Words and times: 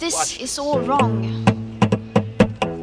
This 0.00 0.38
is 0.38 0.58
all 0.58 0.80
wrong. 0.80 1.44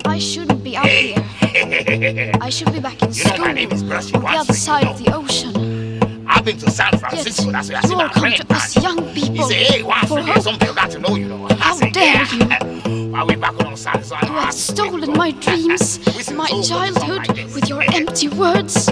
I 0.05 0.19
shouldn't 0.19 0.63
be 0.63 0.77
out 0.77 0.85
here. 0.85 1.15
I 2.41 2.49
should 2.49 2.71
be 2.71 2.79
back 2.79 3.01
in 3.01 3.11
You 3.11 3.23
know 3.23 3.29
school 3.31 3.45
my 3.45 3.53
name 3.53 3.71
is 3.71 3.81
Bruce. 3.81 4.13
on 4.13 4.21
the 4.21 4.27
other 4.27 4.53
you 4.53 4.53
side 4.53 4.83
know. 4.83 4.91
of 4.91 5.03
the 5.03 5.13
ocean. 5.15 6.25
I've 6.27 6.45
been 6.45 6.57
to 6.59 6.69
San 6.69 6.95
Francisco. 6.99 7.51
That's 7.51 7.69
where 7.69 7.77
I 7.77 7.81
you 7.81 7.87
see 7.87 7.95
my 7.95 8.07
come 8.09 8.21
friend. 8.21 8.35
to 8.47 8.53
us 8.55 8.75
young 8.83 9.03
He 9.15 9.21
people 9.29 9.47
said, 9.47 9.57
hey, 9.57 9.81
for 9.81 9.87
Watson, 9.87 10.41
some 10.41 10.59
people 10.59 10.75
got 10.75 10.91
to 10.91 10.99
know 10.99 11.15
you, 11.15 11.27
though. 11.29 11.47
I 11.47 11.53
How 11.55 11.73
said, 11.75 11.93
dare 11.93 12.23
yeah. 12.23 12.63
While 13.11 13.25
we 13.27 13.35
back 13.35 13.65
on 13.65 13.75
San 13.75 14.03
side, 14.03 14.05
so 14.05 14.15
I 14.15 14.25
You 14.27 14.33
have 14.33 14.53
stolen 14.53 15.13
my 15.13 15.31
dreams, 15.45 15.99
my 16.31 16.47
childhood, 16.61 17.27
with 17.55 17.67
your 17.67 17.81
empty 17.93 18.29
words. 18.29 18.89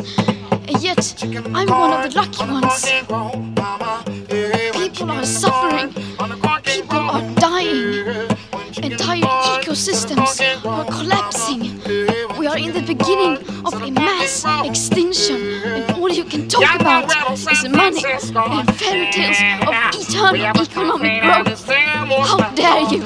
And 0.68 0.82
yet, 0.82 1.24
I'm 1.54 1.68
one 1.70 1.94
of 1.94 2.12
the 2.12 2.20
lucky 2.20 2.44
ones. 2.50 2.86
People 4.96 5.12
are 5.12 5.26
suffering. 5.26 5.94
People 6.64 7.00
are 7.00 7.22
dying. 7.36 8.30
Entire 8.82 9.22
ecosystems 9.60 10.40
are 10.66 10.86
collapsing. 10.86 11.82
We 12.40 12.48
are 12.48 12.58
in 12.58 12.72
the 12.72 12.82
beginning 12.82 13.38
of 13.66 13.74
a 13.74 13.92
mass 13.92 14.46
extinction, 14.64 15.36
and 15.66 15.92
all 15.98 16.10
you 16.10 16.24
can 16.24 16.48
talk 16.48 16.80
about 16.80 17.12
is 17.52 17.68
money 17.68 18.06
and 18.06 18.76
fairy 18.76 19.12
tales 19.12 19.38
of 19.68 19.76
eternal 20.02 20.46
economic 20.62 21.22
growth. 21.22 21.66
How 21.68 22.50
dare 22.56 22.84
you! 22.90 23.04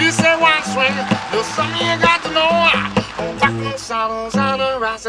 You 0.00 0.10
say 0.10 0.40
one 0.40 0.62
swing, 0.62 0.94
there's 1.32 1.46
something 1.48 1.86
you 1.86 1.98
got 2.00 2.22
to 2.22 2.30
know. 2.32 3.07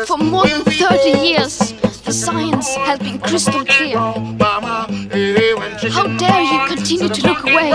For 0.08 0.18
more 0.18 0.48
than 0.48 0.64
30 0.64 1.10
years, 1.20 1.74
the 2.04 2.12
science 2.12 2.74
has 2.76 2.98
been 2.98 3.20
crystal 3.20 3.64
clear. 3.64 3.98
How 3.98 4.16
dare 6.18 6.42
you 6.42 6.60
continue 6.68 7.10
to 7.10 7.28
look 7.28 7.44
away 7.44 7.72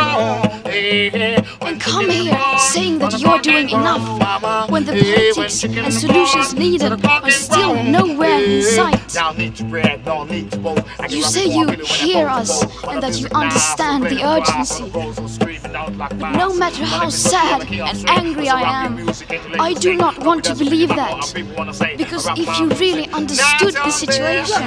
and 1.63 1.81
come 1.81 2.11
here 2.11 2.37
saying 2.59 2.99
that 2.99 3.21
you're 3.21 3.39
doing 3.39 3.71
enough 3.71 4.69
when 4.71 4.85
the 4.85 4.93
politics 4.95 5.63
and 5.65 5.95
solutions 5.95 6.55
needed 6.55 7.05
are 7.05 7.31
still 7.31 7.81
nowhere 7.85 8.43
in 8.43 8.63
sight? 8.63 9.15
You 11.09 11.23
say 11.23 11.47
you 11.47 11.69
hear 11.85 12.27
us 12.29 12.65
and 12.89 13.01
that 13.01 13.21
you 13.21 13.29
understand 13.33 14.05
the 14.05 14.25
urgency. 14.25 14.91
No 15.65 16.55
matter 16.55 16.85
how 16.85 17.09
sad 17.09 17.63
and 17.73 18.11
angry 18.11 18.49
I 18.49 18.85
am, 18.85 19.09
I 19.59 19.73
do 19.75 19.95
not 19.95 20.19
want 20.19 20.45
to 20.45 20.55
believe 20.55 20.91
that. 20.91 21.33
Because 21.97 22.29
if 22.37 22.59
you 22.59 22.69
really 22.69 23.09
understood 23.13 23.75
the 23.75 23.91
situation 23.91 24.63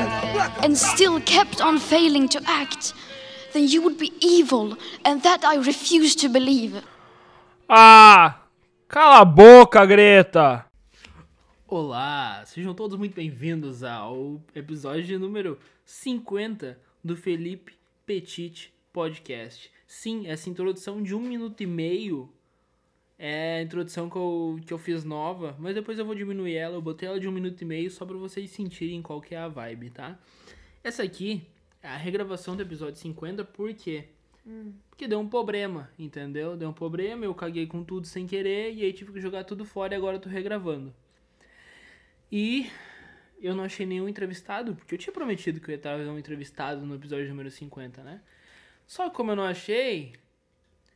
and 0.64 0.76
still 0.76 1.22
kept 1.22 1.62
on 1.62 1.78
failing 1.78 2.28
to 2.30 2.42
act, 2.48 2.94
then 3.54 3.68
you 3.68 3.82
would 3.84 3.98
be 3.98 4.12
evil, 4.20 4.76
and 5.06 5.22
that 5.24 5.46
I 5.46 5.56
refuse 5.58 6.16
to 6.16 6.30
believe. 6.30 6.82
Ah! 7.70 8.42
Cala 8.88 9.22
a 9.22 9.26
boca, 9.26 9.86
Greta! 9.86 10.66
Olá, 11.68 12.44
sejam 12.46 12.74
todos 12.74 12.98
muito 12.98 13.14
bem-vindos 13.14 13.84
ao 13.84 14.42
episódio 14.56 15.20
número 15.20 15.60
50 15.86 16.78
do 17.04 17.16
Felipe 17.16 17.74
Petit 18.06 18.72
Podcast. 18.94 19.70
Sim, 19.88 20.28
essa 20.28 20.50
introdução 20.50 21.02
de 21.02 21.16
um 21.16 21.22
minuto 21.22 21.64
e 21.64 21.66
meio 21.66 22.30
é 23.18 23.60
a 23.60 23.62
introdução 23.64 24.10
que 24.10 24.18
eu, 24.18 24.60
que 24.66 24.74
eu 24.74 24.78
fiz 24.78 25.04
nova, 25.04 25.56
mas 25.58 25.74
depois 25.74 25.98
eu 25.98 26.06
vou 26.06 26.14
diminuir 26.14 26.56
ela, 26.56 26.76
eu 26.76 26.82
botei 26.82 27.08
ela 27.08 27.20
de 27.20 27.28
um 27.28 27.32
minuto 27.32 27.62
e 27.62 27.66
meio 27.66 27.90
só 27.90 28.06
pra 28.06 28.18
vocês 28.18 28.52
sentirem 28.52 29.02
qual 29.02 29.22
que 29.22 29.34
é 29.34 29.38
a 29.38 29.48
vibe, 29.48 29.90
tá? 29.92 30.20
Essa 30.84 31.04
aqui 31.04 31.42
é 31.82 31.88
a 31.88 31.98
regravação 31.98 32.56
do 32.56 32.62
episódio 32.62 32.98
50, 32.98 33.46
por 33.46 33.74
quê? 33.74 34.10
Porque 34.90 35.08
deu 35.08 35.20
um 35.20 35.28
problema, 35.28 35.90
entendeu? 35.98 36.58
Deu 36.58 36.70
um 36.70 36.74
problema, 36.74 37.26
eu 37.26 37.34
caguei 37.34 37.66
com 37.66 37.84
tudo 37.84 38.06
sem 38.06 38.28
querer 38.28 38.74
e 38.74 38.84
aí 38.84 38.92
tive 38.94 39.14
que 39.14 39.22
jogar 39.22 39.46
tudo 39.46 39.64
fora 39.66 39.94
e 39.94 39.98
agora 39.98 40.18
eu 40.18 40.22
tô 40.22 40.30
regravando. 40.30 40.94
E 42.32 42.70
eu 43.42 43.56
não 43.56 43.64
achei 43.64 43.86
nenhum 43.86 44.10
entrevistado, 44.10 44.76
porque 44.76 44.96
eu 44.96 45.00
tinha 45.00 45.14
prometido 45.14 45.60
que 45.60 45.70
eu 45.70 45.74
ia 45.74 45.80
trazer 45.80 46.10
um 46.10 46.20
entrevistado 46.20 46.86
no 46.86 46.96
episódio 46.96 47.28
número 47.30 47.50
50, 47.50 48.04
né? 48.04 48.22
Só 48.88 49.10
que 49.10 49.16
como 49.16 49.32
eu 49.32 49.36
não 49.36 49.44
achei, 49.44 50.14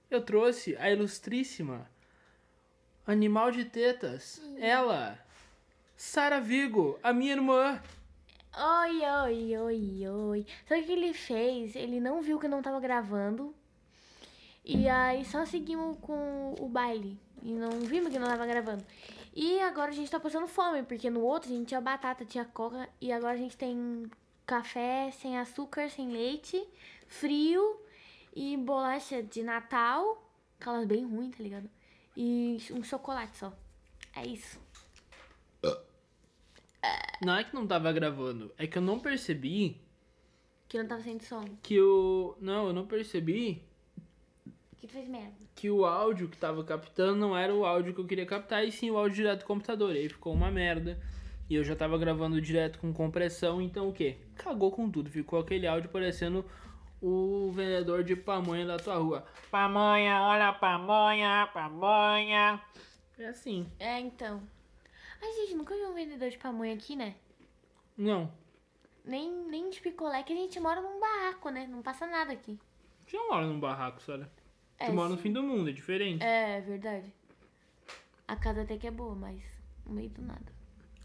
eu 0.09 0.23
trouxe 0.23 0.75
a 0.77 0.89
ilustríssima 0.89 1.91
Animal 3.05 3.51
de 3.51 3.65
Tetas, 3.65 4.41
ela, 4.57 5.19
Sara 5.97 6.39
Vigo, 6.39 6.97
a 7.03 7.11
minha 7.11 7.33
irmã. 7.33 7.81
Oi, 8.57 9.01
oi, 9.23 9.57
oi, 9.57 10.07
oi. 10.07 10.45
Sabe 10.67 10.81
o 10.81 10.85
que 10.85 10.91
ele 10.93 11.13
fez? 11.13 11.75
Ele 11.75 11.99
não 11.99 12.21
viu 12.21 12.39
que 12.39 12.47
não 12.47 12.61
tava 12.61 12.79
gravando. 12.79 13.53
E 14.63 14.87
aí 14.87 15.25
só 15.25 15.45
seguimos 15.45 15.97
com 15.99 16.55
o 16.59 16.67
baile. 16.69 17.19
E 17.43 17.51
não 17.51 17.71
vimos 17.81 18.11
que 18.11 18.19
não 18.19 18.27
tava 18.27 18.45
gravando. 18.45 18.85
E 19.35 19.59
agora 19.61 19.91
a 19.91 19.93
gente 19.93 20.11
tá 20.11 20.19
passando 20.19 20.47
fome, 20.47 20.83
porque 20.83 21.09
no 21.09 21.21
outro 21.21 21.49
a 21.49 21.53
gente 21.53 21.67
tinha 21.67 21.81
batata, 21.81 22.23
tinha 22.23 22.45
coca. 22.45 22.87
E 23.01 23.11
agora 23.11 23.33
a 23.33 23.37
gente 23.37 23.57
tem 23.57 24.09
café 24.45 25.11
sem 25.11 25.37
açúcar, 25.37 25.89
sem 25.89 26.09
leite, 26.09 26.61
frio 27.11 27.79
e 28.35 28.55
bolacha 28.57 29.21
de 29.21 29.43
Natal. 29.43 30.27
Aquelas 30.59 30.85
bem 30.87 31.05
ruins, 31.05 31.35
tá 31.35 31.43
ligado? 31.43 31.69
E 32.15 32.57
um 32.71 32.83
chocolate 32.83 33.37
só. 33.37 33.53
É 34.15 34.25
isso. 34.25 34.59
Não 37.23 37.35
é 37.37 37.43
que 37.43 37.53
não 37.53 37.67
tava 37.67 37.91
gravando, 37.91 38.51
é 38.57 38.65
que 38.65 38.77
eu 38.77 38.81
não 38.81 38.99
percebi 38.99 39.79
Que 40.67 40.79
não 40.79 40.87
tava 40.87 41.01
sendo 41.03 41.21
som. 41.23 41.45
que 41.61 41.79
o. 41.79 42.35
Não, 42.41 42.67
eu 42.67 42.73
não 42.73 42.87
percebi 42.87 43.61
Que 44.79 44.87
tu 44.87 44.93
fez 44.93 45.07
merda. 45.07 45.35
que 45.53 45.69
o 45.69 45.85
áudio 45.85 46.27
que 46.27 46.37
tava 46.37 46.63
captando 46.63 47.19
não 47.19 47.37
era 47.37 47.53
o 47.53 47.63
áudio 47.65 47.93
que 47.93 47.99
eu 48.01 48.07
queria 48.07 48.25
captar, 48.25 48.65
e 48.65 48.71
sim 48.71 48.89
o 48.89 48.97
áudio 48.97 49.17
direto 49.17 49.41
do 49.41 49.45
computador. 49.45 49.95
E 49.95 49.99
aí 49.99 50.09
ficou 50.09 50.33
uma 50.33 50.49
merda. 50.49 50.99
E 51.47 51.55
eu 51.55 51.63
já 51.63 51.75
tava 51.75 51.97
gravando 51.97 52.41
direto 52.41 52.79
com 52.79 52.91
compressão, 52.93 53.61
então 53.61 53.89
o 53.89 53.93
quê? 53.93 54.17
Cagou 54.35 54.71
com 54.71 54.89
tudo. 54.89 55.09
Ficou 55.11 55.37
aquele 55.37 55.67
áudio 55.67 55.89
parecendo 55.91 56.43
o 57.01 57.51
vendedor 57.51 58.03
de 58.03 58.15
pamonha 58.15 58.65
da 58.65 58.77
tua 58.77 58.95
rua. 58.95 59.25
Pamonha, 59.49 60.21
olha 60.21 60.49
a 60.49 60.53
pamonha, 60.53 61.49
pamonha. 61.51 62.61
É 63.17 63.25
assim. 63.25 63.69
É, 63.79 63.99
então. 63.99 64.41
Ai, 65.21 65.31
gente, 65.33 65.55
nunca 65.55 65.75
vi 65.75 65.81
um 65.81 65.93
vendedor 65.93 66.29
de 66.29 66.37
pamonha 66.37 66.73
aqui, 66.73 66.95
né? 66.95 67.15
Não. 67.97 68.31
Nem, 69.03 69.31
nem 69.47 69.69
de 69.69 69.81
picolé, 69.81 70.21
que 70.23 70.33
a 70.33 70.35
gente 70.35 70.59
mora 70.59 70.81
num 70.81 70.99
barraco, 70.99 71.49
né? 71.49 71.67
Não 71.67 71.81
passa 71.81 72.05
nada 72.05 72.31
aqui. 72.31 72.59
Tu 73.07 73.15
não 73.15 73.29
mora 73.29 73.45
num 73.45 73.59
barraco, 73.59 74.01
Sara. 74.01 74.31
É, 74.77 74.85
Tu 74.87 74.93
mora 74.93 75.09
no 75.09 75.15
sim. 75.15 75.23
fim 75.23 75.33
do 75.33 75.43
mundo, 75.43 75.69
é 75.69 75.73
diferente. 75.73 76.23
É, 76.23 76.57
é 76.57 76.61
verdade. 76.61 77.11
A 78.27 78.35
casa 78.35 78.61
até 78.61 78.77
que 78.77 78.87
é 78.87 78.91
boa, 78.91 79.15
mas 79.15 79.41
no 79.85 79.93
meio 79.93 80.09
do 80.09 80.21
nada. 80.21 80.53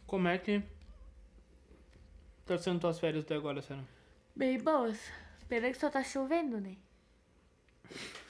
Como 0.07 0.29
é 0.29 0.39
que 0.39 0.63
tá 2.45 2.57
sendo 2.57 2.81
tuas 2.81 2.99
férias 2.99 3.25
até 3.25 3.35
agora, 3.35 3.61
Sara? 3.61 3.85
Bem 4.35 4.59
boas. 4.59 5.11
Pena 5.49 5.71
que 5.71 5.79
só 5.79 5.91
tá 5.91 6.03
chovendo, 6.03 6.61
né? 6.61 6.77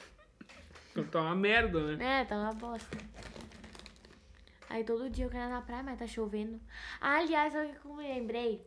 Tá 1.11 1.21
uma 1.21 1.35
merda, 1.35 1.95
né? 1.95 2.21
É, 2.21 2.25
tá 2.25 2.35
uma 2.35 2.53
bosta. 2.53 2.97
Aí 4.67 4.83
todo 4.83 5.09
dia 5.09 5.25
eu 5.25 5.29
quero 5.29 5.45
ir 5.45 5.49
na 5.49 5.61
praia, 5.61 5.83
mas 5.83 5.99
tá 5.99 6.07
chovendo. 6.07 6.59
Ah, 6.99 7.17
aliás, 7.17 7.53
olha 7.53 7.73
que 7.73 7.85
eu 7.85 7.93
me 7.93 8.03
lembrei. 8.03 8.65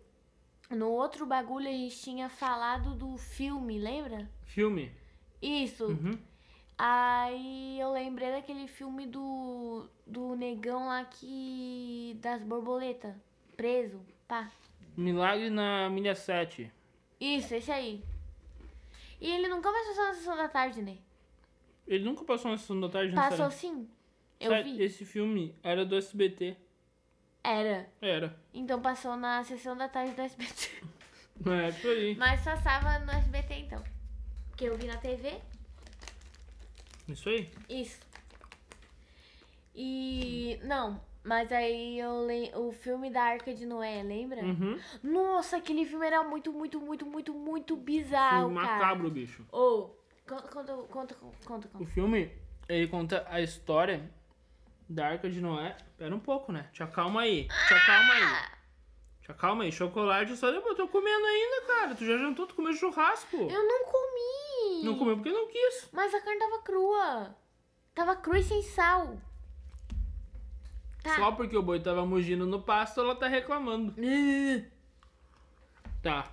No 0.71 0.91
outro 0.91 1.27
bagulho 1.27 1.69
a 1.69 1.73
gente 1.73 2.01
tinha 2.01 2.29
falado 2.29 2.95
do 2.95 3.17
filme, 3.19 3.81
lembra? 3.81 4.31
Filme. 4.45 4.93
Isso. 5.43 5.87
Uhum. 5.87 6.17
Aí 6.79 7.79
eu 7.81 7.93
lembrei 7.93 8.31
daquele 8.31 8.67
filme 8.69 9.07
do, 9.07 9.89
do 10.07 10.35
negão 10.37 10.87
lá 10.87 11.05
que. 11.05 12.17
das 12.21 12.43
borboletas. 12.43 13.15
Preso. 13.57 14.01
Pá. 14.29 14.51
Milagre 14.97 15.51
na 15.51 15.91
milha 15.91 16.15
7. 16.15 16.71
Isso, 17.21 17.55
esse 17.55 17.71
aí. 17.71 18.03
E 19.21 19.31
ele 19.31 19.49
nunca 19.49 19.71
mais 19.71 19.87
passou 19.89 20.05
na 20.05 20.15
sessão 20.15 20.37
da 20.37 20.49
tarde, 20.49 20.83
né? 20.83 20.99
Ele 21.87 22.05
nunca 22.05 22.25
passou 22.25 22.51
na 22.51 22.57
sessão 22.57 22.81
da 22.81 22.89
tarde, 22.89 23.15
não 23.15 23.23
Passou 23.23 23.37
Sara? 23.37 23.51
sim. 23.51 23.89
Eu 24.39 24.51
Sara, 24.51 24.63
vi. 24.63 24.83
Esse 24.83 25.05
filme 25.05 25.55
era 25.63 25.85
do 25.85 25.97
SBT. 25.97 26.57
Era. 27.43 27.89
Era. 28.01 28.39
Então 28.55 28.81
passou 28.81 29.17
na 29.17 29.43
sessão 29.45 29.77
da 29.77 29.89
tarde 29.89 30.15
do 30.15 30.23
SBT. 30.23 30.83
É, 31.47 31.89
aí. 31.89 32.15
Mas 32.17 32.43
passava 32.43 32.99
no 32.99 33.13
SBT 33.13 33.55
então. 33.55 33.83
Que 34.57 34.67
eu 34.67 34.77
vi 34.77 34.87
na 34.87 34.99
TV. 34.99 35.41
Isso 37.09 37.29
aí. 37.29 37.51
Isso. 37.69 37.99
E. 39.75 40.61
Não, 40.63 41.01
mas 41.23 41.53
aí 41.53 41.99
eu 41.99 42.27
le... 42.27 42.51
o 42.55 42.73
filme 42.73 43.11
da 43.11 43.23
Arca 43.23 43.53
de 43.53 43.67
Noé, 43.67 44.03
lembra? 44.03 44.41
Uhum. 44.43 44.79
Nossa, 45.03 45.59
aquele 45.59 45.85
filme 45.85 46.07
era 46.07 46.23
muito, 46.23 46.53
muito, 46.53 46.81
muito, 46.81 47.05
muito, 47.07 47.35
muito 47.35 47.77
bizarro, 47.77 48.49
Filme 48.49 48.61
cara. 48.61 48.73
macabro, 48.79 49.11
bicho. 49.11 49.45
Ô, 49.53 49.91
conta, 50.27 50.49
conta, 50.49 50.75
conta, 50.89 51.15
conta, 51.45 51.71
O 51.79 51.85
filme, 51.85 52.31
ele 52.69 52.89
conta 52.89 53.27
a 53.29 53.41
história 53.41 54.11
da 54.89 55.09
Arca 55.09 55.29
de 55.29 55.41
Noé. 55.41 55.77
Pera 55.97 56.15
um 56.15 56.21
pouco, 56.21 56.53
né? 56.53 56.69
Te 56.73 56.83
acalma 56.83 57.23
aí. 57.23 57.47
Te 57.69 57.75
acalma 57.75 58.15
aí. 58.15 58.61
Te 59.21 59.31
acalma 59.31 59.65
aí. 59.65 59.73
Chocolate 59.73 60.37
só 60.37 60.51
depois. 60.51 60.79
Eu 60.79 60.87
tô 60.87 60.89
comendo 60.89 61.25
ainda, 61.27 61.67
cara. 61.67 61.95
Tu 61.95 62.07
já 62.07 62.17
jantou, 62.17 62.47
tu 62.47 62.55
comeu 62.55 62.73
churrasco. 62.73 63.37
Eu 63.37 63.69
não 63.69 63.85
comi. 63.85 64.85
Não 64.85 64.99
comeu 64.99 65.17
porque 65.17 65.31
não 65.31 65.47
quis. 65.49 65.89
Mas 65.93 66.15
a 66.15 66.21
carne 66.21 66.41
tava 66.41 66.63
crua. 66.63 67.37
Tava 67.95 68.17
cru 68.17 68.37
e 68.37 68.43
sem 68.43 68.63
sal. 68.63 69.17
Tá. 71.03 71.17
Só 71.17 71.33
porque 71.33 71.57
o 71.57 71.63
boi 71.63 71.81
tava 71.81 72.05
mugindo 72.05 72.47
no 72.47 72.61
pasto, 72.61 73.01
ela 73.01 73.15
tá 73.15 73.27
reclamando. 73.27 73.95
Tá. 76.03 76.31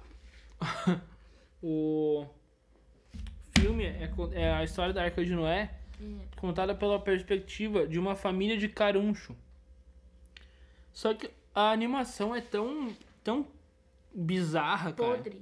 o 1.61 2.25
filme 3.57 3.85
é, 3.85 4.11
é 4.33 4.53
a 4.53 4.63
história 4.63 4.93
da 4.93 5.03
Arca 5.03 5.23
de 5.23 5.33
Noé 5.33 5.77
contada 6.35 6.75
pela 6.75 6.99
perspectiva 6.99 7.87
de 7.87 7.99
uma 7.99 8.15
família 8.15 8.57
de 8.57 8.67
caruncho. 8.67 9.35
Só 10.93 11.13
que 11.13 11.29
a 11.53 11.71
animação 11.71 12.35
é 12.35 12.41
tão, 12.41 12.95
tão 13.23 13.47
bizarra, 14.13 14.93
cara, 14.93 15.17
Podre. 15.17 15.41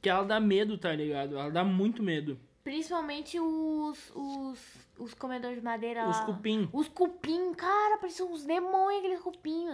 que 0.00 0.08
ela 0.08 0.24
dá 0.24 0.40
medo, 0.40 0.76
tá 0.76 0.92
ligado? 0.92 1.38
Ela 1.38 1.50
dá 1.50 1.64
muito 1.64 2.02
medo. 2.02 2.38
Principalmente 2.68 3.40
os, 3.40 4.12
os, 4.14 4.58
os 4.98 5.14
comedores 5.14 5.56
de 5.56 5.64
madeira 5.64 6.06
Os 6.06 6.18
lá. 6.18 6.26
cupim. 6.26 6.68
Os 6.70 6.86
cupim, 6.86 7.54
cara, 7.54 7.96
pareciam 7.96 8.30
uns 8.30 8.44
demônios 8.44 8.98
aqueles 8.98 9.20
cupim. 9.22 9.70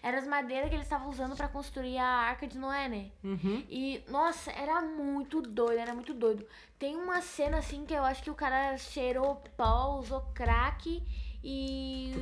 Eram 0.00 0.18
as 0.18 0.26
madeiras 0.28 0.68
que 0.68 0.76
eles 0.76 0.86
estavam 0.86 1.10
usando 1.10 1.34
pra 1.34 1.48
construir 1.48 1.98
a 1.98 2.06
Arca 2.06 2.46
de 2.46 2.56
Noé, 2.56 2.88
né? 2.88 3.10
Uhum. 3.24 3.64
E, 3.68 4.04
nossa, 4.08 4.52
era 4.52 4.80
muito 4.80 5.42
doido, 5.42 5.80
era 5.80 5.92
muito 5.92 6.14
doido. 6.14 6.46
Tem 6.78 6.94
uma 6.94 7.20
cena 7.20 7.58
assim 7.58 7.84
que 7.84 7.92
eu 7.92 8.04
acho 8.04 8.22
que 8.22 8.30
o 8.30 8.36
cara 8.36 8.78
cheirou 8.78 9.42
pó, 9.56 9.98
usou 9.98 10.20
crack 10.32 11.02
e 11.42 12.12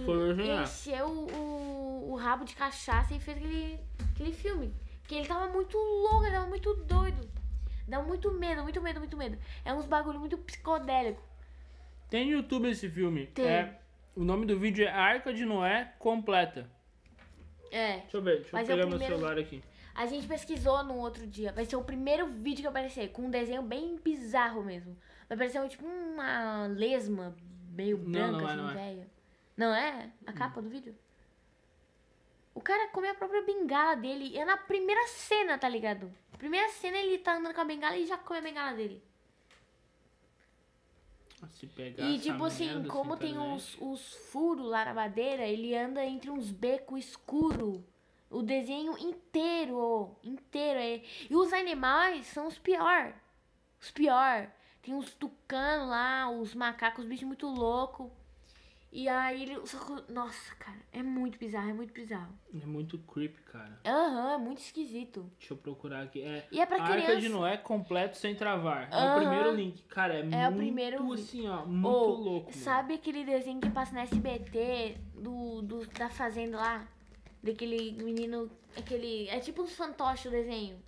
encheu 0.63 1.09
o, 1.09 2.11
o 2.11 2.17
rabo 2.17 2.47
de 2.47 2.57
cachaça 2.57 3.13
e 3.13 3.21
fez 3.21 3.37
aquele, 3.37 3.79
aquele 4.15 4.33
filme. 4.33 4.75
Que 5.07 5.17
ele 5.17 5.29
tava 5.29 5.53
muito 5.53 5.77
louco, 5.77 6.25
ele 6.25 6.33
tava 6.33 6.47
muito 6.47 6.73
doido. 6.73 7.36
Dá 7.87 8.03
muito 8.03 8.31
medo, 8.33 8.63
muito 8.63 8.81
medo, 8.83 8.99
muito 9.01 9.17
medo. 9.17 9.39
É 9.65 9.73
uns 9.73 9.87
bagulho 9.87 10.19
muito 10.19 10.37
psicodélico. 10.39 11.23
Tem 12.11 12.25
no 12.27 12.33
YouTube 12.33 12.69
esse 12.69 12.89
filme. 12.89 13.27
Tem. 13.29 13.47
É, 13.47 13.81
o 14.15 14.25
nome 14.25 14.47
do 14.47 14.59
vídeo 14.59 14.85
é 14.85 14.91
Arca 14.91 15.33
de 15.33 15.45
Noé 15.45 15.93
Completa. 15.99 16.69
É. 17.71 17.99
Deixa 17.99 18.17
eu 18.17 18.23
ver, 18.23 18.37
deixa 18.37 18.51
Mas 18.53 18.69
eu 18.69 18.75
é 18.75 18.77
pegar 18.79 18.89
meu 18.89 18.99
primeiro- 18.99 19.15
celular 19.17 19.39
aqui. 19.39 19.63
A 19.95 20.05
gente 20.07 20.27
pesquisou 20.29 20.85
no 20.85 20.95
outro 20.97 21.27
dia. 21.27 21.53
Vai 21.53 21.65
ser 21.65 21.77
o 21.77 21.83
primeiro 21.83 22.27
vídeo 22.27 22.57
que 22.57 22.63
vai 22.65 22.71
aparecer, 22.83 23.09
com 23.13 23.23
um 23.23 23.31
desenho 23.31 23.63
bem 23.63 23.97
bizarro 23.97 24.63
mesmo. 24.63 24.97
Vai 25.29 25.39
parecer 25.39 25.61
um, 25.61 25.67
tipo 25.69 25.87
uma 25.87 26.67
lesma 26.67 27.35
meio 27.71 27.97
Não, 27.99 28.11
branca, 28.11 28.39
não 28.39 28.47
é, 28.49 28.53
assim, 28.53 28.57
não 28.63 28.71
é. 28.71 28.75
velha. 28.75 29.07
Não 29.57 29.75
é? 29.75 30.11
A 30.27 30.33
capa 30.35 30.61
do 30.61 30.69
vídeo? 30.69 30.95
O 32.57 32.61
cara 32.63 32.89
come 32.89 33.07
a 33.07 33.15
própria 33.15 33.43
bengala 33.43 33.95
dele. 33.95 34.31
E 34.33 34.39
é 34.39 34.45
na 34.47 34.57
primeira 34.57 35.07
cena, 35.09 35.59
tá 35.59 35.69
ligado? 35.69 36.11
Primeira 36.39 36.71
cena 36.71 36.97
ele 36.97 37.19
tá 37.19 37.37
andando 37.37 37.55
com 37.55 37.61
a 37.61 37.65
bengala 37.67 37.99
e 37.99 38.07
já 38.07 38.17
come 38.17 38.39
a 38.39 38.43
bengala 38.43 38.75
dele. 38.75 39.03
Se 41.51 41.67
pegar 41.67 42.03
E 42.09 42.19
tipo 42.19 42.43
assim, 42.45 42.65
merda, 42.65 42.89
como 42.89 43.13
assim, 43.13 43.27
tem 43.27 43.39
uns, 43.39 43.77
os 43.79 44.15
furos 44.31 44.67
lá 44.67 44.87
na 44.87 44.95
madeira, 44.95 45.47
ele 45.47 45.77
anda 45.77 46.03
entre 46.03 46.31
uns 46.31 46.51
becos 46.51 47.05
escuros. 47.05 47.83
O 48.31 48.43
desenho 48.43 48.97
inteiro, 48.97 50.17
inteiro. 50.25 50.81
É. 50.81 51.03
E 51.29 51.37
os 51.37 51.53
animais 51.53 52.27
são 52.27 52.47
os 52.47 52.59
pior. 52.59 53.13
Os 53.79 53.91
pior. 53.91 54.51
Tem 54.81 54.95
uns 54.95 55.13
tucanos 55.13 55.91
lá, 55.91 56.31
os 56.31 56.55
macacos, 56.55 57.05
os 57.05 57.09
bichos 57.09 57.27
muito 57.27 57.47
loucos. 57.49 58.11
E 58.99 59.11
aí 59.11 59.43
ele. 59.43 59.57
Nossa, 60.09 60.55
cara, 60.55 60.79
é 60.91 61.03
muito 61.03 61.39
bizarro, 61.39 61.69
é 61.69 61.73
muito 61.75 61.93
bizarro. 61.93 62.33
É 62.63 62.65
muito 62.65 62.97
creepy, 63.01 63.43
cara. 63.43 63.79
Aham, 63.85 64.33
é 64.33 64.39
muito 64.39 64.59
esquisito. 64.63 65.31
Deixa 65.39 65.53
eu 65.53 65.59
procurar 65.59 66.05
aqui. 66.05 66.23
É, 66.23 66.47
E 66.51 66.59
é 66.59 66.65
pra 66.65 66.81
Arca 66.83 66.93
criança. 66.95 67.21
de 67.21 67.29
Noé 67.29 67.59
completo 67.59 68.17
sem 68.17 68.35
travar. 68.35 68.89
É 68.91 69.13
o 69.13 69.17
primeiro 69.17 69.55
link. 69.55 69.83
Cara, 69.85 70.15
é, 70.15 70.21
É 70.21 70.23
o 70.49 70.53
muito 70.53 70.57
primeiro 70.57 71.07
vi- 71.09 71.13
assim, 71.21 71.47
ó. 71.47 71.67
Muito 71.67 71.87
Ou, 71.87 72.15
louco. 72.17 72.51
mano. 72.51 72.63
Sabe 72.63 72.95
aquele 72.95 73.23
desenho 73.23 73.61
que 73.61 73.69
passa 73.69 73.93
na 73.95 74.01
SBT 74.05 74.97
do, 75.15 75.61
do, 75.61 75.87
da 75.89 76.09
Fazenda 76.09 76.57
lá? 76.57 76.89
Daquele 77.43 77.93
menino. 78.03 78.51
Aquele. 78.79 79.29
É 79.29 79.39
tipo 79.41 79.63
um 79.63 79.67
fantoche 79.67 80.27
o 80.29 80.31
desenho. 80.31 80.79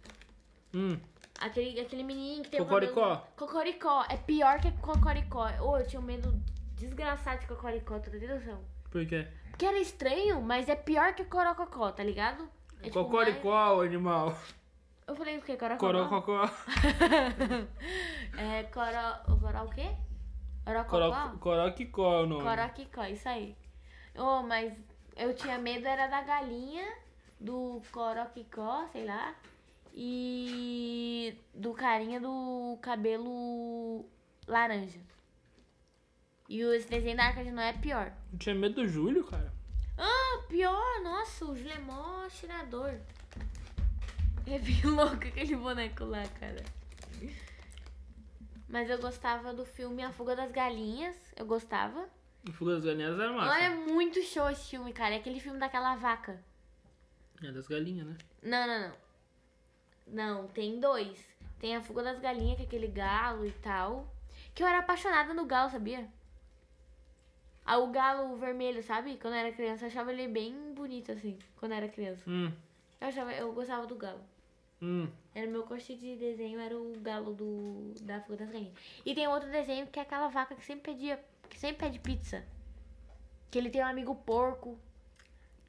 Hum, 0.74 0.98
Aquele, 1.40 1.78
aquele 1.78 2.02
menininho 2.02 2.42
que 2.42 2.48
tem 2.50 2.60
o 2.60 2.64
Cocoricó. 2.64 3.00
cabelo- 3.02 3.26
Cocoricó. 3.36 4.04
É 4.08 4.16
pior 4.16 4.60
que 4.60 4.72
Cocoricó. 4.80 5.46
Ô, 5.60 5.76
eu 5.76 5.86
tinha 5.86 6.00
medo 6.00 6.32
desgraçado 6.78 7.40
de 7.40 7.46
Cocoricó, 7.46 7.98
tá 7.98 8.10
tendo 8.10 8.26
noção? 8.34 8.60
por 8.90 9.06
quê? 9.06 9.26
Porque 9.50 9.66
era 9.66 9.78
estranho, 9.78 10.40
mas 10.40 10.68
é 10.68 10.74
pior 10.76 11.12
que 11.14 11.24
Corococó, 11.24 11.90
tá 11.92 12.02
ligado? 12.02 12.48
É 12.80 12.84
tipo 12.84 13.04
Cocoricó, 13.04 13.76
o 13.76 13.80
animal. 13.82 14.26
mais- 14.30 14.54
Eu 15.06 15.16
falei 15.16 15.38
o 15.38 15.42
quê? 15.42 15.56
Corococó? 15.56 16.20
Corococó. 16.20 16.50
É, 18.38 18.62
coro... 18.64 19.40
Coró 19.40 19.64
o 19.64 19.68
quê? 19.70 19.90
Corococó? 20.64 21.10
Coro- 21.10 21.38
Coroquicó 21.38 22.12
é 22.14 22.22
o 22.22 22.26
nome. 22.26 22.42
Coroquicó, 22.44 23.04
isso 23.04 23.28
aí. 23.28 23.56
Oh, 24.16 24.42
mas 24.42 24.72
eu 25.16 25.34
tinha 25.34 25.58
medo 25.58 25.86
era 25.86 26.06
da 26.06 26.22
galinha, 26.22 26.86
do 27.40 27.80
coroquicó, 27.92 28.86
sei 28.92 29.04
lá, 29.06 29.34
e 29.94 31.36
do 31.54 31.72
carinha 31.72 32.20
do 32.20 32.78
cabelo 32.80 34.04
laranja. 34.46 35.00
E 36.48 36.64
o- 36.64 36.72
esse 36.72 36.88
desenho 36.88 37.16
da 37.16 37.24
Arca 37.24 37.44
de 37.44 37.50
Noé 37.50 37.70
é 37.70 37.72
pior. 37.74 38.12
Eu 38.32 38.38
tinha 38.38 38.54
medo 38.54 38.76
do 38.76 38.88
Júlio, 38.88 39.24
cara. 39.24 39.52
Ah, 39.98 40.42
pior! 40.48 41.02
Nossa, 41.02 41.44
o 41.44 41.56
Júlio 41.56 41.72
é 41.72 41.78
mó 41.78 42.26
tirador. 42.28 42.94
É 44.46 44.58
bem 44.58 44.80
louco 44.84 45.26
aquele 45.26 45.56
boneco 45.56 46.04
lá, 46.04 46.22
cara. 46.40 46.64
Mas 48.68 48.88
eu 48.90 48.98
gostava 48.98 49.52
do 49.52 49.64
filme 49.64 50.02
A 50.02 50.12
Fuga 50.12 50.36
das 50.36 50.50
Galinhas. 50.52 51.16
Eu 51.36 51.46
gostava. 51.46 52.08
O 52.46 52.52
Fuga 52.52 52.74
das 52.74 52.84
Galinhas 52.84 53.18
era 53.18 53.32
massa. 53.32 53.58
É 53.60 53.70
muito 53.74 54.22
show 54.22 54.48
esse 54.50 54.70
filme, 54.70 54.92
cara. 54.92 55.14
É 55.14 55.18
aquele 55.18 55.40
filme 55.40 55.58
daquela 55.58 55.96
vaca. 55.96 56.42
É 57.42 57.52
das 57.52 57.66
galinhas, 57.68 58.06
né? 58.06 58.16
Não, 58.42 58.66
não, 58.66 58.80
não. 58.88 58.96
Não, 60.42 60.48
tem 60.48 60.80
dois. 60.80 61.18
Tem 61.60 61.76
a 61.76 61.80
Fuga 61.82 62.02
das 62.02 62.18
Galinhas, 62.18 62.56
que 62.56 62.62
é 62.62 62.66
aquele 62.66 62.88
galo 62.88 63.46
e 63.46 63.52
tal. 63.52 64.12
Que 64.54 64.62
eu 64.62 64.66
era 64.66 64.78
apaixonada 64.80 65.32
no 65.34 65.44
galo, 65.46 65.70
sabia? 65.70 66.08
O 67.76 67.88
galo 67.88 68.34
vermelho, 68.36 68.82
sabe? 68.82 69.16
Quando 69.20 69.34
eu 69.34 69.40
era 69.40 69.52
criança, 69.52 69.84
eu 69.84 69.88
achava 69.88 70.12
ele 70.12 70.26
bem 70.28 70.72
bonito, 70.74 71.12
assim. 71.12 71.38
Quando 71.56 71.72
eu 71.72 71.78
era 71.78 71.88
criança. 71.88 72.22
Hum, 72.28 72.50
Eu, 73.00 73.08
achava, 73.08 73.32
eu 73.32 73.52
gostava 73.52 73.86
do 73.86 73.94
galo. 73.94 74.20
hum. 74.80 75.08
Era 75.34 75.46
o 75.46 75.50
meu 75.50 75.62
coche 75.64 75.94
de 75.94 76.16
desenho, 76.16 76.58
era 76.58 76.76
o 76.76 76.92
galo 77.00 77.32
do, 77.34 77.92
da 78.02 78.20
Fuga 78.22 78.38
das 78.38 78.50
Galinhas. 78.50 78.74
E 79.04 79.14
tem 79.14 79.28
outro 79.28 79.50
desenho 79.50 79.86
que 79.86 79.98
é 79.98 80.02
aquela 80.02 80.28
vaca 80.28 80.54
que 80.54 80.64
sempre 80.64 80.92
pedia, 80.92 81.20
que 81.48 81.58
sempre 81.58 81.86
pede 81.86 81.98
pizza. 82.00 82.42
Que 83.50 83.58
ele 83.58 83.70
tem 83.70 83.82
um 83.82 83.86
amigo 83.86 84.14
porco. 84.14 84.78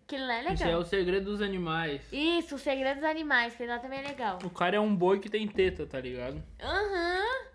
Que 0.08 0.18
lá 0.18 0.38
é 0.38 0.54
Isso 0.54 0.64
é 0.64 0.66
legal. 0.68 0.82
o 0.82 0.86
segredo 0.86 1.26
dos 1.32 1.40
animais. 1.42 2.02
Isso, 2.12 2.56
o 2.56 2.58
Segredo 2.58 2.96
dos 2.96 3.04
Animais, 3.08 3.56
que 3.56 3.64
lá 3.64 3.78
também 3.78 4.00
é 4.00 4.08
legal. 4.08 4.40
O 4.44 4.50
cara 4.50 4.76
é 4.78 4.80
um 4.80 4.96
boi 4.96 5.20
que 5.20 5.30
tem 5.30 5.48
teta, 5.48 5.86
tá 5.86 6.00
ligado? 6.00 6.42
Aham. 6.60 7.46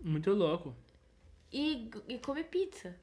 Muito 0.00 0.30
louco. 0.32 0.74
E, 1.52 1.90
e 2.06 2.18
come 2.18 2.44
pizza. 2.44 2.94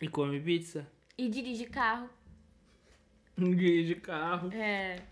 E 0.00 0.08
come 0.08 0.40
pizza. 0.40 0.86
E 1.16 1.28
dirige 1.28 1.66
carro. 1.66 2.08
Dirige 3.36 3.96
carro. 3.96 4.52
É. 4.52 5.02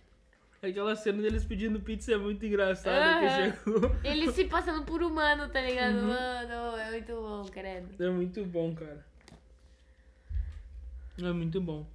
Aquela 0.63 0.97
cena 0.97 1.23
deles 1.23 1.45
pedindo 1.45 1.79
pizza 1.81 2.13
é 2.13 2.17
muito 2.17 2.45
engraçada 2.45 3.21
que 3.21 3.27
Aham. 3.27 3.53
chegou. 3.53 3.97
Ele 4.03 4.33
se 4.33 4.45
passando 4.47 4.85
por 4.85 5.03
humano, 5.03 5.49
tá 5.49 5.61
ligado? 5.61 5.97
Uhum. 5.99 6.07
Mano, 6.09 6.77
é 6.77 6.91
muito 6.91 7.13
bom, 7.15 7.45
credo. 7.45 8.03
É 8.03 8.11
muito 8.11 8.45
bom, 8.45 8.75
cara. 8.75 9.07
É 11.23 11.33
muito 11.33 11.61
bom. 11.61 11.87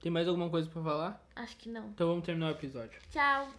Tem 0.00 0.10
mais 0.10 0.26
alguma 0.26 0.48
coisa 0.48 0.68
pra 0.68 0.82
falar? 0.82 1.26
Acho 1.36 1.56
que 1.56 1.68
não. 1.68 1.88
Então 1.90 2.08
vamos 2.08 2.24
terminar 2.24 2.48
o 2.48 2.52
episódio. 2.52 2.98
Tchau. 3.10 3.52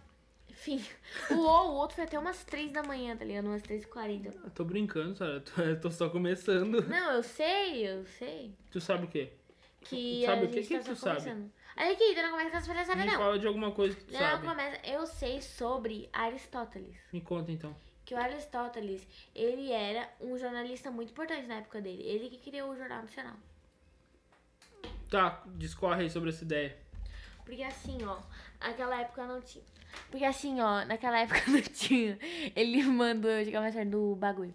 Enfim. 0.52 0.84
O, 1.30 1.34
o 1.34 1.72
outro 1.74 1.96
foi 1.96 2.04
até 2.04 2.18
umas 2.18 2.44
3 2.44 2.70
da 2.72 2.82
manhã, 2.82 3.16
tá 3.16 3.24
ligado? 3.24 3.46
Umas 3.46 3.62
3h40. 3.62 4.34
Eu 4.44 4.50
tô 4.50 4.64
brincando, 4.64 5.16
Sara. 5.16 5.32
Eu 5.32 5.40
tô, 5.40 5.62
eu 5.62 5.80
tô 5.80 5.90
só 5.90 6.08
começando. 6.10 6.86
Não, 6.86 7.12
eu 7.12 7.22
sei, 7.22 7.88
eu 7.88 8.04
sei. 8.04 8.54
Tu 8.70 8.80
sabe 8.80 9.06
o 9.06 9.08
quê? 9.08 9.32
Que 9.80 10.24
Sabe 10.24 10.44
o 10.44 10.48
que 10.48 10.62
gente 10.62 10.68
que 10.68 10.78
tá 10.78 10.84
tu 10.84 10.96
sabe? 10.96 11.50
Olha 11.76 11.92
aqui, 11.92 12.14
tu 12.14 12.22
não 12.22 12.30
começa 12.30 12.50
com 12.50 12.56
as 12.58 12.66
palhaçadas, 12.66 13.06
não. 13.06 13.14
fala 13.18 13.38
de 13.38 13.46
alguma 13.46 13.72
coisa 13.72 13.96
que 13.96 14.04
tu 14.04 14.12
Não, 14.12 14.20
sabe. 14.20 14.46
começa. 14.46 14.86
Eu 14.86 15.06
sei 15.06 15.40
sobre 15.42 16.08
Aristóteles. 16.12 16.96
Me 17.12 17.20
conta 17.20 17.50
então. 17.50 17.74
Que 18.04 18.14
o 18.14 18.18
Aristóteles, 18.18 19.06
ele 19.34 19.72
era 19.72 20.08
um 20.20 20.36
jornalista 20.38 20.90
muito 20.90 21.10
importante 21.12 21.46
na 21.46 21.56
época 21.56 21.80
dele. 21.80 22.02
Ele 22.02 22.28
que 22.28 22.38
criou 22.38 22.70
o 22.70 22.76
Jornal 22.76 23.02
Nacional. 23.02 23.36
Tá, 25.10 25.42
discorre 25.56 26.02
aí 26.02 26.10
sobre 26.10 26.30
essa 26.30 26.44
ideia. 26.44 26.76
Porque 27.44 27.62
assim, 27.62 27.98
ó, 28.04 28.18
naquela 28.60 29.00
época 29.00 29.26
não 29.26 29.40
tinha. 29.40 29.64
Porque 30.10 30.24
assim, 30.24 30.60
ó, 30.60 30.84
naquela 30.84 31.20
época 31.20 31.42
não 31.50 31.60
tinha. 31.60 32.18
Ele 32.54 32.82
mandou 32.84 33.30
eu 33.30 33.44
chegar 33.44 33.60
mais 33.60 33.74
tarde 33.74 33.90
do 33.90 34.14
bagulho. 34.16 34.54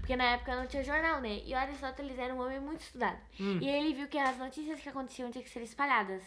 Porque 0.00 0.16
na 0.16 0.32
época 0.32 0.56
não 0.56 0.66
tinha 0.66 0.82
jornal, 0.84 1.20
né? 1.20 1.42
E 1.44 1.52
o 1.52 1.56
Aristóteles 1.56 2.18
era 2.18 2.34
um 2.34 2.40
homem 2.40 2.60
muito 2.60 2.80
estudado. 2.80 3.18
E 3.60 3.68
ele 3.68 3.94
viu 3.94 4.08
que 4.08 4.18
as 4.18 4.38
notícias 4.38 4.80
que 4.80 4.88
aconteciam 4.88 5.30
tinham 5.30 5.44
que 5.44 5.50
ser 5.50 5.62
espalhadas. 5.62 6.22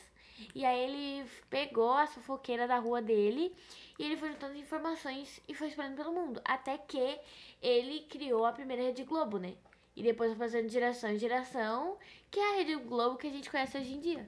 E 0.53 0.65
aí 0.65 0.79
ele 0.79 1.29
pegou 1.49 1.93
a 1.93 2.07
fofoqueira 2.07 2.67
da 2.67 2.77
rua 2.77 3.01
dele 3.01 3.55
E 3.97 4.03
ele 4.03 4.17
foi 4.17 4.29
juntando 4.33 4.57
informações 4.57 5.41
e 5.47 5.53
foi 5.53 5.69
espalhando 5.69 5.95
pelo 5.95 6.13
mundo. 6.13 6.41
Até 6.43 6.77
que 6.77 7.17
ele 7.61 8.01
criou 8.09 8.45
a 8.45 8.51
primeira 8.51 8.83
Rede 8.83 9.03
Globo, 9.05 9.37
né? 9.37 9.53
E 9.95 10.03
depois 10.03 10.31
foi 10.31 10.39
fazendo 10.39 10.69
geração 10.69 11.09
em 11.09 11.17
geração, 11.17 11.97
que 12.29 12.37
é 12.39 12.53
a 12.53 12.55
Rede 12.57 12.75
Globo 12.75 13.17
que 13.17 13.27
a 13.27 13.31
gente 13.31 13.49
conhece 13.49 13.77
hoje 13.77 13.93
em 13.93 13.99
dia. 14.01 14.27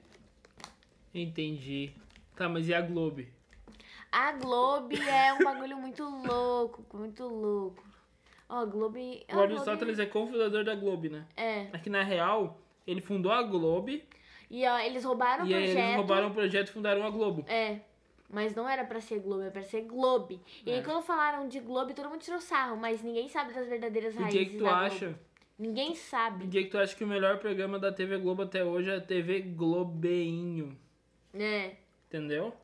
Entendi. 1.14 1.92
Tá, 2.34 2.48
mas 2.48 2.68
e 2.68 2.74
a 2.74 2.80
Globo? 2.80 3.22
A 4.10 4.32
Globo 4.32 4.94
é 4.96 5.32
um 5.34 5.44
bagulho 5.44 5.76
muito 5.78 6.02
louco, 6.04 6.84
muito 6.96 7.24
louco. 7.24 7.82
Ó, 8.48 8.60
a 8.60 8.64
Globo... 8.64 8.98
O 8.98 9.38
Aristóteles 9.40 9.96
Globo- 9.96 10.02
é 10.02 10.06
cofundador 10.06 10.64
da 10.64 10.74
Globo, 10.74 11.08
né? 11.10 11.26
É. 11.36 11.66
É 11.72 11.78
que 11.78 11.90
na 11.90 12.02
real, 12.02 12.58
ele 12.86 13.00
fundou 13.02 13.30
a 13.30 13.42
Globo 13.42 13.90
E 14.50 14.66
ó, 14.66 14.78
eles 14.78 15.04
roubaram 15.04 15.44
o 15.44 15.46
e 15.48 15.52
aí 15.54 15.64
projeto. 15.64 15.84
eles 15.84 15.96
roubaram 15.96 16.28
o 16.28 16.34
projeto 16.34 16.68
e 16.68 16.72
fundaram 16.72 17.04
a 17.06 17.10
Globo. 17.10 17.44
É. 17.46 17.80
Mas 18.30 18.54
não 18.54 18.66
era 18.68 18.84
pra 18.84 19.00
ser 19.00 19.20
Globo, 19.20 19.42
era 19.42 19.50
pra 19.50 19.62
ser 19.62 19.82
Globe. 19.82 20.40
E 20.64 20.70
aí 20.70 20.78
É. 20.78 20.82
quando 20.82 21.02
falaram 21.02 21.46
de 21.48 21.60
Globo, 21.60 21.92
todo 21.92 22.08
mundo 22.08 22.20
tirou 22.20 22.40
sarro, 22.40 22.76
mas 22.76 23.02
ninguém 23.02 23.28
sabe 23.28 23.52
das 23.52 23.66
verdadeiras 23.68 24.14
raízes 24.14 24.38
que 24.38 24.46
que 24.46 24.56
tu 24.58 24.66
acha? 24.66 25.18
Ninguém 25.58 25.94
sabe. 25.94 26.44
Por 26.44 26.50
que 26.50 26.64
que 26.64 26.70
tu 26.70 26.78
acha 26.78 26.94
que 26.96 27.04
o 27.04 27.06
melhor 27.06 27.38
programa 27.38 27.78
da 27.78 27.92
TV 27.92 28.16
Globo 28.18 28.42
até 28.42 28.64
hoje 28.64 28.88
é 28.90 28.96
a 28.96 29.00
TV 29.00 29.40
Globeinho? 29.40 30.78
É. 31.34 31.72
Entendeu? 32.06 32.54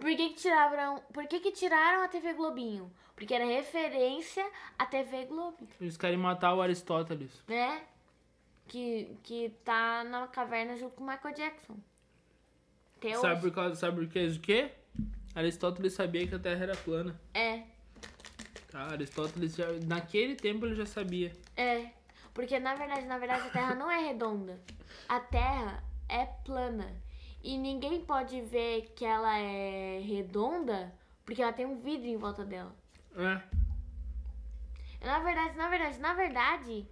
Por 0.00 0.08
que 0.16 0.30
que 0.30 0.34
tiraram, 0.34 1.02
por 1.12 1.26
que 1.26 1.40
que 1.40 1.52
tiraram 1.52 2.02
a 2.02 2.08
TV 2.08 2.32
Globinho? 2.32 2.90
Porque 3.14 3.34
era 3.34 3.44
referência 3.44 4.44
à 4.78 4.86
TV 4.86 5.26
Globo, 5.26 5.68
Eles 5.80 5.96
querem 5.96 6.16
matar 6.16 6.54
o 6.54 6.62
Aristóteles. 6.62 7.30
né? 7.46 7.82
Que, 8.66 9.16
que 9.22 9.50
tá 9.64 10.04
na 10.04 10.26
caverna 10.28 10.76
junto 10.76 10.94
com 10.94 11.04
o 11.04 11.06
Michael 11.06 11.34
Jackson. 11.34 11.76
Até 12.96 13.14
Sabe 13.16 13.32
hoje. 13.32 13.40
por 13.42 13.50
causa, 13.52 13.74
sabe 13.74 13.96
por 13.96 14.06
do 14.06 14.40
quê? 14.40 14.70
Aristóteles 15.34 15.92
sabia 15.92 16.26
que 16.26 16.34
a 16.34 16.38
Terra 16.38 16.62
era 16.64 16.76
plana. 16.76 17.20
É, 17.34 17.62
Tá? 18.70 18.84
Aristóteles 18.92 19.56
já, 19.56 19.66
naquele 19.86 20.36
tempo 20.36 20.64
ele 20.64 20.76
já 20.76 20.86
sabia. 20.86 21.32
é. 21.56 21.90
Porque 22.32 22.60
na 22.60 22.76
verdade, 22.76 23.06
na 23.06 23.18
verdade 23.18 23.48
a 23.48 23.50
Terra 23.50 23.74
não 23.74 23.90
é 23.90 23.98
redonda. 24.06 24.58
A 25.08 25.18
Terra 25.18 25.82
é 26.08 26.24
plana. 26.24 26.88
E 27.42 27.56
ninguém 27.56 28.04
pode 28.04 28.40
ver 28.42 28.92
que 28.94 29.04
ela 29.04 29.38
é 29.38 29.98
redonda 30.00 30.92
porque 31.24 31.42
ela 31.42 31.52
tem 31.52 31.64
um 31.66 31.78
vidro 31.78 32.06
em 32.06 32.16
volta 32.16 32.44
dela. 32.44 32.74
É. 33.16 33.40
Na 35.04 35.18
verdade, 35.20 35.56
na 35.56 35.68
verdade, 35.68 35.98
na 35.98 36.12
verdade, 36.12 36.86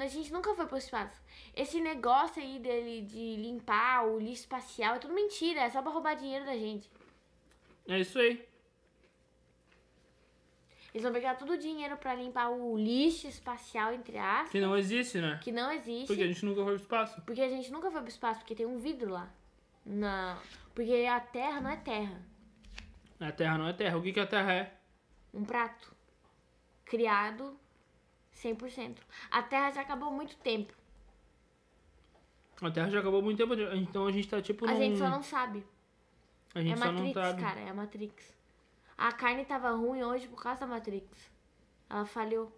a 0.00 0.06
gente 0.06 0.32
nunca 0.32 0.54
foi 0.54 0.66
pro 0.66 0.78
espaço. 0.78 1.20
Esse 1.54 1.80
negócio 1.80 2.42
aí 2.42 2.58
dele 2.58 3.02
de 3.02 3.36
limpar 3.36 4.06
o 4.06 4.18
lixo 4.18 4.42
espacial 4.42 4.94
é 4.94 4.98
tudo 4.98 5.12
mentira, 5.12 5.60
é 5.60 5.70
só 5.70 5.82
pra 5.82 5.90
roubar 5.90 6.14
dinheiro 6.14 6.46
da 6.46 6.56
gente. 6.56 6.90
É 7.88 7.98
isso 8.00 8.18
aí. 8.18 8.46
Eles 10.94 11.02
vão 11.02 11.12
pegar 11.12 11.34
todo 11.34 11.50
o 11.52 11.58
dinheiro 11.58 11.94
pra 11.98 12.14
limpar 12.14 12.48
o 12.48 12.74
lixo 12.78 13.28
espacial, 13.28 13.92
entre 13.92 14.16
aspas, 14.16 14.50
Que 14.50 14.60
não 14.60 14.74
existe, 14.74 15.20
né? 15.20 15.38
que 15.42 15.52
não 15.52 15.70
existe. 15.70 16.06
Porque 16.06 16.22
a 16.22 16.26
gente 16.26 16.42
nunca 16.42 16.64
foi 16.64 16.72
pro 16.72 16.82
espaço. 16.82 17.20
Porque 17.22 17.42
a 17.42 17.48
gente 17.50 17.70
nunca 17.70 17.90
foi 17.90 18.00
pro 18.00 18.08
espaço, 18.08 18.40
porque 18.40 18.54
tem 18.54 18.64
um 18.64 18.78
vidro 18.78 19.12
lá. 19.12 19.30
Não. 19.86 20.36
Porque 20.74 21.06
a 21.08 21.20
Terra 21.20 21.60
não 21.60 21.70
é 21.70 21.76
terra. 21.76 22.20
A 23.20 23.32
Terra 23.32 23.56
não 23.56 23.68
é 23.68 23.72
Terra. 23.72 23.96
O 23.96 24.02
que, 24.02 24.12
que 24.12 24.20
a 24.20 24.26
Terra 24.26 24.52
é? 24.52 24.74
Um 25.32 25.44
prato. 25.44 25.94
Criado 26.84 27.58
100%. 28.34 28.98
A 29.30 29.42
Terra 29.42 29.70
já 29.70 29.80
acabou 29.82 30.08
há 30.08 30.12
muito 30.12 30.36
tempo. 30.36 30.74
A 32.60 32.70
Terra 32.70 32.90
já 32.90 33.00
acabou 33.00 33.20
há 33.20 33.22
muito 33.22 33.38
tempo. 33.38 33.54
Então 33.74 34.06
a 34.06 34.12
gente 34.12 34.28
tá 34.28 34.42
tipo 34.42 34.66
A 34.66 34.72
num... 34.72 34.76
gente 34.76 34.98
só 34.98 35.08
não 35.08 35.22
sabe. 35.22 35.64
A 36.54 36.60
gente 36.60 36.72
é 36.72 36.76
só 36.76 36.92
Matrix, 36.92 37.14
não 37.14 37.22
sabe. 37.22 37.40
cara, 37.42 37.60
é 37.60 37.68
a 37.68 37.74
Matrix. 37.74 38.36
A 38.98 39.12
carne 39.12 39.44
tava 39.44 39.70
ruim 39.70 40.02
hoje 40.02 40.26
por 40.26 40.42
causa 40.42 40.60
da 40.60 40.66
Matrix. 40.66 41.30
Ela 41.88 42.04
falhou. 42.04 42.52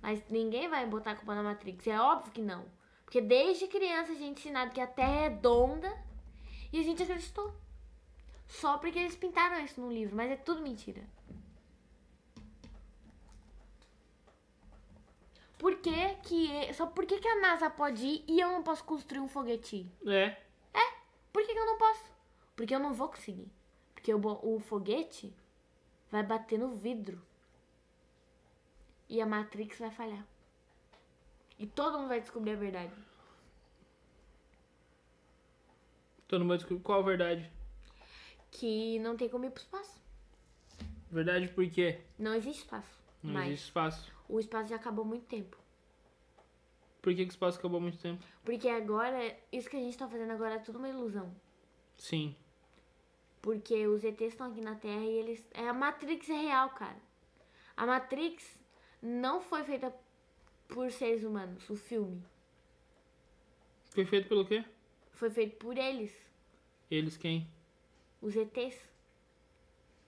Mas 0.00 0.22
ninguém 0.28 0.68
vai 0.68 0.84
botar 0.86 1.12
a 1.12 1.16
culpa 1.16 1.34
na 1.34 1.42
Matrix. 1.42 1.86
É 1.86 1.98
óbvio 2.00 2.32
que 2.32 2.42
não. 2.42 2.66
Porque 3.12 3.26
desde 3.26 3.66
criança 3.66 4.12
a 4.12 4.14
gente 4.14 4.38
é 4.38 4.40
ensinado 4.40 4.70
que 4.72 4.80
a 4.80 4.86
Terra 4.86 5.12
é 5.12 5.28
redonda 5.28 5.94
e 6.72 6.80
a 6.80 6.82
gente 6.82 7.02
acreditou. 7.02 7.52
Só 8.48 8.78
porque 8.78 8.98
eles 8.98 9.14
pintaram 9.14 9.62
isso 9.62 9.78
no 9.82 9.92
livro, 9.92 10.16
mas 10.16 10.30
é 10.30 10.36
tudo 10.36 10.62
mentira. 10.62 11.02
Por 15.58 15.76
que 15.76 16.14
que... 16.22 16.72
Só 16.72 16.86
por 16.86 17.04
que 17.04 17.20
que 17.20 17.28
a 17.28 17.38
NASA 17.38 17.68
pode 17.68 18.02
ir 18.02 18.24
e 18.26 18.40
eu 18.40 18.50
não 18.50 18.62
posso 18.62 18.82
construir 18.82 19.20
um 19.20 19.28
foguete? 19.28 19.86
É. 20.72 20.80
Por 21.30 21.44
que, 21.44 21.52
que 21.52 21.58
eu 21.58 21.66
não 21.66 21.76
posso? 21.76 22.10
Porque 22.56 22.74
eu 22.74 22.80
não 22.80 22.94
vou 22.94 23.08
conseguir. 23.08 23.52
Porque 23.92 24.14
o, 24.14 24.20
o 24.42 24.58
foguete 24.58 25.36
vai 26.10 26.22
bater 26.22 26.58
no 26.58 26.70
vidro. 26.70 27.20
E 29.06 29.20
a 29.20 29.26
Matrix 29.26 29.78
vai 29.78 29.90
falhar. 29.90 30.26
E 31.62 31.66
todo 31.68 31.96
mundo 31.96 32.08
vai 32.08 32.20
descobrir 32.20 32.50
a 32.50 32.56
verdade. 32.56 32.92
Todo 36.26 36.40
mundo 36.40 36.48
vai 36.48 36.56
descobrir 36.58 36.82
qual 36.82 36.98
a 36.98 37.02
verdade. 37.04 37.48
Que 38.50 38.98
não 38.98 39.16
tem 39.16 39.28
como 39.28 39.44
ir 39.44 39.50
pro 39.52 39.62
espaço. 39.62 40.02
Verdade 41.08 41.46
por 41.46 41.64
quê? 41.70 42.00
Não 42.18 42.34
existe 42.34 42.62
espaço. 42.62 43.00
Não 43.22 43.34
Mas 43.34 43.46
existe 43.46 43.66
espaço. 43.66 44.12
o 44.28 44.40
espaço 44.40 44.70
já 44.70 44.76
acabou 44.76 45.04
há 45.04 45.08
muito 45.08 45.26
tempo. 45.26 45.56
Por 47.00 47.14
que, 47.14 47.22
que 47.22 47.30
o 47.30 47.30
espaço 47.30 47.60
acabou 47.60 47.78
há 47.78 47.82
muito 47.82 47.98
tempo? 47.98 48.24
Porque 48.44 48.68
agora, 48.68 49.20
isso 49.52 49.70
que 49.70 49.76
a 49.76 49.80
gente 49.80 49.96
tá 49.96 50.08
fazendo 50.08 50.32
agora 50.32 50.56
é 50.56 50.58
tudo 50.58 50.78
uma 50.80 50.88
ilusão. 50.88 51.32
Sim. 51.96 52.34
Porque 53.40 53.86
os 53.86 54.02
ETs 54.02 54.32
estão 54.32 54.50
aqui 54.50 54.60
na 54.60 54.74
Terra 54.74 55.04
e 55.04 55.12
eles. 55.12 55.46
É, 55.52 55.68
a 55.68 55.72
Matrix 55.72 56.28
é 56.28 56.40
real, 56.40 56.70
cara. 56.70 56.98
A 57.76 57.86
Matrix 57.86 58.58
não 59.00 59.40
foi 59.40 59.62
feita 59.62 59.94
por 60.74 60.90
seres 60.90 61.22
humanos, 61.24 61.68
o 61.70 61.76
filme. 61.76 62.22
Foi 63.90 64.04
feito 64.04 64.28
pelo 64.28 64.44
quê? 64.44 64.64
Foi 65.12 65.30
feito 65.30 65.56
por 65.56 65.76
eles, 65.76 66.12
Eles 66.90 67.16
quem? 67.16 67.46
os 68.20 68.34
ETs. 68.34 68.88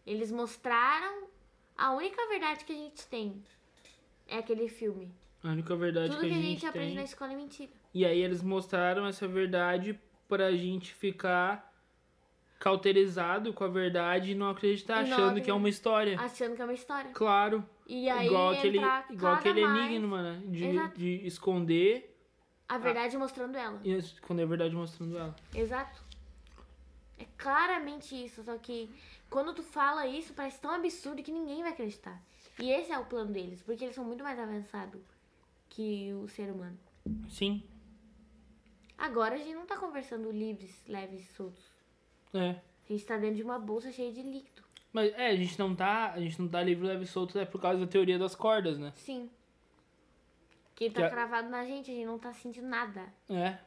Eles 0.07 0.31
mostraram 0.31 1.29
a 1.77 1.93
única 1.93 2.27
verdade 2.29 2.65
que 2.65 2.73
a 2.73 2.77
gente 2.77 3.07
tem. 3.07 3.43
É 4.27 4.39
aquele 4.39 4.69
filme. 4.69 5.13
A 5.43 5.49
única 5.49 5.75
verdade 5.77 6.09
Tudo 6.11 6.21
que 6.23 6.29
que 6.29 6.33
a 6.33 6.37
gente, 6.37 6.47
gente 6.47 6.67
aprende 6.67 6.87
tem. 6.89 6.97
na 6.97 7.03
escola 7.05 7.33
é 7.33 7.37
mentira. 7.37 7.73
E 7.93 8.05
aí 8.05 8.19
eles 8.21 8.43
mostraram 8.43 9.07
essa 9.07 9.29
verdade 9.29 9.99
pra 10.29 10.53
gente 10.53 10.95
ficar 10.95 11.74
cauterizado 12.65 13.53
com 13.53 13.63
a 13.63 13.69
verdade 13.69 14.31
e 14.31 14.35
não 14.35 14.49
acreditar, 14.49 15.05
E 15.05 15.11
não 15.11 15.17
achando 15.19 15.43
que 15.43 15.51
é 15.51 15.53
uma 15.53 15.69
história. 15.69 16.19
Achando 16.19 16.57
que 16.57 16.63
é 16.63 16.65
uma 16.65 16.73
história. 16.73 17.11
Claro. 17.13 17.63
E 17.87 18.09
aí 18.09 18.27
igual 18.27 18.53
aquele, 18.53 18.79
igual 19.11 19.35
aquele 19.35 19.67
mais 19.67 19.91
enigma, 19.91 20.23
né? 20.23 20.43
De, 20.47 20.65
Exato. 20.65 20.99
de 20.99 21.27
esconder 21.27 22.17
a 22.67 22.79
verdade 22.79 23.19
mostrando 23.19 23.55
ela. 23.55 23.79
e 23.85 23.93
esconder 23.93 24.45
a 24.45 24.47
verdade 24.47 24.75
mostrando 24.75 25.19
ela. 25.19 25.37
Exato. 25.55 26.03
É 27.19 27.27
claramente 27.37 28.15
isso, 28.15 28.43
só 28.43 28.57
que 28.57 28.89
quando 29.29 29.53
tu 29.53 29.63
fala 29.63 30.07
isso, 30.07 30.33
parece 30.33 30.59
tão 30.59 30.71
absurdo 30.71 31.23
que 31.23 31.31
ninguém 31.31 31.61
vai 31.61 31.73
acreditar. 31.73 32.19
E 32.59 32.71
esse 32.71 32.91
é 32.91 32.99
o 32.99 33.05
plano 33.05 33.31
deles, 33.31 33.61
porque 33.61 33.85
eles 33.85 33.95
são 33.95 34.07
muito 34.07 34.25
mais 34.25 34.39
avançados 34.39 35.03
que 35.69 36.15
o 36.15 36.27
ser 36.29 36.51
humano. 36.51 36.79
Sim. 37.29 37.63
Agora 38.97 39.35
a 39.35 39.39
gente 39.39 39.53
não 39.53 39.67
tá 39.67 39.77
conversando 39.77 40.31
livres, 40.31 40.83
leves 40.89 41.21
e 41.21 41.35
soltos. 41.35 41.74
É. 42.35 42.51
A 42.51 42.93
gente 42.93 43.05
tá 43.05 43.17
dentro 43.17 43.37
de 43.37 43.43
uma 43.43 43.59
bolsa 43.59 43.91
cheia 43.91 44.13
de 44.13 44.21
líquido. 44.23 44.63
Mas 44.93 45.13
é, 45.15 45.29
a 45.29 45.37
gente 45.37 45.59
não 45.59 45.75
tá. 45.75 46.13
A 46.13 46.21
gente 46.21 46.39
não 46.41 46.49
tá 46.49 46.63
livre, 46.63 46.87
leve 46.87 47.05
e 47.05 47.07
solto, 47.07 47.39
é 47.39 47.45
por 47.45 47.61
causa 47.61 47.81
da 47.81 47.87
teoria 47.87 48.19
das 48.19 48.35
cordas, 48.35 48.79
né? 48.79 48.93
Sim. 48.97 49.31
Que 50.75 50.91
tá 50.91 51.01
Que 51.01 51.07
a- 51.07 51.11
cravado 51.11 51.49
na 51.49 51.65
gente, 51.65 51.91
a 51.91 51.95
gente 51.95 52.07
não 52.07 52.19
tá 52.19 52.33
sentindo 52.33 52.67
nada. 52.67 53.03
É. 53.31 53.59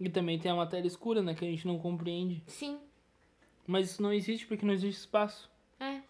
E 0.00 0.08
também 0.08 0.38
tem 0.38 0.50
a 0.50 0.54
matéria 0.54 0.86
escura, 0.86 1.22
né? 1.22 1.34
Que 1.34 1.44
a 1.44 1.48
gente 1.48 1.66
não 1.66 1.78
compreende. 1.78 2.42
Sim. 2.46 2.78
Mas 3.66 3.90
isso 3.90 4.02
não 4.02 4.12
existe 4.12 4.46
porque 4.46 4.64
não 4.64 4.72
existe 4.72 5.00
espaço. 5.00 5.50
É. 5.80 6.00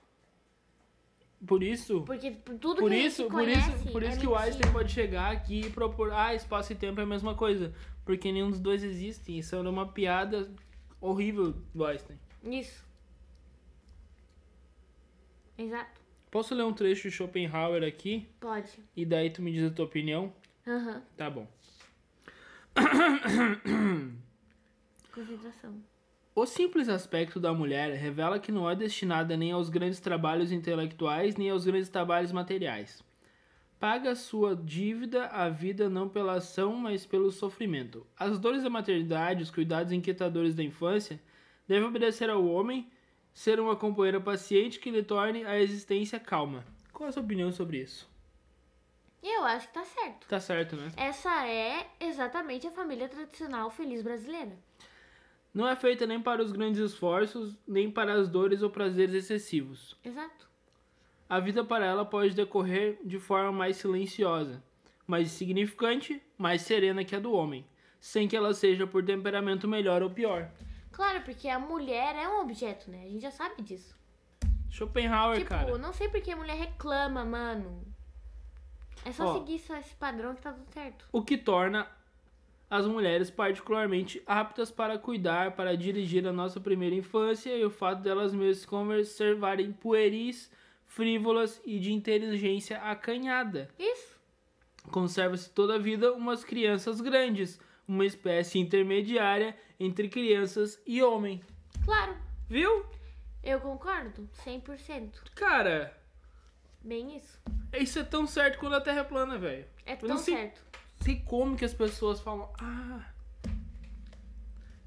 Por 1.46 1.62
isso. 1.62 2.02
Porque 2.02 2.30
por 2.30 2.58
tudo 2.58 2.80
Por 2.80 2.90
que 2.90 2.96
a 2.96 2.98
isso, 3.06 3.22
gente 3.22 3.30
por 3.30 3.40
conhece, 3.42 3.70
isso, 3.70 3.92
por 3.92 4.02
é 4.02 4.08
isso 4.08 4.20
que 4.20 4.26
o. 4.26 4.34
Einstein 4.36 4.72
pode 4.72 4.92
chegar 4.92 5.30
aqui 5.32 5.60
e 5.60 5.70
propor, 5.70 6.12
ah, 6.12 6.34
espaço 6.34 6.72
e 6.72 6.76
tempo 6.76 6.98
é 7.00 7.02
a 7.02 7.06
mesma 7.06 7.34
coisa, 7.34 7.74
porque 8.04 8.32
nenhum 8.32 8.50
dos 8.50 8.60
dois 8.60 8.82
existe. 8.82 9.36
Isso 9.38 9.54
era 9.54 9.68
uma 9.68 9.86
piada 9.86 10.50
horrível 11.06 11.54
do 11.74 11.84
Einstein. 11.84 12.18
Isso. 12.44 12.84
Exato. 15.58 16.00
Posso 16.30 16.54
ler 16.54 16.64
um 16.64 16.72
trecho 16.72 17.08
de 17.08 17.14
Schopenhauer 17.14 17.82
aqui 17.82 18.28
Pode. 18.40 18.78
e 18.94 19.06
daí 19.06 19.30
tu 19.30 19.40
me 19.40 19.52
diz 19.52 19.64
a 19.64 19.74
tua 19.74 19.86
opinião? 19.86 20.32
Aham. 20.66 21.02
Tá 21.16 21.30
bom. 21.30 21.46
Concentração. 25.12 25.82
O 26.34 26.44
simples 26.44 26.90
aspecto 26.90 27.40
da 27.40 27.54
mulher 27.54 27.94
revela 27.94 28.38
que 28.38 28.52
não 28.52 28.68
é 28.68 28.76
destinada 28.76 29.34
nem 29.36 29.52
aos 29.52 29.70
grandes 29.70 30.00
trabalhos 30.00 30.52
intelectuais 30.52 31.36
nem 31.36 31.48
aos 31.48 31.64
grandes 31.64 31.88
trabalhos 31.88 32.32
materiais. 32.32 33.02
Paga 33.78 34.14
sua 34.14 34.56
dívida 34.56 35.26
à 35.26 35.50
vida 35.50 35.90
não 35.90 36.08
pela 36.08 36.34
ação, 36.34 36.74
mas 36.74 37.04
pelo 37.04 37.30
sofrimento. 37.30 38.06
As 38.18 38.38
dores 38.38 38.62
da 38.62 38.70
maternidade, 38.70 39.42
os 39.42 39.50
cuidados 39.50 39.92
inquietadores 39.92 40.54
da 40.54 40.62
infância, 40.62 41.20
devem 41.68 41.86
obedecer 41.86 42.30
ao 42.30 42.46
homem 42.46 42.90
ser 43.34 43.60
uma 43.60 43.76
companheira 43.76 44.18
paciente 44.18 44.80
que 44.80 44.90
lhe 44.90 45.02
torne 45.02 45.44
a 45.44 45.60
existência 45.60 46.18
calma. 46.18 46.64
Qual 46.90 47.06
a 47.06 47.12
sua 47.12 47.22
opinião 47.22 47.52
sobre 47.52 47.82
isso? 47.82 48.08
Eu 49.22 49.44
acho 49.44 49.68
que 49.68 49.74
tá 49.74 49.84
certo. 49.84 50.26
Tá 50.26 50.40
certo, 50.40 50.76
né? 50.76 50.90
Essa 50.96 51.46
é 51.46 51.86
exatamente 52.00 52.66
a 52.66 52.70
família 52.70 53.08
tradicional 53.08 53.70
feliz 53.70 54.00
brasileira. 54.00 54.56
Não 55.52 55.68
é 55.68 55.76
feita 55.76 56.06
nem 56.06 56.20
para 56.20 56.42
os 56.42 56.52
grandes 56.52 56.80
esforços, 56.80 57.58
nem 57.66 57.90
para 57.90 58.14
as 58.14 58.28
dores 58.28 58.62
ou 58.62 58.70
prazeres 58.70 59.14
excessivos. 59.14 59.98
Exato. 60.02 60.48
A 61.28 61.40
vida 61.40 61.64
para 61.64 61.84
ela 61.84 62.04
pode 62.04 62.34
decorrer 62.34 62.98
de 63.04 63.18
forma 63.18 63.50
mais 63.50 63.76
silenciosa, 63.76 64.62
mais 65.06 65.30
significante, 65.32 66.22
mais 66.38 66.62
serena 66.62 67.04
que 67.04 67.16
a 67.16 67.20
do 67.20 67.32
homem, 67.32 67.66
sem 68.00 68.28
que 68.28 68.36
ela 68.36 68.54
seja 68.54 68.86
por 68.86 69.04
temperamento 69.04 69.66
melhor 69.66 70.02
ou 70.02 70.10
pior. 70.10 70.48
Claro, 70.92 71.22
porque 71.22 71.48
a 71.48 71.58
mulher 71.58 72.14
é 72.14 72.28
um 72.28 72.40
objeto, 72.40 72.90
né? 72.90 73.02
A 73.04 73.08
gente 73.08 73.22
já 73.22 73.30
sabe 73.32 73.60
disso. 73.60 73.94
Schopenhauer, 74.70 75.38
tipo, 75.38 75.50
cara. 75.50 75.76
não 75.78 75.92
sei 75.92 76.08
porque 76.08 76.30
a 76.30 76.36
mulher 76.36 76.56
reclama, 76.56 77.24
mano. 77.24 77.82
É 79.04 79.12
só 79.12 79.26
Ó. 79.26 79.38
seguir 79.38 79.58
só 79.58 79.76
esse 79.76 79.94
padrão 79.96 80.34
que 80.34 80.42
tá 80.42 80.52
tudo 80.52 80.70
certo. 80.72 81.08
O 81.12 81.22
que 81.22 81.36
torna 81.36 81.88
as 82.70 82.86
mulheres 82.86 83.30
particularmente 83.30 84.22
aptas 84.26 84.70
para 84.70 84.98
cuidar, 84.98 85.52
para 85.52 85.76
dirigir 85.76 86.26
a 86.26 86.32
nossa 86.32 86.60
primeira 86.60 86.94
infância 86.94 87.56
e 87.56 87.64
o 87.64 87.70
fato 87.70 88.02
delas 88.02 88.32
mesmas 88.32 88.58
se 88.58 88.66
conservarem 88.66 89.72
pueris, 89.72 90.50
frívolas 90.86 91.60
e 91.64 91.78
de 91.78 91.92
inteligência 91.92 92.78
acanhada. 92.78 93.68
Isso. 93.78 94.16
Conserva-se 94.90 95.50
toda 95.50 95.74
a 95.74 95.78
vida 95.78 96.12
umas 96.12 96.44
crianças 96.44 97.00
grandes, 97.00 97.60
uma 97.86 98.06
espécie 98.06 98.58
intermediária 98.58 99.56
entre 99.78 100.08
crianças 100.08 100.80
e 100.86 101.02
homem. 101.02 101.40
Claro. 101.84 102.16
Viu? 102.48 102.84
Eu 103.42 103.60
concordo. 103.60 104.28
100%. 104.44 105.22
Cara, 105.34 105.96
Bem 106.82 107.16
isso. 107.16 107.40
isso 107.74 107.98
é 107.98 108.04
tão 108.04 108.26
certo 108.26 108.58
quando 108.60 108.74
a 108.74 108.80
Terra 108.80 109.00
é 109.00 109.04
plana, 109.04 109.36
velho. 109.38 109.66
É 109.84 109.94
Eu 109.94 109.96
tão 109.98 110.08
não 110.10 110.18
sei- 110.18 110.36
certo. 110.36 110.62
sei 111.02 111.16
como 111.26 111.56
que 111.56 111.64
as 111.64 111.74
pessoas 111.74 112.20
falam. 112.20 112.48
Ah. 112.60 113.04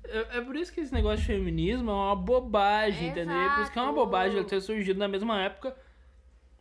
É, 0.06 0.38
é 0.38 0.42
por 0.42 0.56
isso 0.56 0.74
que 0.74 0.80
esse 0.80 0.94
negócio 0.94 1.20
de 1.20 1.26
feminismo 1.28 1.92
é 1.92 1.94
uma 1.94 2.16
bobagem, 2.16 3.10
entendeu? 3.10 3.36
É 3.38 3.50
por 3.56 3.62
isso 3.64 3.72
que 3.72 3.78
é 3.78 3.82
uma 3.82 3.92
Exato. 3.92 4.06
bobagem 4.06 4.38
ele 4.38 4.48
ter 4.48 4.62
surgido 4.62 4.98
na 4.98 5.08
mesma 5.08 5.42
época 5.42 5.76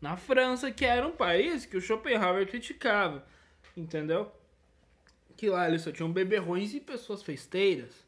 na 0.01 0.17
França, 0.17 0.71
que 0.71 0.85
era 0.85 1.07
um 1.07 1.13
país 1.13 1.67
que 1.67 1.77
o 1.77 1.81
Schopenhauer 1.81 2.49
criticava, 2.49 3.27
entendeu? 3.77 4.31
Que 5.37 5.49
lá 5.49 5.69
eles 5.69 5.83
só 5.83 5.93
tinham 5.93 6.13
beberrões 6.13 6.75
e 6.75 6.81
pessoas 6.81 7.23
festeiras. 7.23 8.07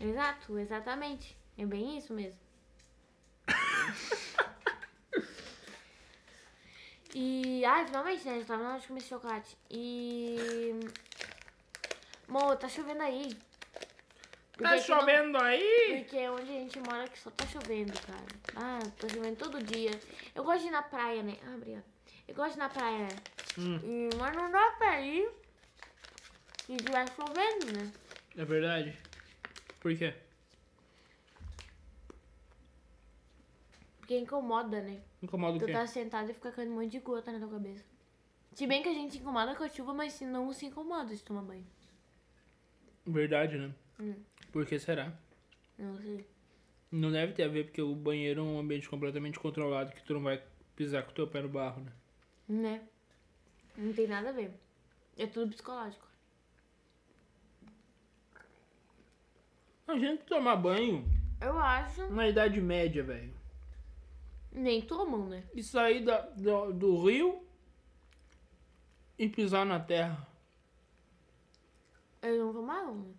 Exato, 0.00 0.58
exatamente. 0.58 1.36
É 1.56 1.64
bem 1.64 1.98
isso 1.98 2.12
mesmo. 2.12 2.38
e. 7.14 7.64
Ai, 7.64 7.86
finalmente, 7.86 8.26
né? 8.26 8.40
Já 8.40 8.46
tava 8.46 8.62
na 8.62 8.70
hora 8.70 8.80
de 8.80 8.86
comer 8.86 8.98
esse 8.98 9.08
chocolate. 9.08 9.56
E. 9.70 10.72
Mo, 12.28 12.56
tá 12.56 12.68
chovendo 12.68 13.02
aí. 13.02 13.36
Porque 14.56 14.62
Tá 14.62 14.74
aqui 14.74 14.88
não- 14.90 15.00
chovendo 15.00 15.38
aí? 15.38 16.04
Porque 16.04 16.28
onde 16.28 16.42
a 16.42 16.44
gente 16.60 16.78
mora 16.80 17.04
aqui 17.04 17.18
só 17.18 17.30
tá 17.30 17.44
chovendo, 17.46 17.92
cara. 18.02 18.24
Ah, 18.54 18.78
tá 19.00 19.08
chovendo 19.08 19.36
todo 19.36 19.62
dia. 19.62 19.90
Eu 20.34 20.44
gosto 20.44 20.62
de 20.62 20.68
ir 20.68 20.70
na 20.70 20.82
praia, 20.82 21.22
né? 21.24 21.36
Ah, 21.44 21.54
obrigada. 21.56 21.84
Eu 22.28 22.34
gosto 22.36 22.50
de 22.52 22.56
ir 22.58 22.60
na 22.60 22.68
praia, 22.68 22.98
né? 22.98 23.08
Hum. 23.58 23.80
E- 23.82 24.16
mas 24.16 24.36
não 24.36 24.50
dá 24.50 24.70
pra 24.78 25.00
ir 25.00 25.28
se 26.64 26.76
tiver 26.76 27.08
chovendo, 27.16 27.72
né? 27.78 27.92
É 28.36 28.44
verdade. 28.44 28.96
Por 29.80 29.96
quê? 29.96 30.14
Porque 33.98 34.18
incomoda, 34.18 34.80
né? 34.82 35.00
Incomoda 35.22 35.56
o 35.56 35.60
Tu 35.60 35.66
quê? 35.66 35.72
tá 35.72 35.86
sentado 35.86 36.30
e 36.30 36.34
fica 36.34 36.52
caindo 36.52 36.72
um 36.72 36.74
monte 36.76 36.90
de 36.90 36.98
gota 37.00 37.32
na 37.32 37.38
tua 37.38 37.48
cabeça. 37.48 37.84
Se 38.52 38.66
bem 38.66 38.82
que 38.82 38.88
a 38.88 38.94
gente 38.94 39.12
se 39.14 39.18
incomoda 39.18 39.54
com 39.56 39.64
a 39.64 39.68
chuva, 39.68 39.92
mas 39.94 40.12
se 40.12 40.24
não 40.24 40.52
se 40.52 40.66
incomoda 40.66 41.14
de 41.14 41.22
tomar 41.22 41.42
banho. 41.42 41.66
Verdade, 43.06 43.56
né? 43.58 43.74
Hum. 43.98 44.14
Por 44.54 44.64
que 44.64 44.78
será? 44.78 45.12
Não 45.76 45.96
sei. 45.96 46.24
Não 46.92 47.10
deve 47.10 47.32
ter 47.32 47.42
a 47.42 47.48
ver 47.48 47.64
porque 47.64 47.82
o 47.82 47.92
banheiro 47.92 48.40
é 48.40 48.44
um 48.44 48.60
ambiente 48.60 48.88
completamente 48.88 49.36
controlado 49.36 49.90
que 49.90 50.04
tu 50.04 50.14
não 50.14 50.22
vai 50.22 50.40
pisar 50.76 51.02
com 51.02 51.10
o 51.10 51.14
teu 51.14 51.26
pé 51.26 51.42
no 51.42 51.48
barro, 51.48 51.82
né? 51.82 51.92
Né? 52.48 52.88
Não 53.76 53.92
tem 53.92 54.06
nada 54.06 54.28
a 54.28 54.32
ver. 54.32 54.52
É 55.18 55.26
tudo 55.26 55.50
psicológico. 55.50 56.06
A 59.88 59.98
gente 59.98 60.22
tomar 60.22 60.54
banho 60.54 61.04
Eu 61.40 61.58
acho. 61.58 62.08
na 62.12 62.28
Idade 62.28 62.60
Média, 62.60 63.02
velho. 63.02 63.34
Nem 64.52 64.80
tomam, 64.82 65.28
né? 65.28 65.42
E 65.52 65.64
sair 65.64 66.04
da, 66.04 66.20
do, 66.20 66.72
do 66.72 67.04
rio 67.04 67.44
e 69.18 69.28
pisar 69.28 69.66
na 69.66 69.80
terra. 69.80 70.24
Eles 72.22 72.38
não 72.38 72.52
tomavam, 72.52 72.94
né? 73.00 73.14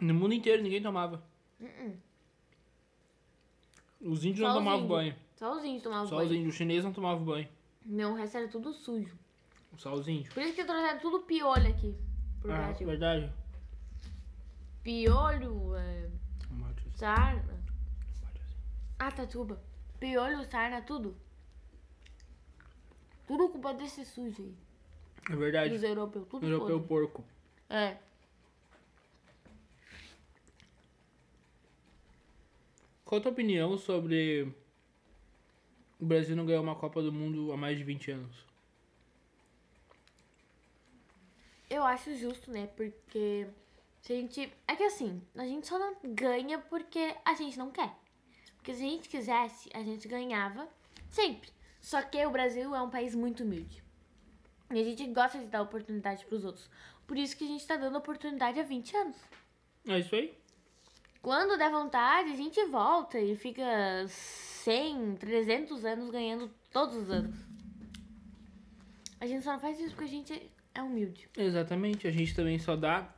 No 0.00 0.14
mundo 0.14 0.34
inteiro 0.34 0.62
ninguém 0.62 0.82
tomava. 0.82 1.22
Uh-uh. 1.60 1.96
Os 4.00 4.24
índios 4.24 4.40
Só 4.40 4.48
não 4.48 4.54
tomavam 4.54 4.78
índios. 4.80 4.90
banho. 4.90 5.16
Só 5.36 5.56
os 5.56 5.64
índios 5.64 5.82
tomavam 5.82 6.06
Só 6.06 6.16
banho. 6.16 6.28
os 6.28 6.34
índios. 6.34 6.48
Os 6.50 6.54
chineses 6.56 6.84
não 6.84 6.92
tomavam 6.92 7.24
banho. 7.24 7.48
Não, 7.86 8.12
o 8.12 8.16
resto 8.16 8.36
era 8.38 8.48
tudo 8.48 8.72
sujo. 8.72 9.16
Só 9.76 9.92
os 9.94 10.06
índios. 10.08 10.32
Por 10.34 10.42
isso 10.42 10.54
que 10.54 10.64
trouxeram 10.64 11.00
tudo 11.00 11.20
piolho 11.20 11.68
aqui. 11.68 11.94
Pro 12.40 12.52
Ah, 12.52 12.56
Brasil. 12.66 12.86
verdade. 12.86 13.32
Piolho, 14.82 15.74
é, 15.76 16.08
assim. 16.76 16.90
sarna. 16.96 17.54
Ah, 18.98 19.10
tatuba. 19.10 19.58
Piolho, 19.98 20.44
sarna, 20.44 20.82
tudo. 20.82 21.16
Tudo 23.26 23.48
culpa 23.48 23.72
desse 23.72 24.04
sujo 24.04 24.42
aí. 24.42 24.54
É 25.30 25.36
verdade. 25.36 25.70
Dos 25.70 25.82
europeus, 25.82 26.26
tudo 26.28 26.46
Europeu 26.46 26.80
podre. 26.80 26.88
porco. 26.88 27.24
É. 27.70 27.96
Qual 33.04 33.18
a 33.18 33.22
tua 33.22 33.32
opinião 33.32 33.76
sobre 33.76 34.54
o 36.00 36.06
Brasil 36.06 36.34
não 36.34 36.46
ganhar 36.46 36.60
uma 36.60 36.74
Copa 36.74 37.02
do 37.02 37.12
Mundo 37.12 37.52
há 37.52 37.56
mais 37.56 37.76
de 37.76 37.84
20 37.84 38.10
anos? 38.10 38.36
Eu 41.68 41.84
acho 41.84 42.14
justo, 42.16 42.50
né? 42.50 42.68
Porque 42.76 43.46
se 44.00 44.12
a 44.12 44.16
gente. 44.16 44.52
É 44.66 44.76
que 44.76 44.84
assim, 44.84 45.22
a 45.34 45.46
gente 45.46 45.66
só 45.66 45.78
não 45.78 45.96
ganha 46.14 46.58
porque 46.58 47.14
a 47.24 47.34
gente 47.34 47.58
não 47.58 47.70
quer. 47.70 47.94
Porque 48.56 48.74
se 48.74 48.82
a 48.82 48.88
gente 48.88 49.08
quisesse, 49.08 49.68
a 49.74 49.82
gente 49.82 50.08
ganhava 50.08 50.68
sempre. 51.10 51.50
Só 51.80 52.00
que 52.00 52.24
o 52.24 52.30
Brasil 52.30 52.74
é 52.74 52.80
um 52.80 52.88
país 52.88 53.14
muito 53.14 53.42
humilde. 53.42 53.82
E 54.70 54.80
a 54.80 54.84
gente 54.84 55.06
gosta 55.08 55.38
de 55.38 55.46
dar 55.46 55.62
oportunidade 55.62 56.24
pros 56.24 56.44
outros. 56.44 56.70
Por 57.06 57.18
isso 57.18 57.36
que 57.36 57.44
a 57.44 57.46
gente 57.46 57.66
tá 57.66 57.76
dando 57.76 57.98
oportunidade 57.98 58.58
há 58.58 58.62
20 58.62 58.96
anos. 58.96 59.16
É 59.86 59.98
isso 59.98 60.14
aí? 60.14 60.34
Quando 61.24 61.56
der 61.56 61.70
vontade, 61.70 62.32
a 62.32 62.36
gente 62.36 62.62
volta 62.66 63.18
e 63.18 63.34
fica 63.34 63.64
100, 64.06 65.16
300 65.16 65.82
anos 65.82 66.10
ganhando 66.10 66.50
todos 66.70 66.94
os 66.96 67.08
anos. 67.08 67.34
A 69.18 69.26
gente 69.26 69.42
só 69.42 69.54
não 69.54 69.58
faz 69.58 69.80
isso 69.80 69.92
porque 69.92 70.04
a 70.04 70.06
gente 70.06 70.50
é 70.74 70.82
humilde. 70.82 71.26
Exatamente. 71.34 72.06
A 72.06 72.10
gente 72.10 72.36
também 72.36 72.58
só 72.58 72.76
dá 72.76 73.10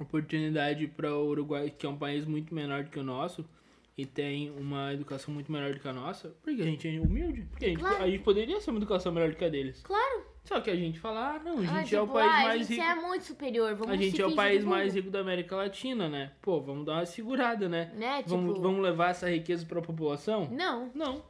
oportunidade 0.00 0.88
para 0.88 1.14
o 1.14 1.28
Uruguai, 1.28 1.70
que 1.70 1.86
é 1.86 1.88
um 1.88 1.96
país 1.96 2.24
muito 2.24 2.52
menor 2.52 2.82
do 2.82 2.90
que 2.90 2.98
o 2.98 3.04
nosso 3.04 3.48
e 3.96 4.04
tem 4.04 4.50
uma 4.50 4.92
educação 4.92 5.32
muito 5.32 5.52
melhor 5.52 5.74
do 5.74 5.78
que 5.78 5.86
a 5.86 5.92
nossa, 5.92 6.30
porque 6.42 6.60
a 6.60 6.64
gente 6.64 6.88
é 6.88 7.00
humilde. 7.00 7.42
Porque 7.50 7.66
a 7.66 7.68
gente, 7.68 7.84
a 7.84 8.10
gente 8.10 8.24
poderia 8.24 8.60
ser 8.60 8.70
uma 8.70 8.80
educação 8.80 9.12
melhor 9.12 9.30
do 9.30 9.36
que 9.36 9.44
a 9.44 9.48
deles. 9.48 9.80
Claro. 9.82 10.17
Só 10.48 10.60
que 10.62 10.70
a 10.70 10.74
gente 10.76 10.98
fala, 10.98 11.34
ah, 11.34 11.38
não, 11.38 11.58
a 11.58 11.60
Ah, 11.60 11.82
gente 11.82 11.94
é 11.94 12.00
o 12.00 12.04
tipo, 12.06 12.14
país 12.14 12.26
ah, 12.32 12.42
mais 12.42 12.48
a 12.48 12.56
gente 12.64 12.68
rico. 12.80 12.82
é 12.82 12.94
muito 12.94 13.24
superior, 13.26 13.74
vamos 13.74 13.92
A 13.92 13.96
gente 13.96 14.22
é 14.22 14.26
o 14.26 14.34
país 14.34 14.64
mais 14.64 14.94
rico 14.94 15.10
da 15.10 15.20
América 15.20 15.54
Latina, 15.56 16.08
né? 16.08 16.32
Pô, 16.40 16.58
vamos 16.60 16.86
dar 16.86 16.94
uma 16.94 17.04
segurada, 17.06 17.68
né? 17.68 17.92
Né, 17.94 18.24
Vamos, 18.26 18.54
tipo- 18.54 18.62
vamos 18.62 18.82
levar 18.82 19.10
essa 19.10 19.28
riqueza 19.28 19.66
pra 19.66 19.82
população? 19.82 20.48
Não, 20.50 20.90
Não. 20.94 21.22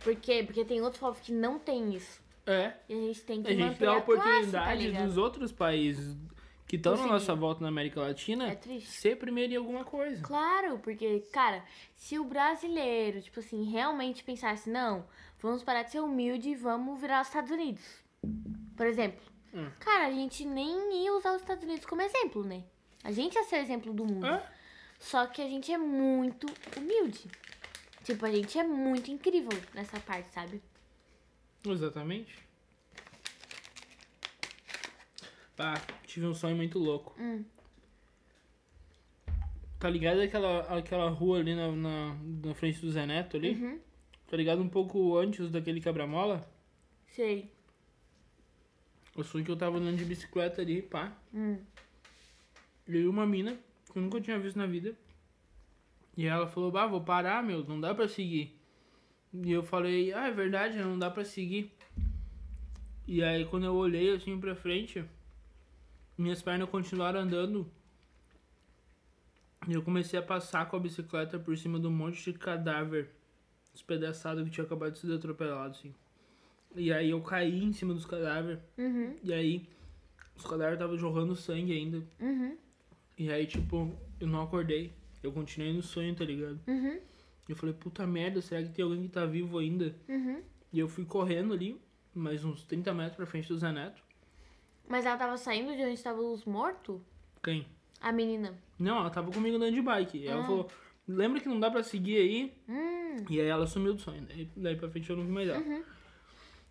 por 0.00 0.16
quê? 0.16 0.42
Porque 0.44 0.64
tem 0.64 0.80
outros 0.80 0.98
povos 1.00 1.20
que 1.20 1.32
não 1.32 1.58
tem 1.58 1.94
isso. 1.94 2.20
É. 2.46 2.72
E 2.88 2.94
a 2.94 2.96
gente 2.96 3.20
tem 3.22 3.42
que 3.42 3.50
A 3.52 3.54
gente 3.54 3.78
dá 3.78 3.92
a 3.92 3.96
a 3.98 4.00
classe, 4.00 4.50
tá 4.50 4.60
oportunidade 4.62 5.06
dos 5.06 5.16
outros 5.16 5.52
países 5.52 6.16
que 6.66 6.76
estão 6.76 6.96
na 6.96 7.06
nossa 7.06 7.34
volta 7.34 7.60
na 7.62 7.68
América 7.68 8.00
Latina 8.00 8.48
É 8.48 8.80
ser 8.80 9.16
primeiro 9.16 9.52
em 9.52 9.56
alguma 9.56 9.84
coisa. 9.84 10.22
Claro, 10.22 10.78
porque, 10.78 11.20
cara, 11.32 11.62
se 11.96 12.18
o 12.18 12.24
brasileiro, 12.24 13.20
tipo 13.20 13.40
assim, 13.40 13.64
realmente 13.70 14.24
pensasse, 14.24 14.70
não, 14.70 15.04
vamos 15.40 15.62
parar 15.62 15.82
de 15.82 15.92
ser 15.92 16.00
humilde 16.00 16.50
e 16.50 16.54
vamos 16.54 17.00
virar 17.00 17.22
os 17.22 17.28
Estados 17.28 17.50
Unidos. 17.50 17.82
Por 18.76 18.86
exemplo. 18.86 19.20
Hum. 19.52 19.68
Cara, 19.80 20.06
a 20.06 20.12
gente 20.12 20.44
nem 20.44 21.04
ia 21.04 21.12
usar 21.14 21.34
os 21.34 21.42
Estados 21.42 21.64
Unidos 21.64 21.84
como 21.84 22.02
exemplo, 22.02 22.44
né? 22.44 22.64
A 23.02 23.10
gente 23.10 23.34
ia 23.34 23.44
ser 23.44 23.56
o 23.56 23.62
exemplo 23.62 23.92
do 23.92 24.04
mundo. 24.04 24.26
É? 24.26 24.46
Só 24.98 25.26
que 25.26 25.42
a 25.42 25.48
gente 25.48 25.72
é 25.72 25.78
muito 25.78 26.46
humilde. 26.76 27.28
Tipo, 28.04 28.26
a 28.26 28.30
gente 28.30 28.58
é 28.58 28.62
muito 28.62 29.10
incrível 29.10 29.58
nessa 29.74 29.98
parte, 30.00 30.30
sabe? 30.30 30.62
Exatamente. 31.66 32.38
Pá, 35.56 35.74
tive 36.06 36.26
um 36.26 36.34
sonho 36.34 36.56
muito 36.56 36.78
louco. 36.78 37.14
Hum. 37.18 37.44
Tá 39.78 39.88
ligado 39.88 40.20
aquela, 40.20 40.60
aquela 40.78 41.08
rua 41.08 41.38
ali 41.38 41.54
na, 41.54 41.72
na, 41.72 42.16
na 42.44 42.54
frente 42.54 42.80
do 42.80 42.90
Zé 42.90 43.06
Neto 43.06 43.36
ali? 43.36 43.52
Uhum. 43.54 43.80
Tá 44.30 44.36
ligado 44.36 44.62
um 44.62 44.68
pouco 44.68 45.18
antes 45.18 45.50
daquele 45.50 45.80
quebra-mola? 45.80 46.48
Sei. 47.08 47.50
Eu 49.16 49.24
sonhei 49.24 49.44
que 49.44 49.50
eu 49.50 49.56
tava 49.56 49.78
andando 49.78 49.96
de 49.96 50.04
bicicleta 50.04 50.62
ali, 50.62 50.80
pá. 50.80 51.12
Hum. 51.34 51.58
E 52.86 52.96
aí 52.96 53.08
uma 53.08 53.26
mina 53.26 53.58
que 53.92 53.98
eu 53.98 54.02
nunca 54.02 54.20
tinha 54.20 54.38
visto 54.38 54.56
na 54.56 54.66
vida. 54.66 54.94
E 56.16 56.26
ela 56.26 56.46
falou, 56.46 56.70
bah, 56.70 56.86
vou 56.86 57.00
parar, 57.00 57.42
meu, 57.42 57.64
não 57.64 57.80
dá 57.80 57.92
pra 57.92 58.06
seguir. 58.06 58.56
E 59.34 59.50
eu 59.50 59.64
falei, 59.64 60.12
ah, 60.12 60.28
é 60.28 60.30
verdade, 60.30 60.78
não 60.78 60.96
dá 60.96 61.10
pra 61.10 61.24
seguir. 61.24 61.72
E 63.08 63.24
aí 63.24 63.44
quando 63.46 63.66
eu 63.66 63.74
olhei 63.74 64.14
assim 64.14 64.38
pra 64.38 64.54
frente, 64.54 65.04
minhas 66.16 66.40
pernas 66.40 66.70
continuaram 66.70 67.18
andando. 67.18 67.68
E 69.66 69.72
eu 69.72 69.82
comecei 69.82 70.20
a 70.20 70.22
passar 70.22 70.68
com 70.68 70.76
a 70.76 70.80
bicicleta 70.80 71.36
por 71.36 71.58
cima 71.58 71.80
de 71.80 71.88
um 71.88 71.90
monte 71.90 72.32
de 72.32 72.38
cadáver 72.38 73.10
despedaçado 73.72 74.44
que 74.44 74.50
tinha 74.50 74.64
acabado 74.64 74.92
de 74.92 74.98
ser 74.98 75.12
atropelado, 75.12 75.70
assim. 75.70 75.94
E 76.74 76.92
aí 76.92 77.10
eu 77.10 77.20
caí 77.20 77.62
em 77.64 77.72
cima 77.72 77.92
dos 77.94 78.06
cadáveres. 78.06 78.60
Uhum. 78.78 79.16
E 79.22 79.32
aí 79.32 79.68
os 80.36 80.44
cadáveres 80.44 80.74
estavam 80.74 80.96
jorrando 80.96 81.34
sangue 81.34 81.72
ainda. 81.72 82.02
Uhum. 82.20 82.56
E 83.18 83.30
aí, 83.30 83.46
tipo, 83.46 83.92
eu 84.18 84.26
não 84.26 84.42
acordei. 84.42 84.92
Eu 85.22 85.32
continuei 85.32 85.72
no 85.72 85.82
sonho, 85.82 86.14
tá 86.14 86.24
ligado? 86.24 86.58
Uhum. 86.66 86.98
Eu 87.48 87.56
falei, 87.56 87.74
puta 87.74 88.06
merda, 88.06 88.40
será 88.40 88.62
que 88.62 88.70
tem 88.70 88.84
alguém 88.84 89.02
que 89.02 89.08
tá 89.08 89.26
vivo 89.26 89.58
ainda? 89.58 89.94
Uhum. 90.08 90.40
E 90.72 90.78
eu 90.78 90.88
fui 90.88 91.04
correndo 91.04 91.52
ali, 91.52 91.78
mais 92.14 92.44
uns 92.44 92.62
30 92.64 92.94
metros 92.94 93.16
pra 93.16 93.26
frente 93.26 93.48
do 93.48 93.58
Zé 93.58 93.72
Neto. 93.72 94.02
Mas 94.88 95.04
ela 95.04 95.16
tava 95.16 95.36
saindo 95.36 95.74
de 95.76 95.82
onde 95.82 95.94
estavam 95.94 96.32
os 96.32 96.44
mortos? 96.44 97.00
Quem? 97.42 97.66
A 98.00 98.10
menina. 98.12 98.54
Não, 98.78 98.98
ela 98.98 99.10
tava 99.10 99.30
comigo 99.30 99.56
andando 99.56 99.74
de 99.74 99.82
bike. 99.82 100.18
E 100.18 100.26
ela 100.28 100.40
Ah. 100.42 100.46
falou, 100.46 100.70
lembra 101.16 101.40
que 101.40 101.48
não 101.48 101.60
dá 101.60 101.70
pra 101.70 101.82
seguir 101.82 102.16
aí? 102.16 102.54
Hum. 102.68 103.24
E 103.28 103.40
aí 103.40 103.46
ela 103.46 103.66
sumiu 103.66 103.94
do 103.94 104.00
sonho. 104.00 104.22
Daí, 104.26 104.48
daí 104.56 104.76
pra 104.76 104.88
frente 104.88 105.10
eu 105.10 105.16
não 105.16 105.24
vi 105.24 105.32
mais 105.32 105.48
ela. 105.48 105.58
Uhum. 105.58 105.82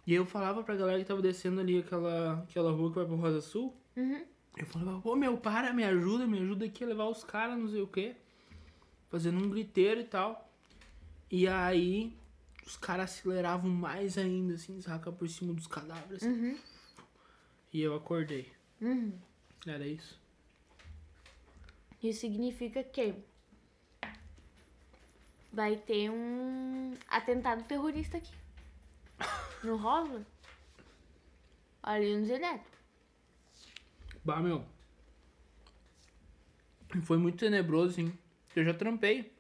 E 0.07 0.11
aí 0.11 0.17
eu 0.17 0.25
falava 0.25 0.63
pra 0.63 0.75
galera 0.75 0.99
que 0.99 1.05
tava 1.05 1.21
descendo 1.21 1.61
ali 1.61 1.79
aquela, 1.79 2.43
aquela 2.43 2.71
rua 2.71 2.89
que 2.89 2.95
vai 2.95 3.05
pro 3.05 3.15
Rosa 3.15 3.41
Sul. 3.41 3.75
Uhum. 3.95 4.25
Eu 4.57 4.65
falava, 4.65 4.99
pô, 5.01 5.15
meu, 5.15 5.37
para, 5.37 5.71
me 5.71 5.83
ajuda, 5.83 6.25
me 6.25 6.39
ajuda 6.39 6.65
aqui 6.65 6.83
a 6.83 6.87
levar 6.87 7.07
os 7.07 7.23
caras, 7.23 7.57
não 7.57 7.69
sei 7.69 7.81
o 7.81 7.87
quê. 7.87 8.15
Fazendo 9.09 9.43
um 9.43 9.49
griteiro 9.49 10.01
e 10.01 10.05
tal. 10.05 10.49
E 11.31 11.47
aí, 11.47 12.11
os 12.65 12.75
caras 12.75 13.11
aceleravam 13.11 13.69
mais 13.69 14.17
ainda, 14.17 14.55
assim, 14.55 14.81
saca, 14.81 15.11
por 15.11 15.29
cima 15.29 15.53
dos 15.53 15.67
cadáveres. 15.67 16.23
Uhum. 16.23 16.57
E 17.71 17.81
eu 17.81 17.95
acordei. 17.95 18.51
Uhum. 18.81 19.13
Era 19.65 19.87
isso. 19.87 20.19
Isso 22.01 22.21
significa 22.21 22.83
que 22.83 23.13
vai 25.51 25.75
ter 25.75 26.09
um 26.09 26.93
atentado 27.07 27.63
terrorista 27.63 28.17
aqui. 28.17 28.33
No 29.63 29.75
Rosa. 29.75 30.25
Ali 31.83 32.15
no 32.15 32.25
Zeneto. 32.25 32.69
Bah, 34.23 34.39
meu. 34.39 34.65
Foi 37.03 37.17
muito 37.17 37.37
tenebroso, 37.37 37.91
assim. 37.91 38.17
Eu 38.55 38.63
já 38.63 38.73
trampei 38.73 39.31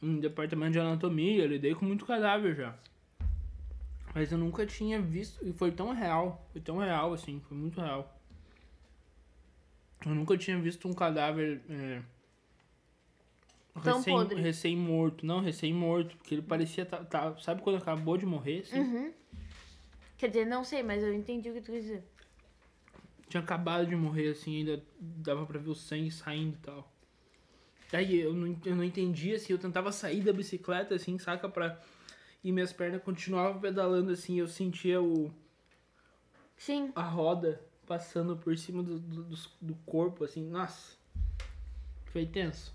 em 0.00 0.20
departamento 0.20 0.72
de 0.72 0.80
anatomia, 0.80 1.46
lidei 1.46 1.74
com 1.74 1.84
muito 1.84 2.06
cadáver 2.06 2.54
já. 2.54 2.78
Mas 4.14 4.32
eu 4.32 4.38
nunca 4.38 4.64
tinha 4.66 5.00
visto, 5.00 5.46
e 5.46 5.52
foi 5.52 5.70
tão 5.70 5.92
real, 5.92 6.46
foi 6.52 6.60
tão 6.60 6.78
real, 6.78 7.12
assim, 7.12 7.40
foi 7.40 7.56
muito 7.56 7.80
real. 7.80 8.18
Eu 10.04 10.14
nunca 10.14 10.36
tinha 10.38 10.58
visto 10.58 10.88
um 10.88 10.94
cadáver 10.94 11.60
é, 11.68 12.02
Tão 13.80 13.98
recém, 13.98 14.14
podre. 14.14 14.40
recém-morto. 14.40 15.26
Não, 15.26 15.40
recém-morto, 15.40 16.16
porque 16.16 16.34
ele 16.34 16.42
parecia, 16.42 16.84
tá, 16.86 17.04
tá- 17.04 17.36
sabe 17.38 17.62
quando 17.62 17.76
acabou 17.76 18.16
de 18.16 18.24
morrer, 18.26 18.60
assim? 18.60 18.80
Uhum. 18.80 19.12
Quer 20.16 20.28
dizer, 20.28 20.44
não 20.46 20.64
sei, 20.64 20.82
mas 20.82 21.02
eu 21.02 21.12
entendi 21.14 21.48
o 21.50 21.54
que 21.54 21.60
tu 21.60 21.70
quis 21.72 21.82
dizer. 21.82 22.04
tinha 23.28 23.42
acabado 23.42 23.86
de 23.86 23.94
morrer, 23.94 24.28
assim, 24.30 24.58
ainda 24.58 24.82
dava 24.98 25.44
pra 25.46 25.58
ver 25.58 25.68
o 25.70 25.74
sangue 25.74 26.10
saindo 26.10 26.54
e 26.56 26.60
tal. 26.60 26.90
Aí 27.92 28.18
eu 28.20 28.32
não, 28.34 28.56
eu 28.64 28.74
não 28.76 28.84
entendia, 28.84 29.36
assim, 29.36 29.52
eu 29.52 29.58
tentava 29.58 29.92
sair 29.92 30.22
da 30.22 30.32
bicicleta, 30.32 30.94
assim, 30.94 31.18
saca, 31.18 31.48
pra... 31.48 31.80
E 32.42 32.52
minhas 32.52 32.72
pernas 32.72 33.02
continuavam 33.02 33.60
pedalando, 33.60 34.12
assim, 34.12 34.38
eu 34.38 34.46
sentia 34.48 35.00
o, 35.02 35.30
Sim. 36.56 36.92
a 36.94 37.02
roda 37.02 37.60
passando 37.86 38.36
por 38.36 38.56
cima 38.56 38.82
do, 38.82 38.98
do- 38.98 39.36
do 39.60 39.74
corpo, 39.86 40.24
assim, 40.24 40.42
nossa. 40.48 40.96
Foi 42.12 42.24
tenso. 42.26 42.74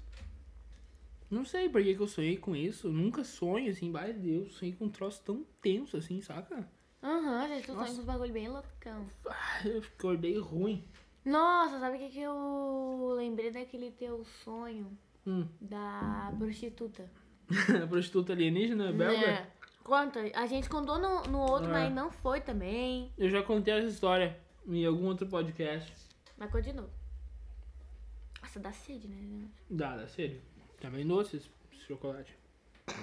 Não 1.34 1.44
sei 1.44 1.68
por 1.68 1.82
que, 1.82 1.96
que 1.96 2.00
eu 2.02 2.08
sonhei 2.08 2.38
com 2.38 2.56
isso, 2.56 2.88
eu 2.88 2.94
nunca 2.94 3.24
sonho, 3.24 3.72
assim, 3.72 3.92
vai 3.92 4.14
Deus, 4.14 4.54
sonhei 4.54 4.76
com 4.76 4.86
um 4.86 4.90
troço 4.90 5.22
tão 5.24 5.44
tenso, 5.62 5.98
assim, 5.98 6.22
saca? 6.22 6.70
Aham, 7.02 7.48
gente, 7.48 7.66
tu 7.66 7.74
sonha 7.74 7.86
com 7.88 7.92
uns 7.94 8.06
bagulho 8.06 8.32
bem 8.32 8.48
loucão. 8.48 9.08
Ah, 9.28 9.62
eu 9.68 9.80
acordei 9.80 10.38
ruim. 10.38 10.84
Nossa, 11.26 11.80
sabe 11.80 11.96
o 11.98 12.00
que, 12.00 12.10
que 12.10 12.20
eu 12.22 13.14
lembrei 13.18 13.50
daquele 13.50 13.90
teu 13.92 14.24
sonho 14.44 14.96
Hum. 15.26 15.48
da 15.60 16.32
prostituta? 16.38 17.10
A 17.84 17.88
prostituta 17.88 18.34
alienígena, 18.34 18.92
belga? 18.92 19.26
É. 19.26 19.48
Conta, 19.84 20.20
a 20.36 20.46
gente 20.46 20.70
contou 20.70 21.00
no, 21.00 21.24
no 21.24 21.40
outro, 21.40 21.70
É. 21.70 21.74
mas 21.74 21.94
não 21.94 22.12
foi 22.12 22.42
também. 22.42 23.12
Eu 23.18 23.30
já 23.30 23.42
contei 23.42 23.74
essa 23.74 23.88
história 23.88 24.38
em 24.68 24.86
algum 24.86 25.06
outro 25.08 25.28
podcast. 25.28 25.92
Mas 26.38 26.52
novo. 26.76 26.90
Nossa, 28.42 28.60
dá 28.60 28.72
sede, 28.72 29.08
né? 29.08 29.48
Dá, 29.70 29.98
dá 29.98 30.08
sério. 30.84 30.92
Também 30.92 31.08
doce 31.08 31.38
esse 31.38 31.50
esse 31.72 31.86
chocolate. 31.88 32.38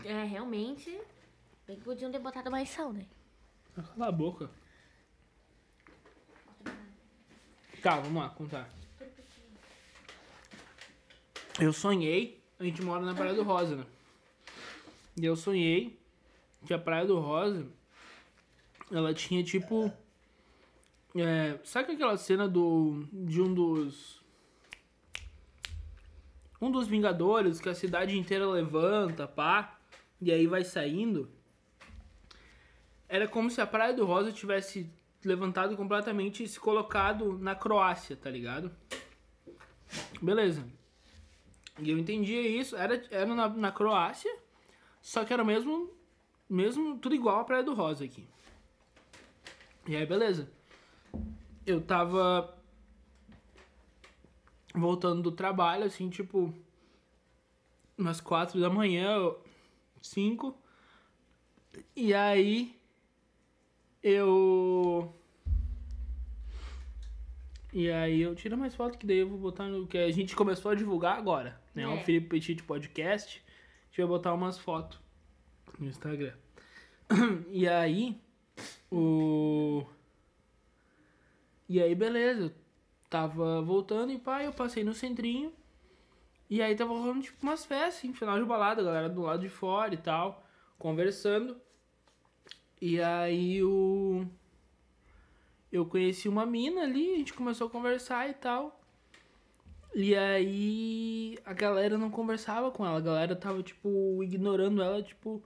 É, 0.05 0.25
realmente. 0.25 0.91
Bem 1.67 1.77
que 1.77 1.85
podiam 1.85 2.13
ter 2.13 2.19
botado 2.19 2.51
mais 2.51 2.69
sal, 2.69 2.93
né? 2.93 3.07
Ah, 3.77 3.83
Cala 3.83 4.09
a 4.09 4.13
boca. 4.13 4.51
Tá, 7.83 7.99
vamos 7.99 8.23
lá, 8.23 8.29
contar. 8.29 8.69
Eu 11.59 11.73
sonhei, 11.73 12.43
a 12.59 12.65
gente 12.65 12.83
mora 12.83 13.05
na 13.05 13.15
Praia 13.15 13.35
do 13.35 13.43
Rosa, 13.43 13.77
né? 13.77 13.87
E 15.17 15.25
eu 15.25 15.35
sonhei 15.35 15.99
que 16.67 16.75
a 16.75 16.79
Praia 16.79 17.07
do 17.07 17.19
Rosa, 17.19 17.67
ela 18.91 19.15
tinha 19.15 19.43
tipo. 19.43 19.91
É, 21.15 21.59
sabe 21.65 21.93
aquela 21.93 22.17
cena 22.17 22.49
do. 22.49 23.07
de 23.13 23.41
um 23.41 23.53
dos. 23.53 24.20
Um 26.61 26.71
dos 26.71 26.87
Vingadores 26.87 27.61
que 27.61 27.69
a 27.69 27.75
cidade 27.75 28.19
inteira 28.19 28.47
levanta, 28.47 29.27
pá, 29.27 29.79
e 30.21 30.31
aí 30.31 30.47
vai 30.47 30.63
saindo? 30.63 31.31
Era 33.09 33.27
como 33.27 33.51
se 33.51 33.61
a 33.61 33.67
Praia 33.67 33.95
do 33.95 34.05
Rosa 34.05 34.31
tivesse 34.31 34.91
levantado 35.25 35.77
completamente 35.77 36.43
e 36.43 36.49
se 36.49 36.61
colocado 36.61 37.39
na 37.39 37.55
Croácia, 37.55 38.17
tá 38.17 38.31
ligado? 38.31 38.71
Beleza. 40.21 40.65
E 41.79 41.91
eu 41.91 41.99
entendia 41.99 42.47
isso, 42.47 42.77
era, 42.77 43.03
era 43.11 43.35
na, 43.35 43.49
na 43.49 43.73
Croácia, 43.73 44.35
só 45.01 45.25
que 45.25 45.33
era 45.33 45.43
mesmo, 45.43 45.91
mesmo, 46.49 46.99
tudo 46.99 47.15
igual 47.15 47.41
a 47.41 47.45
Praia 47.45 47.63
do 47.63 47.75
Rosa 47.75 48.05
aqui. 48.05 48.29
E 49.89 49.97
aí, 49.97 50.05
beleza. 50.05 50.51
Eu 51.67 51.81
tava 51.81 52.55
voltando 54.75 55.23
do 55.23 55.33
trabalho, 55.33 55.85
assim, 55.85 56.09
tipo, 56.09 56.53
umas 57.97 58.21
quatro 58.21 58.61
da 58.61 58.71
manhã, 58.71 59.15
cinco. 60.03 60.57
E 61.95 62.13
aí, 62.15 62.75
eu. 64.03 65.15
E 67.73 67.89
aí 67.91 68.21
eu 68.21 68.35
tiro 68.35 68.59
mais 68.59 68.75
foto 68.75 68.99
que 68.99 69.07
daí 69.07 69.19
eu 69.19 69.29
vou 69.29 69.39
botar 69.39 69.67
no. 69.69 69.87
Que 69.87 69.99
a 69.99 70.11
gente 70.11 70.35
começou 70.35 70.73
a 70.73 70.75
divulgar 70.75 71.17
agora. 71.17 71.61
Né? 71.75 71.87
O 71.87 71.93
É. 71.93 72.01
Felipe 72.03 72.29
Petit 72.29 72.63
Podcast. 72.65 73.43
A 73.47 73.87
gente 73.87 73.99
vai 73.99 74.07
botar 74.07 74.35
umas 74.35 74.59
fotos 74.59 74.99
no 75.79 75.89
Instagram. 75.89 76.35
E 77.51 77.69
aí. 77.69 78.21
O. 78.91 79.85
E 81.69 81.81
aí, 81.81 81.95
beleza. 81.95 82.53
Tava 83.11 83.61
voltando 83.61 84.13
e 84.13 84.19
pá, 84.19 84.45
eu 84.45 84.53
passei 84.53 84.85
no 84.85 84.95
centrinho. 84.95 85.53
E 86.49 86.63
aí 86.63 86.77
tava 86.77 86.93
rolando 86.93 87.23
tipo 87.23 87.43
umas 87.43 87.65
festas, 87.65 87.97
assim, 87.97 88.13
final 88.15 88.39
de 88.39 88.45
balada, 88.45 88.83
galera 88.83 89.09
do 89.09 89.23
lado 89.23 89.41
de 89.41 89.49
fora 89.49 89.93
e 89.93 89.99
tal, 89.99 90.45
conversando. 90.79 91.61
E 92.81 93.01
aí 93.01 93.63
o. 93.63 94.25
Eu 95.73 95.87
conheci 95.87 96.29
uma 96.29 96.47
mina 96.47 96.83
ali, 96.83 97.15
a 97.15 97.19
gente 97.19 97.35
começou 97.35 97.67
a 97.67 97.71
conversar 97.71 98.29
e 98.31 98.35
tal. 98.35 98.81
E 99.95 100.15
aí 100.15 101.39
a 101.45 101.53
galera 101.53 101.99
não 101.99 102.11
conversava 102.11 102.71
com 102.71 102.87
ela, 102.87 102.99
a 102.99 103.01
galera 103.01 103.37
tava, 103.37 103.63
tipo, 103.63 104.23
ignorando 104.23 104.83
ela, 104.83 105.03
tipo. 105.03 105.43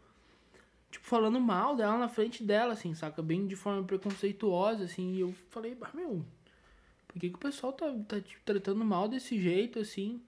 Tipo, 0.90 1.06
falando 1.06 1.40
mal 1.40 1.74
dela 1.74 1.98
na 1.98 2.08
frente 2.08 2.44
dela, 2.44 2.74
assim, 2.74 2.94
saca? 2.94 3.20
Bem 3.22 3.46
de 3.46 3.56
forma 3.56 3.82
preconceituosa, 3.84 4.84
assim. 4.84 5.14
E 5.14 5.20
eu 5.20 5.34
falei, 5.50 5.76
meu, 5.92 6.24
por 7.14 7.20
que, 7.20 7.30
que 7.30 7.36
o 7.36 7.38
pessoal 7.38 7.72
tá, 7.72 7.94
tá 8.08 8.20
te 8.20 8.36
tratando 8.44 8.84
mal 8.84 9.08
desse 9.08 9.40
jeito, 9.40 9.78
assim? 9.78 10.20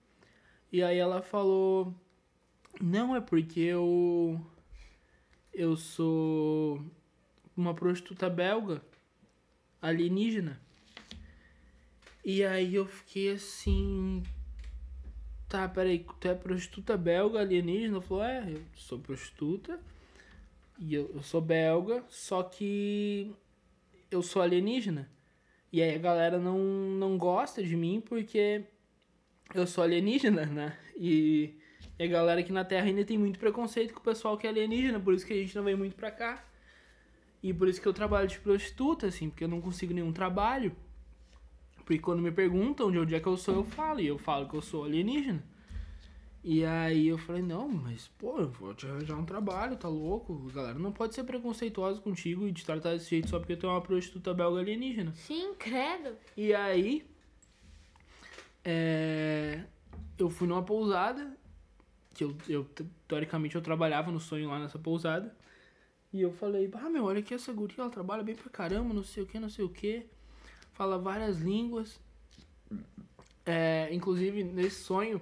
E 0.70 0.84
aí 0.84 0.96
ela 0.96 1.20
falou: 1.20 1.92
Não, 2.80 3.16
é 3.16 3.20
porque 3.20 3.58
eu. 3.58 4.40
Eu 5.52 5.76
sou 5.76 6.80
uma 7.56 7.74
prostituta 7.74 8.30
belga, 8.30 8.80
alienígena. 9.82 10.60
E 12.24 12.44
aí 12.44 12.76
eu 12.76 12.86
fiquei 12.86 13.32
assim. 13.32 14.22
Tá, 15.48 15.68
peraí, 15.68 16.06
tu 16.20 16.28
é 16.28 16.36
prostituta 16.36 16.96
belga 16.96 17.40
alienígena? 17.40 18.00
Falou: 18.00 18.22
É, 18.22 18.48
eu 18.48 18.62
sou 18.76 19.00
prostituta. 19.00 19.80
E 20.78 20.94
eu, 20.94 21.10
eu 21.12 21.22
sou 21.24 21.40
belga, 21.40 22.04
só 22.08 22.44
que 22.44 23.34
eu 24.08 24.22
sou 24.22 24.40
alienígena. 24.40 25.15
E 25.72 25.82
aí 25.82 25.94
a 25.94 25.98
galera 25.98 26.38
não, 26.38 26.58
não 26.58 27.18
gosta 27.18 27.62
de 27.62 27.76
mim 27.76 28.00
porque 28.00 28.64
eu 29.54 29.66
sou 29.66 29.84
alienígena, 29.84 30.46
né? 30.46 30.76
E, 30.96 31.54
e 31.98 32.04
a 32.04 32.06
galera 32.06 32.40
aqui 32.40 32.52
na 32.52 32.64
Terra 32.64 32.86
ainda 32.86 33.04
tem 33.04 33.18
muito 33.18 33.38
preconceito 33.38 33.92
com 33.92 34.00
o 34.00 34.02
pessoal 34.04 34.36
que 34.36 34.46
é 34.46 34.50
alienígena, 34.50 35.00
por 35.00 35.14
isso 35.14 35.26
que 35.26 35.32
a 35.32 35.36
gente 35.36 35.54
não 35.54 35.64
vem 35.64 35.76
muito 35.76 35.96
pra 35.96 36.10
cá. 36.10 36.44
E 37.42 37.52
por 37.52 37.68
isso 37.68 37.80
que 37.80 37.86
eu 37.86 37.92
trabalho 37.92 38.26
de 38.26 38.38
prostituta, 38.40 39.06
assim, 39.06 39.28
porque 39.28 39.44
eu 39.44 39.48
não 39.48 39.60
consigo 39.60 39.92
nenhum 39.92 40.12
trabalho. 40.12 40.74
Porque 41.84 41.98
quando 41.98 42.20
me 42.20 42.32
perguntam 42.32 42.90
de 42.90 42.98
onde 42.98 43.14
é 43.14 43.20
que 43.20 43.26
eu 43.28 43.36
sou, 43.36 43.54
eu 43.54 43.64
falo, 43.64 44.00
e 44.00 44.06
eu 44.06 44.18
falo 44.18 44.48
que 44.48 44.54
eu 44.54 44.62
sou 44.62 44.84
alienígena. 44.84 45.44
E 46.48 46.64
aí 46.64 47.08
eu 47.08 47.18
falei, 47.18 47.42
não, 47.42 47.68
mas, 47.68 48.06
pô, 48.16 48.38
eu 48.38 48.48
vou 48.48 48.72
te 48.72 48.86
arranjar 48.86 49.18
um 49.18 49.24
trabalho, 49.24 49.76
tá 49.76 49.88
louco? 49.88 50.48
Galera 50.54 50.78
não 50.78 50.92
pode 50.92 51.12
ser 51.12 51.24
preconceituosa 51.24 52.00
contigo 52.00 52.46
e 52.46 52.52
te 52.52 52.64
tratar 52.64 52.92
desse 52.92 53.10
jeito 53.10 53.28
só 53.28 53.40
porque 53.40 53.56
tu 53.56 53.66
é 53.66 53.70
uma 53.70 53.80
prostituta 53.80 54.32
belga 54.32 54.60
alienígena. 54.60 55.12
Sim, 55.16 55.54
credo. 55.58 56.16
E 56.36 56.54
aí, 56.54 57.04
é, 58.64 59.64
eu 60.16 60.30
fui 60.30 60.46
numa 60.46 60.62
pousada, 60.62 61.36
que 62.14 62.22
eu, 62.22 62.36
eu, 62.48 62.64
teoricamente 63.08 63.56
eu 63.56 63.60
trabalhava 63.60 64.12
no 64.12 64.20
sonho 64.20 64.48
lá 64.48 64.60
nessa 64.60 64.78
pousada. 64.78 65.36
E 66.12 66.22
eu 66.22 66.30
falei, 66.30 66.70
ah, 66.74 66.88
meu, 66.88 67.06
olha 67.06 67.18
aqui 67.18 67.34
essa 67.34 67.52
guria, 67.52 67.74
ela 67.80 67.90
trabalha 67.90 68.22
bem 68.22 68.36
pra 68.36 68.48
caramba, 68.48 68.94
não 68.94 69.02
sei 69.02 69.24
o 69.24 69.26
que, 69.26 69.40
não 69.40 69.50
sei 69.50 69.64
o 69.64 69.68
que. 69.68 70.06
Fala 70.74 70.96
várias 70.96 71.40
línguas. 71.40 71.98
É, 73.44 73.88
inclusive, 73.90 74.44
nesse 74.44 74.84
sonho, 74.84 75.20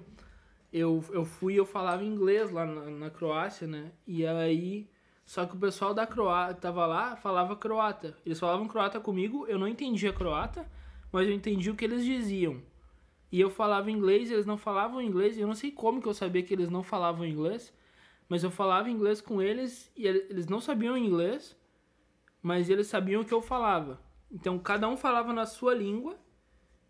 eu, 0.75 1.01
eu 1.13 1.23
fui 1.23 1.55
eu 1.55 1.65
falava 1.65 2.03
inglês 2.03 2.51
lá 2.51 2.65
na, 2.65 2.89
na 2.89 3.09
Croácia, 3.09 3.65
né? 3.65 3.93
E 4.05 4.25
aí, 4.27 4.89
só 5.25 5.45
que 5.45 5.55
o 5.55 5.59
pessoal 5.59 5.93
da 5.93 6.05
Croácia 6.05 6.55
tava 6.55 6.85
lá, 6.85 7.15
falava 7.15 7.55
croata. 7.55 8.17
Eles 8.25 8.37
falavam 8.37 8.67
croata 8.67 8.99
comigo, 8.99 9.45
eu 9.47 9.57
não 9.57 9.69
entendia 9.69 10.11
croata, 10.11 10.69
mas 11.13 11.29
eu 11.29 11.33
entendi 11.33 11.71
o 11.71 11.75
que 11.75 11.85
eles 11.85 12.03
diziam. 12.03 12.61
E 13.31 13.39
eu 13.39 13.49
falava 13.49 13.89
inglês, 13.89 14.29
eles 14.29 14.45
não 14.45 14.57
falavam 14.57 15.01
inglês, 15.01 15.37
eu 15.37 15.47
não 15.47 15.55
sei 15.55 15.71
como 15.71 16.01
que 16.01 16.09
eu 16.09 16.13
sabia 16.13 16.43
que 16.43 16.53
eles 16.53 16.69
não 16.69 16.83
falavam 16.83 17.25
inglês, 17.25 17.73
mas 18.27 18.43
eu 18.43 18.51
falava 18.51 18.89
inglês 18.89 19.21
com 19.21 19.41
eles 19.41 19.89
e 19.95 20.05
eles 20.05 20.47
não 20.47 20.59
sabiam 20.59 20.97
inglês, 20.97 21.55
mas 22.43 22.69
eles 22.69 22.87
sabiam 22.87 23.21
o 23.21 23.25
que 23.25 23.33
eu 23.33 23.41
falava. 23.41 24.01
Então 24.29 24.59
cada 24.59 24.89
um 24.89 24.97
falava 24.97 25.31
na 25.31 25.45
sua 25.45 25.73
língua 25.73 26.17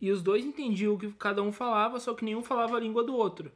e 0.02 0.10
os 0.10 0.24
dois 0.24 0.44
entendiam 0.44 0.96
o 0.96 0.98
que 0.98 1.12
cada 1.12 1.44
um 1.44 1.52
falava, 1.52 2.00
só 2.00 2.16
que 2.16 2.26
nenhum 2.26 2.42
falava 2.42 2.78
a 2.78 2.80
língua 2.80 3.04
do 3.04 3.16
outro. 3.16 3.52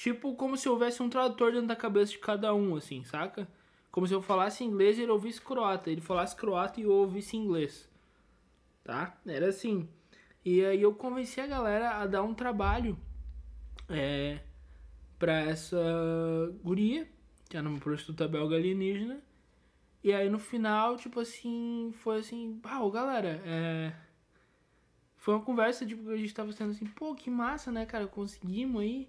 Tipo 0.00 0.34
como 0.34 0.56
se 0.56 0.66
houvesse 0.66 1.02
um 1.02 1.10
tradutor 1.10 1.52
dentro 1.52 1.66
da 1.66 1.76
cabeça 1.76 2.12
de 2.12 2.18
cada 2.18 2.54
um, 2.54 2.74
assim, 2.74 3.04
saca? 3.04 3.46
Como 3.90 4.06
se 4.06 4.14
eu 4.14 4.22
falasse 4.22 4.64
inglês 4.64 4.96
e 4.96 5.02
ele 5.02 5.10
ouvisse 5.10 5.42
croata, 5.42 5.90
ele 5.90 6.00
falasse 6.00 6.34
croata 6.34 6.80
e 6.80 6.84
eu 6.84 6.90
ouvisse 6.90 7.36
inglês. 7.36 7.86
Tá? 8.82 9.20
Era 9.26 9.48
assim. 9.48 9.86
E 10.42 10.64
aí 10.64 10.80
eu 10.80 10.94
convenci 10.94 11.38
a 11.38 11.46
galera 11.46 11.98
a 11.98 12.06
dar 12.06 12.22
um 12.22 12.32
trabalho 12.32 12.98
é, 13.90 14.40
pra 15.18 15.34
essa 15.40 15.76
guria, 16.64 17.06
que 17.50 17.58
era 17.58 17.68
uma 17.68 17.78
prostituta 17.78 18.26
belga 18.26 18.56
alienígena. 18.56 19.20
E 20.02 20.14
aí 20.14 20.30
no 20.30 20.38
final, 20.38 20.96
tipo 20.96 21.20
assim, 21.20 21.92
foi 21.96 22.20
assim, 22.20 22.58
pau, 22.62 22.90
galera, 22.90 23.42
é. 23.44 23.92
Foi 25.18 25.34
uma 25.34 25.44
conversa, 25.44 25.84
tipo, 25.84 26.04
que 26.04 26.12
a 26.14 26.16
gente 26.16 26.32
tava 26.32 26.52
sendo 26.52 26.70
assim, 26.70 26.86
pô, 26.86 27.14
que 27.14 27.28
massa, 27.28 27.70
né, 27.70 27.84
cara? 27.84 28.06
Conseguimos 28.06 28.80
aí 28.80 29.06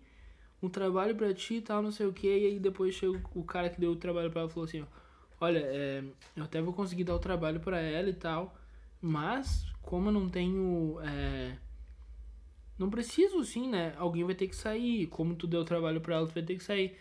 um 0.61 0.69
trabalho 0.69 1.15
pra 1.15 1.33
ti 1.33 1.55
e 1.55 1.61
tal, 1.61 1.81
não 1.81 1.91
sei 1.91 2.05
o 2.05 2.13
que. 2.13 2.27
E 2.27 2.45
aí 2.47 2.59
depois 2.59 2.95
chega 2.95 3.19
o 3.33 3.43
cara 3.43 3.69
que 3.69 3.79
deu 3.79 3.91
o 3.91 3.95
trabalho 3.95 4.29
pra 4.29 4.41
ela 4.41 4.49
e 4.49 4.53
falou 4.53 4.67
assim, 4.67 4.85
olha, 5.39 5.59
é, 5.59 6.03
eu 6.35 6.43
até 6.43 6.61
vou 6.61 6.73
conseguir 6.73 7.03
dar 7.03 7.15
o 7.15 7.19
trabalho 7.19 7.59
pra 7.59 7.79
ela 7.79 8.09
e 8.09 8.13
tal, 8.13 8.55
mas 9.01 9.65
como 9.81 10.09
eu 10.09 10.13
não 10.13 10.29
tenho. 10.29 10.99
É, 11.01 11.57
não 12.77 12.89
preciso, 12.89 13.43
sim, 13.43 13.69
né? 13.69 13.93
Alguém 13.97 14.23
vai 14.23 14.35
ter 14.35 14.47
que 14.47 14.55
sair. 14.55 15.07
Como 15.07 15.35
tu 15.35 15.47
deu 15.47 15.63
trabalho 15.63 16.01
pra 16.01 16.15
ela, 16.15 16.27
tu 16.27 16.33
vai 16.33 16.43
ter 16.43 16.55
que 16.55 16.63
sair. 16.63 16.97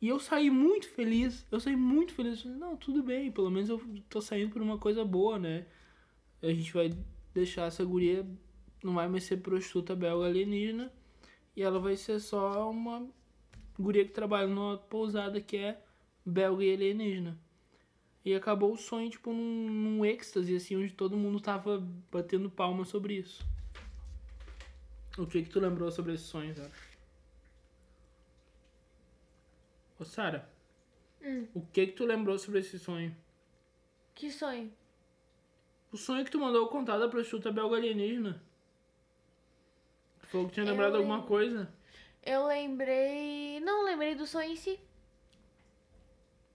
E 0.00 0.08
eu 0.08 0.18
saí 0.18 0.50
muito 0.50 0.88
feliz. 0.88 1.46
Eu 1.50 1.60
saí 1.60 1.76
muito 1.76 2.12
feliz. 2.14 2.42
Falei, 2.42 2.58
não, 2.58 2.76
tudo 2.76 3.02
bem. 3.02 3.30
Pelo 3.30 3.50
menos 3.50 3.68
eu 3.68 3.82
tô 4.08 4.20
saindo 4.20 4.52
por 4.52 4.62
uma 4.62 4.78
coisa 4.78 5.04
boa, 5.04 5.38
né? 5.38 5.66
A 6.42 6.48
gente 6.48 6.72
vai 6.72 6.90
deixar 7.34 7.66
essa 7.66 7.84
guria. 7.84 8.26
Não 8.82 8.94
vai 8.94 9.08
mais 9.08 9.24
ser 9.24 9.38
prostituta 9.38 9.94
belga 9.94 10.26
alienígena. 10.26 10.92
E 11.56 11.62
ela 11.62 11.78
vai 11.78 11.96
ser 11.96 12.20
só 12.20 12.70
uma 12.70 13.06
guria 13.78 14.04
que 14.04 14.12
trabalha 14.12 14.46
numa 14.46 14.76
pousada 14.78 15.40
que 15.40 15.56
é 15.56 15.80
belga 16.24 16.64
e 16.64 16.72
alienígena. 16.74 17.38
E 18.24 18.34
acabou 18.34 18.72
o 18.72 18.76
sonho, 18.76 19.10
tipo, 19.10 19.32
num, 19.32 19.68
num 19.70 20.04
êxtase, 20.04 20.56
assim, 20.56 20.76
onde 20.76 20.92
todo 20.92 21.16
mundo 21.16 21.40
tava 21.40 21.86
batendo 22.10 22.50
palma 22.50 22.84
sobre 22.84 23.14
isso. 23.14 23.44
O 25.18 25.26
que 25.26 25.42
que 25.42 25.50
tu 25.50 25.60
lembrou 25.60 25.90
sobre 25.90 26.14
esse 26.14 26.24
sonho, 26.24 26.54
Sara? 26.56 26.72
Ô, 29.98 30.04
Sara, 30.04 30.48
Hum. 31.22 31.46
o 31.54 31.60
que 31.60 31.86
que 31.86 31.92
tu 31.92 32.04
lembrou 32.04 32.38
sobre 32.38 32.60
esse 32.60 32.78
sonho? 32.78 33.16
Que 34.14 34.30
sonho? 34.30 34.70
O 35.92 35.96
sonho 35.96 36.24
que 36.24 36.30
tu 36.30 36.38
mandou 36.38 36.68
contar 36.68 36.98
da 36.98 37.08
prostituta 37.08 37.50
belga 37.52 37.76
alienígena. 37.76 38.42
Que 40.46 40.52
tinha 40.52 40.64
Eu 40.66 40.70
lembrado 40.70 40.92
lembro. 40.94 41.12
alguma 41.12 41.22
coisa. 41.28 41.72
Eu 42.22 42.46
lembrei. 42.46 43.60
Não, 43.60 43.84
lembrei 43.84 44.14
do 44.14 44.26
sonho 44.26 44.50
em 44.52 44.56
si. 44.56 44.78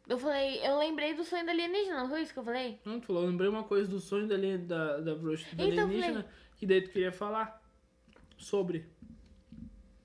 Eu 0.08 0.18
falei, 0.18 0.60
eu 0.66 0.80
lembrei 0.80 1.14
do 1.14 1.24
sonho 1.24 1.46
da 1.46 1.52
alienígena, 1.52 2.00
não 2.02 2.10
foi 2.10 2.24
isso 2.24 2.34
que 2.34 2.40
eu 2.40 2.44
falei? 2.44 2.80
Não, 2.84 3.00
tu 3.00 3.06
falou, 3.06 3.22
eu 3.24 3.30
lembrei 3.30 3.48
uma 3.48 3.64
coisa 3.64 3.88
do 3.88 4.00
sonho 4.00 4.28
da, 4.28 4.36
da, 4.36 4.98
da 5.02 5.16
prostituta 5.16 5.62
Então, 5.64 5.86
alienígena 5.86 6.26
que 6.58 6.66
daí 6.66 6.82
tu 6.82 6.90
queria 6.90 7.12
falar 7.12 7.62
sobre. 8.36 8.90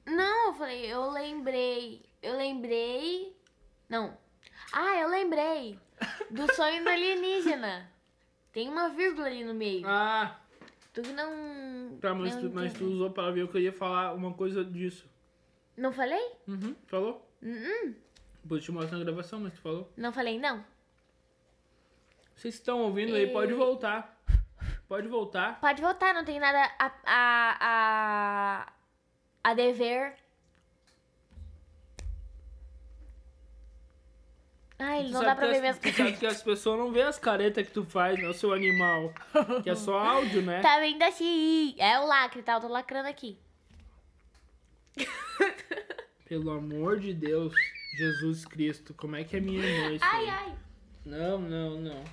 Não, 0.04 0.48
eu 0.48 0.54
falei, 0.54 0.92
eu 0.92 1.10
lembrei. 1.10 2.02
Eu 2.22 2.36
lembrei. 2.36 3.34
Não. 3.88 4.16
Ah, 4.72 4.96
eu 5.00 5.08
lembrei 5.08 5.78
do 6.30 6.52
sonho 6.54 6.84
da 6.84 6.90
alienígena. 6.92 7.90
Tem 8.52 8.68
uma 8.68 8.90
vírgula 8.90 9.26
ali 9.26 9.42
no 9.42 9.54
meio. 9.54 9.86
Ah, 9.86 10.38
Tu 10.94 11.02
que 11.02 11.12
não. 11.12 11.98
tá, 12.00 12.14
mas, 12.14 12.34
não 12.36 12.40
tu, 12.48 12.54
mas 12.54 12.72
tu 12.72 12.84
usou 12.84 13.08
a 13.08 13.10
palavra 13.10 13.38
e 13.40 13.42
eu 13.42 13.48
queria 13.48 13.72
falar 13.72 14.14
uma 14.14 14.32
coisa 14.32 14.64
disso. 14.64 15.06
Não 15.76 15.92
falei? 15.92 16.32
Uhum, 16.48 16.74
falou? 16.86 17.28
Hum, 17.42 17.94
Depois 18.42 18.60
eu 18.60 18.64
te 18.66 18.72
mostro 18.72 18.96
na 18.96 19.04
gravação, 19.04 19.40
mas 19.40 19.52
tu 19.54 19.60
falou. 19.60 19.92
não 19.96 20.12
falei, 20.12 20.38
não. 20.38 20.64
Vocês 22.34 22.54
estão 22.54 22.80
ouvindo 22.82 23.14
aí, 23.14 23.24
E- 23.24 23.32
pode 23.32 23.52
voltar. 23.52 24.22
Pode 24.88 25.08
voltar. 25.08 25.60
Pode 25.60 25.82
voltar, 25.82 26.14
não 26.14 26.24
tem 26.24 26.38
nada 26.38 26.58
a. 26.78 26.86
a. 27.06 27.58
a, 27.60 28.72
a 29.50 29.54
dever. 29.54 30.14
Ai, 34.78 35.04
não 35.08 35.20
dá 35.22 35.34
pra 35.36 35.46
que 35.46 35.52
ver 35.52 35.54
as- 35.56 35.60
minhas 35.60 35.78
Tu 35.78 35.92
sabe 35.92 36.12
que 36.16 36.26
as 36.26 36.42
pessoas 36.42 36.78
não 36.78 36.90
vêem 36.92 37.04
as 37.06 37.18
caretas 37.18 37.66
que 37.66 37.72
tu 37.72 37.84
faz, 37.84 38.18
né, 38.20 38.32
seu 38.32 38.52
animal. 38.52 39.12
Que 39.62 39.70
é 39.70 39.74
só 39.74 39.96
áudio, 39.98 40.42
né? 40.42 40.60
Tá 40.60 40.78
vendo 40.80 41.02
assim? 41.02 41.74
É 41.78 41.98
o 42.00 42.06
lacre, 42.06 42.42
tá? 42.42 42.54
Eu 42.54 42.60
tô 42.60 42.68
lacrando 42.68 43.08
aqui. 43.08 43.38
Pelo 46.26 46.50
amor 46.50 46.98
de 46.98 47.12
Deus, 47.12 47.52
Jesus 47.96 48.44
Cristo, 48.44 48.94
como 48.94 49.14
é 49.16 49.24
que 49.24 49.36
é 49.36 49.40
minha 49.40 49.62
irmã 49.64 49.92
isso 49.92 50.04
Ai, 50.04 50.22
aí? 50.22 50.28
ai. 50.30 50.54
Não, 51.04 51.38
não, 51.38 51.76
não. 51.80 52.04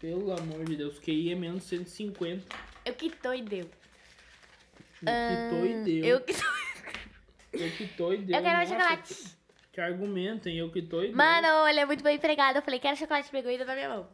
Pelo 0.00 0.32
amor 0.32 0.64
de 0.64 0.76
Deus, 0.76 0.98
QI 0.98 1.32
é 1.32 1.34
menos 1.34 1.64
150. 1.64 2.44
Eu 2.84 2.94
que 2.94 3.10
tô 3.10 3.32
e 3.32 3.42
deu. 3.42 3.68
Eu 5.02 5.10
quitou 5.50 5.66
e 5.66 5.82
deu. 5.84 6.04
Eu 6.04 6.20
que 6.20 6.34
tô. 7.96 8.12
Eu 8.12 8.14
e 8.14 8.18
deu. 8.22 8.36
Eu 8.36 8.42
quero 8.42 8.56
mais 8.56 8.70
Nossa, 8.70 8.82
chocolate. 8.82 9.37
Que, 9.78 9.80
que 9.80 9.80
argumento, 9.80 10.48
hein? 10.48 10.56
Eu 10.58 10.72
quitou 10.72 11.04
e 11.04 11.08
deu. 11.08 11.16
Mano, 11.16 11.68
ele 11.68 11.78
é 11.78 11.86
muito 11.86 12.02
bem 12.02 12.16
empregado. 12.16 12.56
Eu 12.56 12.62
falei, 12.62 12.80
quero 12.80 12.96
chocolate, 12.96 13.30
pegou 13.30 13.50
e 13.50 13.56
deu 13.56 13.66
na 13.66 13.74
minha 13.74 13.88
mão. 13.88 14.10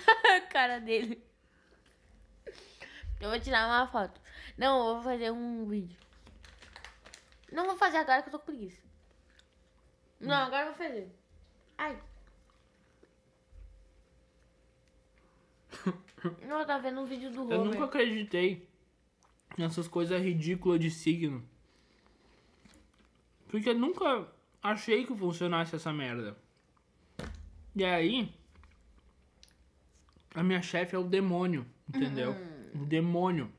A 0.00 0.40
cara 0.50 0.80
dele. 0.80 1.22
Eu 3.20 3.28
vou 3.28 3.38
tirar 3.38 3.66
uma 3.66 3.86
foto. 3.86 4.18
Não, 4.56 4.88
eu 4.88 4.94
vou 4.94 5.02
fazer 5.02 5.30
um 5.30 5.66
vídeo. 5.66 5.98
Não 7.52 7.66
vou 7.66 7.76
fazer 7.76 7.98
agora 7.98 8.22
que 8.22 8.28
eu 8.28 8.32
tô 8.32 8.38
com 8.38 8.46
preguiça. 8.46 8.80
Não, 10.20 10.34
agora 10.34 10.62
eu 10.66 10.74
vou 10.74 10.76
fazer. 10.76 11.14
Ai. 11.76 11.98
Eu 16.42 16.66
tava 16.66 16.82
vendo 16.82 17.00
um 17.00 17.04
vídeo 17.04 17.30
do 17.30 17.52
Eu 17.52 17.60
Homer. 17.60 17.74
nunca 17.74 17.84
acreditei 17.84 18.67
nessas 19.56 19.88
coisas 19.88 20.22
ridículas 20.22 20.80
de 20.80 20.90
signo. 20.90 21.42
Porque 23.48 23.70
eu 23.70 23.78
nunca 23.78 24.28
achei 24.62 25.04
que 25.04 25.14
funcionasse 25.14 25.74
essa 25.74 25.92
merda. 25.92 26.36
E 27.74 27.84
aí, 27.84 28.32
a 30.34 30.42
minha 30.42 30.60
chefe 30.60 30.94
é 30.94 30.98
o 30.98 31.04
demônio, 31.04 31.66
entendeu? 31.88 32.34
O 32.74 32.84
demônio. 32.84 33.50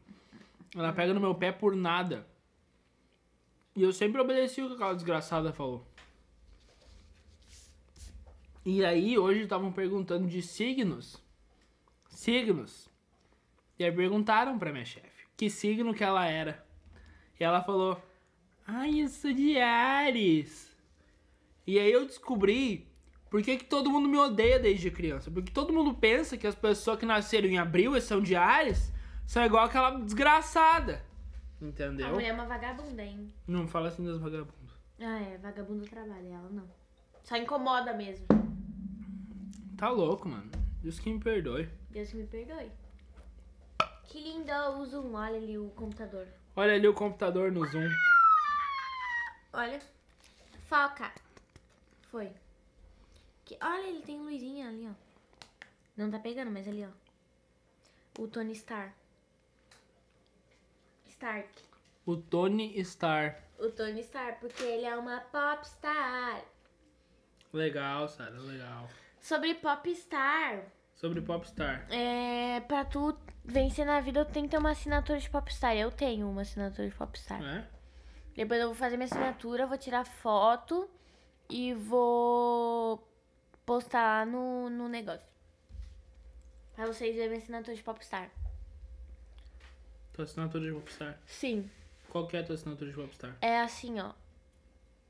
Ela 0.76 0.94
pega 0.94 1.14
no 1.14 1.20
meu 1.20 1.34
pé 1.34 1.52
por 1.52 1.76
nada. 1.76 2.28
E 3.76 3.82
eu 3.82 3.92
sempre 3.92 4.22
obedeci 4.22 4.62
o 4.62 4.68
que 4.68 4.76
aquela 4.76 4.94
desgraçada 4.94 5.52
falou. 5.52 5.88
E 8.66 8.86
aí, 8.86 9.18
hoje 9.18 9.42
estavam 9.42 9.72
perguntando 9.72 10.28
de 10.28 10.42
signos. 10.42 11.18
Signos. 12.10 12.88
E 13.80 13.84
aí 13.84 13.92
perguntaram 13.92 14.60
pra 14.60 14.72
minha 14.72 14.86
chefe 14.86 15.09
que 15.40 15.50
signo 15.50 15.94
que 15.94 16.04
ela 16.04 16.26
era. 16.26 16.62
E 17.40 17.44
ela 17.46 17.64
falou: 17.64 17.98
Ai, 18.68 19.02
eu 19.02 19.08
sou 19.08 19.32
de 19.32 19.58
Ares. 19.58 20.78
E 21.66 21.80
aí 21.80 21.90
eu 21.90 22.06
descobri 22.06 22.92
por 23.30 23.42
que, 23.42 23.56
que 23.56 23.64
todo 23.64 23.90
mundo 23.90 24.10
me 24.10 24.18
odeia 24.18 24.60
desde 24.60 24.92
criança. 24.92 25.32
Porque 25.32 25.50
todo 25.50 25.72
mundo 25.72 25.94
pensa 25.94 26.36
que 26.38 26.46
as 26.46 26.56
pessoas 26.56 27.00
que 27.00 27.06
nasceram 27.06 27.48
em 27.48 27.58
abril 27.58 27.96
e 27.96 28.02
são 28.02 28.22
de 28.22 28.36
Ares 28.36 28.92
são 29.26 29.46
igual 29.46 29.64
aquela 29.64 29.92
desgraçada. 29.92 31.02
A 31.62 31.66
Entendeu? 31.66 32.10
mulher 32.10 32.28
é 32.30 32.34
uma 32.34 32.46
vagabunda, 32.46 33.02
hein? 33.02 33.34
Não 33.48 33.66
fala 33.66 33.88
assim 33.88 34.04
das 34.04 34.20
vagabundas. 34.20 34.76
Ah, 35.00 35.22
é. 35.22 35.38
Vagabunda 35.38 35.86
trabalha, 35.86 36.28
ela 36.28 36.50
não. 36.50 36.70
Só 37.24 37.38
incomoda 37.38 37.94
mesmo. 37.94 38.26
Tá 39.78 39.90
louco, 39.90 40.28
mano. 40.28 40.52
Deus 40.82 41.00
que 41.00 41.14
me 41.14 41.20
perdoe. 41.20 41.70
Deus 41.90 42.10
que 42.10 42.18
me 42.18 42.28
perdoe. 42.28 42.70
Que 44.10 44.20
lindo 44.20 44.52
o 44.52 44.86
Zoom. 44.86 45.14
Olha 45.14 45.38
ali 45.38 45.58
o 45.58 45.70
computador. 45.72 46.28
Olha 46.56 46.74
ali 46.74 46.88
o 46.88 46.94
computador 46.94 47.52
no 47.52 47.66
Zoom. 47.66 47.90
Olha. 49.54 49.80
Foca. 50.68 51.12
Foi. 52.12 52.32
Que, 53.46 53.58
olha, 53.62 53.88
ele 53.88 54.02
tem 54.02 54.20
luzinha 54.20 54.68
ali, 54.70 54.88
ó. 54.88 54.94
Não 55.96 56.10
tá 56.10 56.20
pegando, 56.20 56.52
mas 56.52 56.68
ali, 56.68 56.86
ó. 56.86 58.22
O 58.22 58.28
Tony 58.28 58.56
Star. 58.56 58.94
Stark. 61.08 61.50
O 62.06 62.18
Tony 62.18 62.84
Star. 62.84 63.44
O 63.60 63.70
Tony 63.70 64.02
Star, 64.04 64.40
porque 64.40 64.64
ele 64.64 64.86
é 64.86 64.96
uma 64.96 65.20
popstar. 65.20 66.44
Legal, 67.52 68.08
Sara, 68.08 68.40
legal. 68.40 68.88
Sobre 69.20 69.54
popstar, 69.56 70.64
Sobre 70.96 71.22
Popstar. 71.22 71.86
é, 71.92 72.60
pra 72.62 72.86
tu 72.86 73.18
vencer 73.50 73.86
na 73.86 74.00
vida, 74.00 74.20
eu 74.20 74.26
tenho 74.26 74.46
que 74.46 74.52
ter 74.52 74.58
uma 74.58 74.72
assinatura 74.72 75.20
de 75.20 75.30
popstar. 75.30 75.76
Eu 75.76 75.92
tenho 75.92 76.30
uma 76.30 76.42
assinatura 76.42 76.88
de 76.88 76.96
popstar. 76.96 77.42
É? 77.44 77.68
Depois 78.36 78.60
eu 78.62 78.68
vou 78.68 78.76
fazer 78.76 78.96
minha 78.98 79.06
assinatura, 79.06 79.66
vou 79.66 79.78
tirar 79.78 80.06
foto 80.06 80.90
e 81.50 81.74
vou 81.74 83.06
postar 83.66 84.02
lá 84.02 84.26
no, 84.26 84.70
no 84.70 84.88
negócio. 84.88 85.28
Pra 86.76 86.86
vocês 86.88 87.14
verem 87.16 87.30
minha 87.30 87.42
assinatura 87.42 87.76
de 87.76 87.84
popstar. 87.84 88.30
Tua 90.14 90.24
assinatura 90.26 90.66
de 90.66 90.72
Popstar. 90.74 91.18
Sim, 91.26 91.70
Qual 92.10 92.28
que 92.28 92.36
é 92.36 92.42
a 92.42 92.44
tua 92.44 92.56
assinatura 92.56 92.90
de 92.92 92.96
Popstar? 92.98 93.38
é 93.42 93.62
assim, 93.62 94.00
ó. 94.02 94.12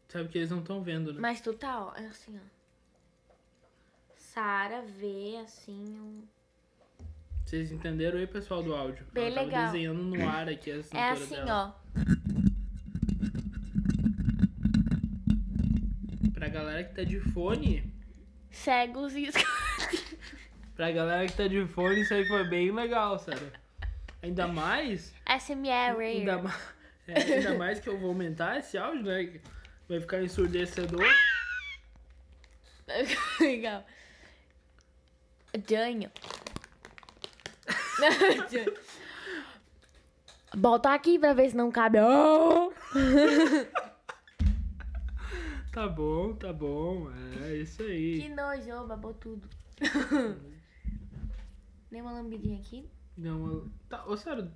Sabe 0.07 0.29
que 0.29 0.37
eles 0.37 0.51
não 0.51 0.59
estão 0.59 0.81
vendo, 0.83 1.13
né? 1.13 1.19
Mas 1.19 1.41
tu 1.41 1.53
tá, 1.53 1.85
ó. 1.85 1.95
É 1.95 2.05
assim, 2.07 2.37
ó. 2.37 3.35
Sara 4.15 4.81
vê 4.83 5.37
assim. 5.43 5.99
um- 5.99 6.27
Vocês 7.49 7.71
entenderam 7.71 8.19
aí, 8.19 8.27
pessoal 8.27 8.61
do 8.61 8.75
áudio? 8.75 9.03
Bem 9.11 9.25
Ela 9.25 9.35
tava 9.37 9.47
legal. 9.47 9.65
desenhando 9.71 10.03
no 10.03 10.29
ar 10.29 10.47
aqui 10.47 10.69
a 10.71 10.75
É 10.95 11.09
assim, 11.09 11.33
dela. 11.33 11.75
ó. 11.75 11.99
Pra 16.31 16.47
galera 16.47 16.83
que 16.83 16.93
tá 16.93 17.03
de 17.03 17.19
fone, 17.19 17.91
Cegos 18.51 19.15
e. 19.15 19.31
pra 20.77 20.91
galera 20.91 21.25
que 21.25 21.33
tá 21.33 21.47
de 21.47 21.65
fone, 21.65 22.01
isso 22.01 22.13
aí 22.13 22.23
foi 22.27 22.47
bem 22.47 22.71
legal, 22.71 23.17
Sara. 23.17 23.51
Ainda 24.21 24.47
mais, 24.47 25.11
SMR. 25.25 25.99
ainda, 26.03 26.37
ma- 26.43 26.55
é, 27.07 27.19
ainda 27.33 27.57
mais 27.57 27.79
que 27.79 27.89
eu 27.89 27.97
vou 27.99 28.09
aumentar 28.09 28.59
esse 28.59 28.77
áudio, 28.77 29.01
né? 29.05 29.39
Vai 29.87 29.99
ficar 29.99 30.21
ensurdecedor. 30.21 31.03
Legal. 33.41 33.83
Janho. 35.67 36.11
Bota 40.57 40.93
aqui 40.93 41.19
pra 41.19 41.33
ver 41.33 41.49
se 41.51 41.55
não 41.57 41.71
cabe. 41.71 41.99
Oh! 41.99 42.71
Tá 45.71 45.87
bom, 45.87 46.33
tá 46.33 46.51
bom. 46.51 47.09
É 47.43 47.55
isso 47.57 47.83
aí. 47.83 48.21
Que 48.21 48.29
nojo, 48.29 48.87
babou 48.87 49.13
tudo. 49.13 49.47
Dei 51.91 52.01
uma 52.01 52.11
lambidinha 52.11 52.59
aqui. 52.59 52.89
Não, 53.15 53.45
eu- 53.47 53.69
tá, 53.87 54.03
ô 54.07 54.17
Sara, 54.17 54.51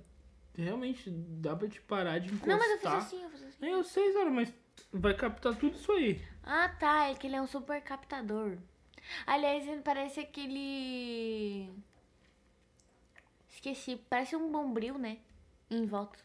realmente 0.56 1.08
dá 1.10 1.54
pra 1.54 1.68
te 1.68 1.80
parar 1.80 2.18
de 2.18 2.26
encostar. 2.34 2.48
Não, 2.48 2.58
mas 2.58 2.70
eu 2.72 2.78
fiz 2.78 2.92
assim, 3.06 3.22
eu 3.22 3.30
fiz 3.30 3.42
assim. 3.44 3.64
É, 3.66 3.72
Eu 3.72 3.84
sei, 3.84 4.12
Sara, 4.12 4.28
mas 4.30 4.52
vai 4.92 5.14
captar 5.14 5.54
tudo 5.54 5.76
isso 5.76 5.92
aí. 5.92 6.20
Ah, 6.42 6.68
tá. 6.68 7.06
É 7.08 7.14
que 7.14 7.28
ele 7.28 7.36
é 7.36 7.40
um 7.40 7.46
super 7.46 7.80
captador. 7.80 8.58
Aliás, 9.26 9.66
ele 9.68 9.82
parece 9.82 10.18
aquele. 10.20 11.70
Esqueci. 13.54 13.96
Parece 14.10 14.34
um 14.34 14.50
bombril, 14.50 14.98
né? 14.98 15.18
Em 15.70 15.86
volta. 15.86 16.18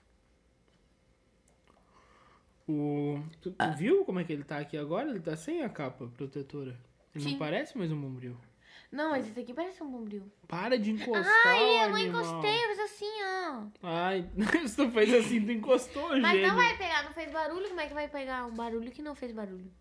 O... 2.67 3.21
Tu, 3.39 3.51
tu 3.51 3.71
viu 3.77 4.03
como 4.03 4.19
é 4.19 4.23
que 4.23 4.33
ele 4.33 4.43
tá 4.43 4.57
aqui 4.57 4.75
agora? 4.77 5.09
Ele 5.09 5.19
tá 5.19 5.35
sem 5.35 5.63
a 5.63 5.69
capa 5.69 6.07
protetora. 6.07 6.79
Ele 7.13 7.23
Sim. 7.23 7.31
não 7.31 7.39
parece 7.39 7.77
mais 7.77 7.91
um 7.91 8.01
bombril. 8.01 8.35
Não, 8.91 9.11
mas 9.11 9.27
esse 9.27 9.39
aqui 9.39 9.53
parece 9.53 9.81
um 9.83 9.91
bombril. 9.91 10.31
Para 10.47 10.77
de 10.77 10.89
encostar, 10.89 11.45
Ai, 11.45 11.83
eu 11.85 11.89
não 11.89 11.95
animal. 11.95 12.21
encostei, 12.23 12.65
eu 12.65 12.69
fiz 12.69 12.79
assim, 12.79 13.23
ó. 13.23 13.63
Ai, 13.83 14.27
se 14.67 14.75
tu 14.75 14.89
fez 14.89 15.13
assim, 15.13 15.45
tu 15.45 15.51
encostou, 15.51 16.09
Mas 16.19 16.31
gênio. 16.31 16.47
não 16.47 16.55
vai 16.55 16.75
pegar, 16.77 17.03
não 17.03 17.13
fez 17.13 17.31
barulho? 17.31 17.67
Como 17.67 17.79
é 17.79 17.87
que 17.87 17.93
vai 17.93 18.07
pegar 18.07 18.45
um 18.47 18.55
barulho 18.55 18.91
que 18.91 19.03
não 19.03 19.13
fez 19.13 19.31
barulho? 19.31 19.71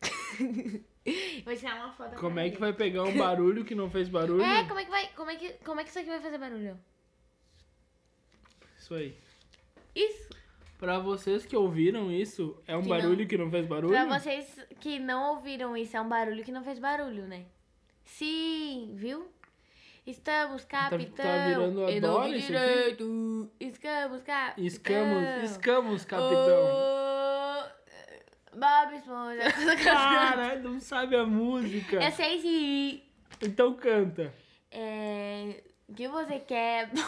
Vou 1.44 1.56
tirar 1.56 1.76
uma 1.76 1.92
foto. 1.92 2.16
Como 2.16 2.38
é 2.38 2.50
que 2.50 2.58
vai 2.60 2.72
pegar 2.72 3.02
um 3.04 3.16
barulho 3.18 3.64
que 3.64 3.74
não 3.74 3.90
fez 3.90 4.08
barulho? 4.08 4.42
É, 4.42 4.64
como 4.64 4.78
é 4.80 4.84
que 4.84 4.90
vai. 4.90 5.06
Como 5.16 5.30
é 5.30 5.36
que, 5.36 5.52
como 5.64 5.80
é 5.80 5.84
que 5.84 5.90
isso 5.90 5.98
aqui 5.98 6.08
vai 6.08 6.20
fazer 6.20 6.38
barulho? 6.38 6.78
Isso 8.78 8.94
aí. 8.94 9.16
Isso. 9.94 10.30
Pra 10.78 10.98
vocês 10.98 11.44
que 11.44 11.54
ouviram 11.56 12.10
isso, 12.10 12.56
é 12.66 12.74
um 12.74 12.82
Que 12.82 12.88
barulho 12.88 13.18
não. 13.18 13.26
que 13.26 13.36
não 13.36 13.50
fez 13.50 13.66
barulho? 13.66 13.92
Pra 13.92 14.18
vocês 14.18 14.66
que 14.80 14.98
não 14.98 15.34
ouviram 15.34 15.76
isso, 15.76 15.94
é 15.96 16.00
um 16.00 16.08
barulho 16.08 16.42
que 16.42 16.50
não 16.50 16.64
fez 16.64 16.78
barulho, 16.78 17.26
né? 17.26 17.44
Sim, 18.04 18.92
viu? 18.94 19.28
Estamos, 20.06 20.64
capitão. 20.64 21.24
tá 21.24 21.46
virando 21.48 21.80
eu 21.82 22.00
não 22.00 22.10
adora 22.16 22.30
vi 22.32 22.38
isso 22.38 22.56
aqui? 22.56 22.74
direito. 22.74 23.50
Escamos, 23.60 24.22
capitão. 24.22 24.64
Escamos, 25.44 26.04
capitão. 26.06 26.64
Ô, 26.64 27.39
Bob 28.54 28.96
Esponja. 28.96 29.42
Cara, 29.84 30.56
não 30.56 30.80
sabe 30.80 31.16
a 31.16 31.24
música. 31.24 32.02
Eu 32.02 32.12
sei 32.12 32.40
sim. 32.40 33.02
Então 33.40 33.74
canta. 33.74 34.34
É... 34.70 35.62
O 35.88 35.94
que 35.94 36.08
você 36.08 36.38
quer? 36.38 36.90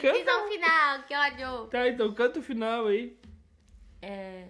Canta. 0.00 0.30
É 0.30 0.34
o 0.34 0.48
final, 0.48 1.02
que 1.04 1.14
ódio. 1.14 1.66
Tá, 1.68 1.86
então 1.88 2.12
canta 2.12 2.40
o 2.40 2.42
final 2.42 2.86
aí. 2.88 3.16
É... 4.02 4.46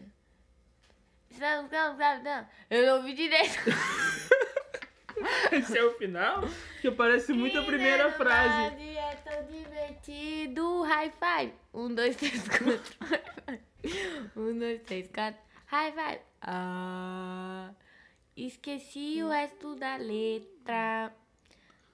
Estamos, 1.30 1.64
estamos, 1.64 1.98
capitão. 1.98 2.46
Eu 2.70 2.86
não 2.86 2.96
ouvi 2.96 3.12
direito. 3.12 3.58
Esse 5.52 5.76
é 5.76 5.84
o 5.84 5.90
final? 5.98 6.42
Que 6.80 6.90
parece 6.90 7.32
muito 7.32 7.58
a 7.58 7.62
primeira 7.62 8.10
frase. 8.12 8.74
É 8.96 9.16
tão 9.16 9.44
divertido. 9.46 10.82
High 10.82 11.10
five. 11.10 11.52
Um, 11.74 11.94
dois, 11.94 12.16
três, 12.16 12.48
quatro. 12.48 12.96
High 13.00 13.22
five. 13.46 13.69
Um, 14.36 14.58
dois, 14.58 14.80
três, 14.82 15.08
quatro. 15.08 15.40
High 15.66 15.92
five. 15.92 16.20
Ah, 16.42 17.72
esqueci 18.36 19.22
o 19.22 19.28
resto 19.28 19.74
da 19.76 19.96
letra. 19.96 21.12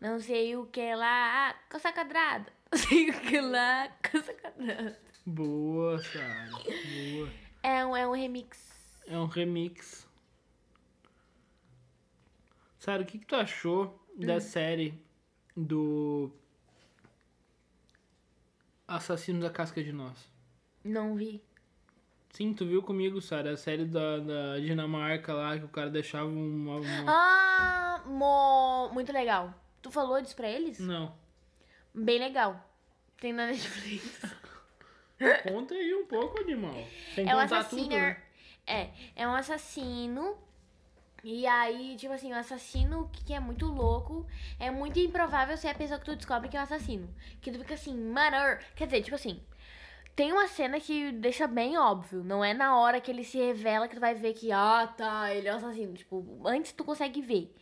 Não 0.00 0.18
sei 0.20 0.56
o 0.56 0.66
que 0.66 0.94
lá. 0.94 1.54
Coça 1.70 1.92
quadrada. 1.92 2.52
Não 2.72 2.78
sei 2.78 3.10
o 3.10 3.20
que 3.20 3.40
lá. 3.40 3.88
Coça 4.10 4.34
quadrada. 4.34 4.98
Boa, 5.24 5.98
Sara. 6.02 6.50
Boa. 6.50 7.30
É 7.62 7.84
um, 7.84 7.96
é 7.96 8.06
um 8.06 8.12
remix. 8.12 9.00
É 9.06 9.16
um 9.18 9.26
remix. 9.26 10.06
Sara, 12.78 13.02
o 13.02 13.06
que, 13.06 13.18
que 13.18 13.26
tu 13.26 13.34
achou 13.36 14.02
Hum. 14.18 14.24
da 14.26 14.40
série 14.40 14.94
do 15.56 16.30
Assassino 18.88 19.40
da 19.40 19.50
Casca 19.50 19.82
de 19.82 19.92
Nós? 19.92 20.16
Não 20.84 21.14
vi. 21.14 21.42
Sim, 22.36 22.52
tu 22.52 22.66
viu 22.66 22.82
comigo, 22.82 23.18
Sara, 23.22 23.52
a 23.52 23.56
série 23.56 23.86
da, 23.86 24.18
da 24.18 24.58
Dinamarca 24.58 25.32
lá, 25.32 25.58
que 25.58 25.64
o 25.64 25.68
cara 25.68 25.88
deixava 25.88 26.26
uma... 26.26 26.76
uma- 26.76 27.04
Ah, 27.10 28.02
mo- 28.04 28.90
muito 28.92 29.10
legal. 29.10 29.54
Tu 29.80 29.90
falou 29.90 30.20
disso 30.20 30.36
pra 30.36 30.46
eles? 30.46 30.78
Não. 30.78 31.14
Bem 31.94 32.18
legal. 32.18 32.62
Tem 33.18 33.32
na 33.32 33.46
Netflix. 33.46 34.20
Conta 35.48 35.72
aí 35.72 35.94
um 35.94 36.04
pouco, 36.04 36.38
animal. 36.40 36.74
Sem 37.14 37.26
É 37.26 37.34
um 37.34 37.38
assassino. 37.38 37.82
tudo? 37.84 37.94
É, 38.66 38.90
é 39.16 39.26
um 39.26 39.32
assassino. 39.34 40.36
E 41.24 41.46
aí, 41.46 41.96
tipo 41.96 42.12
assim, 42.12 42.34
o 42.34 42.36
assassino 42.36 43.10
que 43.14 43.32
é 43.32 43.40
muito 43.40 43.64
louco. 43.64 44.26
É 44.60 44.70
muito 44.70 44.98
improvável 44.98 45.56
ser 45.56 45.68
a 45.68 45.74
pessoa 45.74 45.98
que 45.98 46.04
tu 46.04 46.14
descobre 46.14 46.50
que 46.50 46.56
é 46.58 46.60
o 46.60 46.64
assassino. 46.64 47.08
Que 47.40 47.50
tu 47.50 47.58
fica 47.60 47.72
assim, 47.72 47.96
mano. 47.96 48.58
Quer 48.74 48.84
dizer, 48.84 49.00
tipo 49.02 49.14
assim. 49.16 49.40
Tem 50.16 50.32
uma 50.32 50.48
cena 50.48 50.80
que 50.80 51.12
deixa 51.12 51.46
bem 51.46 51.76
óbvio. 51.76 52.24
Não 52.24 52.42
é 52.42 52.54
na 52.54 52.78
hora 52.78 53.00
que 53.00 53.10
ele 53.10 53.22
se 53.22 53.38
revela 53.38 53.86
que 53.86 53.94
tu 53.94 54.00
vai 54.00 54.14
ver 54.14 54.32
que, 54.32 54.50
ah, 54.50 54.92
tá, 54.96 55.32
ele 55.34 55.46
é 55.46 55.52
o 55.52 55.56
assassino. 55.56 55.92
Tipo, 55.92 56.42
antes 56.46 56.72
tu 56.72 56.82
consegue 56.84 57.20
ver. 57.20 57.54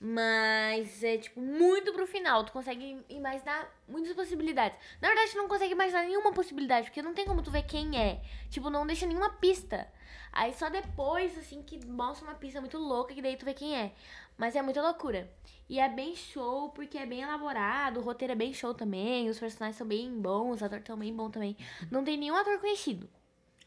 Mas 0.00 1.02
é, 1.04 1.16
tipo, 1.18 1.40
muito 1.40 1.92
pro 1.92 2.06
final. 2.06 2.44
Tu 2.44 2.52
consegue 2.52 3.00
imaginar 3.08 3.72
muitas 3.88 4.12
possibilidades. 4.12 4.76
Na 5.00 5.08
verdade, 5.08 5.30
tu 5.30 5.38
não 5.38 5.48
consegue 5.48 5.72
imaginar 5.72 6.02
nenhuma 6.02 6.32
possibilidade, 6.32 6.88
porque 6.88 7.00
não 7.00 7.14
tem 7.14 7.24
como 7.24 7.42
tu 7.42 7.50
ver 7.52 7.62
quem 7.62 7.96
é. 7.96 8.20
Tipo, 8.50 8.70
não 8.70 8.86
deixa 8.86 9.06
nenhuma 9.06 9.30
pista. 9.30 9.88
Aí 10.32 10.52
só 10.52 10.68
depois, 10.68 11.38
assim, 11.38 11.62
que 11.62 11.86
mostra 11.86 12.26
uma 12.26 12.34
pista 12.34 12.60
muito 12.60 12.76
louca, 12.76 13.14
que 13.14 13.22
daí 13.22 13.36
tu 13.36 13.44
vê 13.44 13.54
quem 13.54 13.76
é. 13.76 13.92
Mas 14.36 14.56
é 14.56 14.62
muita 14.62 14.82
loucura. 14.82 15.30
E 15.68 15.78
é 15.78 15.88
bem 15.88 16.14
show, 16.14 16.70
porque 16.70 16.98
é 16.98 17.06
bem 17.06 17.22
elaborado, 17.22 18.00
o 18.00 18.02
roteiro 18.02 18.32
é 18.32 18.36
bem 18.36 18.52
show 18.52 18.74
também, 18.74 19.28
os 19.28 19.38
personagens 19.38 19.76
são 19.76 19.86
bem 19.86 20.10
bons, 20.20 20.56
os 20.56 20.62
atores 20.62 20.82
estão 20.82 20.98
bem 20.98 21.14
bons 21.14 21.30
também. 21.30 21.56
Não 21.90 22.04
tem 22.04 22.16
nenhum 22.18 22.34
ator 22.36 22.58
conhecido. 22.58 23.08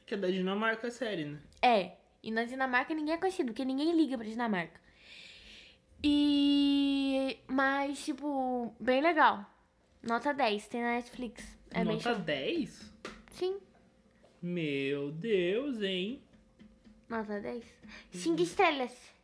Que 0.05 0.13
é 0.13 0.17
da 0.17 0.27
Dinamarca 0.29 0.87
a 0.87 0.91
série, 0.91 1.25
né? 1.25 1.39
É, 1.61 1.93
e 2.21 2.29
na 2.31 2.43
Dinamarca 2.43 2.93
ninguém 2.93 3.13
é 3.15 3.17
conhecido, 3.17 3.47
porque 3.51 3.65
ninguém 3.65 3.95
liga 3.95 4.17
pra 4.17 4.27
Dinamarca. 4.27 4.79
E. 6.03 7.37
Mas, 7.47 8.05
tipo, 8.05 8.73
bem 8.79 9.01
legal. 9.01 9.45
Nota 10.03 10.33
10, 10.33 10.67
tem 10.67 10.81
na 10.81 10.91
Netflix. 10.95 11.57
É 11.71 11.83
Nota 11.83 12.13
show. 12.13 12.15
10? 12.19 12.93
Sim, 13.31 13.57
Meu 14.41 15.11
Deus, 15.11 15.81
hein? 15.81 16.21
nota 17.09 17.39
10. 17.39 17.63
5 18.11 18.41
estrelas. 18.41 19.16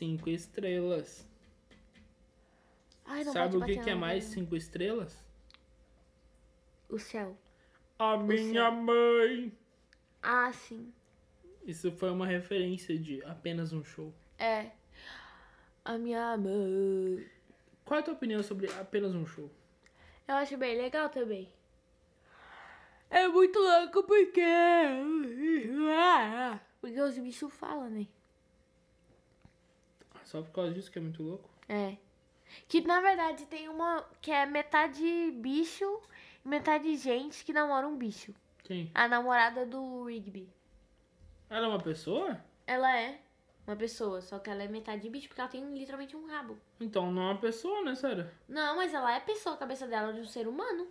Cinco 0.00 0.30
estrelas. 0.30 1.28
Ai, 3.04 3.22
Sabe 3.22 3.58
o 3.58 3.64
que, 3.66 3.76
que 3.76 3.90
é 3.90 3.94
mais 3.94 4.24
cinco 4.24 4.56
estrelas? 4.56 5.14
O 6.88 6.98
céu. 6.98 7.36
A 7.98 8.16
minha 8.16 8.70
mãe. 8.70 9.52
Ah, 10.22 10.50
sim. 10.54 10.90
Isso 11.66 11.92
foi 11.92 12.10
uma 12.10 12.26
referência 12.26 12.98
de 12.98 13.22
apenas 13.24 13.74
um 13.74 13.84
show. 13.84 14.10
É. 14.38 14.70
A 15.84 15.98
minha 15.98 16.34
mãe. 16.38 17.28
Qual 17.84 17.98
é 17.98 18.00
a 18.00 18.02
tua 18.02 18.14
opinião 18.14 18.42
sobre 18.42 18.72
apenas 18.80 19.14
um 19.14 19.26
show? 19.26 19.50
Eu 20.26 20.36
acho 20.36 20.56
bem 20.56 20.78
legal 20.78 21.10
também. 21.10 21.46
É 23.10 23.28
muito 23.28 23.58
louco 23.58 24.02
porque. 24.04 24.40
Porque 26.80 27.00
os 27.02 27.18
bichos 27.18 27.52
falam, 27.52 27.90
né? 27.90 28.06
Só 30.30 30.42
por 30.42 30.52
causa 30.52 30.72
disso 30.72 30.92
que 30.92 30.98
é 30.98 31.02
muito 31.02 31.24
louco? 31.24 31.50
É. 31.68 31.96
Que 32.68 32.80
na 32.82 33.00
verdade 33.00 33.46
tem 33.46 33.68
uma. 33.68 34.08
Que 34.20 34.30
é 34.30 34.46
metade 34.46 35.32
bicho 35.32 36.00
e 36.44 36.48
metade 36.48 36.96
gente 36.96 37.44
que 37.44 37.52
namora 37.52 37.88
um 37.88 37.96
bicho. 37.96 38.32
Quem? 38.62 38.92
A 38.94 39.08
namorada 39.08 39.66
do 39.66 40.04
Rigby. 40.04 40.48
Ela 41.48 41.66
é 41.66 41.68
uma 41.68 41.80
pessoa? 41.80 42.40
Ela 42.64 42.96
é 42.96 43.20
uma 43.66 43.74
pessoa, 43.74 44.20
só 44.20 44.38
que 44.38 44.48
ela 44.48 44.62
é 44.62 44.68
metade 44.68 45.10
bicho 45.10 45.26
porque 45.26 45.40
ela 45.40 45.50
tem 45.50 45.64
literalmente 45.76 46.16
um 46.16 46.26
rabo. 46.28 46.56
Então 46.80 47.10
não 47.10 47.22
é 47.22 47.32
uma 47.32 47.40
pessoa, 47.40 47.82
né, 47.82 47.96
Sarah? 47.96 48.30
Não, 48.48 48.76
mas 48.76 48.94
ela 48.94 49.12
é 49.12 49.18
pessoa, 49.18 49.56
a 49.56 49.58
cabeça 49.58 49.88
dela 49.88 50.10
é 50.10 50.12
de 50.12 50.20
um 50.20 50.26
ser 50.28 50.46
humano. 50.46 50.86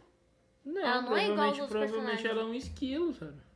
Não, 0.65 0.81
Ela 0.81 1.01
não 1.01 1.15
é 1.15 1.29
igual 1.29 1.47
aos 1.47 1.59
outros 1.59 1.69
provavelmente 1.69 2.23
personagens. 2.23 2.29
ela 2.29 2.41
é 2.41 2.45
um 2.45 2.53
esquilo, 2.53 3.13
Sarah. 3.13 3.48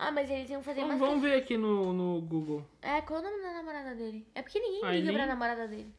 Ah, 0.00 0.12
mas 0.12 0.30
eles 0.30 0.48
iam 0.48 0.62
fazer 0.62 0.80
Vamos, 0.82 0.96
mais. 0.98 1.10
vamos 1.10 1.22
ver 1.22 1.34
aqui 1.36 1.56
no, 1.58 1.92
no 1.92 2.20
Google. 2.20 2.64
É, 2.80 3.00
qual 3.02 3.18
é 3.18 3.22
o 3.26 3.30
nome 3.30 3.42
da 3.42 3.52
namorada 3.52 3.94
dele? 3.96 4.24
É 4.34 4.42
porque 4.42 4.60
ninguém 4.60 4.84
Aileen? 4.84 5.00
liga 5.06 5.12
pra 5.18 5.26
namorada 5.26 5.66
dele. 5.66 5.92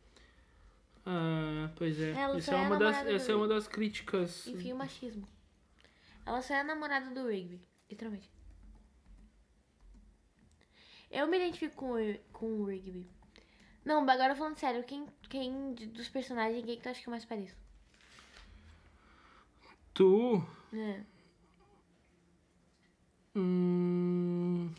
Ah, 1.05 1.69
pois 1.75 1.99
é. 1.99 2.11
Ela 2.11 2.37
Essa 2.37 2.51
é, 2.51 2.55
é 2.55 2.57
a 2.57 2.61
uma 2.67 2.77
das, 2.79 3.05
essa 3.07 3.31
é 3.31 3.35
uma 3.35 3.47
das 3.47 3.67
críticas. 3.67 4.47
Enfim, 4.47 4.71
o 4.71 4.77
machismo. 4.77 5.27
Ela 6.25 6.41
só 6.41 6.53
é 6.53 6.59
a 6.61 6.63
namorada 6.63 7.09
do 7.09 7.27
Rigby, 7.27 7.59
literalmente. 7.89 8.29
Eu 11.11 11.27
me 11.27 11.37
identifico 11.37 11.75
com, 11.75 11.91
o- 11.93 12.19
com 12.31 12.45
o 12.61 12.65
Rigby. 12.65 13.05
Não, 13.83 14.07
agora 14.09 14.35
falando 14.35 14.55
sério, 14.57 14.83
quem, 14.83 15.07
quem 15.29 15.73
dos 15.73 16.07
personagens, 16.07 16.63
quem 16.63 16.77
que 16.77 16.83
tu 16.83 16.89
acha 16.89 17.01
que 17.01 17.07
eu 17.07 17.11
mais 17.11 17.25
pareço? 17.25 17.55
Tu. 19.93 20.41
É. 20.73 21.01
Hum, 23.35 24.73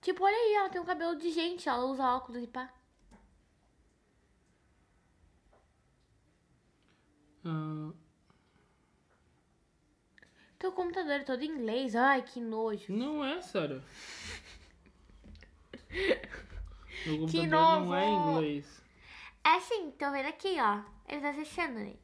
Tipo, 0.00 0.22
olha 0.24 0.36
aí, 0.36 0.54
ela 0.54 0.68
tem 0.70 0.80
um 0.80 0.84
cabelo 0.84 1.16
de 1.16 1.30
gente, 1.32 1.68
ela 1.68 1.84
usa 1.84 2.04
óculos 2.14 2.40
e 2.42 2.46
pá. 2.46 2.72
ah, 7.44 7.92
Teu 10.58 10.72
computador 10.72 11.20
é 11.20 11.24
todo 11.24 11.42
em 11.44 11.48
inglês, 11.48 11.94
ai 11.94 12.22
que 12.22 12.40
nojo. 12.40 12.86
não 12.88 13.24
é, 13.24 13.40
Sarah. 13.42 13.82
Meu 17.04 17.18
computador 17.18 17.26
Que 17.26 17.46
não 17.46 17.94
é 17.94 18.08
novo! 18.08 18.10
inglês. 18.10 18.82
É 19.44 19.60
sim, 19.60 19.90
tô 19.92 20.10
vendo 20.10 20.26
aqui, 20.28 20.56
ó. 20.60 20.82
Ele 21.08 21.20
tá 21.22 21.32
fechando, 21.32 21.78
né? 21.78 21.94